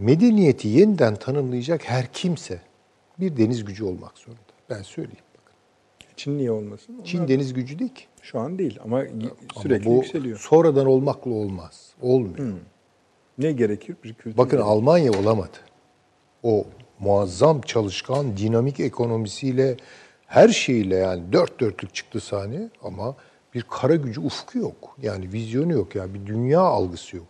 Medeniyeti 0.02 0.68
yeniden 0.68 1.16
tanımlayacak 1.16 1.90
her 1.90 2.08
kimse 2.14 2.62
bir 3.20 3.38
deniz 3.38 3.66
gücü 3.66 3.84
olmak 3.84 4.18
zorunda. 4.18 4.42
Ben 4.70 4.82
söyleyeyim 4.82 5.26
bakın. 5.38 5.54
Çin 6.16 6.38
niye 6.38 6.52
olmasın? 6.52 6.94
Onlar 6.96 7.06
Çin 7.06 7.28
deniz 7.28 7.54
gücü 7.54 7.80
değil 7.80 7.94
ki. 7.94 8.04
Şu 8.22 8.40
an 8.40 8.60
değil 8.60 8.80
ama 8.84 8.98
Ama 8.98 9.06
sürekli 9.62 9.86
bu 9.86 9.94
yükseliyor. 9.94 10.40
sonradan 10.40 10.86
olmakla 10.86 11.32
olmaz. 11.32 11.94
Olmuyor. 12.02 12.54
Ne 13.38 13.52
gerekir? 13.52 13.96
Bir 14.04 14.14
kültür 14.14 14.38
Bakın 14.38 14.52
gerekir. 14.52 14.70
Almanya 14.72 15.12
olamadı. 15.12 15.58
O 16.44 16.66
muazzam 17.00 17.62
çalışkan, 17.62 18.38
dinamik 18.38 18.80
ekonomisiyle 18.80 19.78
her 20.28 20.50
şeyle 20.50 20.96
yani 20.96 21.34
dört 21.34 21.60
dörtlük 21.60 21.96
çıktı 21.96 22.20
sahneye 22.20 22.70
ama 22.84 23.16
bir 23.54 23.62
kara 23.70 23.96
gücü 23.96 24.22
ufku 24.22 24.58
yok. 24.58 24.98
Yani 25.02 25.34
vizyonu 25.34 25.72
yok 25.74 25.96
yani 25.96 26.14
bir 26.14 26.26
dünya 26.26 26.60
algısı 26.62 27.18
yok. 27.18 27.28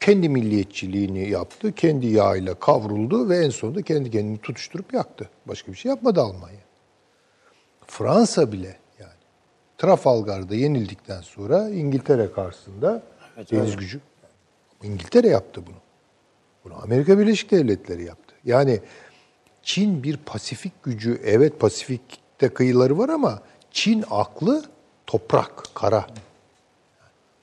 Kendi 0.00 0.28
milliyetçiliğini 0.28 1.30
yaptı, 1.30 1.72
kendi 1.72 2.06
yağıyla 2.06 2.54
kavruldu 2.54 3.28
ve 3.28 3.38
en 3.38 3.50
sonunda 3.50 3.82
kendi 3.82 4.10
kendini 4.10 4.38
tutuşturup 4.38 4.94
yaktı. 4.94 5.30
Başka 5.46 5.72
bir 5.72 5.76
şey 5.76 5.88
yapmadı 5.88 6.20
Almanya. 6.20 6.60
Fransa 7.86 8.52
bile 8.52 8.76
yani 8.98 9.12
Trafalgar'da 9.78 10.54
yenildikten 10.54 11.20
sonra 11.20 11.68
İngiltere 11.68 12.32
karşısında 12.32 13.02
deniz 13.50 13.76
gücü 13.76 14.00
İngiltere 14.82 15.28
yaptı 15.28 15.66
bunu. 15.66 15.76
Bunu 16.64 16.82
Amerika 16.82 17.18
Birleşik 17.18 17.50
Devletleri 17.50 18.04
yaptı. 18.04 18.34
Yani 18.44 18.80
Çin 19.62 20.02
bir 20.02 20.16
Pasifik 20.16 20.82
gücü, 20.82 21.20
evet 21.24 21.60
Pasifik'te 21.60 22.48
kıyıları 22.48 22.98
var 22.98 23.08
ama 23.08 23.42
Çin 23.70 24.04
aklı 24.10 24.64
toprak, 25.06 25.62
kara. 25.74 26.06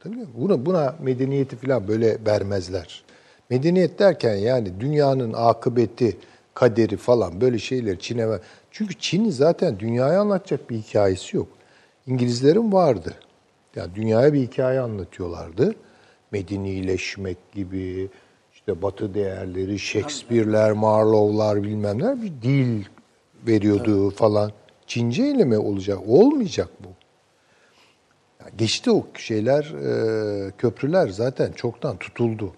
Mi? 0.10 0.26
Buna, 0.38 0.66
buna 0.66 0.96
medeniyeti 1.02 1.56
falan 1.56 1.88
böyle 1.88 2.18
vermezler. 2.26 3.04
Medeniyet 3.50 4.00
derken 4.00 4.36
yani 4.36 4.80
dünyanın 4.80 5.34
akıbeti, 5.34 6.18
kaderi 6.54 6.98
falan 6.98 7.42
böyle 7.42 7.60
şeyler 7.60 8.00
Çin'e 8.00 8.30
ver. 8.30 8.40
Çünkü 8.72 9.00
Çin'in 9.00 9.30
zaten 9.30 9.80
dünyaya 9.80 10.22
anlatacak 10.22 10.70
bir 10.70 10.78
hikayesi 10.78 11.38
yok. 11.38 11.48
İngilizlerin 12.08 12.72
vardı. 12.72 13.14
Yani 13.76 13.96
dünyaya 13.96 14.34
bir 14.34 14.42
hikaye 14.42 14.80
anlatıyorlardı. 14.80 15.76
Medenileşmek 16.32 17.38
gibi, 17.52 18.10
işte 18.54 18.82
batı 18.82 19.14
değerleri, 19.14 19.80
Shakespeare'ler, 19.80 20.72
Marlowe'lar 20.72 21.64
bilmem 21.64 22.00
ne 22.00 22.22
bir 22.22 22.42
dil 22.42 22.84
veriyordu 23.48 24.10
falan. 24.10 24.52
Çince 24.88 25.30
ile 25.30 25.46
mi 25.46 25.58
olacak? 25.58 26.00
Olmayacak 26.08 26.70
bu. 26.80 26.88
Geçti 28.58 28.92
o 28.92 29.08
şeyler, 29.18 29.64
e, 29.64 30.52
köprüler 30.58 31.08
zaten 31.08 31.52
çoktan 31.52 31.98
tutuldu. 31.98 32.54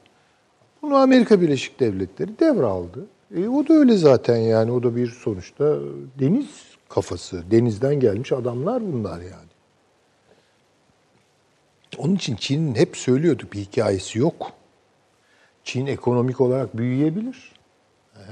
Bunu 0.81 0.95
Amerika 0.95 1.41
Birleşik 1.41 1.79
Devletleri 1.79 2.39
devraldı. 2.39 3.05
E, 3.35 3.47
o 3.47 3.67
da 3.67 3.73
öyle 3.73 3.97
zaten 3.97 4.37
yani. 4.37 4.71
O 4.71 4.83
da 4.83 4.95
bir 4.95 5.07
sonuçta 5.07 5.77
deniz 6.19 6.47
kafası. 6.89 7.51
Denizden 7.51 7.99
gelmiş 7.99 8.31
adamlar 8.31 8.93
bunlar 8.93 9.21
yani. 9.21 9.47
Onun 11.97 12.15
için 12.15 12.35
Çin'in 12.35 12.75
hep 12.75 12.97
söylüyorduk 12.97 13.53
bir 13.53 13.59
hikayesi 13.59 14.19
yok. 14.19 14.51
Çin 15.63 15.85
ekonomik 15.85 16.41
olarak 16.41 16.77
büyüyebilir. 16.77 17.51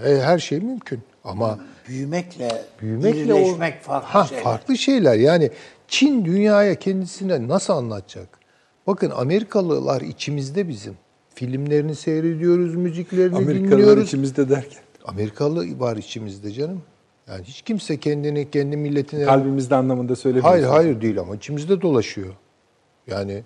E, 0.06 0.20
Her 0.22 0.40
şey 0.40 0.60
mümkün. 0.60 1.00
Ama 1.24 1.60
Büyümekle, 1.88 2.62
büyümekle 2.82 3.20
irileşmek 3.20 3.74
o- 3.82 3.84
farklı 3.84 4.08
ha, 4.08 4.26
şeyler. 4.26 4.44
farklı 4.44 4.78
şeyler. 4.78 5.16
Yani 5.16 5.50
Çin 5.88 6.26
dünyaya 6.26 6.76
kendisine 6.76 7.48
nasıl 7.48 7.74
anlatacak? 7.74 8.28
Bakın 8.88 9.10
Amerikalılar 9.16 10.02
içimizde 10.02 10.68
bizim. 10.68 10.94
Filmlerini 11.36 11.96
seyrediyoruz, 11.96 12.76
müziklerini 12.76 13.36
Amerikalılar 13.36 13.80
dinliyoruz. 13.80 14.08
içimizde 14.08 14.50
derken. 14.50 14.80
Amerikalı 15.06 15.80
var 15.80 15.98
içimizde 15.98 16.52
canım. 16.52 16.82
Yani 17.28 17.44
hiç 17.44 17.62
kimse 17.62 17.98
kendini, 18.00 18.52
kendi 18.52 18.78
milletine... 18.78 19.26
Kalbimizde 19.26 19.76
anlamında 19.76 20.16
söylemiyorsun. 20.16 20.52
Hayır 20.52 20.66
hayır 20.68 21.02
değil 21.02 21.20
ama 21.20 21.36
içimizde 21.36 21.82
dolaşıyor. 21.82 22.34
Yani 23.08 23.44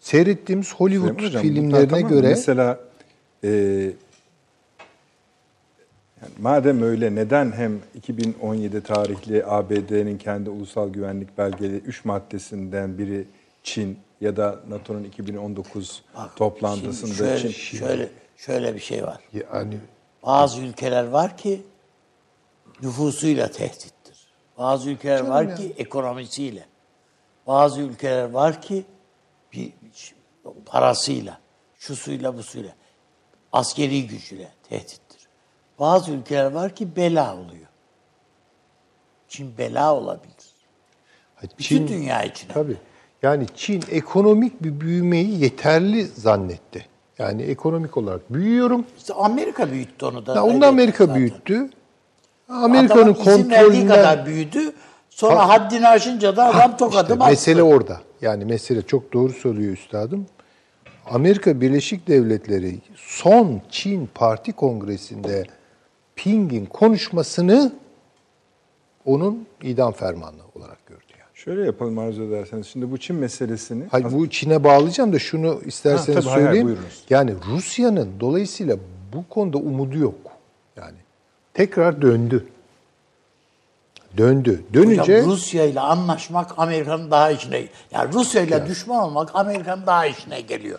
seyrettiğimiz 0.00 0.74
Hollywood 0.74 1.22
Hocam, 1.22 1.42
filmlerine 1.42 1.88
tamam. 1.88 2.08
göre 2.08 2.28
Mesela 2.28 2.80
e, 3.44 3.90
yani 6.22 6.32
madem 6.38 6.82
öyle 6.82 7.14
neden 7.14 7.52
hem 7.52 7.80
2017 7.94 8.82
tarihli 8.82 9.44
ABD'nin 9.46 10.18
kendi 10.18 10.50
ulusal 10.50 10.88
güvenlik 10.88 11.38
belgeleri 11.38 11.76
3 11.76 12.04
maddesinden 12.04 12.98
biri 12.98 13.24
Çin 13.62 13.98
ya 14.20 14.36
da 14.36 14.60
NATO'nun 14.68 15.04
2019 15.04 16.02
toplantısında 16.36 17.14
Şöyle, 17.14 17.38
Çin 17.38 17.78
şöyle, 17.78 18.08
şöyle 18.36 18.74
bir 18.74 18.80
şey 18.80 19.02
var. 19.02 19.18
yani 19.54 19.78
Bazı 20.22 20.60
ülkeler 20.60 21.04
var 21.04 21.36
ki 21.36 21.62
nüfusuyla 22.82 23.50
tehdittir. 23.50 24.28
Bazı 24.58 24.90
ülkeler 24.90 25.18
Canım 25.18 25.30
var 25.30 25.44
ya. 25.44 25.54
ki 25.54 25.74
ekonomisiyle. 25.78 26.64
Bazı 27.46 27.80
ülkeler 27.80 28.30
var 28.30 28.62
ki 28.62 28.84
bir 29.52 29.72
parasıyla, 30.66 31.40
şusuyla 31.78 32.36
busuyla. 32.36 32.72
askeri 33.52 34.06
gücüyle 34.06 34.48
tehdittir. 34.68 35.09
Bazı 35.80 36.12
ülkeler 36.12 36.52
var 36.52 36.74
ki 36.74 36.96
bela 36.96 37.34
oluyor. 37.34 37.66
Çin 39.28 39.58
bela 39.58 39.94
olabilir. 39.94 40.34
Bütün 41.58 41.88
dünya 41.88 42.22
için. 42.22 42.48
Tabii. 42.48 42.76
Yani 43.22 43.46
Çin 43.54 43.82
ekonomik 43.90 44.62
bir 44.62 44.80
büyümeyi 44.80 45.42
yeterli 45.42 46.06
zannetti. 46.06 46.86
Yani 47.18 47.42
ekonomik 47.42 47.96
olarak 47.96 48.32
büyüyorum. 48.32 48.86
İşte 48.98 49.14
Amerika 49.14 49.70
büyüttü 49.70 50.06
onu 50.06 50.26
da. 50.26 50.34
Ya 50.34 50.44
onu 50.44 50.60
da 50.60 50.68
Amerika 50.68 51.06
zaten. 51.06 51.20
büyüttü. 51.20 51.70
Amerika'nın 52.48 53.14
kontrolünden... 53.14 53.88
kadar 53.88 54.26
büyüdü. 54.26 54.72
Sonra 55.10 55.48
haddini 55.48 55.88
aşınca 55.88 56.36
da 56.36 56.44
adam 56.44 56.76
tokadı 56.76 57.02
İşte 57.02 57.20
bastı. 57.20 57.30
mesele 57.30 57.62
orada. 57.62 58.00
Yani 58.22 58.44
mesele 58.44 58.82
çok 58.82 59.12
doğru 59.12 59.32
söylüyor 59.32 59.72
üstadım. 59.72 60.26
Amerika 61.10 61.60
Birleşik 61.60 62.08
Devletleri 62.08 62.78
son 62.96 63.60
Çin 63.70 64.08
Parti 64.14 64.52
Kongresi'nde 64.52 65.44
Ping'in 66.24 66.66
konuşmasını 66.66 67.72
onun 69.04 69.46
idam 69.62 69.92
fermanı 69.92 70.42
olarak 70.54 70.86
gördü. 70.86 71.02
Yani. 71.18 71.30
Şöyle 71.34 71.64
yapalım 71.66 71.98
arzu 71.98 72.22
ederseniz. 72.22 72.66
Şimdi 72.66 72.90
bu 72.90 72.98
Çin 72.98 73.16
meselesini... 73.16 73.84
Hayır, 73.90 74.06
bu 74.12 74.30
Çin'e 74.30 74.64
bağlayacağım 74.64 75.12
da 75.12 75.18
şunu 75.18 75.60
isterseniz 75.64 76.16
Ha, 76.18 76.20
tabii, 76.20 76.30
hayır, 76.30 76.44
söyleyeyim. 76.46 76.66
buyurunuz. 76.66 77.04
yani 77.10 77.34
Rusya'nın 77.48 78.10
dolayısıyla 78.20 78.76
bu 79.12 79.28
konuda 79.28 79.58
umudu 79.58 79.98
yok. 79.98 80.14
Yani 80.76 80.96
tekrar 81.54 82.02
döndü. 82.02 82.46
Döndü. 84.16 84.64
Dönünce 84.74 85.00
Hocam 85.00 85.30
Rusya 85.30 85.64
ile 85.64 85.80
anlaşmak 85.80 86.58
Amerika'nın 86.58 87.10
daha 87.10 87.30
işine 87.30 87.68
yani 87.90 88.12
Rusya 88.12 88.42
ile 88.42 88.66
düşman 88.66 89.02
olmak 89.02 89.30
Amerika'nın 89.34 89.86
daha 89.86 90.06
işine 90.06 90.40
geliyor. 90.40 90.78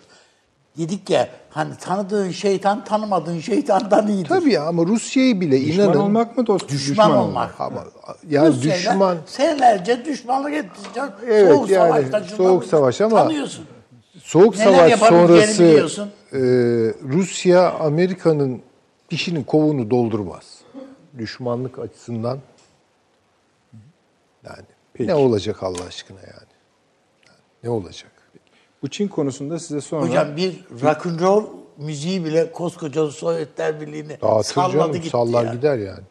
Dedik 0.78 1.10
ya 1.10 1.28
hani 1.50 1.76
tanıdığın 1.76 2.30
şeytan 2.30 2.84
tanımadığın 2.84 3.40
şeytandan 3.40 4.08
iyidir. 4.08 4.28
tabii 4.28 4.52
ya 4.52 4.64
ama 4.64 4.86
Rusya'yı 4.86 5.40
bile 5.40 5.60
Düşman 5.66 5.86
inanın 5.86 6.00
olmak 6.00 6.38
mı 6.38 6.46
dost? 6.46 6.68
Düşman, 6.68 7.16
olmak. 7.16 7.60
ama 7.60 7.84
yani 8.28 8.48
Rusya'yla 8.48 8.78
düşman 8.92 9.18
senelerce 9.26 10.04
düşmanlık 10.04 10.54
ettin. 10.54 11.02
Evet, 11.26 11.48
soğuk 11.56 11.70
yani 11.70 11.88
savaşta 12.10 12.36
soğuk 12.36 12.64
savaş 12.64 13.00
ama- 13.00 13.22
tanıyorsun. 13.22 13.66
Soğuk 14.22 14.58
Neler 14.58 14.96
Savaş 14.96 15.08
sonrası 15.08 16.08
e, 16.32 16.38
Rusya 17.02 17.70
Amerika'nın 17.72 18.62
dişinin 19.10 19.44
kovuğunu 19.44 19.90
doldurmaz. 19.90 20.60
Düşmanlık 21.18 21.78
açısından 21.78 22.38
yani 24.44 24.66
Peki. 24.94 25.08
ne 25.10 25.14
olacak 25.14 25.62
Allah 25.62 25.84
aşkına 25.88 26.18
yani? 26.20 26.52
Yani 27.26 27.38
ne 27.64 27.70
olacak? 27.70 28.11
Bu 28.82 28.88
Çin 28.88 29.08
konusunda 29.08 29.58
size 29.58 29.80
sonra... 29.80 30.06
Hocam 30.08 30.36
bir 30.36 30.64
rock 30.82 31.06
and 31.06 31.20
roll 31.20 31.44
müziği 31.78 32.24
bile 32.24 32.52
koskoca 32.52 33.06
Sovyetler 33.10 33.80
Birliği'ni 33.80 34.20
Dağıtır 34.22 34.54
salladı 34.54 34.72
canım, 34.72 34.92
gitti 34.92 35.10
sallar 35.10 35.44
ya. 35.44 35.54
gider 35.54 35.78
yani. 35.78 36.04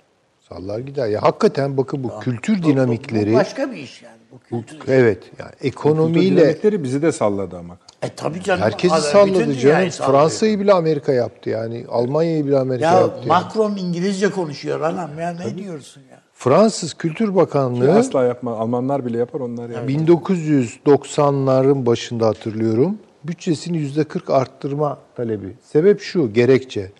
Sallar 0.49 0.79
gider. 0.79 1.07
Ya 1.07 1.21
hakikaten 1.23 1.77
bakın 1.77 2.03
bu 2.03 2.19
kültür 2.19 2.63
Bu 2.63 2.67
dinamikleri 2.67 3.33
başka 3.33 3.71
bir 3.71 3.77
iş 3.77 4.01
yani. 4.01 4.17
Bu 4.31 4.39
kültür. 4.39 4.91
evet 4.93 5.23
yani 5.39 5.51
Kültür 5.51 5.67
ekonomiyle 5.67 6.41
dinamikleri 6.41 6.83
bizi 6.83 7.01
de 7.01 7.11
salladı 7.11 7.57
ama. 7.57 7.77
E 8.01 8.09
tabii 8.15 8.43
canım. 8.43 8.61
herkesi 8.63 9.01
salladı 9.01 9.53
canım. 9.55 9.89
Fransa'yı 9.89 10.59
bile 10.59 10.73
Amerika 10.73 11.13
yaptı 11.13 11.49
yani. 11.49 11.85
Almanya'yı 11.89 12.45
bile 12.47 12.57
Amerika 12.59 12.85
Ya 12.85 12.99
yaptı. 12.99 13.17
yani. 13.19 13.27
Macron 13.27 13.75
İngilizce 13.75 14.29
konuşuyor 14.31 14.81
anam 14.81 15.19
ya 15.19 15.29
ne 15.31 15.57
diyorsun 15.57 16.01
ya? 16.11 16.21
Fransız 16.43 16.93
Kültür 16.93 17.35
Bakanlığı 17.35 17.91
Asla 17.91 18.23
yapma. 18.23 18.57
Almanlar 18.57 19.05
bile 19.05 19.17
yapar 19.17 19.39
onlar 19.39 19.69
yapar. 19.69 19.87
1990'ların 19.87 21.85
başında 21.85 22.27
hatırlıyorum. 22.27 22.99
Bütçesini 23.23 23.77
yüzde 23.77 24.03
40 24.03 24.29
arttırma 24.29 24.99
talebi. 25.15 25.55
Sebep 25.63 26.01
şu, 26.01 26.33
gerekçe. 26.33 26.91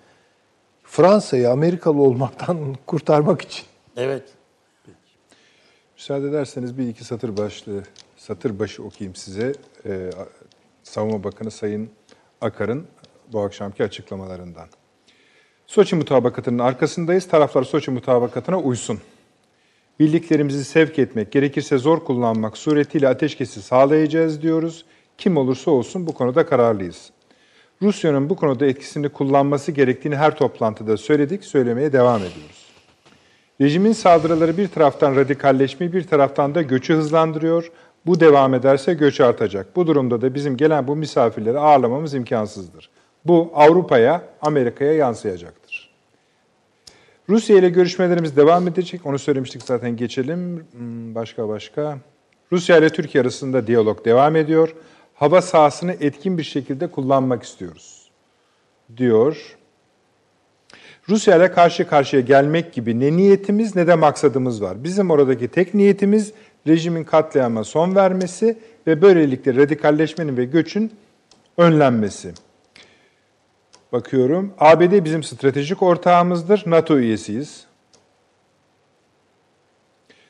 Fransa'yı 0.83 1.49
Amerikalı 1.49 2.01
olmaktan 2.01 2.75
kurtarmak 2.87 3.41
için. 3.41 3.65
Evet. 3.97 4.23
Müsaade 5.95 6.27
ederseniz 6.27 6.77
bir 6.77 6.87
iki 6.87 7.03
satır 7.03 7.37
başlığı, 7.37 7.83
satır 8.17 8.59
başı 8.59 8.83
okuyayım 8.83 9.15
size. 9.15 9.53
Ee, 9.85 10.09
Savunma 10.83 11.23
Bakanı 11.23 11.51
Sayın 11.51 11.89
Akar'ın 12.41 12.87
bu 13.33 13.41
akşamki 13.41 13.83
açıklamalarından. 13.83 14.67
Soçi 15.67 15.95
mutabakatının 15.95 16.59
arkasındayız. 16.59 17.27
Taraflar 17.27 17.63
Soçi 17.63 17.91
mutabakatına 17.91 18.59
uysun. 18.59 18.99
Bildiklerimizi 20.01 20.65
sevk 20.65 20.99
etmek, 20.99 21.31
gerekirse 21.31 21.77
zor 21.77 21.99
kullanmak 21.99 22.57
suretiyle 22.57 23.07
ateşkesi 23.07 23.61
sağlayacağız 23.61 24.41
diyoruz. 24.41 24.85
Kim 25.17 25.37
olursa 25.37 25.71
olsun 25.71 26.07
bu 26.07 26.13
konuda 26.13 26.45
kararlıyız. 26.45 27.11
Rusya'nın 27.81 28.29
bu 28.29 28.35
konuda 28.35 28.65
etkisini 28.65 29.09
kullanması 29.09 29.71
gerektiğini 29.71 30.15
her 30.15 30.37
toplantıda 30.37 30.97
söyledik, 30.97 31.43
söylemeye 31.43 31.93
devam 31.93 32.17
ediyoruz. 32.17 32.65
Rejimin 33.61 33.93
saldırıları 33.93 34.57
bir 34.57 34.67
taraftan 34.67 35.15
radikalleşmeyi 35.15 35.93
bir 35.93 36.03
taraftan 36.03 36.55
da 36.55 36.61
göçü 36.61 36.93
hızlandırıyor. 36.93 37.71
Bu 38.05 38.19
devam 38.19 38.53
ederse 38.53 38.93
göç 38.93 39.21
artacak. 39.21 39.75
Bu 39.75 39.87
durumda 39.87 40.21
da 40.21 40.35
bizim 40.35 40.57
gelen 40.57 40.87
bu 40.87 40.95
misafirleri 40.95 41.59
ağırlamamız 41.59 42.13
imkansızdır. 42.13 42.89
Bu 43.25 43.51
Avrupa'ya, 43.53 44.23
Amerika'ya 44.41 44.93
yansıyacaktır. 44.93 45.60
Rusya 47.31 47.57
ile 47.57 47.69
görüşmelerimiz 47.69 48.35
devam 48.35 48.67
edecek. 48.67 49.05
Onu 49.05 49.19
söylemiştik 49.19 49.63
zaten 49.63 49.97
geçelim. 49.97 50.65
Hmm, 50.71 51.15
Başka 51.15 51.49
başka. 51.49 51.97
Rusya 52.51 52.77
ile 52.77 52.89
Türkiye 52.89 53.21
arasında 53.21 53.67
diyalog 53.67 54.05
devam 54.05 54.35
ediyor. 54.35 54.75
Hava 55.13 55.41
sahasını 55.41 55.95
etkin 55.99 56.37
bir 56.37 56.43
şekilde 56.43 56.87
kullanmak 56.87 57.43
istiyoruz. 57.43 58.11
Diyor. 58.97 59.57
Rusya 61.09 61.37
ile 61.37 61.51
karşı 61.51 61.87
karşıya 61.87 62.21
gelmek 62.21 62.73
gibi 62.73 62.99
ne 62.99 63.17
niyetimiz 63.17 63.75
ne 63.75 63.87
de 63.87 63.95
maksadımız 63.95 64.61
var. 64.61 64.83
Bizim 64.83 65.11
oradaki 65.11 65.47
tek 65.47 65.73
niyetimiz 65.73 66.33
rejimin 66.67 67.03
katliama 67.03 67.63
son 67.63 67.95
vermesi 67.95 68.57
ve 68.87 69.01
böylelikle 69.01 69.55
radikalleşmenin 69.55 70.37
ve 70.37 70.45
göçün 70.45 70.91
önlenmesi. 71.57 72.33
Bakıyorum. 73.91 74.53
ABD 74.59 75.05
bizim 75.05 75.23
stratejik 75.23 75.83
ortağımızdır. 75.83 76.63
NATO 76.65 76.97
üyesiyiz. 76.97 77.65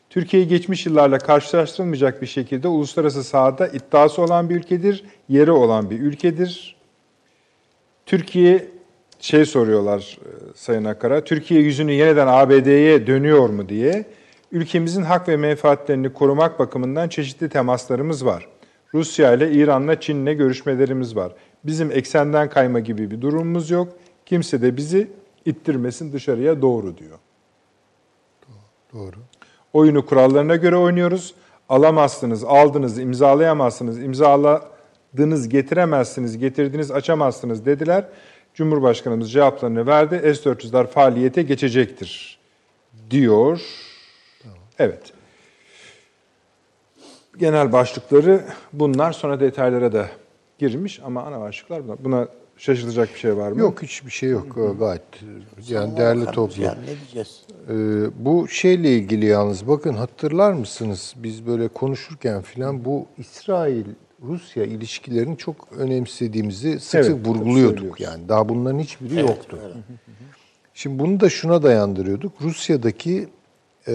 Türkiye 0.09 0.43
geçmiş 0.43 0.85
yıllarla 0.85 1.17
karşılaştırılmayacak 1.17 2.21
bir 2.21 2.27
şekilde 2.27 2.67
uluslararası 2.67 3.23
sahada 3.23 3.67
iddiası 3.67 4.21
olan 4.21 4.49
bir 4.49 4.55
ülkedir, 4.55 5.03
yeri 5.29 5.51
olan 5.51 5.89
bir 5.89 5.99
ülkedir. 5.99 6.75
Türkiye 8.05 8.67
şey 9.19 9.45
soruyorlar 9.45 10.17
e, 10.21 10.29
Sayın 10.55 10.85
Akar'a, 10.85 11.23
Türkiye 11.23 11.61
yüzünü 11.61 11.91
yeniden 11.91 12.27
ABD'ye 12.27 13.07
dönüyor 13.07 13.49
mu 13.49 13.69
diye. 13.69 14.05
Ülkemizin 14.51 15.03
hak 15.03 15.29
ve 15.29 15.37
menfaatlerini 15.37 16.13
korumak 16.13 16.59
bakımından 16.59 17.09
çeşitli 17.09 17.49
temaslarımız 17.49 18.25
var. 18.25 18.47
Rusya 18.93 19.33
ile, 19.33 19.51
İran'la, 19.51 19.99
Çin'le 19.99 20.37
görüşmelerimiz 20.37 21.15
var. 21.15 21.31
Bizim 21.63 21.91
eksenden 21.91 22.49
kayma 22.49 22.79
gibi 22.79 23.11
bir 23.11 23.21
durumumuz 23.21 23.69
yok. 23.69 23.93
Kimse 24.25 24.61
de 24.61 24.77
bizi 24.77 25.11
ittirmesin 25.45 26.13
dışarıya 26.13 26.61
doğru 26.61 26.97
diyor. 26.97 27.19
Doğru. 28.93 29.15
Oyunu 29.73 30.05
kurallarına 30.05 30.55
göre 30.55 30.75
oynuyoruz. 30.75 31.35
Alamazsınız, 31.69 32.43
aldınız, 32.43 32.99
imzalayamazsınız, 32.99 34.03
imzaladınız, 34.03 35.49
getiremezsiniz, 35.49 36.37
getirdiniz, 36.37 36.91
açamazsınız 36.91 37.65
dediler. 37.65 38.05
Cumhurbaşkanımız 38.53 39.31
cevaplarını 39.31 39.87
verdi. 39.87 40.35
S-400'ler 40.35 40.87
faaliyete 40.87 41.41
geçecektir 41.41 42.39
diyor. 43.09 43.61
Evet. 44.79 45.13
Genel 47.37 47.71
başlıkları 47.71 48.43
bunlar. 48.73 49.11
Sonra 49.11 49.39
detaylara 49.39 49.93
da 49.93 50.07
girmiş 50.61 50.99
ama 51.05 51.23
ana 51.23 51.39
başlıklar 51.39 51.83
bunlar. 51.83 52.03
Buna 52.03 52.27
şaşırtacak 52.57 53.13
bir 53.13 53.19
şey 53.19 53.37
var 53.37 53.51
mı? 53.51 53.59
Yok 53.59 53.83
hiçbir 53.83 54.11
şey 54.11 54.29
yok 54.29 54.57
gayet. 54.79 55.01
Yani 55.67 55.97
değerli 55.97 56.25
toplu. 56.25 56.63
Yani 56.63 56.81
ne 56.81 56.95
diyeceğiz? 56.97 57.41
Ee, 57.69 58.25
bu 58.25 58.47
şeyle 58.47 58.95
ilgili 58.95 59.25
yalnız 59.25 59.67
bakın 59.67 59.93
hatırlar 59.93 60.53
mısınız 60.53 61.13
biz 61.17 61.47
böyle 61.47 61.67
konuşurken 61.67 62.41
filan 62.41 62.85
bu 62.85 63.05
İsrail 63.17 63.85
Rusya 64.23 64.63
ilişkilerini 64.63 65.37
çok 65.37 65.67
önemsediğimizi 65.77 66.79
sık 66.79 66.95
Evet, 66.95 67.05
sık 67.05 67.27
vurguluyorduk 67.27 67.99
yani. 67.99 68.29
Daha 68.29 68.49
bunların 68.49 68.79
hiçbiri 68.79 69.19
yoktu. 69.19 69.59
Şimdi 70.73 70.99
bunu 70.99 71.19
da 71.19 71.29
şuna 71.29 71.63
dayandırıyorduk. 71.63 72.41
Rusya'daki 72.41 73.27
e, 73.87 73.93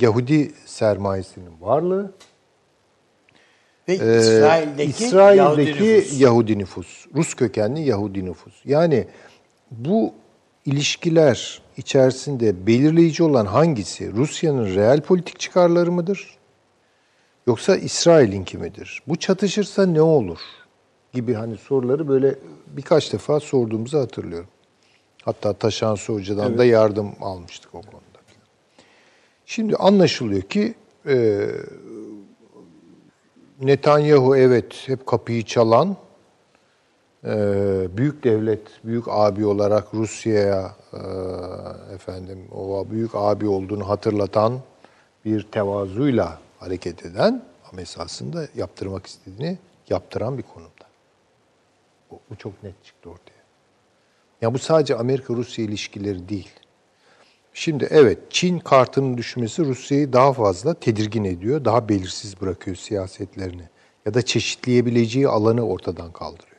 Yahudi 0.00 0.52
sermayesinin 0.66 1.60
varlığı, 1.60 2.12
Ve 3.88 3.92
e, 3.92 4.18
İsrail'deki, 4.18 5.04
İsrail'deki 5.04 5.38
Yahudi 5.38 5.96
nüfus. 5.96 6.20
Yahudi 6.20 6.58
nüfus, 6.58 7.06
Rus 7.14 7.34
kökenli 7.34 7.80
Yahudi 7.80 8.24
nüfus. 8.24 8.54
Yani 8.64 9.06
bu 9.70 10.12
ilişkiler 10.66 11.62
içerisinde 11.76 12.66
belirleyici 12.66 13.22
olan 13.22 13.46
hangisi? 13.46 14.12
Rusya'nın 14.12 14.74
reel 14.74 15.00
politik 15.00 15.40
çıkarları 15.40 15.92
mıdır? 15.92 16.38
Yoksa 17.46 17.76
İsrail'inki 17.76 18.58
midir? 18.58 19.02
Bu 19.08 19.16
çatışırsa 19.16 19.86
ne 19.86 20.02
olur? 20.02 20.38
Gibi 21.12 21.34
hani 21.34 21.56
soruları 21.56 22.08
böyle 22.08 22.34
birkaç 22.66 23.12
defa 23.12 23.40
sorduğumuzu 23.40 23.98
hatırlıyorum. 23.98 24.48
Hatta 25.24 25.52
Taşansı 25.52 26.12
Hoca'dan 26.12 26.58
da 26.58 26.64
yardım 26.64 27.12
almıştık 27.20 27.74
o 27.74 27.80
konuda. 27.80 28.12
Şimdi 29.46 29.76
anlaşılıyor 29.76 30.42
ki 30.42 30.74
e, 31.06 31.48
Netanyahu 33.62 34.36
evet 34.36 34.88
hep 34.88 35.06
kapıyı 35.06 35.44
çalan, 35.44 35.96
e, 37.24 37.28
büyük 37.96 38.24
devlet, 38.24 38.60
büyük 38.84 39.04
abi 39.08 39.46
olarak 39.46 39.94
Rusya'ya 39.94 40.74
e, 40.92 40.98
efendim 41.94 42.38
o 42.54 42.86
büyük 42.90 43.10
abi 43.14 43.48
olduğunu 43.48 43.88
hatırlatan 43.88 44.60
bir 45.24 45.42
tevazuyla 45.42 46.38
hareket 46.58 47.06
eden 47.06 47.42
ama 47.72 47.80
esasında 47.80 48.46
yaptırmak 48.56 49.06
istediğini 49.06 49.58
yaptıran 49.88 50.38
bir 50.38 50.42
konumda. 50.42 50.84
Bu, 52.10 52.20
bu 52.30 52.36
çok 52.36 52.62
net 52.62 52.84
çıktı 52.84 53.10
ortaya. 53.10 53.42
Ya 54.42 54.54
bu 54.54 54.58
sadece 54.58 54.96
Amerika-Rusya 54.96 55.64
ilişkileri 55.64 56.28
değil. 56.28 56.50
Şimdi 57.54 57.88
evet 57.90 58.18
Çin 58.30 58.58
kartının 58.58 59.16
düşmesi 59.18 59.64
Rusya'yı 59.64 60.12
daha 60.12 60.32
fazla 60.32 60.74
tedirgin 60.74 61.24
ediyor, 61.24 61.64
daha 61.64 61.88
belirsiz 61.88 62.40
bırakıyor 62.40 62.76
siyasetlerini 62.76 63.62
ya 64.06 64.14
da 64.14 64.22
çeşitleyebileceği 64.22 65.28
alanı 65.28 65.66
ortadan 65.66 66.12
kaldırıyor. 66.12 66.52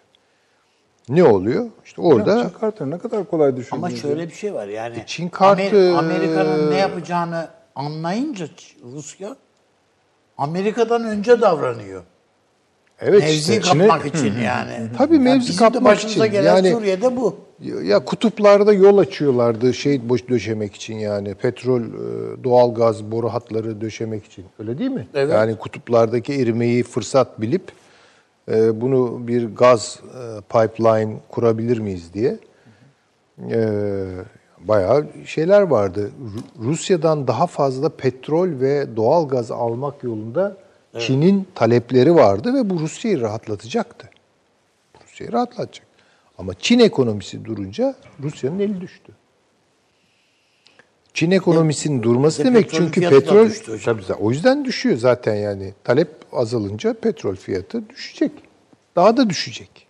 Ne 1.10 1.24
oluyor? 1.24 1.66
İşte 1.86 2.02
orada 2.02 2.44
Çin 2.44 2.60
kartını 2.60 2.92
ne 2.92 2.98
kadar 2.98 3.24
kolay 3.30 3.56
düşündünüz. 3.58 3.84
Ama 3.84 3.96
şöyle 3.96 4.28
bir 4.28 4.34
şey 4.34 4.54
var 4.54 4.68
yani. 4.68 5.04
Çin 5.06 5.30
kartı- 5.30 5.62
Amer- 5.62 5.98
Amerika'nın 5.98 6.72
ne 6.72 6.78
yapacağını 6.78 7.48
anlayınca 7.76 8.48
Rusya 8.84 9.36
Amerika'dan 10.38 11.04
önce 11.04 11.42
davranıyor. 11.42 12.04
evet 13.00 13.22
Mevzi 13.22 13.38
işte 13.58 13.60
kapmak 13.60 14.06
için 14.06 14.34
yani. 14.40 14.90
Tabii 14.98 15.14
Yani 15.14 15.24
mevzi 15.24 15.40
bizim 15.50 15.58
kapmak 15.58 15.82
de 15.82 15.86
başımıza 15.86 16.26
için. 16.26 16.32
gelen 16.38 16.56
Yani- 16.56 16.72
Suriye'de 16.72 17.16
bu. 17.18 17.38
Ya 17.64 18.06
kutuplarda 18.06 18.74
yol 18.74 18.98
açıyorlardı 18.98 19.74
şey 19.74 20.10
boş 20.10 20.30
döşemek 20.30 20.76
için 20.76 20.96
yani 20.96 21.36
petrol, 21.36 21.82
e, 21.82 22.44
doğal 22.44 22.76
gaz 22.76 23.12
boru 23.12 23.30
hatları 23.30 23.82
döşemek 23.82 24.26
için. 24.26 24.46
Öyle 24.60 24.78
değil 24.78 24.92
mi? 24.92 25.08
Evet. 25.14 25.34
Yani 25.34 25.56
kutuplardaki 25.58 26.34
erimeyi 26.34 26.84
fırsat 26.84 27.42
bilip 27.42 27.72
e, 28.52 28.82
bunu 28.82 29.28
bir 29.28 29.56
gaz 29.56 30.00
e, 30.04 30.42
pipeline 30.42 31.14
kurabilir 31.30 31.78
miyiz 31.78 32.14
diye 32.14 32.38
bayağı 34.60 35.06
şeyler 35.26 35.62
vardı. 35.62 36.12
Ru- 36.24 36.66
Rusya'dan 36.66 37.28
daha 37.28 37.48
fazla 37.48 37.90
petrol 37.90 38.50
ve 38.60 38.96
doğal 38.96 39.28
gaz 39.28 39.52
almak 39.52 40.04
yolunda 40.04 40.58
Çin'in 41.00 41.48
talepleri 41.56 42.16
vardı 42.16 42.54
ve 42.54 42.70
bu 42.70 42.80
Rusya'yı 42.80 43.22
rahatlatacaktı. 43.22 44.10
Rusya'yı 45.04 45.32
rahatlatacak. 45.34 45.93
Ama 46.44 46.54
Çin 46.60 46.80
ekonomisi 46.80 47.46
durunca 47.46 47.96
Rusya'nın 48.24 48.60
eli 48.60 48.82
düştü. 48.82 49.12
Çin 51.14 51.32
ekonomisinin 51.32 52.04
durması 52.04 52.40
de 52.40 52.46
demek 52.46 52.72
çünkü 52.72 53.02
petrol 53.02 53.50
tabii 53.86 54.02
o 54.20 54.32
yüzden 54.32 54.66
düşüyor 54.66 54.98
zaten 54.98 55.36
yani. 55.36 55.74
Talep 55.84 56.10
azalınca 56.32 56.94
petrol 56.94 57.36
fiyatı 57.36 57.90
düşecek. 57.90 58.32
Daha 58.96 59.18
da 59.18 59.30
düşecek. 59.30 59.88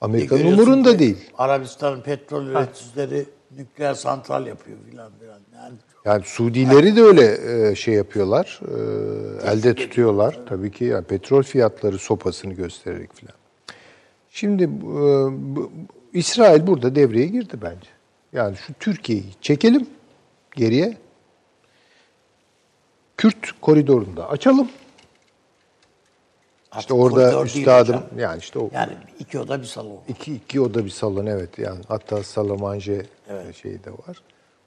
Amerika'nın 0.00 0.42
Görüyorsun 0.42 0.62
umurunda 0.62 0.98
değil. 0.98 1.30
Arabistan'ın 1.38 2.00
petrol 2.00 2.46
üreticileri 2.46 3.24
nükleer 3.56 3.94
santral 3.94 4.46
yapıyor 4.46 4.78
filan 4.90 5.12
filan. 5.20 5.40
Yani 5.54 5.74
Yani 6.04 6.22
Suudileri 6.24 6.96
de 6.96 7.02
öyle 7.02 7.38
e, 7.70 7.74
şey 7.74 7.94
yapıyorlar, 7.94 8.60
e, 9.44 9.50
elde 9.50 9.74
tutuyorlar. 9.74 10.38
Tabii 10.48 10.70
ki 10.70 10.84
yani 10.84 11.04
petrol 11.04 11.42
fiyatları 11.42 11.98
sopasını 11.98 12.54
göstererek 12.54 13.14
filan. 13.16 13.41
Şimdi 14.34 14.62
e, 14.62 14.68
bu- 15.56 15.70
İsrail 16.12 16.66
burada 16.66 16.94
devreye 16.94 17.26
girdi 17.26 17.56
bence. 17.62 17.88
Yani 18.32 18.56
şu 18.56 18.72
Türkiye'yi 18.80 19.24
çekelim 19.40 19.86
geriye. 20.56 20.96
Kürt 23.16 23.60
koridorunda 23.60 24.28
açalım. 24.28 24.68
artık 26.70 26.80
İşte 26.80 26.94
orada 26.94 27.44
üstadım 27.44 27.94
hocam. 27.96 28.18
yani 28.18 28.38
işte 28.38 28.58
o 28.58 28.70
Yani 28.74 28.92
iki 29.18 29.38
oda 29.38 29.60
bir 29.60 29.66
salon. 29.66 29.98
İki, 30.08 30.34
iki 30.34 30.60
oda 30.60 30.84
bir 30.84 30.90
salon 30.90 31.26
evet 31.26 31.58
yani 31.58 31.80
hatta 31.88 32.22
salamanje 32.22 33.06
şeyi 33.62 33.84
de 33.84 33.90
var. 33.90 34.22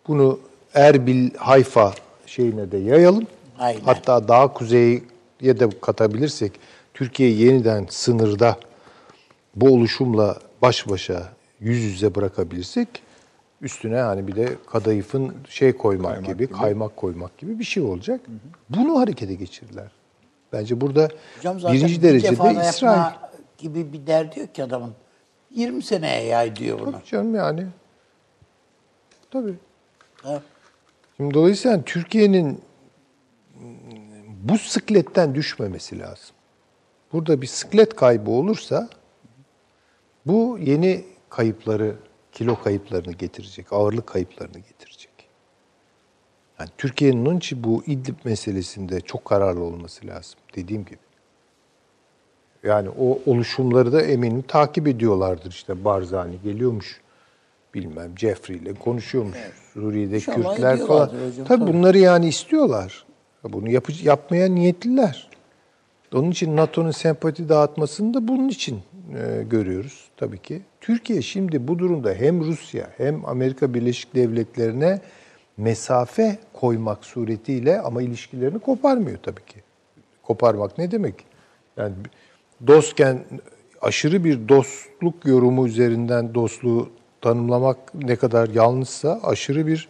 Bunu 0.07 0.39
Erbil, 0.73 1.33
Hayfa 1.37 1.93
şeyine 2.25 2.71
de 2.71 2.77
yayalım. 2.77 3.27
Aynen. 3.59 3.81
Hatta 3.81 4.27
daha 4.27 4.53
kuzeye 4.53 5.01
de 5.41 5.69
katabilirsek 5.81 6.51
Türkiye'yi 6.93 7.41
yeniden 7.45 7.85
sınırda 7.89 8.57
bu 9.55 9.69
oluşumla 9.73 10.39
baş 10.61 10.89
başa 10.89 11.29
yüz 11.59 11.83
yüze 11.83 12.15
bırakabilirsek 12.15 12.87
üstüne 13.61 13.97
hani 13.99 14.27
bir 14.27 14.35
de 14.35 14.49
kadayıfın 14.71 15.33
şey 15.49 15.77
koymak 15.77 16.11
Kaymak 16.13 16.25
gibi, 16.29 16.47
gibi. 16.47 16.57
kaymak 16.59 16.97
koymak 16.97 17.37
gibi 17.37 17.59
bir 17.59 17.63
şey 17.63 17.83
olacak. 17.83 18.21
Bunu 18.69 18.99
harekete 18.99 19.33
geçirdiler. 19.33 19.91
Bence 20.53 20.81
burada 20.81 21.09
Hocam 21.37 21.59
zaten 21.59 21.75
birinci 21.77 21.97
bir 21.97 22.01
derecede 22.01 22.69
İsrail. 22.69 23.13
gibi 23.57 23.93
bir 23.93 24.07
derdi 24.07 24.39
yok 24.39 24.55
ki 24.55 24.63
adamın. 24.63 24.93
20 25.51 25.83
seneye 25.83 26.23
yay 26.23 26.55
diyor 26.55 26.79
bunu. 26.79 26.91
Tabii 26.91 27.05
canım 27.05 27.35
yani. 27.35 27.67
Tabii. 29.31 29.53
Ha. 30.23 30.41
Şimdi 31.17 31.33
dolayısıyla 31.33 31.81
Türkiye'nin 31.81 32.61
bu 34.43 34.57
sıkletten 34.57 35.35
düşmemesi 35.35 35.99
lazım. 35.99 36.35
Burada 37.13 37.41
bir 37.41 37.47
sıklet 37.47 37.95
kaybı 37.95 38.31
olursa 38.31 38.89
bu 40.25 40.57
yeni 40.61 41.03
kayıpları, 41.29 41.95
kilo 42.31 42.61
kayıplarını 42.63 43.13
getirecek, 43.13 43.73
ağırlık 43.73 44.07
kayıplarını 44.07 44.59
getirecek. 44.59 45.09
Yani 46.59 46.69
Türkiye'nin 46.77 47.25
onun 47.25 47.37
için 47.37 47.63
bu 47.63 47.83
İdlib 47.85 48.15
meselesinde 48.23 49.01
çok 49.01 49.25
kararlı 49.25 49.63
olması 49.63 50.07
lazım 50.07 50.39
dediğim 50.55 50.85
gibi. 50.85 50.97
Yani 52.63 52.89
o 52.89 53.19
oluşumları 53.25 53.93
da 53.93 54.01
eminim 54.01 54.41
takip 54.41 54.87
ediyorlardır 54.87 55.49
işte 55.51 55.85
Barzani 55.85 56.35
geliyormuş 56.43 57.01
bilmem 57.73 58.17
Jeffrey 58.17 58.57
ile 58.57 58.73
konuşuyormuş. 58.73 59.37
Suriye'de 59.73 60.15
İnşallah 60.15 60.55
Kürtler 60.55 60.77
falan. 60.77 61.07
hocam, 61.07 61.45
Tabii 61.47 61.67
bunları 61.73 61.97
yani 61.97 62.27
istiyorlar. 62.27 63.05
Bunu 63.43 63.69
yapı- 63.69 64.03
yapmaya 64.07 64.47
niyetliler. 64.47 65.29
Onun 66.13 66.31
için 66.31 66.55
NATO'nun 66.55 66.91
sempati 66.91 67.49
dağıtmasını 67.49 68.13
da 68.13 68.27
bunun 68.27 68.49
için 68.49 68.79
e, 69.13 69.43
görüyoruz 69.43 70.09
tabii 70.17 70.37
ki. 70.41 70.61
Türkiye 70.81 71.21
şimdi 71.21 71.67
bu 71.67 71.79
durumda 71.79 72.13
hem 72.13 72.41
Rusya 72.43 72.89
hem 72.97 73.25
Amerika 73.25 73.73
Birleşik 73.73 74.15
Devletleri'ne 74.15 75.01
mesafe 75.57 76.37
koymak 76.53 77.05
suretiyle 77.05 77.81
ama 77.81 78.01
ilişkilerini 78.01 78.59
koparmıyor 78.59 79.17
tabii 79.23 79.45
ki. 79.45 79.57
Koparmak 80.23 80.77
ne 80.77 80.91
demek? 80.91 81.15
Yani 81.77 81.93
dostken 82.67 83.23
aşırı 83.81 84.23
bir 84.23 84.49
dostluk 84.49 85.25
yorumu 85.25 85.67
üzerinden 85.67 86.33
dostluğu 86.35 86.89
tanımlamak 87.21 87.77
ne 87.95 88.15
kadar 88.15 88.49
yanlışsa 88.49 89.19
aşırı 89.23 89.67
bir 89.67 89.87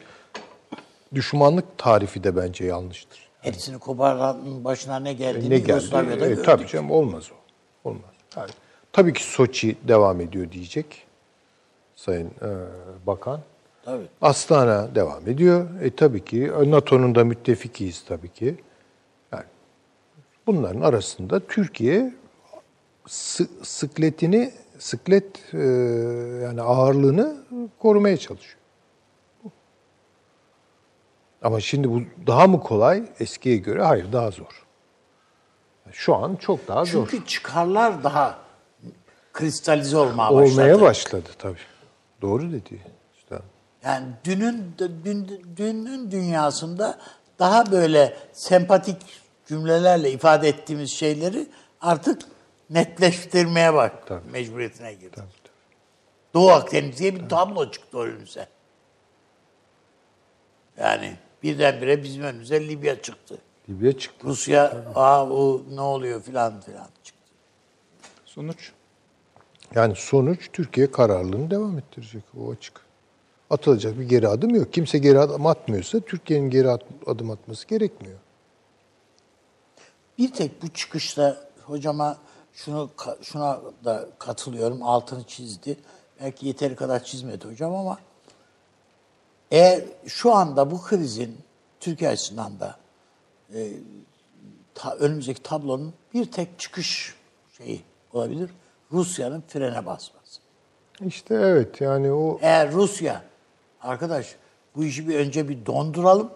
düşmanlık 1.16 1.78
tarifi 1.78 2.24
de 2.24 2.36
bence 2.36 2.66
yanlıştır. 2.66 3.20
Hepsini 3.42 3.78
koparanın 3.80 4.64
başına 4.64 5.00
ne 5.00 5.14
geldiğini 5.14 5.50
Ne 5.50 5.58
geldi? 5.60 5.70
Yugoslavya'da 5.72 6.26
E, 6.26 6.30
gördük. 6.30 6.46
tabii 6.46 6.68
canım 6.68 6.92
olmaz 6.92 7.30
o. 7.32 7.36
Olmaz. 7.90 8.02
Yani, 8.38 8.50
tabii 8.96 9.14
ki 9.14 9.24
Soçi 9.24 9.78
devam 9.88 10.22
ediyor 10.22 10.52
diyecek 10.52 11.08
Sayın 11.96 12.28
e, 12.28 12.50
Bakan. 13.08 13.42
Tabii. 13.86 14.08
Astana 14.22 14.96
devam 14.96 15.28
ediyor. 15.28 15.82
E 15.82 15.96
tabii 15.96 16.26
ki 16.26 16.52
e, 16.62 16.72
NATO'nun 16.72 17.16
da 17.16 17.24
müttefikiyiz 17.24 18.06
tabii 18.08 18.34
ki. 18.34 18.56
Yani 19.32 19.44
bunların 20.48 20.82
arasında 20.82 21.40
Türkiye 21.40 22.14
sı- 23.08 23.50
sıkletini 23.64 24.54
sıklet 24.80 25.54
e, 25.54 25.58
yani 26.44 26.62
ağırlığını 26.62 27.38
korumaya 27.80 28.18
çalışıyor. 28.18 28.58
Ama 31.42 31.60
şimdi 31.60 31.92
bu 31.92 32.02
daha 32.28 32.48
mı 32.48 32.60
kolay 32.60 33.04
eskiye 33.20 33.58
göre? 33.58 33.84
Hayır, 33.84 34.12
daha 34.12 34.32
zor. 34.32 34.66
Şu 35.92 36.16
an 36.16 36.36
çok 36.36 36.68
daha 36.68 36.86
zor. 36.86 37.08
Çünkü 37.12 37.26
çıkarlar 37.26 38.04
daha 38.04 38.45
kristalize 39.36 39.98
olmaya 39.98 40.34
başladı. 40.34 40.52
Olmaya 40.52 40.82
başladı 40.82 41.30
tabii. 41.38 41.58
Doğru 42.22 42.52
dedi. 42.52 42.82
İşte. 43.18 43.40
Yani 43.84 44.06
dünün 44.24 44.76
dün, 45.06 45.42
dünün 45.58 46.12
dünyasında 46.12 47.00
daha 47.40 47.72
böyle 47.72 48.18
sempatik 48.34 48.98
cümlelerle 49.48 50.12
ifade 50.12 50.48
ettiğimiz 50.48 50.92
şeyleri 50.92 51.48
artık 51.82 52.22
netleştirmeye 52.70 53.74
bak 53.74 54.08
Tabii. 54.08 54.32
mecburiyetine 54.32 54.94
girdi. 54.94 55.24
Doğu 56.34 56.50
Akdeniz 56.50 56.98
diye 56.98 57.16
bir 57.16 57.30
tablo 57.30 57.72
çıktı 57.72 57.98
önümüze. 57.98 58.48
Yani 60.78 61.16
birdenbire 61.44 62.04
bizim 62.04 62.24
önümüze 62.24 62.68
Libya 62.68 63.02
çıktı. 63.02 63.38
Libya 63.70 63.98
çıktı. 63.98 64.28
Rusya, 64.28 64.84
aa 64.96 65.30
o 65.30 65.62
ne 65.70 65.82
oluyor 65.82 66.22
filan 66.22 66.62
filan 66.62 66.88
çıktı. 67.04 67.32
Sonuç? 68.26 68.72
Yani 69.76 69.94
sonuç 69.96 70.50
Türkiye 70.54 70.92
kararlılığını 70.92 71.52
devam 71.52 71.78
ettirecek. 71.78 72.24
O 72.40 72.52
açık. 72.52 72.82
Atılacak 73.50 74.00
bir 74.00 74.10
geri 74.10 74.28
adım 74.28 74.56
yok. 74.56 74.74
Kimse 74.74 74.98
geri 74.98 75.20
adım 75.20 75.46
atmıyorsa 75.46 76.00
Türkiye'nin 76.00 76.50
geri 76.50 76.70
adım 77.06 77.32
atması 77.32 77.68
gerekmiyor. 77.68 78.18
Bir 80.18 80.34
tek 80.34 80.62
bu 80.62 80.70
çıkışta 80.70 81.38
hocama 81.64 82.18
şunu 82.54 82.90
şuna 83.22 83.62
da 83.86 84.10
katılıyorum. 84.20 84.84
Altını 84.84 85.24
çizdi. 85.24 85.78
Belki 86.22 86.48
yeteri 86.48 86.76
kadar 86.76 87.04
çizmedi 87.04 87.48
hocam 87.48 87.76
ama 87.76 88.00
eğer 89.52 89.84
şu 90.08 90.34
anda 90.34 90.72
bu 90.72 90.82
krizin 90.82 91.38
Türkiye 91.80 92.10
açısından 92.10 92.60
da 92.60 92.76
e, 93.54 93.72
ta- 94.76 94.96
önümüzdeki 94.96 95.44
tablonun 95.44 95.94
bir 96.14 96.32
tek 96.32 96.60
çıkış 96.60 97.16
şeyi 97.58 97.82
olabilir. 98.14 98.50
Rusya'nın 98.92 99.44
frene 99.48 99.86
basması. 99.86 100.40
İşte 101.06 101.36
evet 101.36 101.82
yani 101.82 102.12
o 102.12 102.40
Eğer 102.42 102.72
Rusya, 102.72 103.22
arkadaş 103.82 104.36
bu 104.76 104.84
işi 104.84 105.08
bir 105.08 105.16
önce 105.16 105.50
bir 105.50 105.66
donduralım. 105.66 106.30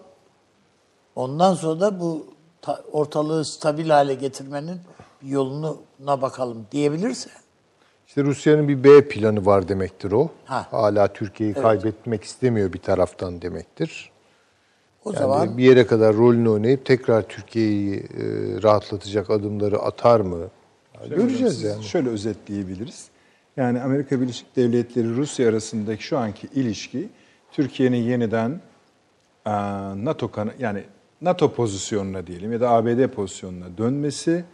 Ondan 1.16 1.54
sonra 1.54 1.80
da 1.80 2.00
bu 2.00 2.26
ta- 2.62 2.82
ortalığı 2.92 3.44
stabil 3.44 3.90
hale 3.90 4.14
getirmenin 4.14 4.80
yoluna 5.26 6.22
bakalım 6.22 6.66
diyebilirse. 6.72 7.30
işte 8.06 8.22
Rusya'nın 8.24 8.68
bir 8.68 8.84
B 8.84 9.08
planı 9.08 9.46
var 9.46 9.68
demektir 9.68 10.12
o. 10.12 10.30
Ha. 10.44 10.66
Hala 10.70 11.12
Türkiye'yi 11.12 11.54
kaybetmek 11.54 12.24
istemiyor 12.24 12.72
bir 12.72 12.78
taraftan 12.78 13.42
demektir. 13.42 14.10
O 15.04 15.10
Yani 15.12 15.18
zaman 15.18 15.58
bir 15.58 15.64
yere 15.64 15.86
kadar 15.86 16.16
rolünü 16.16 16.48
oynayıp 16.48 16.86
tekrar 16.86 17.22
Türkiye'yi 17.22 17.94
e, 17.96 18.02
rahatlatacak 18.62 19.30
adımları 19.30 19.78
atar 19.78 20.20
mı? 20.20 20.38
Göreceğiz 21.08 21.62
yani. 21.62 21.84
Şöyle 21.84 22.08
özetleyebiliriz. 22.08 23.08
Yani 23.56 23.80
Amerika 23.80 24.20
Birleşik 24.20 24.56
Devletleri 24.56 25.16
Rusya 25.16 25.48
arasındaki 25.48 26.04
şu 26.04 26.18
anki 26.18 26.48
ilişki 26.54 27.08
Türkiye'nin 27.52 28.02
yeniden 28.02 28.60
NATO 30.04 30.30
yani 30.58 30.84
NATO 31.20 31.54
pozisyonuna 31.54 32.26
diyelim 32.26 32.52
ya 32.52 32.60
da 32.60 32.70
ABD 32.70 33.06
pozisyonuna 33.06 33.78
dönmesi 33.78 34.44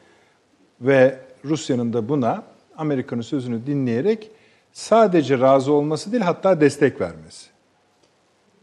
ve 0.81 1.19
Rusya'nın 1.45 1.93
da 1.93 2.09
buna 2.09 2.43
Amerika'nın 2.77 3.23
sözünü 3.23 3.67
dinleyerek 3.67 4.31
sadece 4.73 5.39
razı 5.41 5.73
olması 5.73 6.13
değil 6.13 6.23
hatta 6.23 6.61
destek 6.61 7.01
vermesi. 7.01 7.56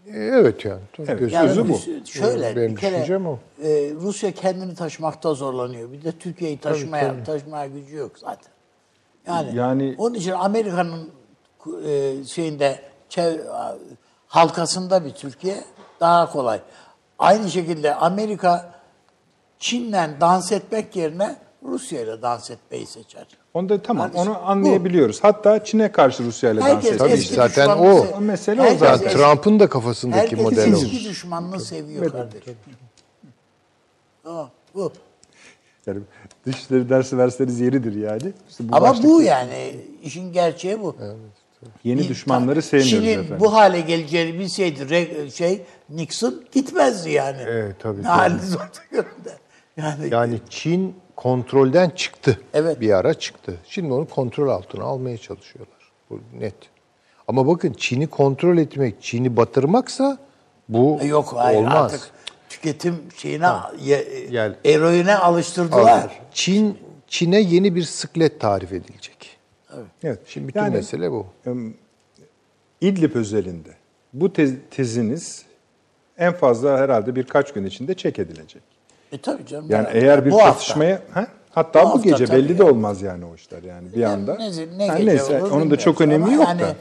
E, 0.07 0.17
Evet 0.17 0.65
yani. 0.65 0.79
Evet. 0.99 1.19
Göz- 1.19 1.31
yani 1.33 1.69
bu. 1.69 1.79
şöyle 2.05 2.55
Benim 2.55 2.71
bir 2.75 2.81
kere 2.81 3.19
o. 3.27 3.39
e, 3.63 3.91
Rusya 4.01 4.31
kendini 4.31 4.75
taşımakta 4.75 5.33
zorlanıyor. 5.33 5.91
Bir 5.91 6.03
de 6.03 6.11
Türkiye'yi 6.11 6.57
taşımaya 6.57 7.23
taşımaya 7.23 7.67
gücü 7.67 7.95
yok 7.95 8.11
zaten. 8.19 8.53
Yani, 9.27 9.55
Yani- 9.55 9.95
onun 9.97 10.15
için 10.15 10.31
Amerika'nın 10.31 11.09
e, 11.87 12.23
şeyinde 12.23 12.79
çev- 13.09 13.41
halkasında 14.27 15.05
bir 15.05 15.11
Türkiye 15.11 15.63
daha 15.99 16.31
kolay. 16.31 16.59
Aynı 17.19 17.49
şekilde 17.51 17.95
Amerika 17.95 18.73
Çin'le 19.59 20.21
dans 20.21 20.51
etmek 20.51 20.95
yerine 20.95 21.35
Rusya 21.65 22.01
ile 22.01 22.21
dans 22.21 22.51
etmeyi 22.51 22.85
seçer. 22.85 23.25
Onda 23.53 23.81
tamam 23.81 24.11
Kardeşim, 24.11 24.31
onu 24.31 24.49
anlayabiliyoruz. 24.49 25.23
Hatta 25.23 25.63
Çin'e 25.63 25.91
karşı 25.91 26.23
Rusya 26.23 26.51
ile 26.51 26.59
dans 26.59 26.67
Herkes 26.69 26.89
ediyor. 26.91 27.09
Tabii, 27.09 27.17
zaten 27.21 27.67
o. 27.69 28.05
O 28.17 28.21
mesele 28.21 28.61
o 28.61 28.63
Herkes 28.63 28.79
zaten. 28.79 29.09
Trump'ın 29.11 29.59
da 29.59 29.69
kafasındaki 29.69 30.21
Herkes 30.21 30.39
model 30.39 30.73
o. 30.73 30.77
eski 30.77 31.09
düşmanını 31.09 31.59
seviyor 31.59 32.11
kardeşim. 32.11 32.55
Tamam, 34.23 34.49
bu. 34.75 34.91
Yani 35.85 35.99
dışişleri 36.45 36.89
dersi 36.89 37.17
verseniz 37.17 37.59
yeridir 37.59 37.95
yani. 37.95 38.33
İşte 38.49 38.69
bu 38.69 38.75
Ama 38.75 38.89
başlık- 38.89 39.05
bu 39.05 39.21
yani 39.21 39.75
işin 40.03 40.33
gerçeği 40.33 40.81
bu. 40.81 40.95
Yeni 41.83 41.99
Bir- 42.01 42.09
düşmanları 42.09 42.61
sevmiyoruz 42.61 42.89
Çin'in 42.91 43.07
efendim. 43.19 43.37
bu 43.39 43.53
hale 43.53 43.81
geleceğini 43.81 44.39
bilseydi 44.39 44.79
re- 44.81 45.31
şey 45.31 45.61
Nixon 45.89 46.43
gitmezdi 46.51 47.11
yani. 47.11 47.37
Evet, 47.47 47.75
tabii, 47.79 47.99
Ne 47.99 48.03
tabii. 48.03 48.11
haliniz 48.13 48.55
orada. 48.55 49.37
Yani, 49.77 50.07
Yani 50.11 50.39
Çin 50.49 50.95
kontrolden 51.15 51.89
çıktı. 51.89 52.39
Evet. 52.53 52.81
Bir 52.81 52.91
ara 52.91 53.13
çıktı. 53.13 53.57
Şimdi 53.65 53.93
onu 53.93 54.07
kontrol 54.07 54.49
altına 54.49 54.83
almaya 54.83 55.17
çalışıyorlar. 55.17 55.77
Bu 56.09 56.19
net. 56.39 56.55
Ama 57.27 57.47
bakın 57.47 57.73
Çin'i 57.77 58.07
kontrol 58.07 58.57
etmek, 58.57 59.01
Çin'i 59.01 59.37
batırmaksa 59.37 60.17
bu 60.69 60.99
yok 61.05 61.33
hayır 61.35 61.59
olmaz. 61.59 61.93
artık 61.93 62.11
tüketim 62.49 62.95
şeyine 63.17 63.47
ye, 63.83 64.07
Yani- 64.31 64.55
eroine 64.65 65.15
alıştırdılar. 65.15 66.21
Çin 66.33 66.77
Çin'e 67.07 67.39
yeni 67.39 67.75
bir 67.75 67.83
sıklet 67.83 68.39
tarif 68.41 68.73
edilecek. 68.73 69.37
Evet. 70.03 70.19
Şimdi 70.25 70.47
bütün 70.47 70.59
Yani, 70.59 70.73
mesele 70.75 71.11
bu. 71.11 71.25
İdlib 72.81 73.15
özelinde 73.15 73.69
bu 74.13 74.27
tez- 74.27 74.55
teziniz 74.71 75.45
en 76.17 76.33
fazla 76.33 76.77
herhalde 76.77 77.15
birkaç 77.15 77.53
gün 77.53 77.65
içinde 77.65 77.93
çek 77.93 78.19
edilecek. 78.19 78.63
E 79.13 79.17
tabii 79.17 79.45
canım. 79.45 79.65
Yani 79.69 79.85
Yani 79.87 79.97
eğer 79.97 80.25
bir 80.25 80.31
bu 80.31 80.35
hafta. 80.37 80.51
çatışmaya 80.51 81.01
ha? 81.13 81.27
hatta 81.51 81.79
Bu 81.81 81.85
bu, 81.85 81.89
hafta 81.89 82.09
gece 82.09 82.33
belli 82.33 82.59
de 82.59 82.63
yani. 82.63 82.71
olmaz 82.71 83.01
yani 83.01 83.25
o 83.25 83.35
işler 83.35 83.63
yani 83.63 83.87
bir 83.95 83.99
Yani 83.99 84.13
anda. 84.13 84.35
Ne, 84.37 84.47
ne 84.77 84.87
gece 84.87 85.05
neyse 85.05 85.41
olur 85.43 85.51
onun 85.51 85.71
da 85.71 85.75
çok 85.77 86.01
önemi 86.01 86.33
yok 86.33 86.43
yani, 86.47 86.61
da. 86.61 86.75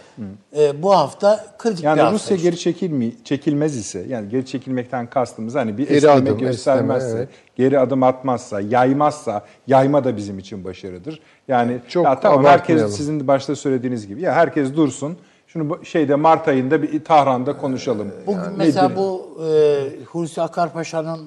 e, 0.62 0.82
bu 0.82 0.96
hafta 0.96 1.44
kritik 1.58 1.84
Yani 1.84 1.96
bir 1.96 2.00
hafta 2.02 2.14
Rusya 2.14 2.36
işte. 2.36 2.48
geri 2.48 2.58
çekilmi 2.58 3.12
çekilmez 3.24 3.76
ise 3.76 4.04
yani 4.08 4.28
geri 4.28 4.46
çekilmekten 4.46 5.06
kastımız 5.06 5.54
hani 5.54 5.78
bir 5.78 5.84
Geri 5.88 5.96
esneme 5.96 6.14
adım, 6.30 6.38
göstermezse, 6.38 7.06
esneme, 7.06 7.20
evet. 7.20 7.28
geri 7.56 7.78
adım 7.78 8.02
atmazsa, 8.02 8.60
yaymazsa, 8.60 9.44
yayma 9.66 10.04
da 10.04 10.16
bizim 10.16 10.38
için 10.38 10.64
başarıdır. 10.64 11.20
Yani 11.48 11.78
Çok 11.88 12.04
ya 12.04 12.20
tamam 12.20 12.44
herkes 12.44 12.96
sizin 12.96 13.20
de 13.20 13.26
başta 13.26 13.56
söylediğiniz 13.56 14.06
gibi 14.06 14.20
ya 14.22 14.32
herkes 14.32 14.76
dursun. 14.76 15.16
Şunu 15.46 15.84
şeyde 15.84 16.14
Mart 16.14 16.48
ayında 16.48 16.82
bir 16.82 17.04
Tahran'da 17.04 17.56
konuşalım. 17.56 18.08
Bugün 18.26 18.38
Yani 18.40 18.54
mesela 18.58 18.84
nedir? 18.88 18.96
bu 18.96 19.38
e, 19.48 20.04
Hulusi 20.04 20.42
Akar 20.42 20.72
Paşa'nın 20.72 21.20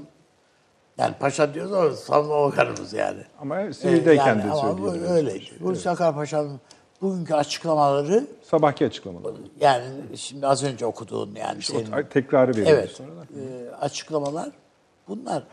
yani 0.98 1.16
paşa 1.20 1.54
diyoruz 1.54 1.74
ama 1.74 1.92
savunma 1.92 2.42
bakanımız 2.44 2.94
yani. 2.94 3.24
ama 3.42 3.62
E, 3.62 3.74
sivildeyken 3.74 4.26
yani 4.28 4.44
de 4.44 4.52
ama 4.52 4.78
bu 4.78 4.90
söylüyoruz. 4.92 5.12
öyle. 5.12 5.40
Hulusi 5.60 5.90
Akar 5.90 6.16
Paşa'nın 6.16 6.60
bugünkü 7.02 7.34
açıklamaları 7.34 8.28
Sabahki 8.44 8.86
açıklamalar. 8.86 9.34
yani 9.60 9.86
şimdi 10.18 10.48
az 10.48 10.64
önce 10.64 10.86
okuduğun 10.86 11.36
yani 11.36 11.62
senin 11.62 11.92
O 11.92 12.04
tekrarı 12.10 12.52
veriyoruz 12.52 12.70
evet 12.80 12.92
sonra 12.92 13.10
da. 13.12 13.42
e, 13.42 13.70
açıklamalar 13.76 14.50
bunlar 15.08 15.44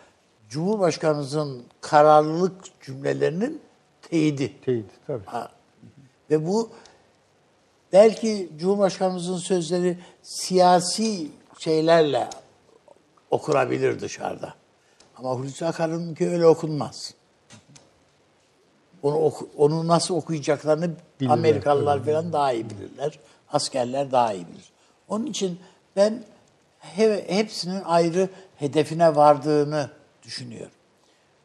Cumhurbaşkanımızın 0.49 1.63
kararlılık 1.81 2.81
cümlelerinin 2.83 3.61
teyidi. 4.03 4.61
Teyit 4.61 4.87
tabii. 5.07 5.25
Ha. 5.27 5.49
Ve 6.31 6.47
bu 6.47 6.71
belki 7.93 8.51
Cumhurbaşkanımızın 8.59 9.37
sözleri 9.37 9.99
siyasi 10.23 11.27
şeylerle 11.59 12.29
okunabilir 13.31 14.01
dışarıda. 14.01 14.55
Ama 15.23 15.35
Hulusi 15.35 15.67
Akar'ınki 15.67 16.29
öyle 16.31 16.47
okunmaz. 16.47 17.15
Onu 19.03 19.17
oku- 19.17 19.49
onu 19.57 19.89
nasıl 19.89 20.15
okuyacaklarını 20.17 20.91
Amerikalılar 21.29 22.05
falan 22.05 22.33
daha 22.33 22.53
iyi 22.53 22.71
bilirler. 22.71 23.19
Askerler 23.53 24.13
daha 24.13 24.33
iyi 24.33 24.47
bilir. 24.49 24.73
Onun 25.09 25.27
için 25.27 25.59
ben 25.97 26.25
he- 26.79 27.25
hepsinin 27.29 27.83
ayrı 27.85 28.29
hedefine 28.57 29.17
vardığını 29.17 29.91
düşünüyorum. 30.23 30.73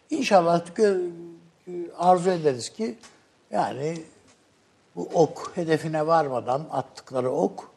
İnşallah 0.09 0.61
arzu 1.97 2.29
ederiz 2.29 2.69
ki 2.69 2.97
yani 3.51 4.03
bu 4.95 5.09
ok 5.13 5.51
hedefine 5.55 6.07
varmadan 6.07 6.67
attıkları 6.71 7.31
ok 7.31 7.71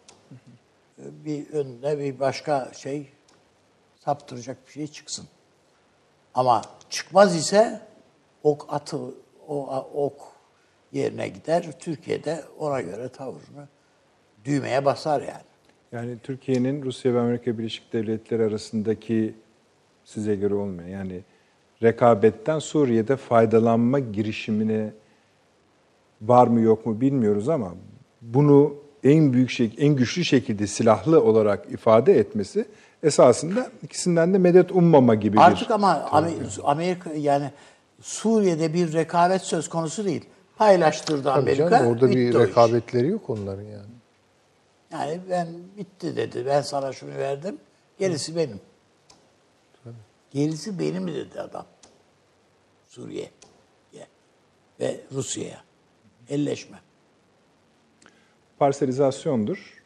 bir 0.98 1.50
önüne 1.50 1.98
bir 1.98 2.20
başka 2.20 2.72
şey 2.74 3.08
saptıracak 4.04 4.66
bir 4.66 4.72
şey 4.72 4.86
çıksın. 4.86 5.26
Ama 6.34 6.62
çıkmaz 6.90 7.36
ise 7.36 7.80
ok 8.42 8.66
atı 8.68 8.98
o 9.48 9.86
ok 9.94 10.22
yerine 10.92 11.28
gider. 11.28 11.66
Türkiye'de 11.78 12.44
ona 12.58 12.80
göre 12.80 13.08
tavrını 13.08 13.68
düğmeye 14.44 14.84
basar 14.84 15.20
yani. 15.20 15.50
Yani 15.92 16.18
Türkiye'nin 16.22 16.82
Rusya 16.82 17.14
ve 17.14 17.20
Amerika 17.20 17.58
Birleşik 17.58 17.92
Devletleri 17.92 18.42
arasındaki 18.42 19.34
size 20.04 20.36
göre 20.36 20.54
olmayan 20.54 20.88
yani 20.88 21.20
rekabetten 21.82 22.58
Suriye'de 22.58 23.16
faydalanma 23.16 23.98
girişimine 23.98 24.92
var 26.22 26.46
mı 26.46 26.60
yok 26.60 26.86
mu 26.86 27.00
bilmiyoruz 27.00 27.48
ama 27.48 27.74
bunu 28.22 28.74
en 29.04 29.32
büyük 29.32 29.50
şey, 29.50 29.74
en 29.78 29.96
güçlü 29.96 30.24
şekilde 30.24 30.66
silahlı 30.66 31.22
olarak 31.22 31.72
ifade 31.72 32.18
etmesi 32.18 32.64
esasında 33.02 33.70
ikisinden 33.82 34.34
de 34.34 34.38
medet 34.38 34.72
ummama 34.72 35.14
gibi 35.14 35.36
bir 35.36 35.42
Artık 35.42 35.70
ama 35.70 35.92
Amer- 36.12 36.62
Amerika 36.62 37.12
yani 37.12 37.50
Suriye'de 38.00 38.74
bir 38.74 38.92
rekabet 38.92 39.42
söz 39.42 39.68
konusu 39.68 40.04
değil. 40.04 40.24
Paylaştırdı 40.56 41.22
Tabii 41.22 41.38
Amerika. 41.40 41.70
canım, 41.70 41.86
orada 41.86 42.10
bir 42.10 42.34
o 42.34 42.42
iş. 42.42 42.48
rekabetleri 42.48 43.08
yok 43.08 43.30
onların 43.30 43.62
yani. 43.62 43.90
Yani 44.92 45.20
ben 45.30 45.48
bitti 45.78 46.16
dedi. 46.16 46.46
Ben 46.46 46.60
sana 46.62 46.92
şunu 46.92 47.14
verdim. 47.16 47.58
Gerisi 47.98 48.36
benim. 48.36 48.60
Gerisi 50.30 50.78
benim 50.78 51.08
dedi 51.08 51.40
adam. 51.40 51.66
Suriye 52.88 53.30
ve 54.80 55.00
Rusya'ya. 55.12 55.60
Elleşme. 56.28 56.78
parselizasyondur. 58.58 59.79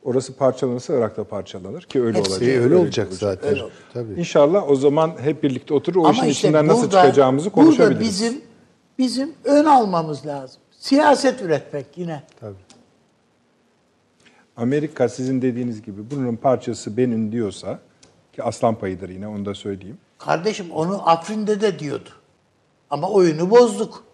Evet. 0.00 0.14
Orası 0.14 0.36
parçalanırsa 0.36 0.94
Irak'ta 0.94 1.24
parçalanır 1.24 1.82
ki 1.82 2.02
öyle 2.02 2.18
Hepsi 2.18 2.32
olacak. 2.32 2.48
E, 2.48 2.60
öyle 2.60 2.76
olacak 2.76 3.08
zaten. 3.12 3.50
Öyle 3.50 3.62
olacak. 3.62 3.78
Tabii. 3.94 4.12
İnşallah 4.20 4.70
o 4.70 4.76
zaman 4.76 5.12
hep 5.20 5.42
birlikte 5.42 5.74
oturur 5.74 6.04
o 6.04 6.10
işin 6.12 6.24
işte 6.24 6.48
içinden 6.48 6.66
nasıl 6.66 6.82
burada- 6.82 7.02
çıkacağımızı 7.02 7.50
konuşabiliriz. 7.50 7.90
Burada 7.90 8.00
bizim 8.00 8.40
bizim 8.98 9.32
ön 9.44 9.64
almamız 9.64 10.26
lazım. 10.26 10.60
Siyaset 10.78 11.42
üretmek 11.42 11.86
yine. 11.96 12.22
Tabii. 12.40 12.54
Amerika 14.56 15.08
sizin 15.08 15.42
dediğiniz 15.42 15.82
gibi 15.82 16.10
bunun 16.10 16.36
parçası 16.36 16.96
benim 16.96 17.32
diyorsa 17.32 17.78
ki 18.32 18.42
aslan 18.42 18.74
payıdır 18.74 19.08
yine 19.08 19.28
onu 19.28 19.44
da 19.46 19.54
söyleyeyim. 19.54 19.98
Kardeşim 20.18 20.70
onu 20.70 21.08
Afrin'de 21.08 21.60
de 21.60 21.78
diyordu. 21.78 22.08
Ama 22.90 23.10
oyunu 23.10 23.50
bozduk. 23.50 24.04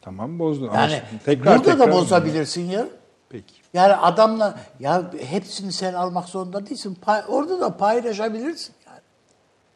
Tamam 0.00 0.38
bozdun. 0.38 0.68
Ama 0.68 0.76
Yani 0.80 1.02
şimdi 1.10 1.24
tekrar 1.24 1.58
burada 1.58 1.70
tekrar 1.70 1.88
da 1.88 1.92
bozabilirsin 1.92 2.62
ya. 2.70 2.86
Peki. 3.28 3.54
Yani 3.74 3.94
adamla 3.94 4.58
ya 4.80 5.02
hepsini 5.20 5.72
sen 5.72 5.94
almak 5.94 6.28
zorunda 6.28 6.66
değilsin. 6.66 6.98
Pay- 7.02 7.24
orada 7.28 7.60
da 7.60 7.76
paylaşabilirsin 7.76 8.74
yani 8.86 9.00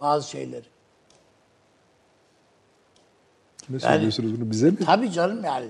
bazı 0.00 0.28
şeyleri. 0.30 0.66
Ne 3.70 3.80
söylüyorsunuz 3.80 4.40
bunu 4.40 4.50
bize 4.50 4.70
mi? 4.70 4.76
Tabii 4.86 5.12
canım 5.12 5.44
yani 5.44 5.66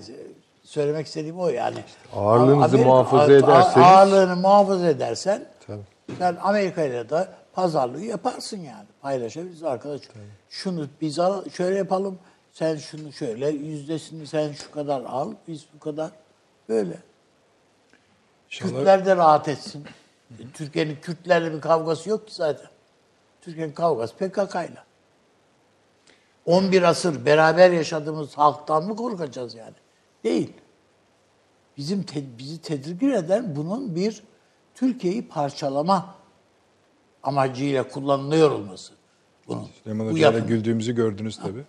söylemek 0.62 1.06
istediğim 1.06 1.38
o 1.40 1.48
yani. 1.48 1.84
Ağırlığınızı 2.16 2.76
Amer- 2.76 2.84
muhafaza 2.84 3.32
ederseniz- 3.32 3.86
Ağırlığını 3.86 4.36
muhafaza 4.36 4.88
edersen 4.88 5.44
Tabii. 5.66 5.82
sen 6.18 6.36
Amerika 6.42 6.82
ile 6.84 7.10
de 7.10 7.28
pazarlığı 7.52 8.00
yaparsın 8.04 8.56
yani. 8.60 8.86
Paylaşabiliriz 9.02 9.62
arkadaş. 9.62 10.00
Şunu 10.50 10.86
biz 11.00 11.18
al, 11.18 11.44
şöyle 11.48 11.76
yapalım. 11.78 12.18
Sen 12.52 12.76
şunu 12.76 13.12
şöyle 13.12 13.48
yüzdesini 13.48 14.26
sen 14.26 14.52
şu 14.52 14.70
kadar 14.70 15.00
al. 15.04 15.32
Biz 15.48 15.66
bu 15.74 15.78
kadar. 15.78 16.10
Böyle. 16.68 16.96
Kürtler 18.50 19.06
de 19.06 19.16
rahat 19.16 19.48
etsin. 19.48 19.84
E, 20.30 20.42
Türkiye'nin 20.54 20.96
Kürtlerle 20.96 21.52
bir 21.54 21.60
kavgası 21.60 22.10
yok 22.10 22.28
ki 22.28 22.34
zaten. 22.34 22.70
Türkiye'nin 23.40 23.72
kavgası 23.72 24.14
PKK'yla. 24.14 24.84
11 26.46 26.82
asır 26.82 27.26
beraber 27.26 27.70
yaşadığımız 27.70 28.38
halktan 28.38 28.84
mı 28.86 28.96
korkacağız 28.96 29.54
yani? 29.54 29.74
Değil. 30.24 30.52
Bizim 31.76 32.02
te- 32.02 32.38
bizi 32.38 32.62
tedirgin 32.62 33.10
eden 33.10 33.56
bunun 33.56 33.96
bir 33.96 34.22
Türkiye'yi 34.74 35.28
parçalama 35.28 36.14
amacıyla 37.22 37.88
kullanılıyor 37.88 38.50
olması. 38.50 38.92
Bunun. 39.48 39.68
Süleyman 39.82 40.06
bu 40.06 40.12
Hoca'yla 40.12 40.38
güldüğümüzü 40.38 40.94
gördünüz 40.94 41.36
tabii. 41.36 41.64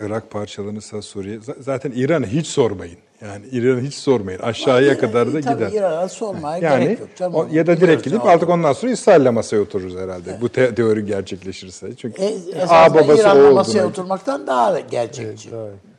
Irak 0.00 0.30
parçalanırsa 0.30 1.02
Suriye. 1.02 1.40
Zaten 1.60 1.92
İran'ı 1.94 2.26
hiç 2.26 2.46
sormayın. 2.46 2.98
Yani 3.24 3.46
İran'ı 3.52 3.80
hiç 3.80 3.94
sormayın. 3.94 4.38
Aşağıya 4.38 4.98
kadar 4.98 5.34
da 5.34 5.40
gider. 5.40 5.70
İran'a 5.72 6.08
sormaya 6.08 6.58
Yani 6.58 6.84
gerek 6.84 7.00
yok. 7.00 7.08
Canım. 7.16 7.34
o- 7.34 7.48
ya 7.52 7.66
da 7.66 7.80
direkt 7.80 8.04
gidip 8.04 8.24
artık 8.24 8.48
ondan 8.48 8.72
sonra 8.72 8.92
İsrail'le 8.92 9.30
masaya 9.32 9.60
otururuz 9.60 9.96
herhalde. 9.96 10.38
Bu 10.40 10.48
te- 10.48 10.74
teori 10.74 11.06
gerçekleşirse. 11.06 11.96
Çünkü 11.96 12.22
E, 12.22 12.62
A 12.68 12.94
babası 12.94 13.12
o 13.12 13.16
İran'la 13.16 13.50
masaya 13.50 13.78
olduğuna. 13.78 13.86
oturmaktan 13.90 14.46
daha 14.46 14.80
gerçekçi. 14.80 15.50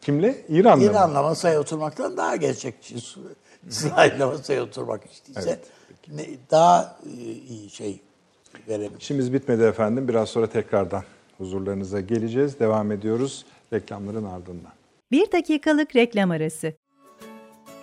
Kimle? 0.02 0.36
İran'la 0.50 0.76
mı? 0.86 0.92
İran'la 0.92 1.22
masaya 1.24 1.60
oturmaktan 1.60 2.18
daha 2.18 2.36
gerçekçi. 2.36 2.96
İsrail'le 3.70 4.20
masaya 4.26 4.62
oturmak 4.64 5.12
istiyse 5.12 5.60
ne, 6.12 6.26
daha 6.52 6.98
e, 7.06 7.32
iyi 7.50 7.70
şey 7.70 8.00
verebilir. 8.70 9.00
İşimiz 9.02 9.34
bitmedi 9.34 9.64
efendim. 9.64 10.08
Biraz 10.08 10.30
sonra 10.30 10.48
tekrardan 10.48 11.04
huzurlarınıza 11.38 12.00
geleceğiz. 12.02 12.60
Devam 12.60 12.92
ediyoruz 12.92 13.46
reklamların 13.74 14.26
ardından. 14.26 14.72
Bir 15.12 15.32
dakikalık 15.32 15.96
reklam 15.96 16.32
arası. 16.32 16.74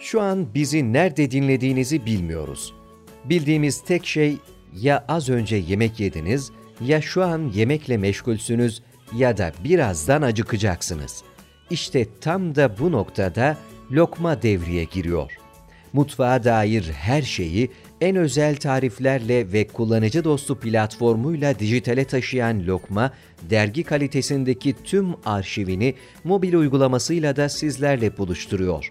Şu 0.02 0.20
an 0.20 0.54
bizi 0.54 0.92
nerede 0.92 1.30
dinlediğinizi 1.30 2.06
bilmiyoruz. 2.06 2.74
Bildiğimiz 3.24 3.80
tek 3.80 4.06
şey 4.06 4.36
ya 4.80 5.04
az 5.08 5.28
önce 5.28 5.56
yemek 5.56 6.00
yediniz 6.00 6.50
ya 6.80 7.00
şu 7.00 7.24
an 7.24 7.50
yemekle 7.54 7.96
meşgulsünüz 7.96 8.82
ya 9.16 9.36
da 9.36 9.52
birazdan 9.64 10.22
acıkacaksınız. 10.22 11.22
İşte 11.70 12.06
tam 12.20 12.54
da 12.54 12.78
bu 12.78 12.92
noktada 12.92 13.56
lokma 13.92 14.42
devreye 14.42 14.84
giriyor. 14.84 15.32
Mutfağa 15.92 16.44
dair 16.44 16.82
her 16.92 17.22
şeyi 17.22 17.70
en 18.00 18.16
özel 18.16 18.56
tariflerle 18.56 19.52
ve 19.52 19.66
kullanıcı 19.66 20.24
dostu 20.24 20.60
platformuyla 20.60 21.58
dijitale 21.58 22.04
taşıyan 22.04 22.66
Lokma, 22.66 23.12
dergi 23.50 23.84
kalitesindeki 23.84 24.74
tüm 24.84 25.06
arşivini 25.24 25.94
mobil 26.24 26.54
uygulamasıyla 26.54 27.36
da 27.36 27.48
sizlerle 27.48 28.18
buluşturuyor. 28.18 28.90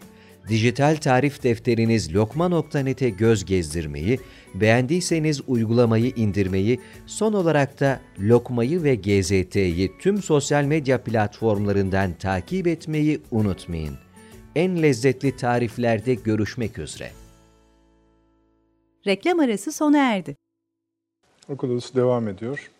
Dijital 0.51 0.95
tarif 0.95 1.43
defteriniz 1.43 2.15
lokma.net'e 2.15 3.09
göz 3.09 3.45
gezdirmeyi, 3.45 4.19
beğendiyseniz 4.55 5.41
uygulamayı 5.47 6.11
indirmeyi, 6.15 6.79
son 7.05 7.33
olarak 7.33 7.79
da 7.79 7.99
Lokmayı 8.19 8.83
ve 8.83 8.95
GZT'yi 8.95 9.91
tüm 9.99 10.21
sosyal 10.21 10.63
medya 10.63 11.03
platformlarından 11.03 12.13
takip 12.13 12.67
etmeyi 12.67 13.21
unutmayın. 13.31 13.97
En 14.55 14.81
lezzetli 14.81 15.35
tariflerde 15.35 16.13
görüşmek 16.13 16.79
üzere. 16.79 17.11
Reklam 19.07 19.39
arası 19.39 19.71
sona 19.71 19.97
erdi. 19.97 20.35
Okul 21.49 21.69
odası 21.69 21.95
devam 21.95 22.27
ediyor. 22.27 22.71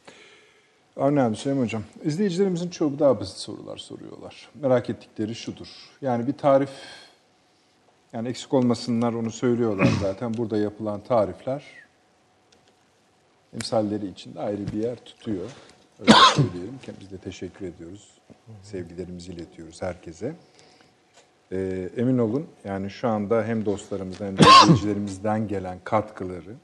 Avni 0.98 1.22
abi 1.22 1.36
Süleyman 1.36 1.64
Hocam, 1.64 1.84
izleyicilerimizin 2.04 2.70
çoğu 2.70 3.00
daha 3.00 3.20
basit 3.20 3.38
sorular 3.38 3.78
soruyorlar. 3.78 4.50
Merak 4.62 4.90
ettikleri 4.90 5.36
şudur. 5.36 5.68
Yani 6.02 6.28
bir 6.28 6.34
tarif, 6.34 6.70
yani 8.14 8.28
eksik 8.30 8.54
olmasınlar 8.54 9.14
onu 9.14 9.32
söylüyorlar 9.32 9.90
zaten. 10.02 10.34
Burada 10.34 10.58
yapılan 10.58 11.02
tarifler 11.02 11.64
emsalleri 13.54 14.08
için 14.08 14.36
de 14.36 14.40
ayrı 14.40 14.68
bir 14.68 14.84
yer 14.84 14.96
tutuyor. 15.06 15.52
Öyle 16.00 16.12
söyleyelim. 16.36 16.80
Biz 17.02 17.12
de 17.12 17.18
teşekkür 17.18 17.66
ediyoruz. 17.66 18.12
Sevgilerimizi 18.64 19.32
iletiyoruz 19.32 19.82
herkese. 19.82 20.36
Ee, 21.52 21.90
emin 21.98 22.18
olun 22.18 22.48
yani 22.64 22.90
şu 22.90 23.08
anda 23.08 23.44
hem 23.44 23.66
dostlarımızdan 23.66 24.26
hem 24.26 24.38
de 24.38 24.42
izleyicilerimizden 24.64 25.48
gelen 25.48 25.78
katkıları 25.84 26.56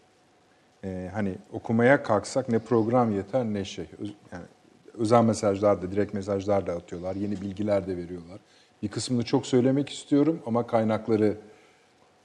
e, 0.83 1.09
hani 1.13 1.35
okumaya 1.51 2.03
kalksak 2.03 2.49
ne 2.49 2.59
program 2.59 3.11
yeter 3.15 3.45
ne 3.45 3.65
şey. 3.65 3.85
Öz- 3.99 4.13
yani 4.31 4.45
özel 4.93 5.23
mesajlar 5.23 5.81
da, 5.81 5.91
direkt 5.91 6.13
mesajlar 6.13 6.67
da 6.67 6.73
atıyorlar. 6.73 7.15
Yeni 7.15 7.41
bilgiler 7.41 7.87
de 7.87 7.97
veriyorlar. 7.97 8.39
Bir 8.83 8.87
kısmını 8.87 9.23
çok 9.23 9.45
söylemek 9.45 9.89
istiyorum 9.89 10.41
ama 10.45 10.67
kaynakları 10.67 11.37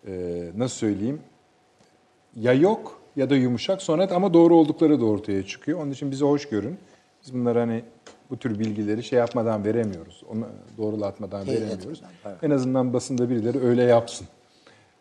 e, 0.07 0.13
nasıl 0.57 0.77
söyleyeyim 0.77 1.21
ya 2.37 2.53
yok 2.53 3.01
ya 3.17 3.31
da 3.31 3.37
yumuşak 3.37 3.83
sonet 3.83 4.13
ama 4.13 4.35
doğru 4.35 4.57
oldukları 4.57 5.01
da 5.01 5.05
ortaya 5.05 5.47
çıkıyor. 5.47 5.81
Onun 5.81 5.91
için 5.91 6.11
bizi 6.11 6.25
hoş 6.25 6.49
görün. 6.49 6.79
Biz 7.23 7.35
bunları 7.35 7.59
hani 7.59 7.85
bu 8.31 8.37
tür 8.37 8.59
bilgileri 8.59 9.03
şey 9.03 9.19
yapmadan 9.19 9.65
veremiyoruz. 9.65 10.23
Onu 10.29 10.47
doğrulatmadan 10.79 11.45
Teyit 11.45 11.61
veremiyoruz. 11.61 12.03
evet. 12.25 12.37
En 12.43 12.51
azından 12.51 12.93
basında 12.93 13.31
birileri 13.31 13.61
öyle 13.61 13.83
yapsın. 13.83 14.27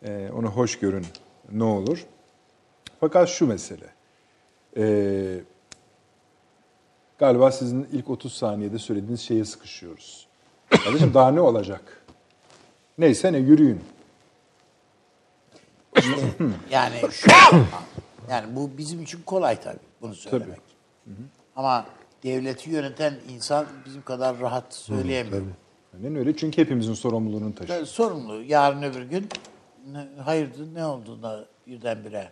Ee, 0.04 0.30
onu 0.38 0.46
hoş 0.46 0.78
görün 0.78 1.06
ne 1.52 1.64
olur. 1.64 2.06
Fakat 3.00 3.28
şu 3.28 3.46
mesele. 3.46 3.86
Ee, 4.76 5.40
galiba 7.18 7.52
sizin 7.52 7.86
ilk 7.92 8.10
30 8.10 8.32
saniyede 8.32 8.78
söylediğiniz 8.78 9.20
şeye 9.20 9.44
sıkışıyoruz. 9.44 10.26
Kardeşim 10.84 11.14
daha 11.14 11.30
ne 11.30 11.40
olacak? 11.40 12.02
Neyse 12.98 13.32
ne 13.32 13.38
yürüyün. 13.38 13.80
Yani 16.70 16.96
şu, 17.10 17.30
yani 18.30 18.56
bu 18.56 18.70
bizim 18.78 19.02
için 19.02 19.22
kolay 19.26 19.60
tabii 19.60 19.78
bunu 20.00 20.14
söylemek. 20.14 20.60
Ama 21.56 21.86
devleti 22.22 22.70
yöneten 22.70 23.14
insan 23.28 23.66
bizim 23.86 24.02
kadar 24.02 24.40
rahat 24.40 24.74
söyleyemiyor. 24.74 25.42
Aynen 25.94 26.16
öyle 26.16 26.36
çünkü 26.36 26.62
hepimizin 26.62 26.94
sorumluluğunu 26.94 27.54
taşıyor. 27.54 27.78
Tabii 27.78 27.88
Sorumlu. 27.88 28.42
Yarın 28.42 28.82
öbür 28.82 29.02
gün 29.02 29.28
ne, 29.92 30.22
hayırdır 30.22 30.74
ne 30.74 30.86
olduğuna 30.86 31.44
birdenbire. 31.66 32.30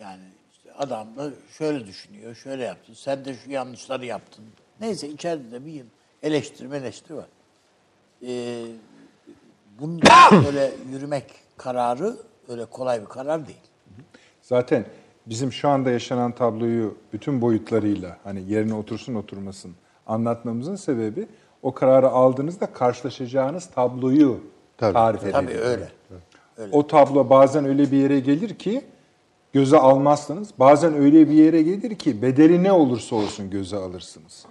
Yani 0.00 0.22
işte 0.52 0.72
adam 0.72 1.16
da 1.16 1.30
şöyle 1.58 1.86
düşünüyor, 1.86 2.34
şöyle 2.34 2.64
yaptı. 2.64 2.92
Sen 2.94 3.24
de 3.24 3.34
şu 3.34 3.50
yanlışları 3.50 4.06
yaptın. 4.06 4.44
Neyse 4.80 5.08
içeride 5.08 5.50
de 5.50 5.66
bir 5.66 5.84
eleştirme 6.24 6.76
eleştiri 6.76 7.16
var. 7.16 7.26
Ee, 8.26 8.64
bunun 9.80 10.00
böyle 10.46 10.72
yürümek 10.92 11.24
kararı 11.56 12.16
öyle 12.48 12.64
kolay 12.64 13.00
bir 13.00 13.06
karar 13.06 13.46
değil. 13.46 13.58
Zaten 14.42 14.84
bizim 15.26 15.52
şu 15.52 15.68
anda 15.68 15.90
yaşanan 15.90 16.32
tabloyu 16.32 16.96
bütün 17.12 17.40
boyutlarıyla 17.40 18.16
hani 18.24 18.52
yerine 18.52 18.74
otursun 18.74 19.14
oturmasın 19.14 19.72
anlatmamızın 20.06 20.76
sebebi 20.76 21.26
o 21.62 21.74
kararı 21.74 22.08
aldığınızda 22.08 22.66
karşılaşacağınız 22.66 23.66
tabloyu 23.66 24.40
Tabii. 24.76 24.92
tarif 24.92 25.22
ediyor. 25.22 25.32
Tabii 25.32 25.58
öyle. 25.58 25.88
O 26.72 26.86
tablo 26.86 27.30
bazen 27.30 27.64
öyle 27.64 27.92
bir 27.92 27.96
yere 27.96 28.20
gelir 28.20 28.54
ki 28.54 28.84
göze 29.52 29.78
almazsınız. 29.78 30.48
Bazen 30.58 30.94
öyle 30.94 31.28
bir 31.28 31.34
yere 31.34 31.62
gelir 31.62 31.94
ki 31.94 32.22
bedeli 32.22 32.62
ne 32.62 32.72
olursa 32.72 33.16
olsun 33.16 33.50
göze 33.50 33.76
alırsınız. 33.76 34.46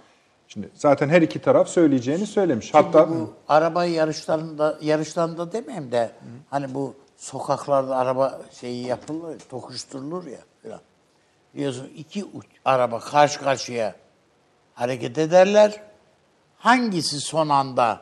Şimdi 0.54 0.70
zaten 0.74 1.08
her 1.08 1.22
iki 1.22 1.38
taraf 1.40 1.68
söyleyeceğini 1.68 2.26
söylemiş. 2.26 2.74
Hatta 2.74 3.10
bu 3.10 3.32
araba 3.48 3.84
yarışlarında 3.84 4.78
yarışlarında 4.82 5.52
demeyeyim 5.52 5.92
de 5.92 6.10
hani 6.50 6.74
bu 6.74 6.94
sokaklarda 7.16 7.96
araba 7.96 8.40
şeyi 8.60 8.86
yapılır, 8.86 9.38
tokuşturulur 9.40 10.26
ya 10.26 10.38
falan. 10.62 10.80
Biliyorsun 11.54 11.90
iki 11.96 12.24
uç- 12.24 12.46
araba 12.64 12.98
karşı 13.00 13.40
karşıya 13.40 13.94
hareket 14.74 15.18
ederler. 15.18 15.82
Hangisi 16.58 17.20
son 17.20 17.48
anda 17.48 18.00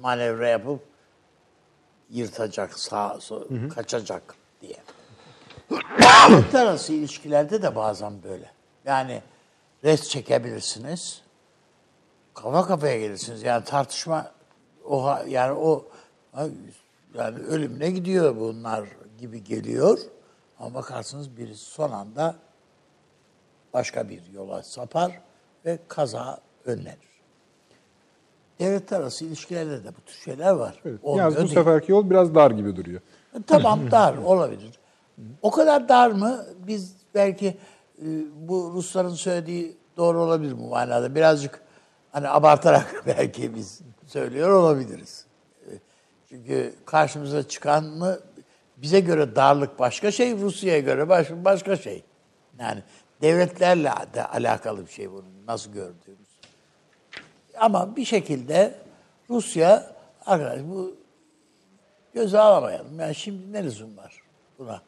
manevra 0.00 0.48
yapıp 0.48 0.80
yırtacak, 2.10 2.78
sağ, 2.78 3.16
sol- 3.20 3.70
kaçacak 3.74 4.34
diye. 4.60 4.76
Devletler 6.30 6.66
arası 6.66 6.92
ilişkilerde 6.92 7.62
de 7.62 7.76
bazen 7.76 8.22
böyle. 8.22 8.50
Yani 8.84 9.22
res 9.84 10.08
çekebilirsiniz. 10.08 11.23
Kafa 12.34 12.66
kafaya 12.66 12.98
gelirsiniz. 12.98 13.42
Yani 13.42 13.64
tartışma 13.64 14.32
o 14.84 15.16
yani 15.28 15.52
o 15.52 15.84
yani 17.14 17.38
ölümle 17.38 17.90
gidiyor 17.90 18.36
bunlar 18.36 18.88
gibi 19.18 19.44
geliyor. 19.44 19.98
Ama 20.58 20.74
bakarsınız 20.74 21.36
birisi 21.36 21.64
son 21.64 21.90
anda 21.90 22.36
başka 23.74 24.08
bir 24.08 24.22
yola 24.32 24.62
sapar 24.62 25.20
ve 25.64 25.78
kaza 25.88 26.40
önlenir. 26.64 27.14
Devletler 28.58 29.00
arası 29.00 29.24
ilişkilerde 29.24 29.84
de 29.84 29.88
bu 29.88 30.00
tür 30.06 30.14
şeyler 30.14 30.50
var. 30.50 30.80
Evet. 30.84 31.00
Olmuyor 31.02 31.24
Yalnız 31.24 31.36
bu 31.36 31.40
değil. 31.40 31.54
seferki 31.54 31.92
yol 31.92 32.10
biraz 32.10 32.34
dar 32.34 32.50
gibi 32.50 32.76
duruyor. 32.76 33.00
Tamam 33.46 33.80
dar 33.90 34.16
olabilir. 34.16 34.70
O 35.42 35.50
kadar 35.50 35.88
dar 35.88 36.10
mı? 36.10 36.44
Biz 36.66 36.96
belki 37.14 37.46
e, 37.98 38.06
bu 38.48 38.72
Rusların 38.74 39.14
söylediği 39.14 39.76
doğru 39.96 40.20
olabilir 40.22 40.58
bu 40.58 40.68
manada. 40.68 41.14
Birazcık 41.14 41.63
hani 42.14 42.28
abartarak 42.28 43.02
belki 43.06 43.54
biz 43.54 43.80
söylüyor 44.06 44.50
olabiliriz. 44.50 45.26
Çünkü 46.28 46.74
karşımıza 46.86 47.48
çıkan 47.48 47.84
mı 47.84 48.18
bize 48.76 49.00
göre 49.00 49.36
darlık 49.36 49.78
başka 49.78 50.10
şey, 50.10 50.36
Rusya'ya 50.36 50.80
göre 50.80 51.08
baş- 51.08 51.30
başka 51.30 51.76
şey. 51.76 52.02
Yani 52.58 52.82
devletlerle 53.22 53.92
de 54.14 54.26
alakalı 54.26 54.86
bir 54.86 54.90
şey 54.90 55.12
bunu 55.12 55.24
nasıl 55.46 55.72
gördüğümüz. 55.72 56.28
Ama 57.58 57.96
bir 57.96 58.04
şekilde 58.04 58.74
Rusya 59.30 59.92
arkadaş 60.26 60.60
bu 60.64 60.96
göze 62.14 62.38
alamayalım. 62.38 63.00
Yani 63.00 63.14
şimdi 63.14 63.52
ne 63.52 63.64
lüzum 63.64 63.96
var 63.96 64.22
buna? 64.58 64.82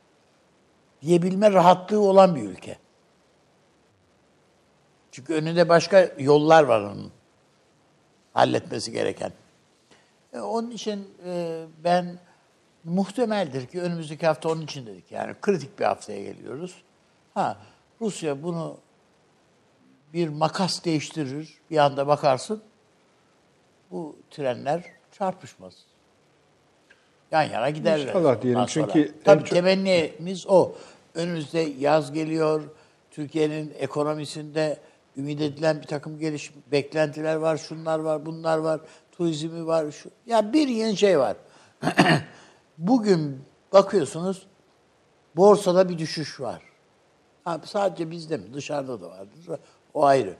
Diyebilme 1.02 1.52
rahatlığı 1.52 2.00
olan 2.00 2.36
bir 2.36 2.42
ülke. 2.42 2.78
Çünkü 5.12 5.34
önünde 5.34 5.68
başka 5.68 6.08
yollar 6.18 6.62
var 6.62 6.80
onun 6.80 7.12
halletmesi 8.36 8.92
gereken. 8.92 9.32
E, 10.32 10.40
onun 10.40 10.70
için 10.70 11.08
e, 11.26 11.64
ben 11.84 12.18
muhtemeldir 12.84 13.66
ki 13.66 13.82
önümüzdeki 13.82 14.26
hafta 14.26 14.48
onun 14.48 14.62
için 14.62 14.86
dedik. 14.86 15.12
Yani 15.12 15.34
kritik 15.42 15.78
bir 15.78 15.84
haftaya 15.84 16.22
geliyoruz. 16.22 16.82
Ha 17.34 17.56
Rusya 18.00 18.42
bunu 18.42 18.76
bir 20.12 20.28
makas 20.28 20.84
değiştirir. 20.84 21.54
Bir 21.70 21.76
anda 21.78 22.06
bakarsın 22.06 22.62
bu 23.90 24.16
trenler 24.30 24.82
çarpışmaz. 25.12 25.74
Yan 27.30 27.42
yana 27.42 27.70
giderler. 27.70 28.06
İnşallah 28.06 28.42
diyelim. 28.42 28.66
Çünkü 28.66 29.14
Tabii 29.24 29.44
çok- 29.44 29.50
temennimiz 29.50 30.46
o. 30.46 30.72
Önümüzde 31.14 31.60
yaz 31.60 32.12
geliyor. 32.12 32.62
Türkiye'nin 33.10 33.74
ekonomisinde 33.78 34.78
ümit 35.16 35.40
edilen 35.40 35.82
bir 35.82 35.86
takım 35.86 36.18
geliş 36.18 36.52
beklentiler 36.72 37.36
var, 37.36 37.56
şunlar 37.56 37.98
var, 37.98 38.26
bunlar 38.26 38.58
var, 38.58 38.80
turizmi 39.12 39.66
var. 39.66 39.90
Şu, 39.90 40.10
ya 40.26 40.52
bir 40.52 40.68
yığın 40.68 40.94
şey 40.94 41.18
var. 41.18 41.36
Bugün 42.78 43.40
bakıyorsunuz 43.72 44.46
borsada 45.36 45.88
bir 45.88 45.98
düşüş 45.98 46.40
var. 46.40 46.62
Ha, 47.44 47.60
sadece 47.64 48.10
bizde 48.10 48.36
mi? 48.36 48.54
Dışarıda 48.54 49.00
da 49.00 49.10
vardır. 49.10 49.60
O 49.94 50.04
ayrı. 50.04 50.34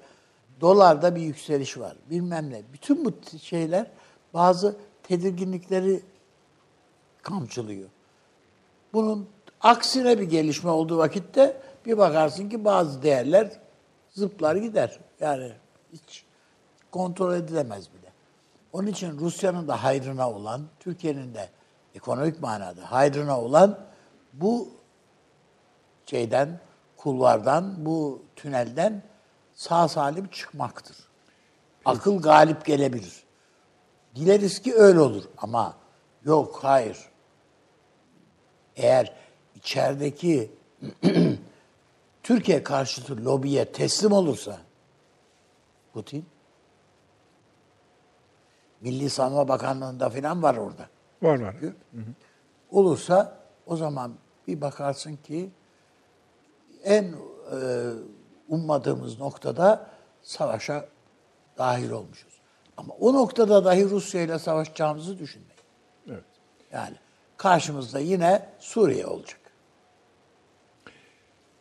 Dolarda 0.60 1.16
bir 1.16 1.20
yükseliş 1.20 1.78
var. 1.78 1.96
Bilmem 2.10 2.50
ne. 2.50 2.62
Bütün 2.72 3.04
bu 3.04 3.12
şeyler 3.42 3.86
bazı 4.34 4.76
tedirginlikleri 5.02 6.02
kamçılıyor. 7.22 7.88
Bunun 8.92 9.28
aksine 9.60 10.18
bir 10.18 10.24
gelişme 10.24 10.70
olduğu 10.70 10.98
vakitte 10.98 11.60
bir 11.86 11.98
bakarsın 11.98 12.48
ki 12.48 12.64
bazı 12.64 13.02
değerler 13.02 13.50
zıplar 14.16 14.56
gider. 14.56 14.98
Yani 15.20 15.52
hiç 15.92 16.24
kontrol 16.90 17.34
edilemez 17.34 17.88
bile. 17.94 18.12
Onun 18.72 18.86
için 18.86 19.18
Rusya'nın 19.18 19.68
da 19.68 19.84
hayrına 19.84 20.30
olan, 20.30 20.62
Türkiye'nin 20.80 21.34
de 21.34 21.48
ekonomik 21.94 22.40
manada 22.40 22.92
hayrına 22.92 23.40
olan 23.40 23.78
bu 24.32 24.68
şeyden, 26.06 26.60
kulvardan, 26.96 27.86
bu 27.86 28.22
tünelden 28.36 29.02
sağ 29.54 29.88
salim 29.88 30.26
çıkmaktır. 30.26 30.96
Akıl 31.84 32.22
galip 32.22 32.64
gelebilir. 32.64 33.24
Dileriz 34.14 34.62
ki 34.62 34.74
öyle 34.74 35.00
olur 35.00 35.24
ama 35.38 35.76
yok 36.24 36.58
hayır. 36.62 36.98
Eğer 38.76 39.12
içerideki 39.54 40.52
Türkiye 42.26 42.62
karşıtı 42.62 43.24
lobiye 43.24 43.72
teslim 43.72 44.12
olursa 44.12 44.58
Putin 45.92 46.26
Milli 48.80 49.10
Savunma 49.10 49.48
Bakanlığı'nda 49.48 50.10
falan 50.10 50.42
var 50.42 50.56
orada. 50.56 50.88
Var 51.22 51.40
var. 51.40 51.56
Olursa 52.70 53.38
o 53.66 53.76
zaman 53.76 54.14
bir 54.46 54.60
bakarsın 54.60 55.16
ki 55.16 55.50
en 56.84 57.04
e, 57.04 57.16
ummadığımız 58.48 59.18
noktada 59.18 59.90
savaşa 60.22 60.88
dahil 61.58 61.90
olmuşuz. 61.90 62.40
Ama 62.76 62.94
o 63.00 63.14
noktada 63.14 63.64
dahi 63.64 63.90
Rusya 63.90 64.22
ile 64.22 64.38
savaşacağımızı 64.38 65.18
düşünmeyin. 65.18 65.60
Evet. 66.08 66.24
Yani 66.72 66.96
karşımızda 67.36 67.98
yine 67.98 68.48
Suriye 68.58 69.06
olacak. 69.06 69.40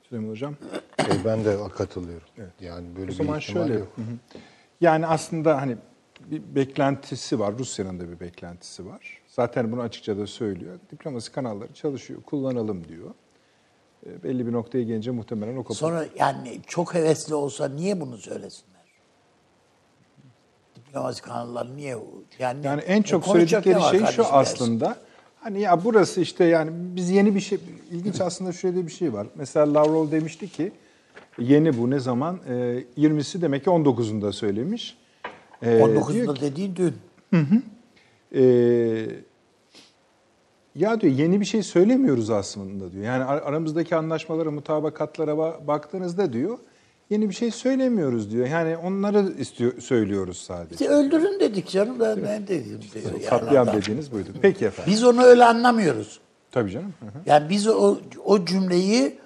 Süleyman 0.09 0.29
Hocam. 0.29 0.55
E, 0.99 1.25
ben 1.25 1.45
de 1.45 1.57
katılıyorum. 1.75 2.27
Yani 2.61 2.95
böyle 2.95 3.05
O 3.05 3.07
bir 3.07 3.13
zaman 3.13 3.39
ihtimal 3.39 3.65
şöyle. 3.67 3.79
yok. 3.79 3.87
Hı 3.95 4.01
hı. 4.01 4.39
Yani 4.81 5.07
aslında 5.07 5.61
hani 5.61 5.77
bir 6.19 6.55
beklentisi 6.55 7.39
var. 7.39 7.57
Rusya'nın 7.57 7.99
da 7.99 8.09
bir 8.09 8.19
beklentisi 8.19 8.85
var. 8.85 9.21
Zaten 9.27 9.71
bunu 9.71 9.81
açıkça 9.81 10.17
da 10.17 10.27
söylüyor. 10.27 10.79
Diplomasi 10.91 11.31
kanalları 11.31 11.73
çalışıyor. 11.73 12.21
Kullanalım 12.23 12.87
diyor. 12.87 13.13
E, 14.05 14.23
belli 14.23 14.47
bir 14.47 14.51
noktaya 14.51 14.83
gelince 14.83 15.11
muhtemelen 15.11 15.55
o 15.55 15.63
kopar. 15.63 15.75
Sonra 15.75 16.05
yani 16.15 16.59
çok 16.67 16.93
hevesli 16.93 17.35
olsa 17.35 17.67
niye 17.69 18.01
bunu 18.01 18.17
söylesinler? 18.17 18.75
Diplomasi 20.75 21.21
kanalları 21.21 21.77
niye? 21.77 21.97
Yani, 22.39 22.65
Yani 22.65 22.81
en 22.81 23.01
çok 23.01 23.23
konuşacak 23.23 23.65
ne 23.65 23.73
söyledikleri 23.73 24.05
şey 24.13 24.15
şu 24.25 24.25
aslında. 24.33 24.97
Hani 25.45 25.61
ya 25.61 25.83
burası 25.83 26.21
işte 26.21 26.43
yani 26.45 26.71
biz 26.73 27.09
yeni 27.09 27.35
bir 27.35 27.39
şey 27.39 27.57
ilginç 27.91 28.21
aslında 28.21 28.51
şöyle 28.51 28.87
bir 28.87 28.91
şey 28.91 29.13
var. 29.13 29.27
Mesela 29.35 29.73
Lavrov 29.73 30.11
demişti 30.11 30.47
ki 30.49 30.71
yeni 31.39 31.77
bu 31.77 31.89
ne 31.89 31.99
zaman? 31.99 32.39
E, 32.49 32.83
20'si 32.97 33.41
demek 33.41 33.63
ki 33.63 33.69
19'unda 33.69 34.33
söylemiş. 34.33 34.97
E, 35.61 35.65
diyor 35.77 35.89
19'unda 35.89 36.33
ki- 36.33 36.41
dediğin 36.41 36.75
dün. 36.75 36.93
Ee, 38.35 39.05
ya 40.75 41.01
diyor 41.01 41.13
yeni 41.13 41.39
bir 41.41 41.45
şey 41.45 41.63
söylemiyoruz 41.63 42.29
aslında 42.29 42.91
diyor. 42.91 43.03
Yani 43.03 43.23
ar- 43.23 43.41
aramızdaki 43.41 43.95
anlaşmalara, 43.95 44.51
mutabakatlara 44.51 45.31
ba- 45.31 45.67
baktığınızda 45.67 46.33
diyor 46.33 46.57
yeni 47.09 47.29
bir 47.29 47.35
şey 47.35 47.51
söylemiyoruz 47.51 48.31
diyor. 48.31 48.47
Yani 48.47 48.77
onları 48.77 49.31
istiyor 49.37 49.81
söylüyoruz 49.81 50.37
sadece. 50.37 50.73
İşte 50.75 50.87
öldürün 50.87 51.39
dedik 51.39 51.67
canım 51.67 51.99
ben 51.99 52.23
ne 52.23 52.47
dedim 52.47 52.79
diyor. 52.93 53.29
Katliam 53.29 53.67
dediğiniz 53.67 54.11
buydu. 54.11 54.29
Peki 54.41 54.65
efendim. 54.65 54.93
Biz 54.93 55.03
onu 55.03 55.23
öyle 55.23 55.45
anlamıyoruz. 55.45 56.19
Tabii 56.51 56.71
canım. 56.71 56.93
Hı 56.99 57.05
hı. 57.05 57.11
Yani 57.25 57.49
biz 57.49 57.67
o, 57.67 57.97
o 58.25 58.45
cümleyi 58.45 59.17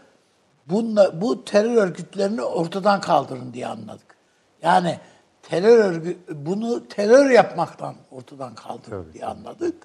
bunla, 0.67 1.21
bu 1.21 1.45
terör 1.45 1.75
örgütlerini 1.75 2.41
ortadan 2.41 3.01
kaldırın 3.01 3.53
diye 3.53 3.67
anladık. 3.67 4.15
Yani 4.61 4.99
terör 5.41 5.77
örgü 5.77 6.17
bunu 6.35 6.87
terör 6.87 7.29
yapmaktan 7.29 7.95
ortadan 8.11 8.55
kaldırın 8.55 9.13
diye 9.13 9.25
anladık. 9.25 9.75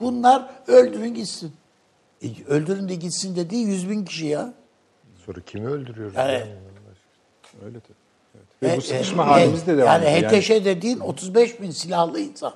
Bunlar 0.00 0.50
öldürün 0.66 1.14
gitsin. 1.14 1.52
E, 2.22 2.26
öldürün 2.48 2.88
de 2.88 2.94
gitsin 2.94 3.36
dediği 3.36 3.66
yüz 3.66 3.90
bin 3.90 4.04
kişi 4.04 4.26
ya. 4.26 4.54
Sonra 5.26 5.38
kimi 5.46 5.66
öldürüyoruz? 5.66 6.16
Yani- 6.16 6.32
Yani, 6.32 6.46
Öyle 7.64 7.80
tabii. 7.80 7.96
Evet. 8.34 8.46
Ve 8.62 8.76
bu 8.76 8.80
E, 8.80 8.84
sıkışma 8.84 9.22
e, 9.22 9.26
halimiz 9.26 9.66
de 9.66 9.76
devam 9.78 10.02
Yani 10.02 10.06
ediyor. 10.06 10.32
HTŞ 10.42 10.50
dediğin 10.50 11.00
35 11.00 11.62
bin 11.62 11.70
silahlı 11.70 12.20
insan. 12.20 12.52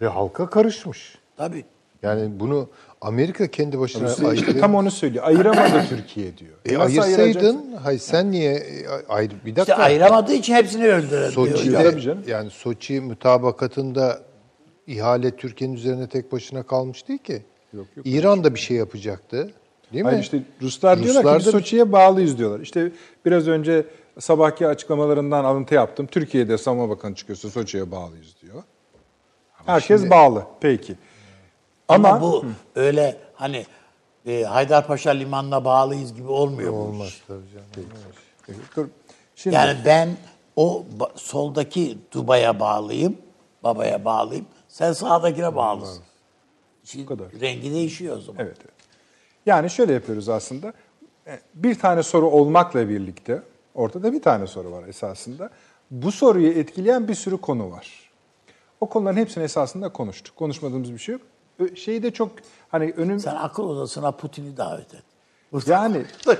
Ve 0.00 0.06
halka 0.08 0.50
karışmış. 0.50 1.18
Tabii. 1.36 1.64
Yani 2.02 2.40
bunu 2.40 2.68
Amerika 3.00 3.46
kendi 3.46 3.80
başına 3.80 4.08
Rusya 4.08 4.32
işte 4.32 4.60
tam 4.60 4.74
onu 4.74 4.90
söylüyor. 4.90 5.24
Ayıramadı 5.26 5.84
Türkiye 5.88 6.38
diyor. 6.38 6.52
E, 6.66 6.74
Nasıl 6.78 6.98
ayıracaksın? 6.98 7.22
ayırsaydın, 7.22 7.72
hayır 7.82 7.98
sen 8.00 8.30
niye 8.30 8.52
e, 8.54 8.86
ayrı 9.08 9.32
bir 9.44 9.56
dakika. 9.56 9.72
İşte 9.72 9.74
ayıramadığı 9.74 10.32
için 10.34 10.54
hepsini 10.54 10.82
diyor. 10.82 11.30
Soçi'de 11.30 11.76
Yani. 11.76 12.18
Yani 12.26 12.50
Soçi 12.50 13.00
mutabakatında 13.00 14.20
ihale 14.86 15.30
Türkiye'nin 15.36 15.74
üzerine 15.74 16.08
tek 16.08 16.32
başına 16.32 16.62
kalmış 16.62 17.08
değil 17.08 17.18
ki. 17.18 17.42
Yok, 17.72 17.86
yok. 17.96 18.06
İran 18.06 18.44
da 18.44 18.54
bir 18.54 18.60
şey 18.60 18.76
yapacaktı. 18.76 19.50
Değil 19.92 20.04
Hayır 20.04 20.18
mi? 20.18 20.22
işte 20.22 20.42
Ruslar, 20.62 21.02
diyorlar 21.02 21.22
Ruslar 21.22 21.38
ki 21.38 21.40
biz 21.40 21.46
da- 21.46 21.50
Soçi'ye 21.58 21.92
bağlıyız 21.92 22.38
diyorlar. 22.38 22.60
İşte 22.60 22.92
biraz 23.26 23.48
önce 23.48 23.84
sabahki 24.20 24.66
açıklamalarından 24.66 25.44
alıntı 25.44 25.74
yaptım. 25.74 26.06
Türkiye'de 26.06 26.58
Savunma 26.58 26.88
Bakanı 26.88 27.14
çıkıyorsa 27.14 27.50
Soçi'ye 27.50 27.90
bağlıyız 27.90 28.36
diyor. 28.42 28.62
Herkes 29.66 30.10
bağlı. 30.10 30.46
Peki. 30.60 30.96
Ama, 31.88 32.08
Ama, 32.08 32.20
bu 32.20 32.44
öyle 32.74 33.16
hani 33.34 33.66
e, 34.26 34.42
Haydarpaşa 34.42 35.10
limanına 35.10 35.64
bağlıyız 35.64 36.14
gibi 36.14 36.28
olmuyor 36.28 36.72
bu 36.72 36.76
iş. 36.76 36.82
Olmaz 36.82 37.20
tabii 37.28 37.50
canım. 37.54 37.90
Dur. 38.76 38.86
Şimdi 39.36 39.56
Yani 39.56 39.78
ben 39.84 40.08
o 40.56 40.84
soldaki 41.16 41.98
Dubai'ye 42.12 42.60
bağlıyım, 42.60 43.16
babaya 43.62 44.04
bağlıyım. 44.04 44.46
Sen 44.68 44.92
sağdakine 44.92 45.56
bağlısın. 45.56 46.02
Şimdi 46.84 47.06
kadar. 47.06 47.26
rengi 47.40 47.72
değişiyor 47.72 48.16
o 48.16 48.20
zaman. 48.20 48.44
Evet, 48.44 48.56
evet. 48.60 48.74
Yani 49.46 49.70
şöyle 49.70 49.92
yapıyoruz 49.92 50.28
aslında. 50.28 50.72
E, 51.26 51.40
Bir 51.54 51.78
tane 51.78 52.02
soru 52.02 52.30
olmakla 52.30 52.88
birlikte 52.88 53.42
ortada 53.74 54.12
bir 54.12 54.22
tane 54.22 54.46
soru 54.46 54.72
var 54.72 54.88
esasında. 54.88 55.50
Bu 55.90 56.12
soruyu 56.12 56.52
etkileyen 56.52 57.08
bir 57.08 57.14
sürü 57.14 57.36
konu 57.36 57.70
var. 57.70 58.10
O 58.80 58.88
konuların 58.88 59.16
hepsini 59.16 59.44
esasında 59.44 59.88
konuştuk. 59.88 60.36
Konuşmadığımız 60.36 60.92
bir 60.92 60.98
şey 60.98 61.12
yok. 61.12 61.22
Şeyi 61.76 62.02
de 62.02 62.10
çok 62.10 62.32
hani 62.68 62.92
önüm 62.96 63.20
Sen 63.20 63.34
akıl 63.34 63.64
odasına 63.64 64.12
Putin'i 64.12 64.56
davet 64.56 64.94
et. 64.94 65.02
yani 65.66 66.04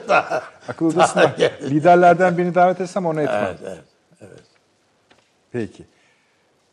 akıl 0.69 0.87
odasında 0.87 1.37
liderlerden 1.63 2.39
birini 2.39 2.55
davet 2.55 2.81
etsem 2.81 3.07
onu 3.07 3.21
etmem. 3.21 3.57
Evet, 3.63 3.79
evet. 4.21 4.43
Peki. 5.53 5.85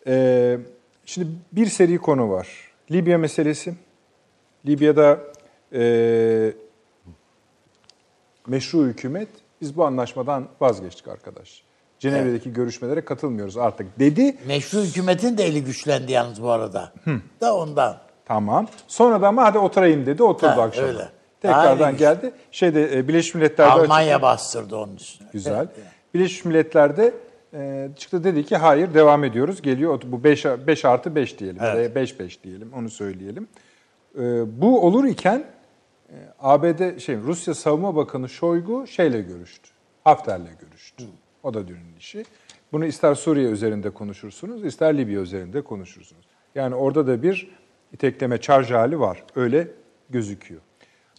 Ee, 0.07 0.57
şimdi 1.05 1.27
bir 1.51 1.65
seri 1.65 1.97
konu 1.97 2.29
var. 2.29 2.47
Libya 2.91 3.17
meselesi. 3.17 3.75
Libya'da 4.65 5.19
e, 5.73 6.53
meşru 8.47 8.85
hükümet 8.85 9.29
biz 9.61 9.77
bu 9.77 9.85
anlaşmadan 9.85 10.47
vazgeçtik 10.61 11.07
arkadaş. 11.07 11.63
Cenevre'deki 11.99 12.53
görüşmelere 12.53 13.05
katılmıyoruz 13.05 13.57
artık 13.57 13.99
dedi. 13.99 14.38
Meşru 14.47 14.79
hükümetin 14.79 15.38
de 15.38 15.43
eli 15.43 15.63
güçlendi 15.63 16.11
yalnız 16.11 16.41
bu 16.43 16.49
arada. 16.51 16.93
Da 17.41 17.55
ondan. 17.57 17.97
Tamam. 18.25 18.67
Sonra 18.88 19.21
da 19.21 19.27
ama 19.27 19.43
hadi 19.45 19.57
oturayım 19.57 20.05
dedi. 20.05 20.23
Oturdu 20.23 20.51
Ha, 20.51 20.61
akşam. 20.61 20.85
öyle. 20.85 21.09
Tekrardan 21.41 21.97
geldi. 21.97 22.31
Şeyde 22.51 22.97
e, 22.97 23.07
Birleşmiş 23.07 23.35
Milletler'de 23.35 23.71
açık- 23.71 23.84
Almanya 23.84 24.21
bastırdı 24.21 24.75
onun 24.75 24.95
üstüne. 24.95 25.27
Güzel. 25.34 25.67
Birleşmiş 26.13 26.45
Milletler'de 26.45 27.13
e, 27.53 27.89
çıktı 27.97 28.23
dedi 28.23 28.45
ki 28.45 28.55
hayır 28.57 28.93
devam 28.93 29.23
ediyoruz. 29.23 29.61
Geliyor 29.61 30.01
bu 30.05 30.23
5 30.23 30.45
5 30.45 30.85
artı 30.85 31.15
5 31.15 31.39
diyelim. 31.39 31.59
da 31.59 31.95
5 31.95 32.19
5 32.19 32.43
diyelim. 32.43 32.73
Onu 32.73 32.89
söyleyelim. 32.89 33.47
E, 34.19 34.21
bu 34.61 34.85
olur 34.85 35.05
iken 35.05 35.43
ABD 36.39 36.99
şey 36.99 37.17
Rusya 37.17 37.53
Savunma 37.53 37.95
Bakanı 37.95 38.29
Şoygu 38.29 38.88
şeyle 38.88 39.21
görüştü. 39.21 39.69
Hafter'le 40.03 40.57
görüştü. 40.59 41.03
O 41.43 41.53
da 41.53 41.67
dünün 41.67 41.95
işi. 41.99 42.25
Bunu 42.71 42.85
ister 42.85 43.15
Suriye 43.15 43.49
üzerinde 43.49 43.89
konuşursunuz, 43.89 44.65
ister 44.65 44.97
Libya 44.97 45.21
üzerinde 45.21 45.61
konuşursunuz. 45.61 46.25
Yani 46.55 46.75
orada 46.75 47.07
da 47.07 47.23
bir 47.23 47.51
itekleme, 47.93 48.41
çarj 48.41 48.71
hali 48.71 48.99
var. 48.99 49.23
Öyle 49.35 49.67
gözüküyor. 50.09 50.61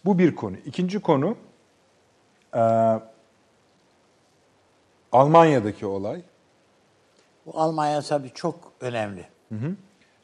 Bu 0.05 0.19
bir 0.19 0.35
konu. 0.35 0.55
İkinci 0.65 0.99
konu, 0.99 1.37
e, 2.55 2.61
Almanya'daki 5.11 5.85
olay. 5.85 6.21
Bu 7.45 7.59
Almanya 7.59 8.01
tabii 8.01 8.29
çok 8.29 8.71
önemli. 8.81 9.25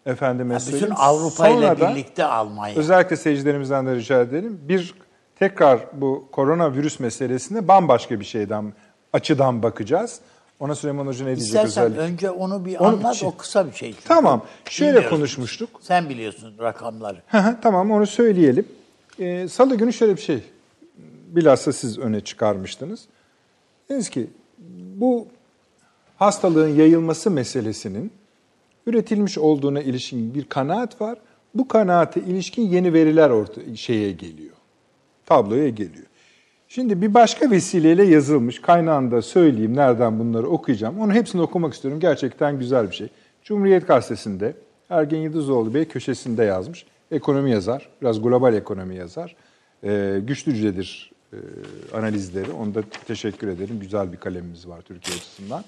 Efendime 0.05 0.53
Yani 0.53 0.63
bütün 0.67 0.89
Avrupa 0.95 1.47
ile 1.49 1.77
birlikte 1.81 2.23
Almanya. 2.25 2.75
Özellikle 2.75 3.15
seyircilerimizden 3.15 3.85
de 3.85 3.95
rica 3.95 4.21
edelim. 4.21 4.59
Bir 4.63 4.93
tekrar 5.39 5.79
bu 5.93 6.27
koronavirüs 6.31 6.99
meselesine 6.99 7.67
bambaşka 7.67 8.19
bir 8.19 8.25
şeyden, 8.25 8.73
açıdan 9.13 9.63
bakacağız. 9.63 10.19
Ona 10.59 10.75
Süleyman 10.75 11.07
Hoca 11.07 11.19
ne 11.25 11.35
diyecek 11.35 11.45
İstersen 11.45 11.83
özellikle? 11.83 12.01
önce 12.01 12.29
onu 12.31 12.65
bir 12.65 12.79
Onu- 12.79 12.87
anlat, 12.87 13.15
şey- 13.15 13.27
o 13.29 13.37
kısa 13.37 13.67
bir 13.67 13.73
şey. 13.73 13.91
çünkü. 13.93 14.07
Tamam, 14.07 14.41
şöyle 14.69 14.91
Bilmiyoruz 14.91 15.09
konuşmuştuk. 15.17 15.69
Sen 15.81 16.09
biliyorsun 16.09 16.53
rakamları. 16.59 17.21
Tamam 17.61 17.91
onu 17.91 18.07
söyleyelim. 18.07 18.65
Ee, 19.19 19.47
Salı 19.47 19.75
günü 19.75 19.93
şöyle 19.93 20.15
bir 20.15 20.21
şey 20.21 20.43
bilhassa 21.27 21.73
siz 21.73 21.99
öne 21.99 22.21
çıkarmıştınız. 22.21 23.05
Dediniz 23.89 24.09
ki 24.09 24.27
bu 24.95 25.27
hastalığın 26.17 26.75
yayılması 26.75 27.31
meselesinin 27.31 28.11
üretilmiş 28.87 29.37
olduğuna 29.37 29.81
ilişkin 29.81 30.35
bir 30.35 30.43
kanaat 30.43 31.01
var. 31.01 31.17
Bu 31.55 31.67
kanaate 31.67 32.21
ilişkin 32.21 32.61
yeni 32.61 32.93
veriler 32.93 33.29
orta 33.29 33.61
şeye 33.75 34.11
geliyor. 34.11 34.55
Tabloya 35.25 35.69
geliyor. 35.69 36.05
Şimdi 36.67 37.01
bir 37.01 37.13
başka 37.13 37.51
vesileyle 37.51 38.03
yazılmış. 38.03 38.61
Kaynağında 38.61 39.21
söyleyeyim 39.21 39.75
nereden 39.75 40.19
bunları 40.19 40.47
okuyacağım. 40.47 40.99
Onu 40.99 41.13
hepsini 41.13 41.41
okumak 41.41 41.73
istiyorum. 41.73 41.99
Gerçekten 41.99 42.59
güzel 42.59 42.89
bir 42.89 42.95
şey. 42.95 43.07
Cumhuriyet 43.43 43.87
Gazetesi'nde 43.87 44.53
Ergen 44.89 45.17
Yıldızoğlu 45.17 45.73
Bey 45.73 45.85
köşesinde 45.85 46.43
yazmış. 46.43 46.85
Ekonomi 47.11 47.51
yazar. 47.51 47.89
Biraz 48.01 48.21
global 48.21 48.53
ekonomi 48.53 48.95
yazar. 48.95 49.35
Ee, 49.83 50.19
güçlücedir 50.23 51.11
e, 51.33 51.37
analizleri. 51.97 52.51
Onu 52.51 52.75
da 52.75 52.81
teşekkür 53.07 53.47
ederim. 53.47 53.79
Güzel 53.79 54.11
bir 54.11 54.17
kalemimiz 54.17 54.67
var 54.67 54.81
Türkiye 54.81 55.17
açısından. 55.17 55.63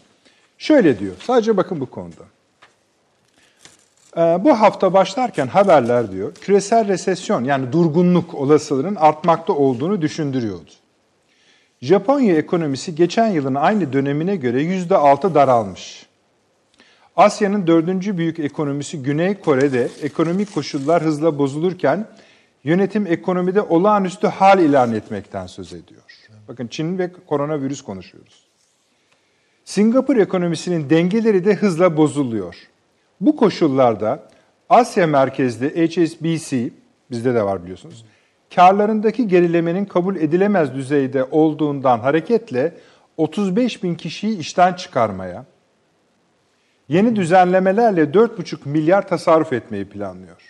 Şöyle 0.58 1.00
diyor. 1.00 1.14
Sadece 1.20 1.58
bakın 1.58 1.80
bu 1.80 1.86
konuda. 1.86 2.24
Ee, 4.18 4.40
bu 4.44 4.60
hafta 4.60 4.94
başlarken 4.94 5.48
haberler 5.48 6.12
diyor, 6.12 6.34
küresel 6.36 6.88
resesyon 6.88 7.44
yani 7.44 7.72
durgunluk 7.72 8.34
olasılığının 8.34 8.96
artmakta 8.96 9.54
olduğunu 9.54 10.02
düşündürüyordu. 10.02 10.72
Japonya 11.82 12.36
ekonomisi 12.36 12.96
geçen 12.96 13.28
yılın 13.28 13.56
aynı 13.56 13.94
dönemine 13.94 14.36
göre 14.36 14.64
%6 14.64 15.34
daralmış. 15.34 16.06
Asya'nın 17.16 17.68
dördüncü 17.68 18.18
büyük 18.18 18.40
ekonomisi 18.40 19.04
Güney 19.04 19.36
Kore'de 19.36 19.90
ekonomik 20.02 20.54
koşullar 20.54 21.04
hızla 21.04 21.38
bozulurken 21.38 22.08
yönetim 22.64 23.08
ekonomide 23.08 23.62
olağanüstü 23.62 24.28
hal 24.28 24.60
ilan 24.60 24.94
etmekten 24.94 25.48
söz 25.48 25.74
ediyor. 25.74 26.02
Bakın 26.48 26.68
Çin 26.68 26.98
ve 26.98 27.12
koronavirüs 27.28 27.82
konuşuyoruz. 27.82 28.48
Singapur 29.66 30.18
ekonomisinin 30.18 30.90
dengeleri 30.90 31.46
de 31.46 31.56
hızla 31.56 31.98
bozuluyor. 31.98 32.56
Bu 33.22 33.36
koşullarda 33.36 34.24
Asya 34.70 35.08
merkezli 35.08 35.88
HSBC, 35.88 36.70
bizde 37.12 37.34
de 37.36 37.44
var 37.44 37.64
biliyorsunuz, 37.64 38.06
karlarındaki 38.56 39.28
gerilemenin 39.28 39.86
kabul 39.86 40.16
edilemez 40.16 40.74
düzeyde 40.74 41.24
olduğundan 41.24 42.00
hareketle 42.00 42.74
35 43.18 43.84
bin 43.84 43.96
kişiyi 43.96 44.38
işten 44.38 44.74
çıkarmaya, 44.74 45.46
yeni 46.90 47.16
düzenlemelerle 47.16 48.04
4,5 48.04 48.58
milyar 48.66 49.08
tasarruf 49.08 49.54
etmeyi 49.54 49.86
planlıyor. 49.86 50.42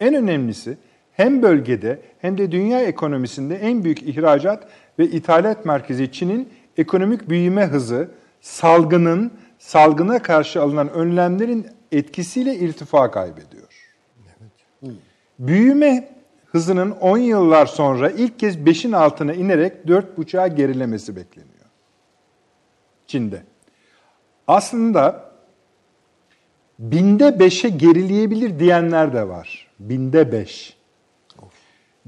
En 0.00 0.14
önemlisi 0.14 0.78
hem 1.12 1.42
bölgede 1.42 1.98
hem 2.18 2.38
de 2.38 2.52
dünya 2.52 2.82
ekonomisinde 2.82 3.56
en 3.56 3.84
büyük 3.84 4.02
ihracat 4.02 4.68
ve 4.98 5.06
ithalat 5.06 5.64
merkezi 5.64 6.12
Çin'in 6.12 6.48
ekonomik 6.76 7.28
büyüme 7.28 7.66
hızı 7.66 8.08
salgının 8.40 9.32
salgına 9.58 10.22
karşı 10.22 10.62
alınan 10.62 10.90
önlemlerin 10.90 11.66
etkisiyle 11.92 12.54
irtifa 12.54 13.10
kaybediyor. 13.10 13.68
Büyüme 15.38 16.08
hızının 16.46 16.90
10 16.90 17.18
yıllar 17.18 17.66
sonra 17.66 18.10
ilk 18.10 18.38
kez 18.38 18.56
5'in 18.56 18.92
altına 18.92 19.32
inerek 19.32 19.84
4,5'a 19.86 20.46
gerilemesi 20.46 21.16
bekleniyor. 21.16 21.54
Çin'de. 23.06 23.42
Aslında 24.46 25.30
binde 26.78 27.40
beşe 27.40 27.68
gerileyebilir 27.68 28.58
diyenler 28.58 29.12
de 29.12 29.28
var. 29.28 29.68
Binde 29.78 30.32
beş. 30.32 30.78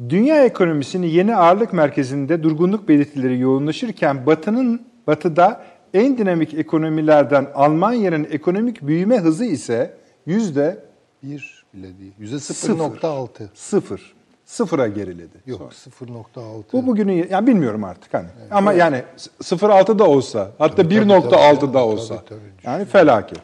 Dünya 0.09 0.44
ekonomisinin 0.44 1.07
yeni 1.07 1.36
ağırlık 1.36 1.73
merkezinde 1.73 2.43
durgunluk 2.43 2.89
belirtileri 2.89 3.39
yoğunlaşırken 3.39 4.27
Batı'nın 4.27 4.82
Batı'da 5.07 5.65
en 5.95 6.19
dinamik 6.19 6.55
ekonomilerden 6.55 7.47
Almanya'nın 7.55 8.27
ekonomik 8.31 8.83
büyüme 8.83 9.19
hızı 9.19 9.45
ise 9.45 9.95
yüzde 10.27 10.79
Bir 11.23 11.65
bile 11.75 11.99
değil. 11.99 12.12
Yüzde 12.19 12.37
0.6. 12.37 13.29
sıfır. 13.55 14.15
Sıfıra 14.45 14.89
geriledi. 14.89 15.37
Yok 15.47 15.73
0.6. 16.01 16.62
Bu 16.73 16.87
bugünün 16.87 17.27
yani 17.31 17.47
bilmiyorum 17.47 17.85
artık 17.85 18.15
hani. 18.15 18.27
Ama 18.51 18.73
yani 18.73 19.03
0.6 19.43 19.99
da 19.99 20.05
olsa 20.09 20.51
hatta 20.59 20.75
Tabii, 20.83 20.95
1.6 20.95 21.31
tabii, 21.61 21.73
da 21.75 21.85
olsa. 21.87 22.17
tabii, 22.17 22.29
tabii, 22.29 22.41
yani 22.65 22.85
felaket. 22.85 23.41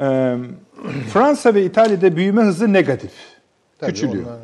Ee, 0.00 0.36
Fransa 1.12 1.54
ve 1.54 1.64
İtalya'da 1.64 2.16
büyüme 2.16 2.42
hızı 2.42 2.72
negatif. 2.72 3.12
Tabii 3.78 3.90
küçülüyor. 3.92 4.24
onlar- 4.26 4.38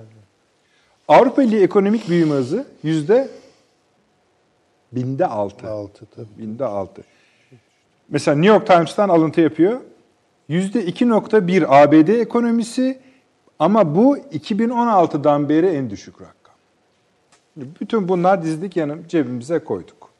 Avrupa 1.08 1.42
Birliği 1.42 1.62
ekonomik 1.62 2.08
büyüme 2.08 2.34
hızı 2.34 2.64
yüzde 2.82 3.28
binde 4.92 5.26
altı. 5.26 5.70
Altı 5.70 6.06
tabii. 6.06 6.38
Binde 6.38 6.64
altı. 6.64 7.02
Mesela 8.08 8.36
New 8.36 8.54
York 8.54 8.66
Times'tan 8.66 9.08
alıntı 9.08 9.40
yapıyor. 9.40 9.80
Yüzde 10.48 10.84
2.1 10.84 11.66
ABD 11.66 12.08
ekonomisi, 12.08 13.00
Ama 13.58 13.96
bu 13.96 14.18
2016'dan 14.18 15.48
beri 15.48 15.66
en 15.66 15.90
düşük 15.90 16.14
rakam. 16.20 16.54
Bütün 17.56 18.08
bunlar 18.08 18.42
dizdik 18.42 18.76
yanım 18.76 19.08
cebimize 19.08 19.58
koyduk. 19.58 20.10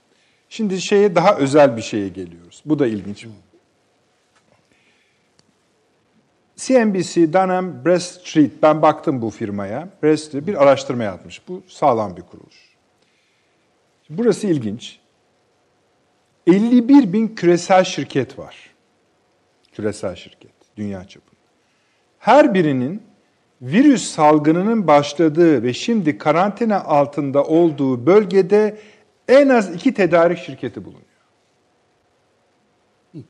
Şimdi 0.49 0.81
şeye 0.81 1.15
daha 1.15 1.37
özel 1.37 1.77
bir 1.77 1.83
şeye 1.83 2.09
geliyoruz. 2.09 2.63
Bu 2.65 2.79
da 2.79 2.87
ilginç. 2.87 3.27
CNBC, 6.57 7.33
Dun 7.33 7.85
Bradstreet, 7.85 8.63
ben 8.63 8.83
baktım 8.83 9.23
bu 9.23 9.31
firmaya. 9.31 9.89
Bradstreet 10.03 10.47
bir 10.47 10.63
araştırma 10.63 11.05
yapmış. 11.05 11.49
Bu 11.49 11.63
sağlam 11.69 12.17
bir 12.17 12.23
kuruluş. 12.23 12.70
Burası 14.11 14.47
ilginç. 14.47 14.99
51 16.47 17.13
bin 17.13 17.29
küresel 17.29 17.85
şirket 17.85 18.39
var. 18.39 18.57
Küresel 19.73 20.17
şirket, 20.17 20.53
dünya 20.77 21.09
çapında. 21.09 21.41
Her 22.19 22.55
birinin 22.55 23.03
virüs 23.63 24.11
salgınının 24.11 24.87
başladığı 24.87 25.63
ve 25.63 25.73
şimdi 25.73 26.19
karantina 26.19 26.85
altında 26.85 27.45
olduğu 27.45 28.07
bölgede 28.07 28.79
en 29.29 29.49
az 29.49 29.75
iki 29.75 29.95
tedarik 29.95 30.39
şirketi 30.39 30.85
bulunuyor. 30.85 31.05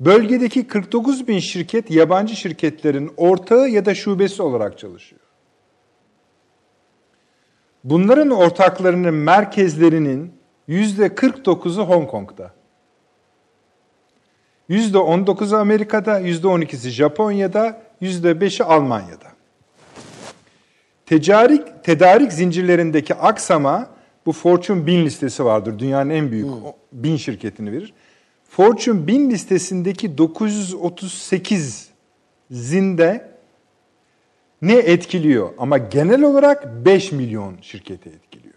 Bölgedeki 0.00 0.66
49 0.66 1.28
bin 1.28 1.38
şirket 1.38 1.90
yabancı 1.90 2.36
şirketlerin 2.36 3.10
ortağı 3.16 3.68
ya 3.68 3.84
da 3.84 3.94
şubesi 3.94 4.42
olarak 4.42 4.78
çalışıyor. 4.78 5.23
Bunların 7.84 8.30
ortaklarının 8.30 9.14
merkezlerinin 9.14 10.32
%49'u 10.68 11.88
Hong 11.88 12.10
Kong'da. 12.10 12.50
%19'u 14.70 15.56
Amerika'da, 15.56 16.20
%12'si 16.20 16.88
Japonya'da, 16.88 17.82
%5'i 18.02 18.64
Almanya'da. 18.64 19.34
Tedarik, 21.06 21.84
tedarik 21.84 22.32
zincirlerindeki 22.32 23.14
aksama, 23.14 23.86
bu 24.26 24.32
Fortune 24.32 24.86
1000 24.86 25.04
listesi 25.04 25.44
vardır. 25.44 25.78
Dünyanın 25.78 26.10
en 26.10 26.30
büyük 26.30 26.46
hmm. 26.46 26.52
1000 26.92 27.16
şirketini 27.16 27.72
verir. 27.72 27.94
Fortune 28.48 29.06
1000 29.06 29.30
listesindeki 29.30 30.18
938 30.18 31.88
zinde 32.50 33.33
ne 34.62 34.74
etkiliyor? 34.74 35.50
Ama 35.58 35.78
genel 35.78 36.22
olarak 36.22 36.84
5 36.84 37.12
milyon 37.12 37.56
şirketi 37.62 38.08
etkiliyor. 38.08 38.54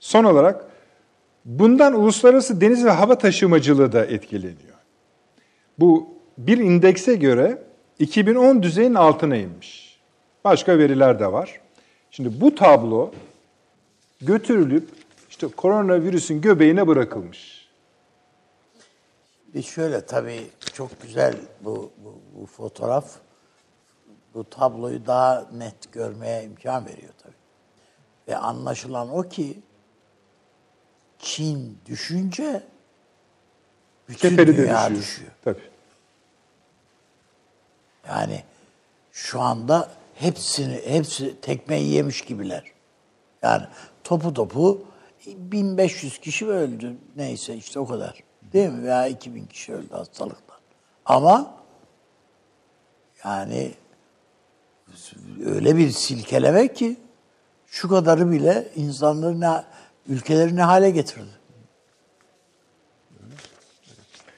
Son 0.00 0.24
olarak 0.24 0.66
bundan 1.44 2.00
uluslararası 2.00 2.60
deniz 2.60 2.84
ve 2.84 2.90
hava 2.90 3.18
taşımacılığı 3.18 3.92
da 3.92 4.04
etkileniyor. 4.04 4.78
Bu 5.78 6.08
bir 6.38 6.58
indekse 6.58 7.14
göre 7.14 7.62
2010 7.98 8.62
düzeyinin 8.62 8.94
altına 8.94 9.36
inmiş. 9.36 10.00
Başka 10.44 10.78
veriler 10.78 11.20
de 11.20 11.32
var. 11.32 11.60
Şimdi 12.10 12.40
bu 12.40 12.54
tablo 12.54 13.10
götürülüp 14.20 14.88
işte 15.30 15.46
koronavirüsün 15.46 16.40
göbeğine 16.40 16.86
bırakılmış. 16.86 17.68
Bir 19.54 19.62
şöyle 19.62 20.06
tabii 20.06 20.40
çok 20.72 21.02
güzel 21.02 21.34
bu, 21.60 21.90
bu, 22.04 22.18
bu 22.34 22.46
fotoğraf 22.46 23.04
bu 24.34 24.50
tabloyu 24.50 25.06
daha 25.06 25.46
net 25.52 25.92
görmeye 25.92 26.44
imkan 26.44 26.86
veriyor 26.86 27.12
tabii. 27.22 27.34
Ve 28.28 28.36
anlaşılan 28.36 29.14
o 29.14 29.22
ki 29.22 29.60
Çin 31.18 31.78
düşünce 31.86 32.62
bütün 34.08 34.30
Keferi 34.30 34.56
dünya 34.56 34.90
düşüyor. 34.90 35.02
düşüyor. 35.02 35.30
Tabii. 35.44 35.70
Yani 38.08 38.44
şu 39.12 39.40
anda 39.40 39.90
hepsini 40.14 40.80
hepsi 40.86 41.40
tekmeyi 41.40 41.92
yemiş 41.92 42.20
gibiler. 42.24 42.64
Yani 43.42 43.66
topu 44.04 44.34
topu 44.34 44.84
1500 45.26 46.18
kişi 46.18 46.46
öldü. 46.46 46.96
Neyse 47.16 47.54
işte 47.54 47.80
o 47.80 47.86
kadar. 47.86 48.22
Değil 48.52 48.68
mi? 48.68 48.82
Veya 48.82 49.06
2000 49.06 49.46
kişi 49.46 49.74
öldü 49.74 49.92
hastalıktan. 49.92 50.58
Ama 51.04 51.54
yani 53.24 53.72
öyle 55.44 55.76
bir 55.76 55.90
silkeleme 55.90 56.72
ki 56.72 56.96
şu 57.66 57.88
kadarı 57.88 58.30
bile 58.30 58.68
insanları 58.76 59.40
ne, 59.40 59.50
ülkeleri 60.08 60.56
ne 60.56 60.62
hale 60.62 60.90
getirdi. 60.90 61.40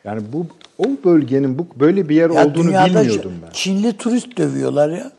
Yani 0.05 0.23
bu 0.33 0.47
o 0.79 0.85
bölgenin 1.05 1.59
bu 1.59 1.67
böyle 1.81 2.09
bir 2.09 2.17
yer 2.17 2.31
ya 2.31 2.47
olduğunu 2.47 2.69
bilmiyordum 2.69 3.33
ben. 3.43 3.51
Çinli 3.53 3.97
turist 3.97 4.39
dövüyorlar 4.39 4.91
ya. 4.91 5.13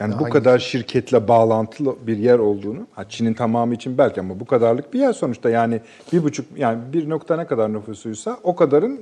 Yani 0.00 0.12
ya 0.12 0.20
bu 0.20 0.24
kadar 0.24 0.58
şirketle 0.58 1.28
bağlantılı 1.28 1.96
bir 2.06 2.16
yer 2.16 2.38
olduğunu, 2.38 2.86
ha 2.92 3.08
Çin'in 3.08 3.34
tamamı 3.34 3.74
için 3.74 3.98
belki 3.98 4.20
ama 4.20 4.40
bu 4.40 4.44
kadarlık 4.44 4.94
bir 4.94 5.00
yer 5.00 5.12
sonuçta 5.12 5.50
yani 5.50 5.80
bir 6.12 6.22
buçuk 6.22 6.58
yani 6.58 6.92
bir 6.92 7.08
nokta 7.08 7.36
ne 7.36 7.46
kadar 7.46 7.72
nüfusuysa 7.72 8.38
o 8.42 8.56
kadarın 8.56 9.00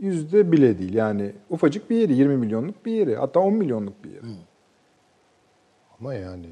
yüzde 0.00 0.52
bile 0.52 0.78
değil. 0.78 0.94
Yani 0.94 1.32
ufacık 1.50 1.90
bir 1.90 1.96
yeri, 1.96 2.12
20 2.12 2.36
milyonluk 2.36 2.86
bir 2.86 2.92
yeri, 2.92 3.16
hatta 3.16 3.40
10 3.40 3.54
milyonluk 3.54 4.04
bir 4.04 4.10
yeri. 4.10 4.24
Ama 6.00 6.14
yani 6.14 6.46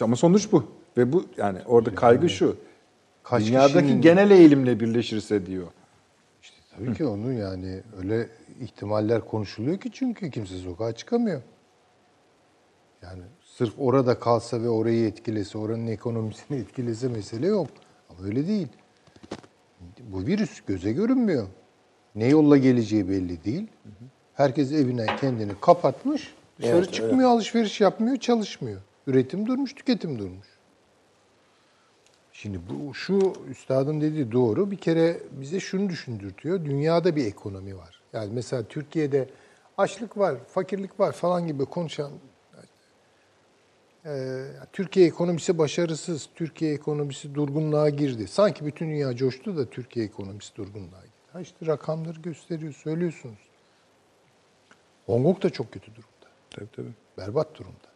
ama 0.00 0.16
sonuç 0.16 0.52
bu 0.52 0.64
ve 0.96 1.12
bu 1.12 1.24
yani 1.36 1.58
orada 1.66 1.94
kaygı 1.94 2.28
şu. 2.28 2.56
Kaç 3.22 3.46
Dünyadaki 3.46 3.80
kişinin... 3.80 4.02
genel 4.02 4.30
eğilimle 4.30 4.80
birleşirse 4.80 5.46
diyor. 5.46 5.66
İşte 6.42 6.56
tabii 6.76 6.90
Hı. 6.90 6.94
ki 6.94 7.04
onu 7.06 7.32
yani 7.32 7.82
öyle 7.98 8.28
ihtimaller 8.60 9.20
konuşuluyor 9.20 9.78
ki 9.78 9.90
çünkü 9.92 10.30
kimse 10.30 10.58
sokağa 10.58 10.92
çıkamıyor. 10.92 11.42
Yani 13.02 13.22
sırf 13.44 13.74
orada 13.78 14.18
kalsa 14.18 14.62
ve 14.62 14.68
orayı 14.68 15.06
etkilese, 15.06 15.58
oranın 15.58 15.86
ekonomisini 15.86 16.58
etkilese 16.60 17.08
mesele 17.08 17.46
yok. 17.46 17.68
Ama 18.10 18.26
öyle 18.26 18.48
değil. 18.48 18.68
Bu 20.00 20.26
virüs 20.26 20.60
göze 20.60 20.92
görünmüyor. 20.92 21.46
Ne 22.14 22.26
yolla 22.26 22.56
geleceği 22.56 23.08
belli 23.08 23.44
değil. 23.44 23.66
Herkes 24.34 24.72
evine 24.72 25.06
kendini 25.20 25.52
kapatmış. 25.60 26.34
Dışarı 26.58 26.76
evet, 26.76 26.92
çıkmıyor, 26.92 27.16
öyle. 27.16 27.26
alışveriş 27.26 27.80
yapmıyor, 27.80 28.16
çalışmıyor. 28.16 28.80
Üretim 29.06 29.46
durmuş, 29.46 29.74
tüketim 29.74 30.18
durmuş. 30.18 30.46
Şimdi 32.32 32.60
bu 32.70 32.94
şu 32.94 33.32
üstadın 33.50 34.00
dediği 34.00 34.32
doğru. 34.32 34.70
Bir 34.70 34.76
kere 34.76 35.18
bize 35.32 35.60
şunu 35.60 35.88
düşündürtüyor. 35.88 36.64
Dünyada 36.64 37.16
bir 37.16 37.26
ekonomi 37.26 37.76
var. 37.76 38.00
Yani 38.12 38.30
mesela 38.32 38.62
Türkiye'de 38.62 39.28
açlık 39.78 40.18
var, 40.18 40.36
fakirlik 40.48 41.00
var 41.00 41.12
falan 41.12 41.46
gibi 41.46 41.64
konuşan 41.64 42.10
e, 44.06 44.44
Türkiye 44.72 45.06
ekonomisi 45.06 45.58
başarısız, 45.58 46.28
Türkiye 46.34 46.72
ekonomisi 46.72 47.34
durgunluğa 47.34 47.88
girdi. 47.88 48.28
Sanki 48.28 48.66
bütün 48.66 48.90
dünya 48.90 49.16
coştu 49.16 49.56
da 49.56 49.70
Türkiye 49.70 50.06
ekonomisi 50.06 50.56
durgunluğa 50.56 51.00
girdi. 51.00 51.16
Ha 51.32 51.40
işte 51.40 51.66
rakamları 51.66 52.20
gösteriyor, 52.20 52.72
söylüyorsunuz. 52.72 53.38
Hong 55.06 55.24
Kong 55.24 55.42
da 55.42 55.50
çok 55.50 55.72
kötü 55.72 55.90
durumda. 55.90 56.15
Tabii 56.56 56.68
tabii. 56.76 56.92
Berbat 57.18 57.58
durumda. 57.58 57.88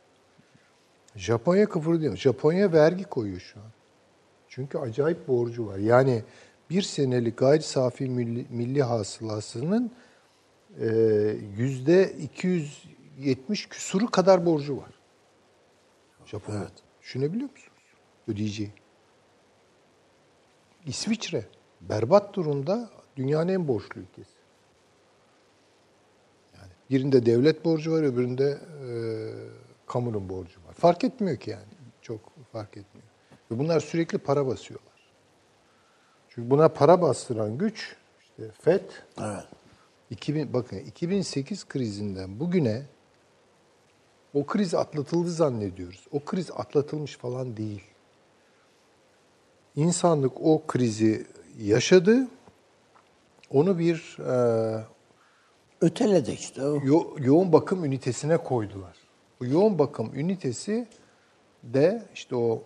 Japonya 1.16 1.68
kıpırdıyor. 1.68 2.16
Japonya 2.16 2.72
vergi 2.72 3.04
koyuyor 3.04 3.40
şu 3.40 3.60
an. 3.60 3.66
Çünkü 4.48 4.78
acayip 4.78 5.28
borcu 5.28 5.66
var. 5.66 5.78
Yani 5.78 6.22
bir 6.70 6.82
senelik 6.82 7.36
gayri 7.36 7.62
safi 7.62 8.08
milli, 8.08 8.46
milli 8.50 8.82
hasılasının 8.82 9.90
e, 10.80 10.86
yüzde 11.56 12.12
270 12.12 13.68
küsuru 13.68 14.10
kadar 14.10 14.46
borcu 14.46 14.76
var. 14.76 14.90
Japonya. 16.26 16.58
Evet. 16.60 16.72
Düşünebiliyor 17.02 17.50
musunuz? 17.50 17.78
Ödeyeceği. 18.28 18.72
İsviçre 20.86 21.44
berbat 21.80 22.34
durumda 22.34 22.90
dünyanın 23.16 23.48
en 23.48 23.68
borçlu 23.68 24.00
ülkesi. 24.00 24.39
Birinde 26.90 27.26
devlet 27.26 27.64
borcu 27.64 27.92
var, 27.92 28.02
öbüründe 28.02 28.50
e, 28.50 28.90
kamunun 29.86 30.28
borcu 30.28 30.60
var. 30.66 30.74
Fark 30.74 31.04
etmiyor 31.04 31.36
ki 31.36 31.50
yani. 31.50 31.64
Çok 32.02 32.20
fark 32.52 32.76
etmiyor. 32.76 33.08
Ve 33.50 33.58
bunlar 33.58 33.80
sürekli 33.80 34.18
para 34.18 34.46
basıyorlar. 34.46 34.90
Çünkü 36.28 36.50
buna 36.50 36.68
para 36.68 37.02
bastıran 37.02 37.58
güç 37.58 37.96
işte 38.20 38.50
FED. 38.60 38.80
Evet. 39.20 39.44
2000 40.10 40.52
bakın 40.52 40.78
2008 40.78 41.68
krizinden 41.68 42.40
bugüne 42.40 42.82
o 44.34 44.46
kriz 44.46 44.74
atlatıldı 44.74 45.30
zannediyoruz. 45.30 46.06
O 46.12 46.24
kriz 46.24 46.50
atlatılmış 46.50 47.16
falan 47.16 47.56
değil. 47.56 47.82
İnsanlık 49.76 50.32
o 50.40 50.62
krizi 50.66 51.26
yaşadı. 51.58 52.28
Onu 53.50 53.78
bir 53.78 54.16
e, 54.20 54.84
öteledi 55.80 56.30
işte. 56.30 56.62
Yo, 56.84 57.16
yoğun 57.18 57.52
bakım 57.52 57.84
ünitesine 57.84 58.36
koydular. 58.36 58.96
Bu 59.40 59.46
yoğun 59.46 59.78
bakım 59.78 60.10
ünitesi 60.14 60.88
de 61.62 62.02
işte 62.14 62.36
o 62.36 62.62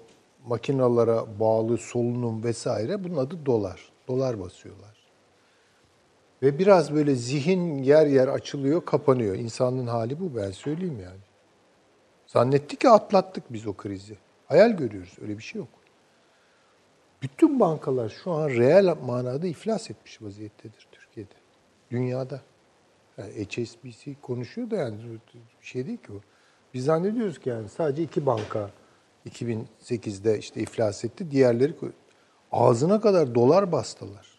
makinalara 0.46 1.40
bağlı 1.40 1.78
solunum 1.78 2.44
vesaire 2.44 3.04
bunun 3.04 3.16
adı 3.16 3.46
dolar. 3.46 3.92
Dolar 4.08 4.40
basıyorlar. 4.40 4.94
Ve 6.42 6.58
biraz 6.58 6.94
böyle 6.94 7.14
zihin 7.14 7.78
yer 7.78 8.06
yer 8.06 8.28
açılıyor, 8.28 8.84
kapanıyor. 8.84 9.34
İnsanın 9.34 9.86
hali 9.86 10.20
bu 10.20 10.36
ben 10.36 10.50
söyleyeyim 10.50 11.00
yani. 11.02 11.20
Zannettik 12.26 12.80
ki 12.80 12.88
atlattık 12.88 13.52
biz 13.52 13.66
o 13.66 13.74
krizi. 13.74 14.16
Hayal 14.46 14.70
görüyoruz. 14.70 15.16
Öyle 15.22 15.38
bir 15.38 15.42
şey 15.42 15.58
yok. 15.58 15.68
Bütün 17.22 17.60
bankalar 17.60 18.08
şu 18.08 18.32
an 18.32 18.48
reel 18.48 18.96
manada 19.06 19.46
iflas 19.46 19.90
etmiş 19.90 20.22
vaziyettedir 20.22 20.88
Türkiye'de. 20.92 21.34
Dünyada. 21.90 22.40
Yani 23.18 23.44
HSBC 23.44 24.14
konuşuyor 24.22 24.70
da 24.70 24.76
yani 24.76 24.96
bir 25.34 25.66
şey 25.66 25.86
değil 25.86 25.98
ki 25.98 26.12
o. 26.12 26.20
Biz 26.74 26.84
zannediyoruz 26.84 27.38
ki 27.38 27.48
yani 27.48 27.68
sadece 27.68 28.02
iki 28.02 28.26
banka 28.26 28.70
2008'de 29.30 30.38
işte 30.38 30.60
iflas 30.60 31.04
etti. 31.04 31.30
Diğerleri 31.30 31.74
ağzına 32.52 33.00
kadar 33.00 33.34
dolar 33.34 33.72
bastılar. 33.72 34.34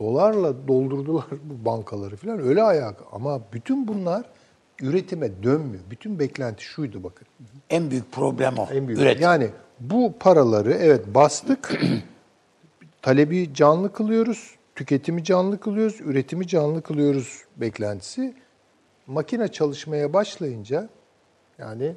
Dolarla 0.00 0.68
doldurdular 0.68 1.24
bu 1.30 1.64
bankaları 1.64 2.16
falan 2.16 2.40
öyle 2.40 2.62
ayak. 2.62 2.96
Ama 3.12 3.40
bütün 3.52 3.88
bunlar 3.88 4.24
üretime 4.82 5.42
dönmüyor. 5.42 5.82
Bütün 5.90 6.18
beklenti 6.18 6.64
şuydu 6.64 7.04
bakın. 7.04 7.26
En 7.70 7.90
büyük 7.90 8.12
problem 8.12 8.58
o. 8.58 8.66
En 8.72 8.88
büyük. 8.88 9.00
Üretim. 9.00 9.22
Yani 9.22 9.50
bu 9.80 10.14
paraları 10.20 10.72
evet 10.72 11.14
bastık. 11.14 11.80
talebi 13.02 13.54
canlı 13.54 13.92
kılıyoruz. 13.92 14.54
Tüketimi 14.80 15.24
canlı 15.24 15.60
kılıyoruz. 15.60 16.00
Üretimi 16.00 16.46
canlı 16.46 16.82
kılıyoruz 16.82 17.44
beklentisi. 17.56 18.34
Makine 19.06 19.48
çalışmaya 19.48 20.12
başlayınca 20.12 20.88
yani 21.58 21.94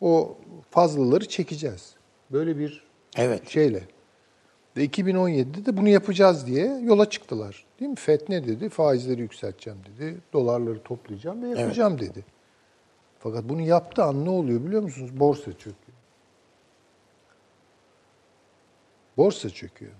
o 0.00 0.36
fazlaları 0.70 1.28
çekeceğiz. 1.28 1.94
Böyle 2.30 2.58
bir 2.58 2.84
evet. 3.16 3.48
şeyle. 3.48 3.82
Ve 4.76 4.84
2017'de 4.84 5.66
de 5.66 5.76
bunu 5.76 5.88
yapacağız 5.88 6.46
diye 6.46 6.80
yola 6.82 7.10
çıktılar. 7.10 7.64
Değil 7.80 7.90
mi? 7.90 7.96
FED 7.96 8.20
ne 8.28 8.46
dedi? 8.46 8.68
Faizleri 8.68 9.20
yükselteceğim 9.20 9.78
dedi. 9.84 10.18
Dolarları 10.32 10.82
toplayacağım 10.82 11.42
ve 11.42 11.60
yapacağım 11.60 11.96
evet. 12.00 12.10
dedi. 12.10 12.24
Fakat 13.18 13.48
bunu 13.48 13.60
yaptığı 13.60 14.04
an 14.04 14.24
ne 14.24 14.30
oluyor 14.30 14.64
biliyor 14.64 14.82
musunuz? 14.82 15.20
Borsa 15.20 15.52
çöküyor. 15.52 15.98
Borsa 19.16 19.50
çöküyor. 19.50 19.92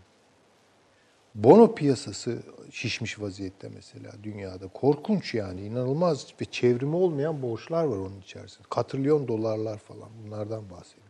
Bono 1.35 1.75
piyasası 1.75 2.39
şişmiş 2.71 3.21
vaziyette 3.21 3.69
mesela 3.75 4.13
dünyada. 4.23 4.69
Korkunç 4.69 5.35
yani 5.35 5.61
inanılmaz 5.61 6.27
ve 6.41 6.45
çevrimi 6.45 6.97
olmayan 6.97 7.43
borçlar 7.43 7.85
var 7.85 7.97
onun 7.97 8.21
içerisinde. 8.21 8.69
Katrilyon 8.71 9.29
dolarlar 9.29 9.79
falan 9.79 10.09
bunlardan 10.25 10.71
bahsediyor. 10.71 11.07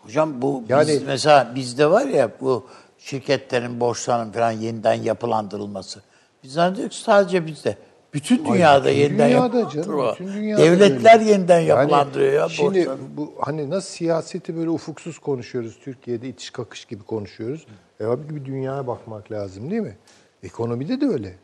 Hocam 0.00 0.42
bu 0.42 0.64
yani, 0.68 0.88
biz, 0.88 1.02
mesela 1.02 1.52
bizde 1.54 1.90
var 1.90 2.06
ya 2.06 2.30
bu 2.40 2.66
şirketlerin 2.98 3.80
borçlarının 3.80 4.32
falan 4.32 4.50
yeniden 4.50 4.94
yapılandırılması. 4.94 6.02
Biz 6.42 6.52
zannediyoruz 6.52 7.02
dünyada 7.02 7.46
bizde. 7.46 7.78
Bütün 8.14 8.44
dünyada 8.44 8.88
bütün 8.88 8.98
yeniden 9.00 9.28
dünyada 9.28 9.68
canım, 9.68 10.10
bütün 10.12 10.32
dünyada 10.32 10.62
Devletler 10.62 11.20
öyle. 11.20 11.30
yeniden 11.30 11.60
yapılandırıyor 11.60 12.32
yani, 12.32 12.40
ya 12.40 12.48
Şimdi 12.48 12.78
borçlarını. 12.78 13.16
bu 13.16 13.32
hani 13.40 13.70
nasıl 13.70 13.88
siyaseti 13.88 14.56
böyle 14.56 14.70
ufuksuz 14.70 15.18
konuşuyoruz 15.18 15.78
Türkiye'de 15.84 16.28
itiş 16.28 16.50
kakış 16.50 16.84
gibi 16.84 17.02
konuşuyoruz. 17.02 17.66
E 18.00 18.04
abi 18.04 18.28
gibi 18.28 18.44
dünyaya 18.44 18.86
bakmak 18.86 19.32
lazım 19.32 19.70
değil 19.70 19.82
mi? 19.82 19.96
Ekonomide 20.42 21.00
de 21.00 21.06
öyle. 21.06 21.34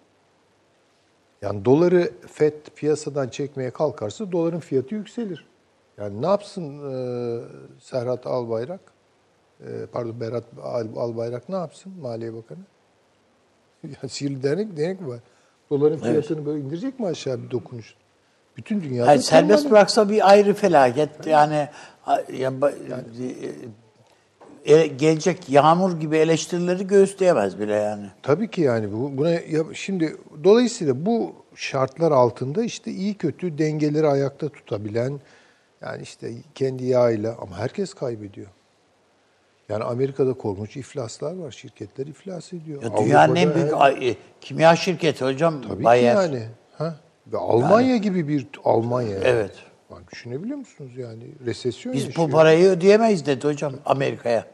Yani 1.42 1.64
doları 1.64 2.10
FED 2.32 2.54
piyasadan 2.76 3.28
çekmeye 3.28 3.70
kalkarsa 3.70 4.32
doların 4.32 4.60
fiyatı 4.60 4.94
yükselir. 4.94 5.46
Yani 5.98 6.22
ne 6.22 6.26
yapsın 6.26 6.92
e, 6.92 7.40
Serhat 7.80 8.26
Albayrak? 8.26 8.80
E, 9.60 9.66
pardon 9.92 10.20
Berat 10.20 10.44
Al, 10.62 10.86
Albayrak 10.96 11.48
ne 11.48 11.56
yapsın 11.56 11.92
Maliye 12.00 12.34
Bakanı? 12.34 12.58
yani 13.84 14.08
sihirli 14.08 14.42
denek, 14.42 14.76
denek 14.76 15.00
mi 15.00 15.08
var? 15.08 15.20
Doların 15.70 15.98
fiyatını 15.98 16.36
evet. 16.36 16.46
böyle 16.46 16.60
indirecek 16.60 17.00
mi 17.00 17.06
aşağı 17.06 17.42
bir 17.42 17.50
dokunuş? 17.50 17.94
Bütün 18.56 18.82
dünyada... 18.82 19.10
Yani 19.10 19.22
serbest 19.22 19.70
bıraksa 19.70 20.08
bir 20.08 20.30
ayrı 20.30 20.54
felaket. 20.54 21.26
Yani, 21.26 21.68
yani, 22.32 22.58
yani 22.90 23.34
e, 24.64 24.86
gelecek 24.86 25.48
yağmur 25.48 26.00
gibi 26.00 26.16
eleştirileri 26.16 26.86
göğüsleyemez 26.86 27.58
bile 27.58 27.74
yani. 27.74 28.06
Tabii 28.22 28.50
ki 28.50 28.60
yani 28.60 28.92
bu 28.92 29.18
buna 29.18 29.38
şimdi 29.74 30.16
dolayısıyla 30.44 31.06
bu 31.06 31.32
şartlar 31.54 32.12
altında 32.12 32.62
işte 32.62 32.90
iyi 32.90 33.14
kötü 33.14 33.58
dengeleri 33.58 34.06
ayakta 34.06 34.48
tutabilen 34.48 35.20
yani 35.82 36.02
işte 36.02 36.32
kendi 36.54 36.84
yağıyla 36.84 37.36
ama 37.42 37.58
herkes 37.58 37.94
kaybediyor. 37.94 38.46
Yani 39.70 39.84
Amerika'da 39.84 40.32
korkunç 40.32 40.76
iflaslar 40.76 41.36
var. 41.36 41.50
Şirketler 41.50 42.06
iflas 42.06 42.52
ediyor. 42.52 42.82
Ya 42.82 42.96
dünyanın 42.96 43.36
en 43.36 43.54
büyük 43.54 43.74
her... 43.74 44.14
kimya 44.40 44.76
şirketi 44.76 45.24
hocam. 45.24 45.62
Tabii 45.62 45.84
Bayer. 45.84 46.16
ki 46.16 46.22
yani. 46.22 46.46
Ha? 46.78 46.96
Ve 47.26 47.36
Almanya 47.36 47.90
yani. 47.90 48.00
gibi 48.00 48.28
bir 48.28 48.46
Almanya. 48.64 49.10
Yani. 49.10 49.24
Evet. 49.24 49.52
Yani 49.90 50.02
düşünebiliyor 50.12 50.58
musunuz 50.58 50.96
yani? 50.96 51.24
Resesyon 51.46 51.94
Biz 51.94 52.04
yaşıyor. 52.04 52.28
bu 52.28 52.32
parayı 52.32 52.68
ödeyemeyiz 52.68 53.26
dedi 53.26 53.48
hocam 53.48 53.72
Amerika'ya. 53.86 54.46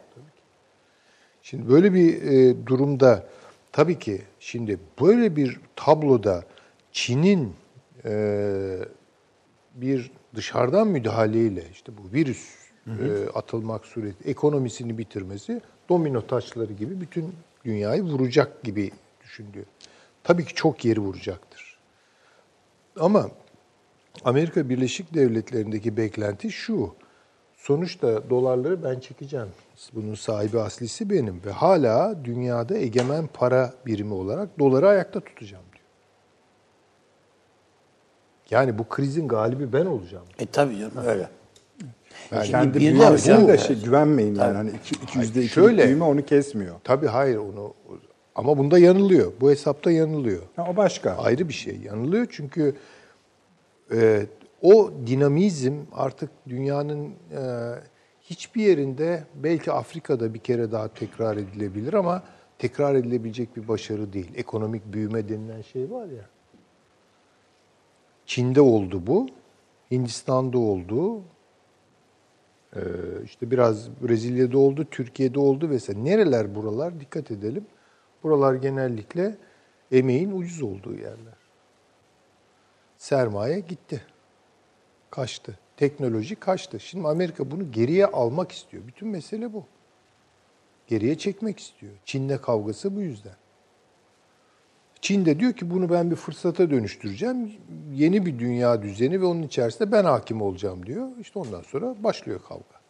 Şimdi 1.43 1.68
böyle 1.68 1.94
bir 1.94 2.22
e, 2.22 2.66
durumda 2.66 3.26
tabii 3.72 3.98
ki 3.98 4.22
şimdi 4.40 4.78
böyle 5.01 5.36
bir 5.36 5.60
tabloda 5.76 6.44
Çin'in 6.93 7.52
e, 8.05 8.12
bir 9.74 10.10
dışarıdan 10.34 10.88
müdahaleyle 10.88 11.62
işte 11.72 11.93
bu 11.98 12.12
virüs. 12.12 12.65
E, 12.86 13.28
atılmak 13.34 13.86
sureti 13.86 14.30
ekonomisini 14.30 14.98
bitirmesi 14.98 15.60
domino 15.88 16.26
taşları 16.26 16.72
gibi 16.72 17.00
bütün 17.00 17.34
dünyayı 17.64 18.02
vuracak 18.02 18.62
gibi 18.62 18.90
düşünülüyor. 19.24 19.66
Tabii 20.24 20.44
ki 20.44 20.54
çok 20.54 20.84
yeri 20.84 21.00
vuracaktır. 21.00 21.78
Ama 23.00 23.30
Amerika 24.24 24.68
Birleşik 24.68 25.14
Devletleri'ndeki 25.14 25.96
beklenti 25.96 26.50
şu. 26.50 26.94
Sonuçta 27.56 28.30
dolarları 28.30 28.84
ben 28.84 29.00
çekeceğim. 29.00 29.48
Bunun 29.92 30.14
sahibi 30.14 30.60
aslisi 30.60 31.10
benim 31.10 31.42
ve 31.44 31.50
hala 31.50 32.24
dünyada 32.24 32.78
egemen 32.78 33.26
para 33.26 33.74
birimi 33.86 34.14
olarak 34.14 34.58
doları 34.58 34.88
ayakta 34.88 35.20
tutacağım 35.20 35.64
diyor. 35.72 35.84
Yani 38.50 38.78
bu 38.78 38.88
krizin 38.88 39.28
galibi 39.28 39.72
ben 39.72 39.86
olacağım. 39.86 40.26
E 40.38 40.46
tabii 40.46 40.78
canım 40.78 41.06
öyle. 41.06 41.28
Yani 42.32 42.47
kendi 42.47 42.78
büyümesine 42.78 43.48
de 43.48 43.59
şey, 43.59 43.82
güvenmeyin 43.82 44.35
yani. 44.35 44.57
Hani 44.57 44.70
iki, 44.70 44.94
iki 45.03 45.19
yüzde 45.19 45.40
iki 45.40 45.53
şöyle, 45.53 45.85
büyüme 45.85 46.05
onu 46.05 46.24
kesmiyor. 46.24 46.74
Tabii 46.85 47.07
hayır 47.07 47.36
onu 47.36 47.74
ama 48.35 48.59
bunda 48.59 48.78
yanılıyor. 48.78 49.32
Bu 49.40 49.51
hesapta 49.51 49.90
yanılıyor. 49.90 50.43
Ha, 50.57 50.66
o 50.70 50.77
başka. 50.77 51.16
Ayrı 51.16 51.48
bir 51.48 51.55
şey. 51.55 51.78
Yanılıyor 51.85 52.27
çünkü 52.31 52.74
e, 53.93 54.27
o 54.62 54.90
dinamizm 55.07 55.74
artık 55.93 56.31
dünyanın 56.48 57.07
e, 57.07 57.43
hiçbir 58.23 58.62
yerinde 58.62 59.24
belki 59.35 59.73
Afrika'da 59.73 60.35
bir 60.35 60.39
kere 60.39 60.73
daha 60.73 60.89
tekrar 60.89 61.36
edilebilir 61.36 61.94
ama 61.94 62.23
tekrar 62.59 62.94
edilebilecek 62.94 63.57
bir 63.57 63.69
başarı 63.69 64.12
değil. 64.12 64.31
Ekonomik 64.36 64.93
büyüme 64.93 65.28
denilen 65.28 65.62
şey 65.62 65.90
var 65.90 66.07
ya. 66.07 66.28
Çin'de 68.27 68.61
oldu 68.61 69.07
bu. 69.07 69.27
Hindistan'da 69.90 70.59
oldu. 70.59 71.23
Ee, 72.77 73.24
işte 73.24 73.51
biraz 73.51 73.90
Brezilya'da 74.03 74.59
oldu, 74.59 74.86
Türkiye'de 74.90 75.39
oldu 75.39 75.70
vesaire. 75.70 76.05
Nereler 76.05 76.55
buralar? 76.55 77.01
Dikkat 77.01 77.31
edelim. 77.31 77.66
Buralar 78.23 78.55
genellikle 78.55 79.36
emeğin 79.93 80.32
ucuz 80.32 80.62
olduğu 80.62 80.94
yerler. 80.94 81.36
Sermaye 82.98 83.61
gitti. 83.61 84.03
Kaçtı. 85.11 85.59
Teknoloji 85.77 86.36
kaçtı. 86.36 86.81
Şimdi 86.81 87.09
Amerika 87.09 87.51
bunu 87.51 87.73
geriye 87.73 88.07
almak 88.07 88.53
istiyor. 88.53 88.82
Bütün 88.86 89.09
mesele 89.09 89.53
bu. 89.53 89.65
Geriye 90.86 91.19
çekmek 91.19 91.59
istiyor. 91.59 91.93
Çin'le 92.05 92.39
kavgası 92.39 92.97
bu 92.97 93.01
yüzden. 93.01 93.35
Çin 95.07 95.27
de 95.27 95.41
diyor 95.41 95.53
ki 95.53 95.70
bunu 95.70 95.91
ben 95.91 96.11
bir 96.11 96.16
fırsata 96.16 96.70
dönüştüreceğim. 96.70 97.53
Yeni 97.93 98.27
bir 98.27 98.39
dünya 98.39 98.83
düzeni 98.83 99.20
ve 99.20 99.24
onun 99.24 99.43
içerisinde 99.43 99.93
ben 99.93 100.05
hakim 100.05 100.43
olacağım 100.43 100.87
diyor. 100.87 101.09
İşte 101.20 101.39
ondan 101.39 101.62
sonra 101.62 101.95
başlıyor 102.05 102.41
kavga. 102.49 102.81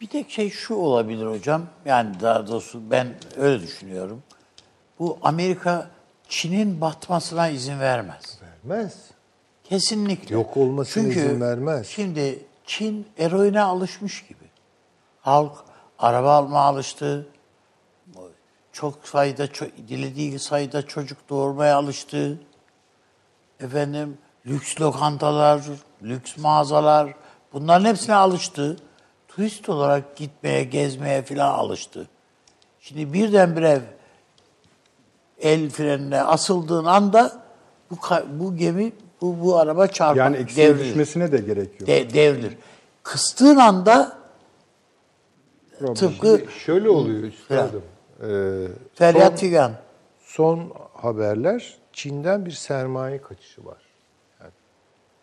Bir 0.00 0.06
tek 0.06 0.30
şey 0.30 0.50
şu 0.50 0.74
olabilir 0.74 1.26
hocam. 1.26 1.62
Yani 1.84 2.20
daha 2.20 2.46
doğrusu 2.46 2.90
ben 2.90 3.06
öyle 3.36 3.62
düşünüyorum. 3.62 4.22
Bu 4.98 5.18
Amerika 5.22 5.90
Çin'in 6.28 6.80
batmasına 6.80 7.48
izin 7.48 7.80
vermez. 7.80 8.38
Vermez. 8.42 8.94
Kesinlikle. 9.64 10.34
Yok 10.34 10.56
olmasına 10.56 11.04
Çünkü 11.04 11.18
izin 11.18 11.40
vermez. 11.40 11.86
Şimdi 11.86 12.38
Çin 12.66 13.06
eroine 13.18 13.60
alışmış 13.60 14.26
gibi. 14.26 14.44
Halk 15.20 15.52
araba 15.98 16.32
alma 16.32 16.60
alıştı. 16.60 17.26
Çok 18.76 19.08
sayıda, 19.08 19.52
çok, 19.52 19.68
dilediği 19.88 20.38
sayıda 20.38 20.86
çocuk 20.86 21.18
doğurmaya 21.28 21.76
alıştı. 21.76 22.38
Efendim, 23.60 24.18
lüks 24.46 24.80
lokantalar, 24.80 25.62
lüks 26.02 26.36
mağazalar, 26.36 27.14
bunların 27.52 27.84
hepsine 27.84 28.14
alıştı. 28.14 28.76
Turist 29.28 29.68
olarak 29.68 30.16
gitmeye, 30.16 30.64
gezmeye 30.64 31.22
filan 31.22 31.54
alıştı. 31.54 32.08
Şimdi 32.80 33.12
birdenbire 33.12 33.82
el 35.38 35.70
frenine 35.70 36.22
asıldığın 36.22 36.84
anda 36.84 37.42
bu 37.90 37.96
bu 38.28 38.56
gemi 38.56 38.92
bu 39.20 39.44
bu 39.44 39.58
araba 39.58 39.86
çarpar. 39.86 40.16
Yani 40.16 40.36
eksiğe 40.36 40.68
devrilir. 40.68 40.88
düşmesine 40.88 41.32
de 41.32 41.38
gerek 41.38 41.80
yok. 41.80 41.88
De- 41.88 42.14
devrilir. 42.14 42.56
Kıstığın 43.02 43.56
anda 43.56 44.18
tıpkı 45.94 46.44
Şöyle 46.64 46.88
oluyor 46.88 47.22
üstadım. 47.22 47.82
Ee, 48.22 48.66
feryat 48.94 49.30
son, 49.30 49.36
figan. 49.36 49.72
son 50.20 50.72
haberler 50.94 51.74
Çin'den 51.92 52.46
bir 52.46 52.50
sermaye 52.50 53.20
kaçışı 53.22 53.64
var. 53.64 53.82
Yani 54.40 54.50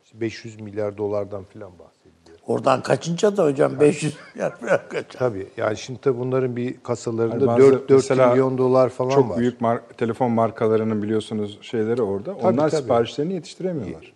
işte 0.05 0.21
500 0.21 0.59
milyar 0.61 0.97
dolardan 0.97 1.43
falan 1.43 1.71
bahsediliyor. 1.79 2.37
Oradan 2.47 2.83
kaçınca 2.83 3.37
da 3.37 3.43
hocam 3.45 3.79
500 3.79 4.15
milyar 4.35 4.57
falan 4.57 4.79
kaçar. 4.89 5.19
Tabii. 5.19 5.47
Yani 5.57 5.77
şimdi 5.77 6.01
tabii 6.01 6.19
bunların 6.19 6.55
bir 6.55 6.79
kasalarında 6.83 7.35
Yani 7.35 7.47
bazı 7.47 7.59
4, 7.71 7.89
4 7.89 7.89
mesela 7.89 8.29
trilyon 8.29 8.57
dolar 8.57 8.89
falan 8.89 9.09
Çok 9.09 9.29
var. 9.29 9.37
büyük 9.39 9.61
mar- 9.61 9.81
telefon 9.97 10.31
markalarının 10.31 11.03
biliyorsunuz 11.03 11.59
şeyleri 11.61 12.01
orada. 12.01 12.33
Tabii, 12.33 12.45
Onlar 12.47 12.69
tabii. 12.69 12.81
siparişlerini 12.81 13.33
yetiştiremiyorlar. 13.33 14.13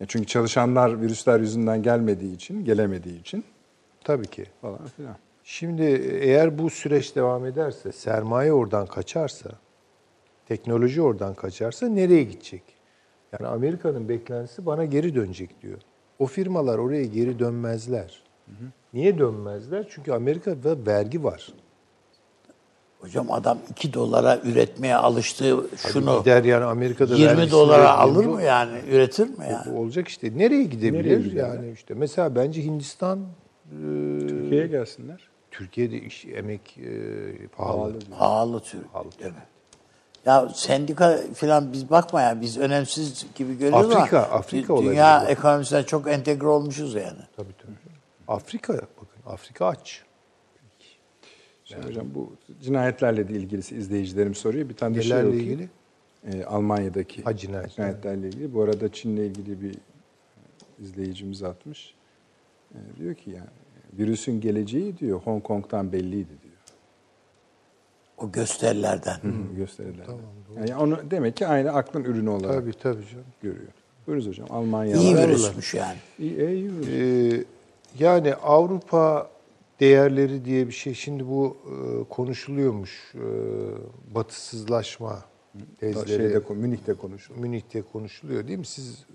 Ya 0.00 0.06
çünkü 0.06 0.26
çalışanlar 0.26 1.00
virüsler 1.00 1.40
yüzünden 1.40 1.82
gelmediği 1.82 2.34
için, 2.34 2.64
gelemediği 2.64 3.20
için 3.20 3.44
Tabii 4.04 4.26
ki. 4.26 4.46
falan 4.60 4.78
filan. 4.96 5.16
Şimdi 5.44 5.82
eğer 6.20 6.58
bu 6.58 6.70
süreç 6.70 7.16
devam 7.16 7.46
ederse, 7.46 7.92
sermaye 7.92 8.52
oradan 8.52 8.86
kaçarsa, 8.86 9.50
teknoloji 10.48 11.02
oradan 11.02 11.34
kaçarsa 11.34 11.88
nereye 11.88 12.22
gidecek? 12.22 12.62
Yani 13.32 13.46
Amerika'nın 13.46 14.08
beklentisi 14.08 14.66
bana 14.66 14.84
geri 14.84 15.14
dönecek 15.14 15.62
diyor. 15.62 15.78
O 16.18 16.26
firmalar 16.26 16.78
oraya 16.78 17.04
geri 17.04 17.38
dönmezler. 17.38 18.22
Niye 18.92 19.18
dönmezler? 19.18 19.86
Çünkü 19.90 20.12
Amerika'da 20.12 20.86
vergi 20.86 21.24
var. 21.24 21.52
Hocam 23.00 23.32
adam 23.32 23.58
2 23.70 23.94
dolara 23.94 24.38
üretmeye 24.44 24.96
alıştığı 24.96 25.66
şunu 25.76 26.18
Gider 26.18 26.44
yani 26.44 26.64
Amerika'da 26.64 27.14
20 27.14 27.26
vergisi 27.26 27.50
dolara 27.52 27.90
alır 27.98 28.20
20 28.20 28.34
mı 28.34 28.42
yani? 28.42 28.78
Üretir 28.90 29.28
mi 29.28 29.46
yani? 29.50 29.78
Olacak 29.78 30.08
işte. 30.08 30.38
Nereye 30.38 30.64
gidebilir? 30.64 31.04
Nereye 31.04 31.28
giderler? 31.28 31.54
yani 31.54 31.72
işte 31.72 31.94
mesela 31.94 32.34
bence 32.34 32.64
Hindistan 32.64 33.18
e, 33.18 33.76
Türkiye'ye 34.28 34.66
gelsinler. 34.66 35.31
Türkiye'de 35.52 36.00
iş 36.00 36.24
emek 36.24 36.78
e, 36.78 37.46
pahalı. 37.46 37.98
Pahalı 38.18 38.60
tür. 38.60 38.80
Evet. 39.20 39.32
Ya 40.26 40.48
sendika 40.54 41.18
falan 41.34 41.72
biz 41.72 41.90
bakma 41.90 42.22
ya 42.22 42.40
biz 42.40 42.58
önemsiz 42.58 43.26
gibi 43.34 43.58
görüyoruz 43.58 43.96
Afrika, 43.96 44.18
ama 44.26 44.36
Afrika 44.38 44.76
dünya 44.76 45.24
ekonomisine 45.24 45.82
çok 45.82 46.08
entegre 46.08 46.46
olmuşuz 46.46 46.94
yani. 46.94 47.18
Tabii 47.36 47.52
tabii. 47.62 47.74
Afrika 48.28 48.72
bakın. 48.72 49.32
Afrika 49.32 49.66
aç. 49.66 50.02
Şimdi 51.64 51.86
hocam 51.86 52.06
bu 52.14 52.32
cinayetlerle 52.62 53.28
de 53.28 53.32
ilgili 53.32 53.60
izleyicilerim 53.60 54.34
soruyor. 54.34 54.68
Bir 54.68 54.76
tane 54.76 54.94
de 54.94 55.02
şey 55.02 55.16
okuyayım. 55.18 55.38
ilgili? 55.40 55.68
Ee, 56.32 56.44
Almanya'daki 56.44 57.22
Ha, 57.22 57.36
cinayetler. 57.36 57.74
cinayetlerle 57.76 58.28
ilgili. 58.28 58.54
Bu 58.54 58.62
arada 58.62 58.92
Çin'le 58.92 59.16
ilgili 59.16 59.62
bir 59.62 59.74
izleyicimiz 60.80 61.42
atmış. 61.42 61.94
Ee, 62.74 62.78
diyor 62.98 63.14
ki 63.14 63.30
yani 63.30 63.46
virüsün 63.98 64.40
geleceği 64.40 64.98
diyor 64.98 65.20
Hong 65.20 65.42
Kong'dan 65.42 65.92
belliydi 65.92 66.28
diyor. 66.42 66.52
O 68.18 68.32
gösterilerden. 68.32 69.14
Hı, 69.14 69.56
gösteriler. 69.56 70.06
yani 70.56 70.76
onu 70.76 71.10
demek 71.10 71.36
ki 71.36 71.46
aynı 71.46 71.72
aklın 71.72 72.04
ürünü 72.04 72.30
olarak 72.30 72.54
Tabii 72.60 72.72
tabii 72.72 73.06
canım. 73.10 73.24
görüyor. 73.42 73.72
Buyurunuz 74.06 74.28
hocam. 74.28 74.46
Almanya 74.50 74.96
İyi 74.96 75.16
virüsmüş 75.16 75.74
yani. 75.74 75.96
İyi, 76.18 76.36
iyi 76.36 76.72
virüs. 76.72 76.88
Ee, 76.88 77.44
yani 77.98 78.34
Avrupa 78.34 79.30
değerleri 79.80 80.44
diye 80.44 80.66
bir 80.66 80.72
şey 80.72 80.94
şimdi 80.94 81.28
bu 81.28 81.56
e, 81.66 81.74
konuşuluyormuş. 82.08 83.14
E, 83.14 83.20
batısızlaşma 84.14 85.24
tezleri. 85.80 86.08
Şeyde, 86.08 86.54
Münih'te 86.54 86.94
konuşuldu. 86.94 87.40
Münih'te 87.40 87.82
konuşuluyor 87.82 88.48
değil 88.48 88.58
mi? 88.58 88.66
Siz 88.66 89.06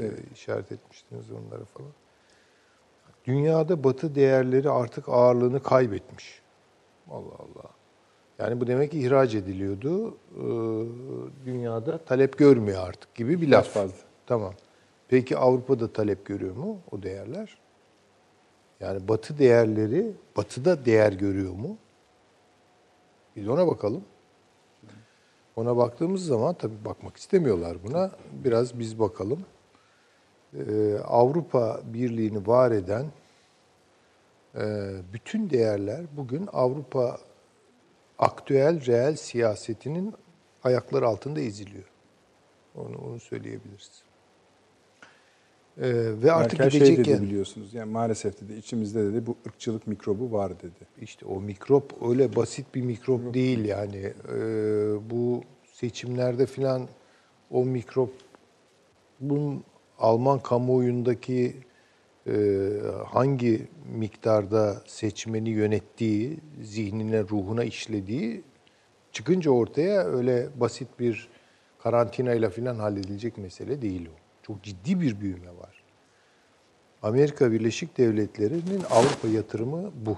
e, 0.00 0.04
işaret 0.34 0.72
etmiştiniz 0.72 1.24
onları 1.30 1.64
falan. 1.64 1.90
Dünyada 3.26 3.84
batı 3.84 4.14
değerleri 4.14 4.70
artık 4.70 5.08
ağırlığını 5.08 5.62
kaybetmiş. 5.62 6.42
Allah 7.10 7.34
Allah. 7.38 7.70
Yani 8.38 8.60
bu 8.60 8.66
demek 8.66 8.90
ki 8.90 9.00
ihraç 9.00 9.34
ediliyordu. 9.34 10.10
Ee, 10.10 10.40
dünyada 11.46 11.98
talep 11.98 12.38
görmüyor 12.38 12.88
artık 12.88 13.14
gibi 13.14 13.40
bir 13.40 13.48
laf. 13.48 13.68
fazla. 13.68 13.96
Tamam. 14.26 14.54
Peki 15.08 15.36
Avrupa'da 15.36 15.92
talep 15.92 16.26
görüyor 16.26 16.56
mu 16.56 16.78
o 16.92 17.02
değerler? 17.02 17.58
Yani 18.80 19.08
batı 19.08 19.38
değerleri 19.38 20.12
batıda 20.36 20.84
değer 20.84 21.12
görüyor 21.12 21.52
mu? 21.52 21.76
Biz 23.36 23.48
ona 23.48 23.66
bakalım. 23.66 24.04
Ona 25.56 25.76
baktığımız 25.76 26.26
zaman 26.26 26.54
tabii 26.54 26.84
bakmak 26.84 27.16
istemiyorlar 27.16 27.76
buna. 27.88 28.10
Biraz 28.44 28.78
biz 28.78 28.98
bakalım. 28.98 29.40
Ee, 30.58 30.98
Avrupa 30.98 31.80
Birliği'ni 31.84 32.46
var 32.46 32.70
eden 32.70 33.06
e, 34.54 34.92
bütün 35.12 35.50
değerler 35.50 36.00
bugün 36.16 36.48
Avrupa 36.52 37.18
aktüel 38.18 38.86
reel 38.86 39.16
siyasetinin 39.16 40.14
ayakları 40.64 41.06
altında 41.06 41.40
eziliyor. 41.40 41.84
Onu, 42.74 42.98
onu 43.06 43.20
söyleyebiliriz. 43.20 44.02
Ee, 45.78 45.82
ve 46.22 46.32
artık 46.32 46.58
Merkel 46.58 46.70
şey 46.70 46.80
gidecek 46.80 46.98
dedi 46.98 47.10
yer- 47.10 47.22
biliyorsunuz. 47.22 47.74
Yani 47.74 47.92
maalesef 47.92 48.40
dedi 48.40 48.54
içimizde 48.54 49.04
dedi 49.12 49.26
bu 49.26 49.36
ırkçılık 49.46 49.86
mikrobu 49.86 50.32
var 50.32 50.60
dedi. 50.60 50.86
İşte 51.00 51.26
o 51.26 51.40
mikrop 51.40 52.08
öyle 52.10 52.36
basit 52.36 52.74
bir 52.74 52.82
mikrop 52.82 53.34
değil 53.34 53.64
yani. 53.64 54.12
Ee, 54.32 55.10
bu 55.10 55.42
seçimlerde 55.72 56.46
filan 56.46 56.88
o 57.50 57.64
mikrop 57.64 58.10
bunun 59.20 59.64
Alman 59.98 60.38
kamuoyundaki 60.38 61.56
e, 62.26 62.34
hangi 63.06 63.68
miktarda 63.96 64.82
seçmeni 64.86 65.50
yönettiği, 65.50 66.40
zihnine, 66.62 67.20
ruhuna 67.20 67.64
işlediği 67.64 68.42
çıkınca 69.12 69.50
ortaya 69.50 70.04
öyle 70.04 70.48
basit 70.56 70.88
bir 70.98 71.28
karantinayla 71.78 72.50
filan 72.50 72.78
halledilecek 72.78 73.38
mesele 73.38 73.82
değil 73.82 74.08
o. 74.08 74.16
Çok 74.42 74.62
ciddi 74.62 75.00
bir 75.00 75.20
büyüme 75.20 75.48
var. 75.48 75.84
Amerika 77.02 77.52
Birleşik 77.52 77.98
Devletleri'nin 77.98 78.82
Avrupa 78.90 79.28
yatırımı 79.28 79.90
bu. 80.06 80.16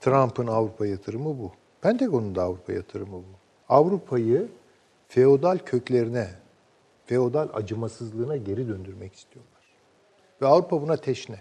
Trump'ın 0.00 0.46
Avrupa 0.46 0.86
yatırımı 0.86 1.38
bu. 1.38 1.52
Pentagon'un 1.80 2.34
da 2.34 2.42
Avrupa 2.42 2.72
yatırımı 2.72 3.12
bu. 3.12 3.38
Avrupa'yı 3.68 4.48
feodal 5.08 5.58
köklerine, 5.58 6.28
feodal 7.08 7.48
acımasızlığına 7.54 8.36
geri 8.36 8.68
döndürmek 8.68 9.14
istiyorlar. 9.14 9.62
Ve 10.42 10.46
Avrupa 10.46 10.82
buna 10.82 10.96
teşne. 10.96 11.40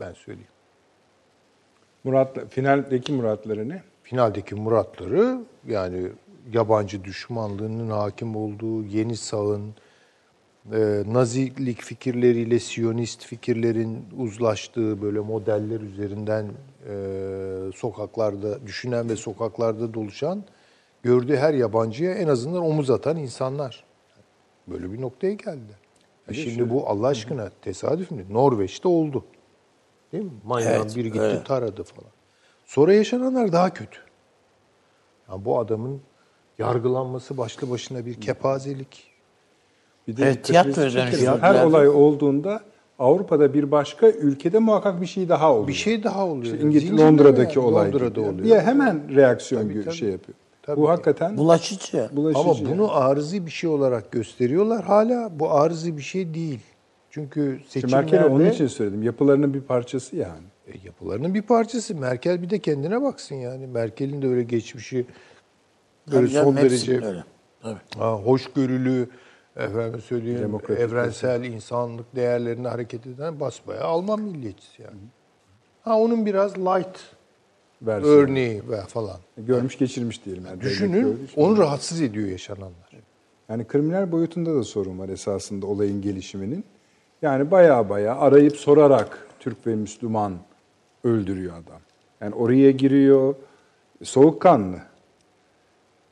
Ben 0.00 0.12
söyleyeyim. 0.12 0.50
Murat 2.04 2.48
finaldeki 2.48 3.12
muratları 3.12 3.68
ne? 3.68 3.82
Finaldeki 4.02 4.54
muratları 4.54 5.40
yani 5.68 6.08
yabancı 6.52 7.04
düşmanlığının 7.04 7.90
hakim 7.90 8.36
olduğu 8.36 8.84
yeni 8.84 9.16
sağın, 9.16 9.74
e, 10.72 11.02
nazilik 11.06 11.82
fikirleriyle 11.82 12.58
siyonist 12.58 13.24
fikirlerin 13.24 14.06
uzlaştığı 14.18 15.02
böyle 15.02 15.20
modeller 15.20 15.80
üzerinden 15.80 16.46
e, 16.88 16.94
sokaklarda 17.74 18.66
düşünen 18.66 19.08
ve 19.08 19.16
sokaklarda 19.16 19.94
doluşan 19.94 20.44
gördüğü 21.02 21.36
her 21.36 21.54
yabancıya 21.54 22.14
en 22.14 22.28
azından 22.28 22.62
omuz 22.62 22.90
atan 22.90 23.16
insanlar. 23.16 23.89
Böyle 24.70 24.92
bir 24.92 25.00
noktaya 25.00 25.32
geldi. 25.34 25.72
Ya 26.28 26.34
şimdi 26.34 26.70
bu 26.70 26.88
Allah 26.88 27.06
aşkına 27.06 27.50
tesadüf 27.62 28.10
mü? 28.10 28.24
Norveç'te 28.30 28.88
oldu. 28.88 29.24
Değil 30.12 30.24
mi? 30.24 30.30
Manyan 30.44 30.72
Evet, 30.74 30.96
bir 30.96 31.04
gitti 31.04 31.20
öyle. 31.20 31.44
taradı 31.44 31.82
falan. 31.82 32.10
Sonra 32.66 32.94
yaşananlar 32.94 33.52
daha 33.52 33.72
kötü. 33.74 33.98
Yani 35.30 35.44
bu 35.44 35.58
adamın 35.58 36.00
yargılanması 36.58 37.38
başlı 37.38 37.70
başına 37.70 38.06
bir 38.06 38.14
kepazelik. 38.20 39.10
Bir 40.08 40.16
de 40.16 40.22
Evet, 40.24 40.44
tiyatroya 40.44 40.92
dönüştürdüler. 40.92 41.38
Her 41.38 41.64
olay 41.64 41.88
olduğunda 41.88 42.60
Avrupa'da 42.98 43.54
bir 43.54 43.70
başka 43.70 44.08
ülkede 44.08 44.58
muhakkak 44.58 45.00
bir 45.00 45.06
şey 45.06 45.28
daha 45.28 45.52
oluyor. 45.52 45.68
Bir 45.68 45.72
şey 45.72 46.04
daha 46.04 46.26
oluyor. 46.26 46.44
İşte 46.54 46.58
İngiltere, 46.58 46.80
Zincirleme 46.88 47.10
Londra'daki 47.10 47.58
yani. 47.58 47.68
olay 47.68 47.86
Londra'da 47.92 48.08
gibi. 48.08 48.20
oluyor. 48.20 48.44
diye 48.44 48.60
hemen 48.60 49.16
reaksiyon 49.16 49.62
Tabii, 49.62 49.84
tabii. 49.84 49.94
şey 49.94 50.10
yapıyor. 50.10 50.38
Tabii 50.70 50.80
Bu 50.80 50.84
ki. 50.84 50.90
hakikaten 50.90 51.36
Bulaşıcı. 51.36 52.10
bulaşıcı. 52.12 52.40
Ama 52.40 52.70
bunu 52.70 52.94
arızi 52.96 53.46
bir 53.46 53.50
şey 53.50 53.70
olarak 53.70 54.12
gösteriyorlar. 54.12 54.84
Hala 54.84 55.40
bu 55.40 55.50
arızi 55.50 55.96
bir 55.96 56.02
şey 56.02 56.34
değil. 56.34 56.60
Çünkü 57.10 57.60
seçimlerde 57.68 57.96
Merkel'e 57.96 58.24
onun 58.24 58.50
için 58.50 58.66
söyledim. 58.66 59.02
Yapılarının 59.02 59.54
bir 59.54 59.60
parçası 59.60 60.16
yani. 60.16 60.44
E, 60.66 60.72
yapılarının 60.84 61.34
bir 61.34 61.42
parçası. 61.42 61.94
Merkel 61.94 62.42
bir 62.42 62.50
de 62.50 62.58
kendine 62.58 63.02
baksın 63.02 63.34
yani. 63.34 63.66
Merkel'in 63.66 64.22
de 64.22 64.26
öyle 64.26 64.42
geçmişi 64.42 65.06
böyle 66.12 66.26
Tabii 66.26 66.44
son 66.44 66.56
derece 66.56 66.96
öyle. 66.96 67.24
Tabii. 67.62 67.78
ha, 67.98 68.12
hoşgörülü, 68.14 69.08
efendim 69.56 70.00
söyleyeyim 70.00 70.40
Demokratik 70.40 70.82
evrensel 70.82 71.44
insanlık 71.44 72.16
değerlerine 72.16 72.68
hareket 72.68 73.06
eden 73.06 73.40
basbayağı 73.40 73.84
Alman 73.84 74.20
milliyetçisi 74.20 74.82
yani. 74.82 74.98
Ha 75.82 75.98
onun 75.98 76.26
biraz 76.26 76.58
light 76.58 76.98
versiyonu. 77.82 78.16
örneği 78.16 78.62
ve 78.70 78.80
falan. 78.80 79.16
Görmüş 79.36 79.78
geçirmiş 79.78 80.24
diyelim. 80.24 80.46
Yani 80.46 80.60
Düşünün 80.60 81.28
onu 81.36 81.58
rahatsız 81.58 82.00
ediyor 82.00 82.28
yaşananlar. 82.28 82.90
Yani 83.48 83.66
kriminal 83.66 84.12
boyutunda 84.12 84.54
da 84.54 84.64
sorun 84.64 84.98
var 84.98 85.08
esasında 85.08 85.66
olayın 85.66 86.02
gelişiminin. 86.02 86.64
Yani 87.22 87.50
baya 87.50 87.88
baya 87.88 88.16
arayıp 88.16 88.56
sorarak 88.56 89.26
Türk 89.40 89.66
ve 89.66 89.74
Müslüman 89.74 90.32
öldürüyor 91.04 91.52
adam. 91.52 91.80
Yani 92.20 92.34
oraya 92.34 92.70
giriyor, 92.70 93.34
soğukkanlı. 94.02 94.76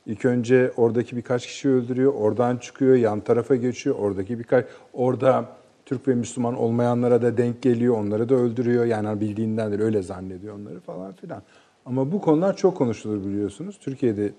İlk 0.05 0.25
önce 0.25 0.71
oradaki 0.77 1.17
birkaç 1.17 1.47
kişi 1.47 1.69
öldürüyor, 1.69 2.13
oradan 2.13 2.57
çıkıyor, 2.57 2.95
yan 2.95 3.19
tarafa 3.19 3.55
geçiyor, 3.55 3.95
oradaki 3.95 4.39
birkaç... 4.39 4.65
Orada 4.93 5.45
Türk 5.85 6.07
ve 6.07 6.15
Müslüman 6.15 6.57
olmayanlara 6.57 7.21
da 7.21 7.37
denk 7.37 7.61
geliyor, 7.61 7.97
onları 7.97 8.29
da 8.29 8.35
öldürüyor. 8.35 8.85
Yani 8.85 9.21
bildiğinden 9.21 9.71
de 9.71 9.83
öyle 9.83 10.01
zannediyor 10.01 10.55
onları 10.55 10.79
falan 10.79 11.13
filan. 11.13 11.41
Ama 11.89 12.11
bu 12.11 12.21
konular 12.21 12.55
çok 12.57 12.77
konuşulur 12.77 13.25
biliyorsunuz. 13.25 13.77
Türkiye'de 13.81 14.33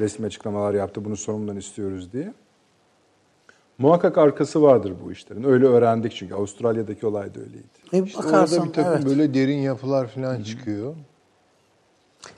resmi 0.00 0.26
açıklamalar 0.26 0.74
yaptı, 0.74 1.04
bunu 1.04 1.16
sorumludan 1.16 1.56
istiyoruz 1.56 2.12
diye. 2.12 2.34
Muhakkak 3.78 4.18
arkası 4.18 4.62
vardır 4.62 4.92
bu 5.04 5.12
işlerin. 5.12 5.44
Öyle 5.44 5.66
öğrendik 5.66 6.12
çünkü 6.14 6.34
Avustralya'daki 6.34 7.06
olay 7.06 7.34
da 7.34 7.40
öyleydi. 7.40 7.66
E, 7.92 8.02
İşte 8.02 8.18
bakarsan, 8.18 8.58
orada 8.58 8.68
bir 8.68 8.72
takım 8.72 8.92
evet. 8.92 9.06
böyle 9.06 9.34
derin 9.34 9.58
yapılar 9.58 10.06
falan 10.06 10.42
çıkıyor. 10.42 10.94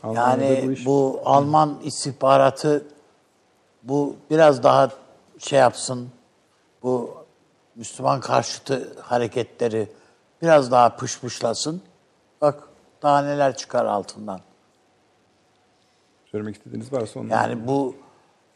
Almanya'da 0.03 0.45
Yani 0.45 0.63
bu 0.63 0.69
bu, 0.69 0.73
iş- 0.73 0.87
Alman 1.25 1.79
istihbaratı 1.85 2.85
bu 3.83 4.17
biraz 4.31 4.63
daha 4.63 4.91
şey 5.39 5.59
yapsın. 5.59 6.09
Bu 6.83 7.15
Müslüman 7.77 8.21
karşıtı 8.21 8.93
hareketleri 9.01 9.89
biraz 10.43 10.71
daha 10.71 10.97
pışpışlasın. 10.97 11.81
Bak 12.41 12.69
daha 13.03 13.23
neler 13.23 13.57
çıkar 13.57 13.85
altından. 13.85 14.41
Söylemek 16.31 16.57
istediğiniz 16.57 16.93
varsa 16.93 17.21
onu. 17.21 17.31
Yani 17.31 17.67
bu 17.67 17.97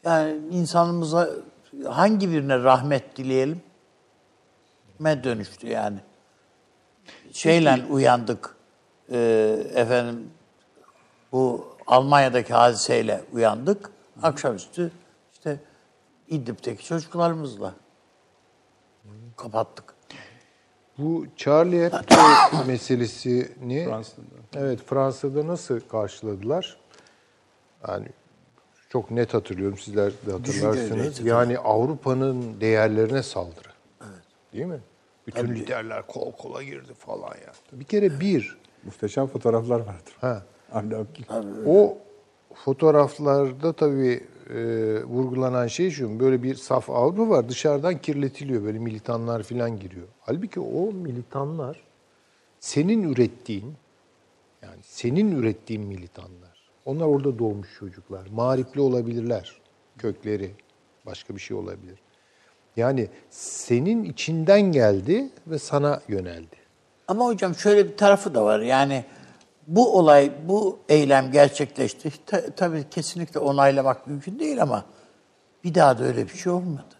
yani 0.03 0.37
insanımıza 0.51 1.29
hangi 1.89 2.31
birine 2.31 2.63
rahmet 2.63 3.17
dileyelim? 3.17 3.61
Me 4.99 5.23
dönüştü 5.23 5.67
yani. 5.67 5.99
Şeyle 7.31 7.85
uyandık. 7.89 8.55
Ee, 9.11 9.63
efendim 9.75 10.29
bu 11.31 11.75
Almanya'daki 11.87 12.53
hadiseyle 12.53 13.23
uyandık. 13.33 13.89
Akşamüstü 14.23 14.91
işte 15.33 15.59
İdlib'deki 16.27 16.85
çocuklarımızla 16.85 17.73
kapattık. 19.37 19.93
Bu 20.97 21.25
Charlie 21.37 21.83
Hebdo 21.83 22.65
meselesini 22.67 23.85
Fransa'da. 23.85 24.25
evet 24.55 24.79
Fransa'da 24.85 25.47
nasıl 25.47 25.79
karşıladılar? 25.79 26.80
Yani 27.87 28.07
çok 28.89 29.11
net 29.11 29.33
hatırlıyorum 29.33 29.77
sizler 29.77 30.11
de 30.27 30.31
hatırlarsınız. 30.31 31.19
Yani 31.25 31.57
Avrupa'nın 31.57 32.61
değerlerine 32.61 33.23
saldırı. 33.23 33.69
Değil 34.53 34.65
mi? 34.65 34.79
Bütün 35.27 35.55
liderler 35.55 36.07
kol 36.07 36.31
kola 36.31 36.63
girdi 36.63 36.93
falan 36.93 37.27
ya. 37.27 37.51
Bir 37.71 37.85
kere 37.85 38.19
bir, 38.19 38.57
Muhteşem 38.83 39.27
fotoğraflar 39.27 39.79
vardır. 39.79 40.15
ha, 40.21 40.43
Avni 40.71 40.95
o 41.65 41.97
fotoğraflarda 42.55 43.73
tabii 43.73 44.23
e, 44.49 44.59
vurgulanan 45.03 45.67
şey 45.67 45.89
şu, 45.91 46.19
böyle 46.19 46.43
bir 46.43 46.55
saf 46.55 46.89
Avrupa 46.89 47.29
var 47.29 47.49
dışarıdan 47.49 47.97
kirletiliyor, 47.97 48.63
böyle 48.63 48.79
militanlar 48.79 49.43
falan 49.43 49.79
giriyor. 49.79 50.07
Halbuki 50.19 50.59
o 50.59 50.91
militanlar 50.91 51.83
senin 52.59 53.13
ürettiğin, 53.13 53.73
yani 54.61 54.79
senin 54.81 55.35
ürettiğin 55.39 55.81
militanlar. 55.81 56.50
Onlar 56.85 57.05
orada 57.05 57.39
doğmuş 57.39 57.67
çocuklar. 57.79 58.27
Mağripli 58.31 58.81
olabilirler, 58.81 59.61
kökleri, 59.97 60.51
başka 61.05 61.35
bir 61.35 61.39
şey 61.39 61.57
olabilir. 61.57 61.99
Yani 62.77 63.07
senin 63.29 64.03
içinden 64.03 64.61
geldi 64.61 65.29
ve 65.47 65.59
sana 65.59 66.01
yöneldi. 66.07 66.55
Ama 67.07 67.25
hocam 67.25 67.55
şöyle 67.55 67.89
bir 67.91 67.97
tarafı 67.97 68.35
da 68.35 68.45
var. 68.45 68.59
Yani 68.59 69.05
bu 69.67 69.97
olay, 69.97 70.31
bu 70.47 70.79
eylem 70.89 71.31
gerçekleşti. 71.31 72.11
Ta- 72.25 72.51
tabii 72.55 72.89
kesinlikle 72.91 73.39
onaylamak 73.39 74.07
mümkün 74.07 74.39
değil 74.39 74.61
ama 74.61 74.85
bir 75.63 75.75
daha 75.75 75.99
da 75.99 76.03
öyle 76.03 76.23
bir 76.27 76.37
şey 76.37 76.51
olmadı. 76.51 76.95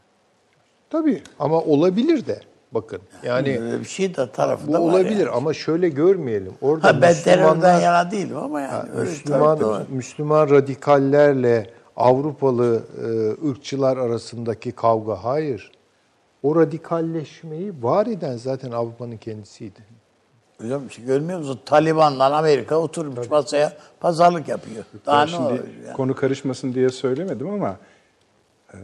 Tabii 0.90 1.24
ama 1.40 1.62
olabilir 1.62 2.26
de. 2.28 2.42
Bakın 2.72 3.02
yani 3.24 3.60
Öyle 3.62 3.80
bir 3.80 3.86
şey 3.86 4.16
de 4.18 4.32
tarafı 4.32 4.68
bu 4.68 4.78
olabilir 4.78 5.20
yani. 5.26 5.30
ama 5.30 5.54
şöyle 5.54 5.90
görmeyelim. 5.90 6.54
Orada 6.62 6.88
Ha, 6.88 7.02
ben 7.02 7.10
Müslümanlar, 7.10 7.82
yana 7.82 8.12
değilim 8.12 8.38
ama 8.38 8.62
yani 8.62 8.72
Ha, 8.72 8.86
öyle 8.96 9.10
Müslüman 9.10 9.62
var. 9.64 9.84
Müslüman 9.90 10.50
radikallerle 10.50 11.70
Avrupalı 11.96 12.84
e, 13.04 13.50
ırkçılar 13.50 13.98
arasındaki 13.98 14.72
kavga 14.72 15.24
hayır. 15.24 15.72
O 16.44 16.56
radikalleşmeyi 16.56 17.74
var 17.82 18.06
eden 18.08 18.38
zaten 18.38 18.72
Avrupa'nın 18.72 19.18
kendisiydi. 19.18 19.80
Hocam 20.62 20.92
şey 20.92 21.06
görmüyor 21.06 21.40
musun? 21.40 21.60
Taliban'la 21.66 22.38
Amerika 22.38 22.76
oturmuş 22.76 23.30
masaya 23.30 23.74
pazarlık 24.00 24.48
yapıyor. 24.48 24.84
Daha 25.06 25.18
Ben 25.22 25.28
ne 25.28 25.32
şimdi 25.32 25.44
olur 25.48 25.60
yani? 25.86 25.96
konu 25.98 26.16
karışmasın 26.16 26.74
diye 26.74 26.90
söylemedim 26.90 27.50
ama 27.50 27.76
e, 28.74 28.78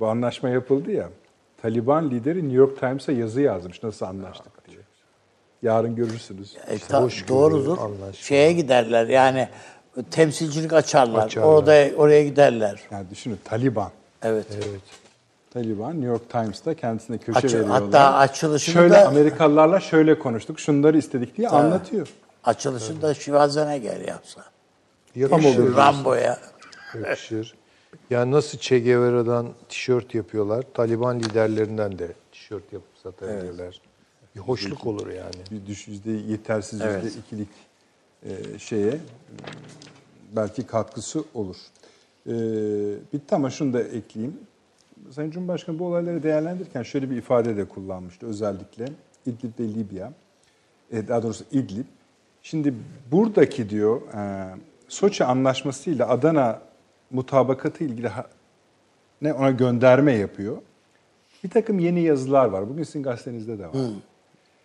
bu 0.00 0.06
anlaşma 0.06 0.48
yapıldı 0.48 0.90
ya. 0.92 1.08
Taliban 1.62 2.10
lideri 2.10 2.38
New 2.42 2.56
York 2.56 2.80
Times'a 2.80 3.12
yazı 3.12 3.40
yazmış 3.40 3.82
nasıl 3.82 4.06
anlaştık 4.06 4.66
diye. 4.68 4.78
Yarın 5.62 5.96
görürsünüz. 5.96 6.56
E, 6.66 6.78
ta- 6.78 7.02
hoşgörü, 7.02 7.28
doğrudur. 7.28 7.78
anlaşma. 7.78 8.12
Şeye 8.12 8.52
giderler 8.52 9.06
yani 9.06 9.48
temsilcilik 10.10 10.72
açarlar. 10.72 11.26
Açarlar. 11.26 11.48
Orada 11.48 11.88
oraya 11.96 12.24
giderler. 12.24 12.80
Yani 12.90 13.10
düşünün 13.10 13.38
Taliban. 13.44 13.90
Evet. 14.22 14.46
Evet. 14.54 14.80
Taliban 15.54 15.90
New 15.92 16.06
York 16.06 16.30
Times'ta 16.30 16.74
kendisine 16.74 17.18
köşe 17.18 17.38
Açı- 17.38 17.48
veriyorlar. 17.58 17.82
hatta 17.82 18.14
açılışını 18.14 18.72
şöyle 18.72 18.94
da- 18.94 19.08
Amerikalılarla 19.08 19.80
şöyle 19.80 20.18
konuştuk, 20.18 20.60
şunları 20.60 20.98
istedik 20.98 21.36
diye 21.36 21.48
anlatıyor. 21.48 22.08
Açılışını 22.44 23.02
da 23.02 23.14
Schwarzenegger 23.14 24.00
yapsa. 24.00 24.40
Yakışır. 25.14 25.76
Rambo'ya. 25.76 26.38
Yakışır. 26.94 27.54
Yani 28.10 28.32
nasıl 28.32 28.58
Che 28.58 28.80
Guevara'dan 28.80 29.48
tişört 29.68 30.14
yapıyorlar, 30.14 30.64
Taliban 30.74 31.20
liderlerinden 31.20 31.98
de 31.98 32.12
tişört 32.32 32.72
yapıp 32.72 32.98
satabilirler. 33.02 33.80
Bir 34.36 34.40
hoşluk 34.40 34.86
olur 34.86 35.06
yani. 35.06 35.34
Bir 35.50 35.66
düş 35.66 35.88
yüzde 35.88 36.10
yetersiz 36.10 36.80
Evet. 36.80 37.04
yüzde 37.04 37.18
ikilik 37.18 37.48
e, 38.22 38.58
şeye 38.58 38.98
belki 40.36 40.66
katkısı 40.66 41.24
olur. 41.34 41.56
E, 42.26 42.32
bitti 43.12 43.34
ama 43.34 43.50
şunu 43.50 43.72
da 43.72 43.82
ekleyeyim. 43.82 44.36
Sayın 45.10 45.30
Cumhurbaşkanı 45.30 45.78
bu 45.78 45.86
olayları 45.86 46.22
değerlendirirken 46.22 46.82
şöyle 46.82 47.10
bir 47.10 47.16
ifade 47.16 47.56
de 47.56 47.64
kullanmıştı. 47.64 48.26
Özellikle 48.26 48.88
İdlib 49.26 49.58
ve 49.60 49.64
Libya. 49.64 50.12
E, 50.92 51.08
daha 51.08 51.22
doğrusu 51.22 51.44
İdlib. 51.52 51.84
Şimdi 52.42 52.74
buradaki 53.12 53.70
diyor 53.70 54.00
e, 54.14 54.54
Soçi 54.88 55.24
anlaşmasıyla 55.24 56.08
Adana 56.08 56.60
mutabakatı 57.10 57.84
ilgili 57.84 58.10
ne 59.22 59.32
ona 59.32 59.50
gönderme 59.50 60.12
yapıyor. 60.12 60.56
Bir 61.44 61.50
takım 61.50 61.78
yeni 61.78 62.00
yazılar 62.00 62.44
var. 62.46 62.68
Bugün 62.68 62.82
sizin 62.82 63.02
gazetenizde 63.02 63.58
de 63.58 63.66
var. 63.66 63.74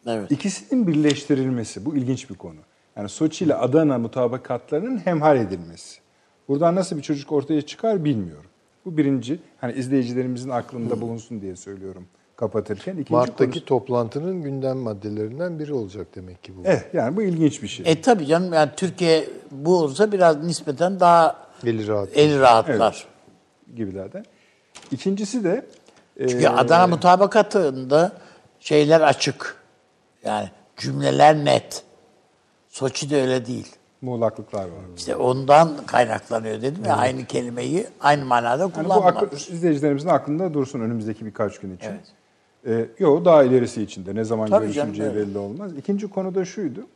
Evet. 0.08 0.32
İkisinin 0.32 0.88
birleştirilmesi 0.88 1.86
bu 1.86 1.96
ilginç 1.96 2.30
bir 2.30 2.36
konu. 2.36 2.60
Yani 2.96 3.10
Soçi 3.10 3.46
ile 3.46 3.56
Adana 3.56 3.98
mutabakatlarının 3.98 4.98
hemhal 4.98 5.38
edilmesi. 5.38 6.00
Buradan 6.48 6.76
nasıl 6.76 6.98
bir 6.98 7.02
çocuk 7.02 7.32
ortaya 7.32 7.62
çıkar 7.62 8.06
bilmiyorum. 8.06 8.50
Bu 8.86 8.98
birinci. 8.98 9.40
Hani 9.62 9.74
izleyicilerimizin 9.74 10.50
aklında 10.50 11.02
bulunsun 11.02 11.42
diye 11.42 11.56
söylüyorum 11.56 12.08
kapatırken. 12.36 12.94
İkinci 12.94 13.14
Mart'taki 13.14 13.52
konusu- 13.60 13.66
toplantının 13.66 14.42
gündem 14.42 14.78
maddelerinden 14.78 15.60
biri 15.60 15.74
olacak 15.74 16.08
demek 16.16 16.44
ki 16.44 16.54
bu. 16.58 16.62
Evet 16.66 16.90
yani 16.94 17.16
bu 17.18 17.22
ilginç 17.22 17.64
bir 17.64 17.68
şey. 17.68 17.92
E 17.92 18.02
tabii 18.02 18.26
canım 18.26 18.54
yani 18.54 18.72
Türkiye 18.78 19.26
bu 19.52 19.78
olursa 19.78 20.12
biraz 20.12 20.44
nispeten 20.46 21.00
daha 21.00 21.43
Eli 21.66 21.88
rahat. 21.88 22.10
eli 22.18 22.40
rahatlar. 22.40 23.06
gibilerden. 23.76 24.26
İkincisi 24.92 25.44
de 25.44 25.66
e, 26.18 26.28
Çünkü 26.28 26.48
Adana 26.48 26.88
mutabakatında 26.88 28.12
şeyler 28.60 29.02
açık. 29.02 29.56
Yani 30.26 30.50
cümleler 30.78 31.36
net. 31.46 31.84
Soçi'de 32.70 33.22
öyle 33.22 33.46
değil. 33.46 33.76
muğlaklıklar 34.02 34.64
var. 34.64 34.82
İşte 34.98 35.16
ondan 35.16 35.72
kaynaklanıyor 35.86 36.62
dedim 36.62 36.86
ya 36.86 36.96
aynı 36.98 37.26
kelimeyi 37.26 37.88
aynı 38.02 38.26
manada 38.26 38.64
Yani 38.64 38.74
bu 38.76 38.82
kullanmamış. 38.84 39.24
aklı, 39.24 39.38
izleyicilerimizin 39.54 40.10
aklında 40.10 40.54
dursun 40.54 40.80
önümüzdeki 40.80 41.26
birkaç 41.26 41.60
gün 41.60 41.76
için. 41.78 41.92
Ee, 42.68 42.86
yok 43.00 43.26
daha 43.26 43.44
ilerisi 43.44 43.82
için 43.84 44.06
de 44.06 44.16
ne 44.16 44.24
zaman 44.24 44.50
Tabii 44.50 44.74
canım, 44.74 44.88
görüşüleceği 44.94 45.10
evet. 45.18 45.28
belli 45.28 45.38
olmaz. 45.38 45.72
İkinci 45.78 46.08
konu 46.10 46.36
da 46.36 46.46
şuydu. 46.46 46.88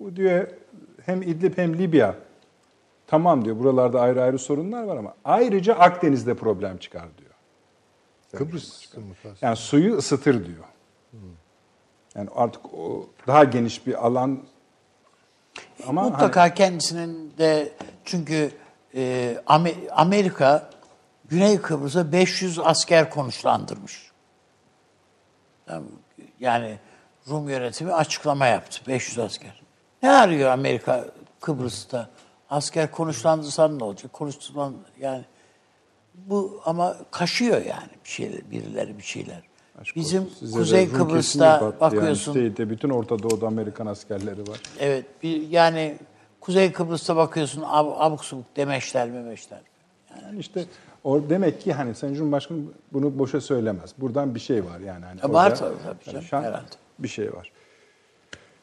Bu 0.00 0.16
diyor 0.16 0.46
hem 1.06 1.22
İdlib 1.22 1.58
hem 1.58 1.78
Libya 1.78 2.14
tamam 3.10 3.44
diyor 3.44 3.58
buralarda 3.58 4.00
ayrı 4.00 4.22
ayrı 4.22 4.38
sorunlar 4.38 4.82
var 4.82 4.96
ama 4.96 5.14
ayrıca 5.24 5.74
Akdeniz'de 5.74 6.34
problem 6.34 6.78
çıkar 6.78 7.04
diyor. 7.18 7.30
Kıbrıs 8.36 8.96
mı? 8.96 9.02
Yani 9.40 9.56
suyu 9.56 9.96
ısıtır 9.96 10.46
diyor. 10.46 10.64
Yani 12.14 12.28
artık 12.34 12.74
o 12.74 13.10
daha 13.26 13.44
geniş 13.44 13.86
bir 13.86 14.06
alan 14.06 14.38
Ama 15.86 16.02
hani- 16.02 16.10
Mutlaka 16.10 16.54
kendisinin 16.54 17.32
de 17.38 17.72
çünkü 18.04 18.50
e, 18.94 19.36
Amer- 19.46 19.90
Amerika 19.90 20.70
Güney 21.24 21.60
Kıbrıs'a 21.60 22.12
500 22.12 22.58
asker 22.58 23.10
konuşlandırmış. 23.10 24.10
Yani 26.40 26.78
Rum 27.28 27.48
yönetimi 27.48 27.92
açıklama 27.92 28.46
yaptı. 28.46 28.80
500 28.88 29.18
asker. 29.18 29.62
Ne 30.02 30.10
arıyor 30.10 30.50
Amerika 30.50 31.04
Kıbrıs'ta? 31.40 32.10
Asker 32.50 32.90
konuşlandırsan 32.90 33.78
ne 33.78 33.84
olacak? 33.84 34.12
Konuşturan 34.12 34.74
yani 35.00 35.24
bu 36.14 36.60
ama 36.64 36.96
kaşıyor 37.10 37.56
yani 37.56 37.88
bir 38.04 38.10
şeyler, 38.10 38.50
birileri 38.50 38.98
bir 38.98 39.02
şeyler. 39.02 39.42
Aşk 39.80 39.96
Bizim 39.96 40.22
olsun. 40.22 40.34
Size 40.38 40.54
de 40.54 40.58
Kuzey 40.58 40.90
Kıbrıs'ta 40.92 41.60
battı 41.60 41.80
bakıyorsun. 41.80 42.34
Yani. 42.34 42.48
İşte 42.48 42.70
bütün 42.70 42.90
Orta 42.90 43.22
Doğu'da 43.22 43.46
Amerikan 43.46 43.86
askerleri 43.86 44.40
var. 44.40 44.60
Evet, 44.80 45.04
bir, 45.22 45.48
yani 45.48 45.98
Kuzey 46.40 46.72
Kıbrıs'ta 46.72 47.16
bakıyorsun 47.16 47.62
ab, 47.66 47.90
abuk 47.96 48.24
subuk 48.24 48.56
demeçler 48.56 49.10
memeçler. 49.10 49.60
Yani 50.22 50.38
işte 50.38 50.64
o 51.04 51.20
demek 51.30 51.60
ki 51.60 51.72
hani 51.72 51.94
Sayın 51.94 52.14
Cumhurbaşkanı 52.14 52.58
bunu 52.92 53.18
boşa 53.18 53.40
söylemez. 53.40 53.94
Buradan 53.98 54.34
bir 54.34 54.40
şey 54.40 54.64
var 54.64 54.80
yani. 54.80 55.04
Hani 55.04 55.20
E, 55.20 55.34
var 55.34 55.56
tabii, 55.56 55.74
tabii 55.84 56.04
canım, 56.04 56.20
karışan 56.20 56.42
herhalde. 56.42 56.66
Bir 56.98 57.08
şey 57.08 57.32
var. 57.32 57.52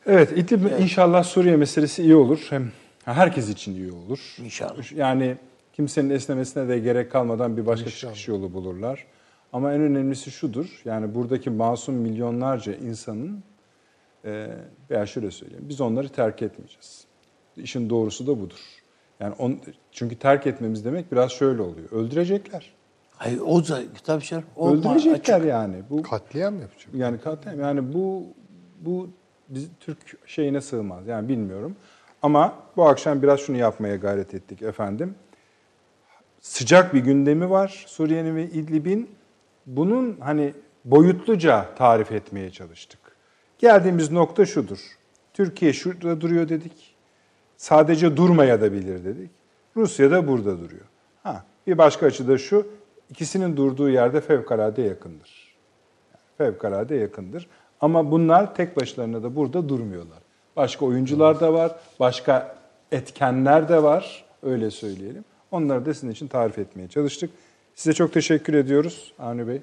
Evet, 0.06 0.32
İdlib 0.32 0.80
inşallah 0.80 1.24
Suriye 1.24 1.56
meselesi 1.56 2.04
iyi 2.04 2.16
olur. 2.16 2.48
Hem 2.50 2.72
herkes 3.14 3.50
için 3.50 3.76
iyi 3.76 3.92
olur. 3.92 4.36
İnşallah. 4.44 4.92
Yani 4.92 5.38
kimsenin 5.74 6.10
esnemesine 6.10 6.68
de 6.68 6.80
gerek 6.80 7.12
kalmadan 7.12 7.58
bir 7.58 7.66
başka 7.66 7.90
çıkış 7.90 8.28
yolu 8.28 8.54
bulurlar. 8.54 9.06
Ama 9.54 9.74
en 9.74 9.82
önemlisi 9.82 10.32
şudur. 10.32 10.82
Yani 10.86 11.16
buradaki 11.16 11.50
masum 11.50 11.96
milyonlarca 11.96 12.74
insanın 12.74 13.44
e, 14.26 14.48
veya 14.90 15.06
şöyle 15.06 15.32
söyleyeyim. 15.32 15.66
Biz 15.70 15.82
onları 15.82 16.10
terk 16.10 16.42
etmeyeceğiz. 16.42 17.06
İşin 17.58 17.90
doğrusu 17.90 18.28
da 18.28 18.42
budur. 18.42 18.60
Yani 19.20 19.34
on, 19.40 19.60
çünkü 19.92 20.16
terk 20.16 20.48
etmemiz 20.48 20.86
demek 20.86 21.12
biraz 21.12 21.32
şöyle 21.32 21.62
oluyor. 21.62 21.92
Öldürecekler. 21.92 22.74
Hayır 23.12 23.40
o 23.40 23.68
da 23.68 23.80
tabii 24.04 24.24
canım. 24.24 24.44
O 24.56 24.72
Öldürecekler 24.72 25.36
açık. 25.36 25.50
yani. 25.50 25.76
Bu 25.90 26.02
Katliam 26.02 26.62
yapacak. 26.62 26.94
yani 26.94 27.20
katliam 27.20 27.60
yani 27.60 27.94
bu 27.94 28.24
bu 28.82 29.10
biz 29.50 29.68
Türk 29.80 29.98
şeyine 30.30 30.62
sığmaz. 30.62 31.08
Yani 31.08 31.30
bilmiyorum. 31.30 31.76
Ama 32.22 32.53
bu 32.77 32.88
akşam 32.88 33.22
biraz 33.22 33.39
şunu 33.39 33.57
yapmaya 33.57 33.95
gayret 33.95 34.34
ettik 34.34 34.61
efendim. 34.61 35.15
Sıcak 36.41 36.94
bir 36.94 36.99
gündemi 36.99 37.49
var 37.49 37.85
Suriye'nin 37.88 38.35
ve 38.35 38.44
İdlib'in. 38.44 39.10
Bunun 39.65 40.18
hani 40.19 40.53
boyutluca 40.85 41.76
tarif 41.76 42.11
etmeye 42.11 42.49
çalıştık. 42.49 42.99
Geldiğimiz 43.60 44.11
nokta 44.11 44.45
şudur. 44.45 44.80
Türkiye 45.34 45.73
şurada 45.73 46.22
duruyor 46.22 46.49
dedik. 46.49 46.95
Sadece 47.57 48.18
durmaya 48.18 48.61
da 48.61 48.73
bilir 48.73 49.06
dedik. 49.06 49.31
Rusya 49.76 50.11
da 50.11 50.27
burada 50.27 50.60
duruyor. 50.60 50.85
Ha, 51.23 51.45
bir 51.68 51.77
başka 51.77 52.06
açı 52.06 52.27
da 52.27 52.38
şu. 52.38 52.68
ikisinin 53.10 53.57
durduğu 53.57 53.89
yerde 53.89 54.22
fevkalade 54.22 54.81
yakındır 54.81 55.48
fevkalade 56.38 56.95
yakındır. 56.95 57.48
Ama 57.81 58.11
bunlar 58.11 58.56
tek 58.56 58.77
başlarına 58.77 59.23
da 59.23 59.35
burada 59.35 59.69
durmuyorlar. 59.69 60.19
Başka 60.58 60.86
oyuncular 60.86 61.40
da 61.40 61.54
var, 61.54 61.76
başka 62.00 62.56
etkenler 62.92 63.70
de 63.70 63.84
var, 63.84 64.26
öyle 64.44 64.72
söyleyelim. 64.72 65.26
Onları 65.52 65.86
da 65.86 65.94
sizin 65.94 66.12
için 66.12 66.28
tarif 66.28 66.60
etmeye 66.60 66.88
çalıştık. 66.88 67.30
Size 67.76 67.94
çok 67.94 68.14
teşekkür 68.14 68.54
ediyoruz 68.54 69.14
Avni 69.20 69.48
Bey. 69.48 69.62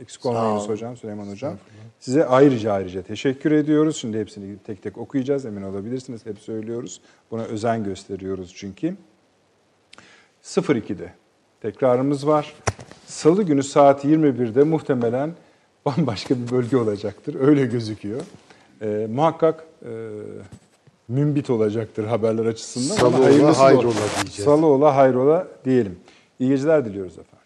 Eksik 0.00 0.26
olmayınız 0.26 0.68
hocam, 0.68 0.96
Süleyman 0.96 1.26
hocam. 1.26 1.56
Size 2.00 2.26
ayrıca 2.26 2.72
ayrıca 2.72 3.02
teşekkür 3.02 3.52
ediyoruz. 3.52 3.96
Şimdi 3.96 4.18
hepsini 4.18 4.58
tek 4.58 4.82
tek 4.82 4.98
okuyacağız, 4.98 5.46
emin 5.46 5.62
olabilirsiniz. 5.62 6.26
Hep 6.26 6.38
söylüyoruz. 6.38 7.00
Buna 7.30 7.42
özen 7.42 7.84
gösteriyoruz 7.84 8.52
çünkü. 8.56 8.96
02'de 10.44 11.12
tekrarımız 11.60 12.26
var. 12.26 12.54
Salı 13.06 13.42
günü 13.42 13.62
saat 13.62 14.04
21'de 14.04 14.62
muhtemelen 14.62 15.32
bambaşka 15.86 16.34
bir 16.36 16.50
bölge 16.50 16.76
olacaktır. 16.76 17.36
Öyle 17.40 17.66
gözüküyor. 17.66 18.20
Ee, 18.82 19.06
muhakkak 19.10 19.64
e, 19.82 19.90
mümbit 21.08 21.50
olacaktır 21.50 22.04
haberler 22.04 22.46
açısından. 22.46 22.94
Salıola 22.94 23.58
hayrola 23.58 23.92
diyeceğiz. 23.92 24.44
Salıola 24.44 24.96
hayrola 24.96 25.48
diyelim. 25.64 25.98
İyi 26.38 26.48
geceler 26.48 26.84
diliyoruz 26.84 27.12
efendim. 27.12 27.39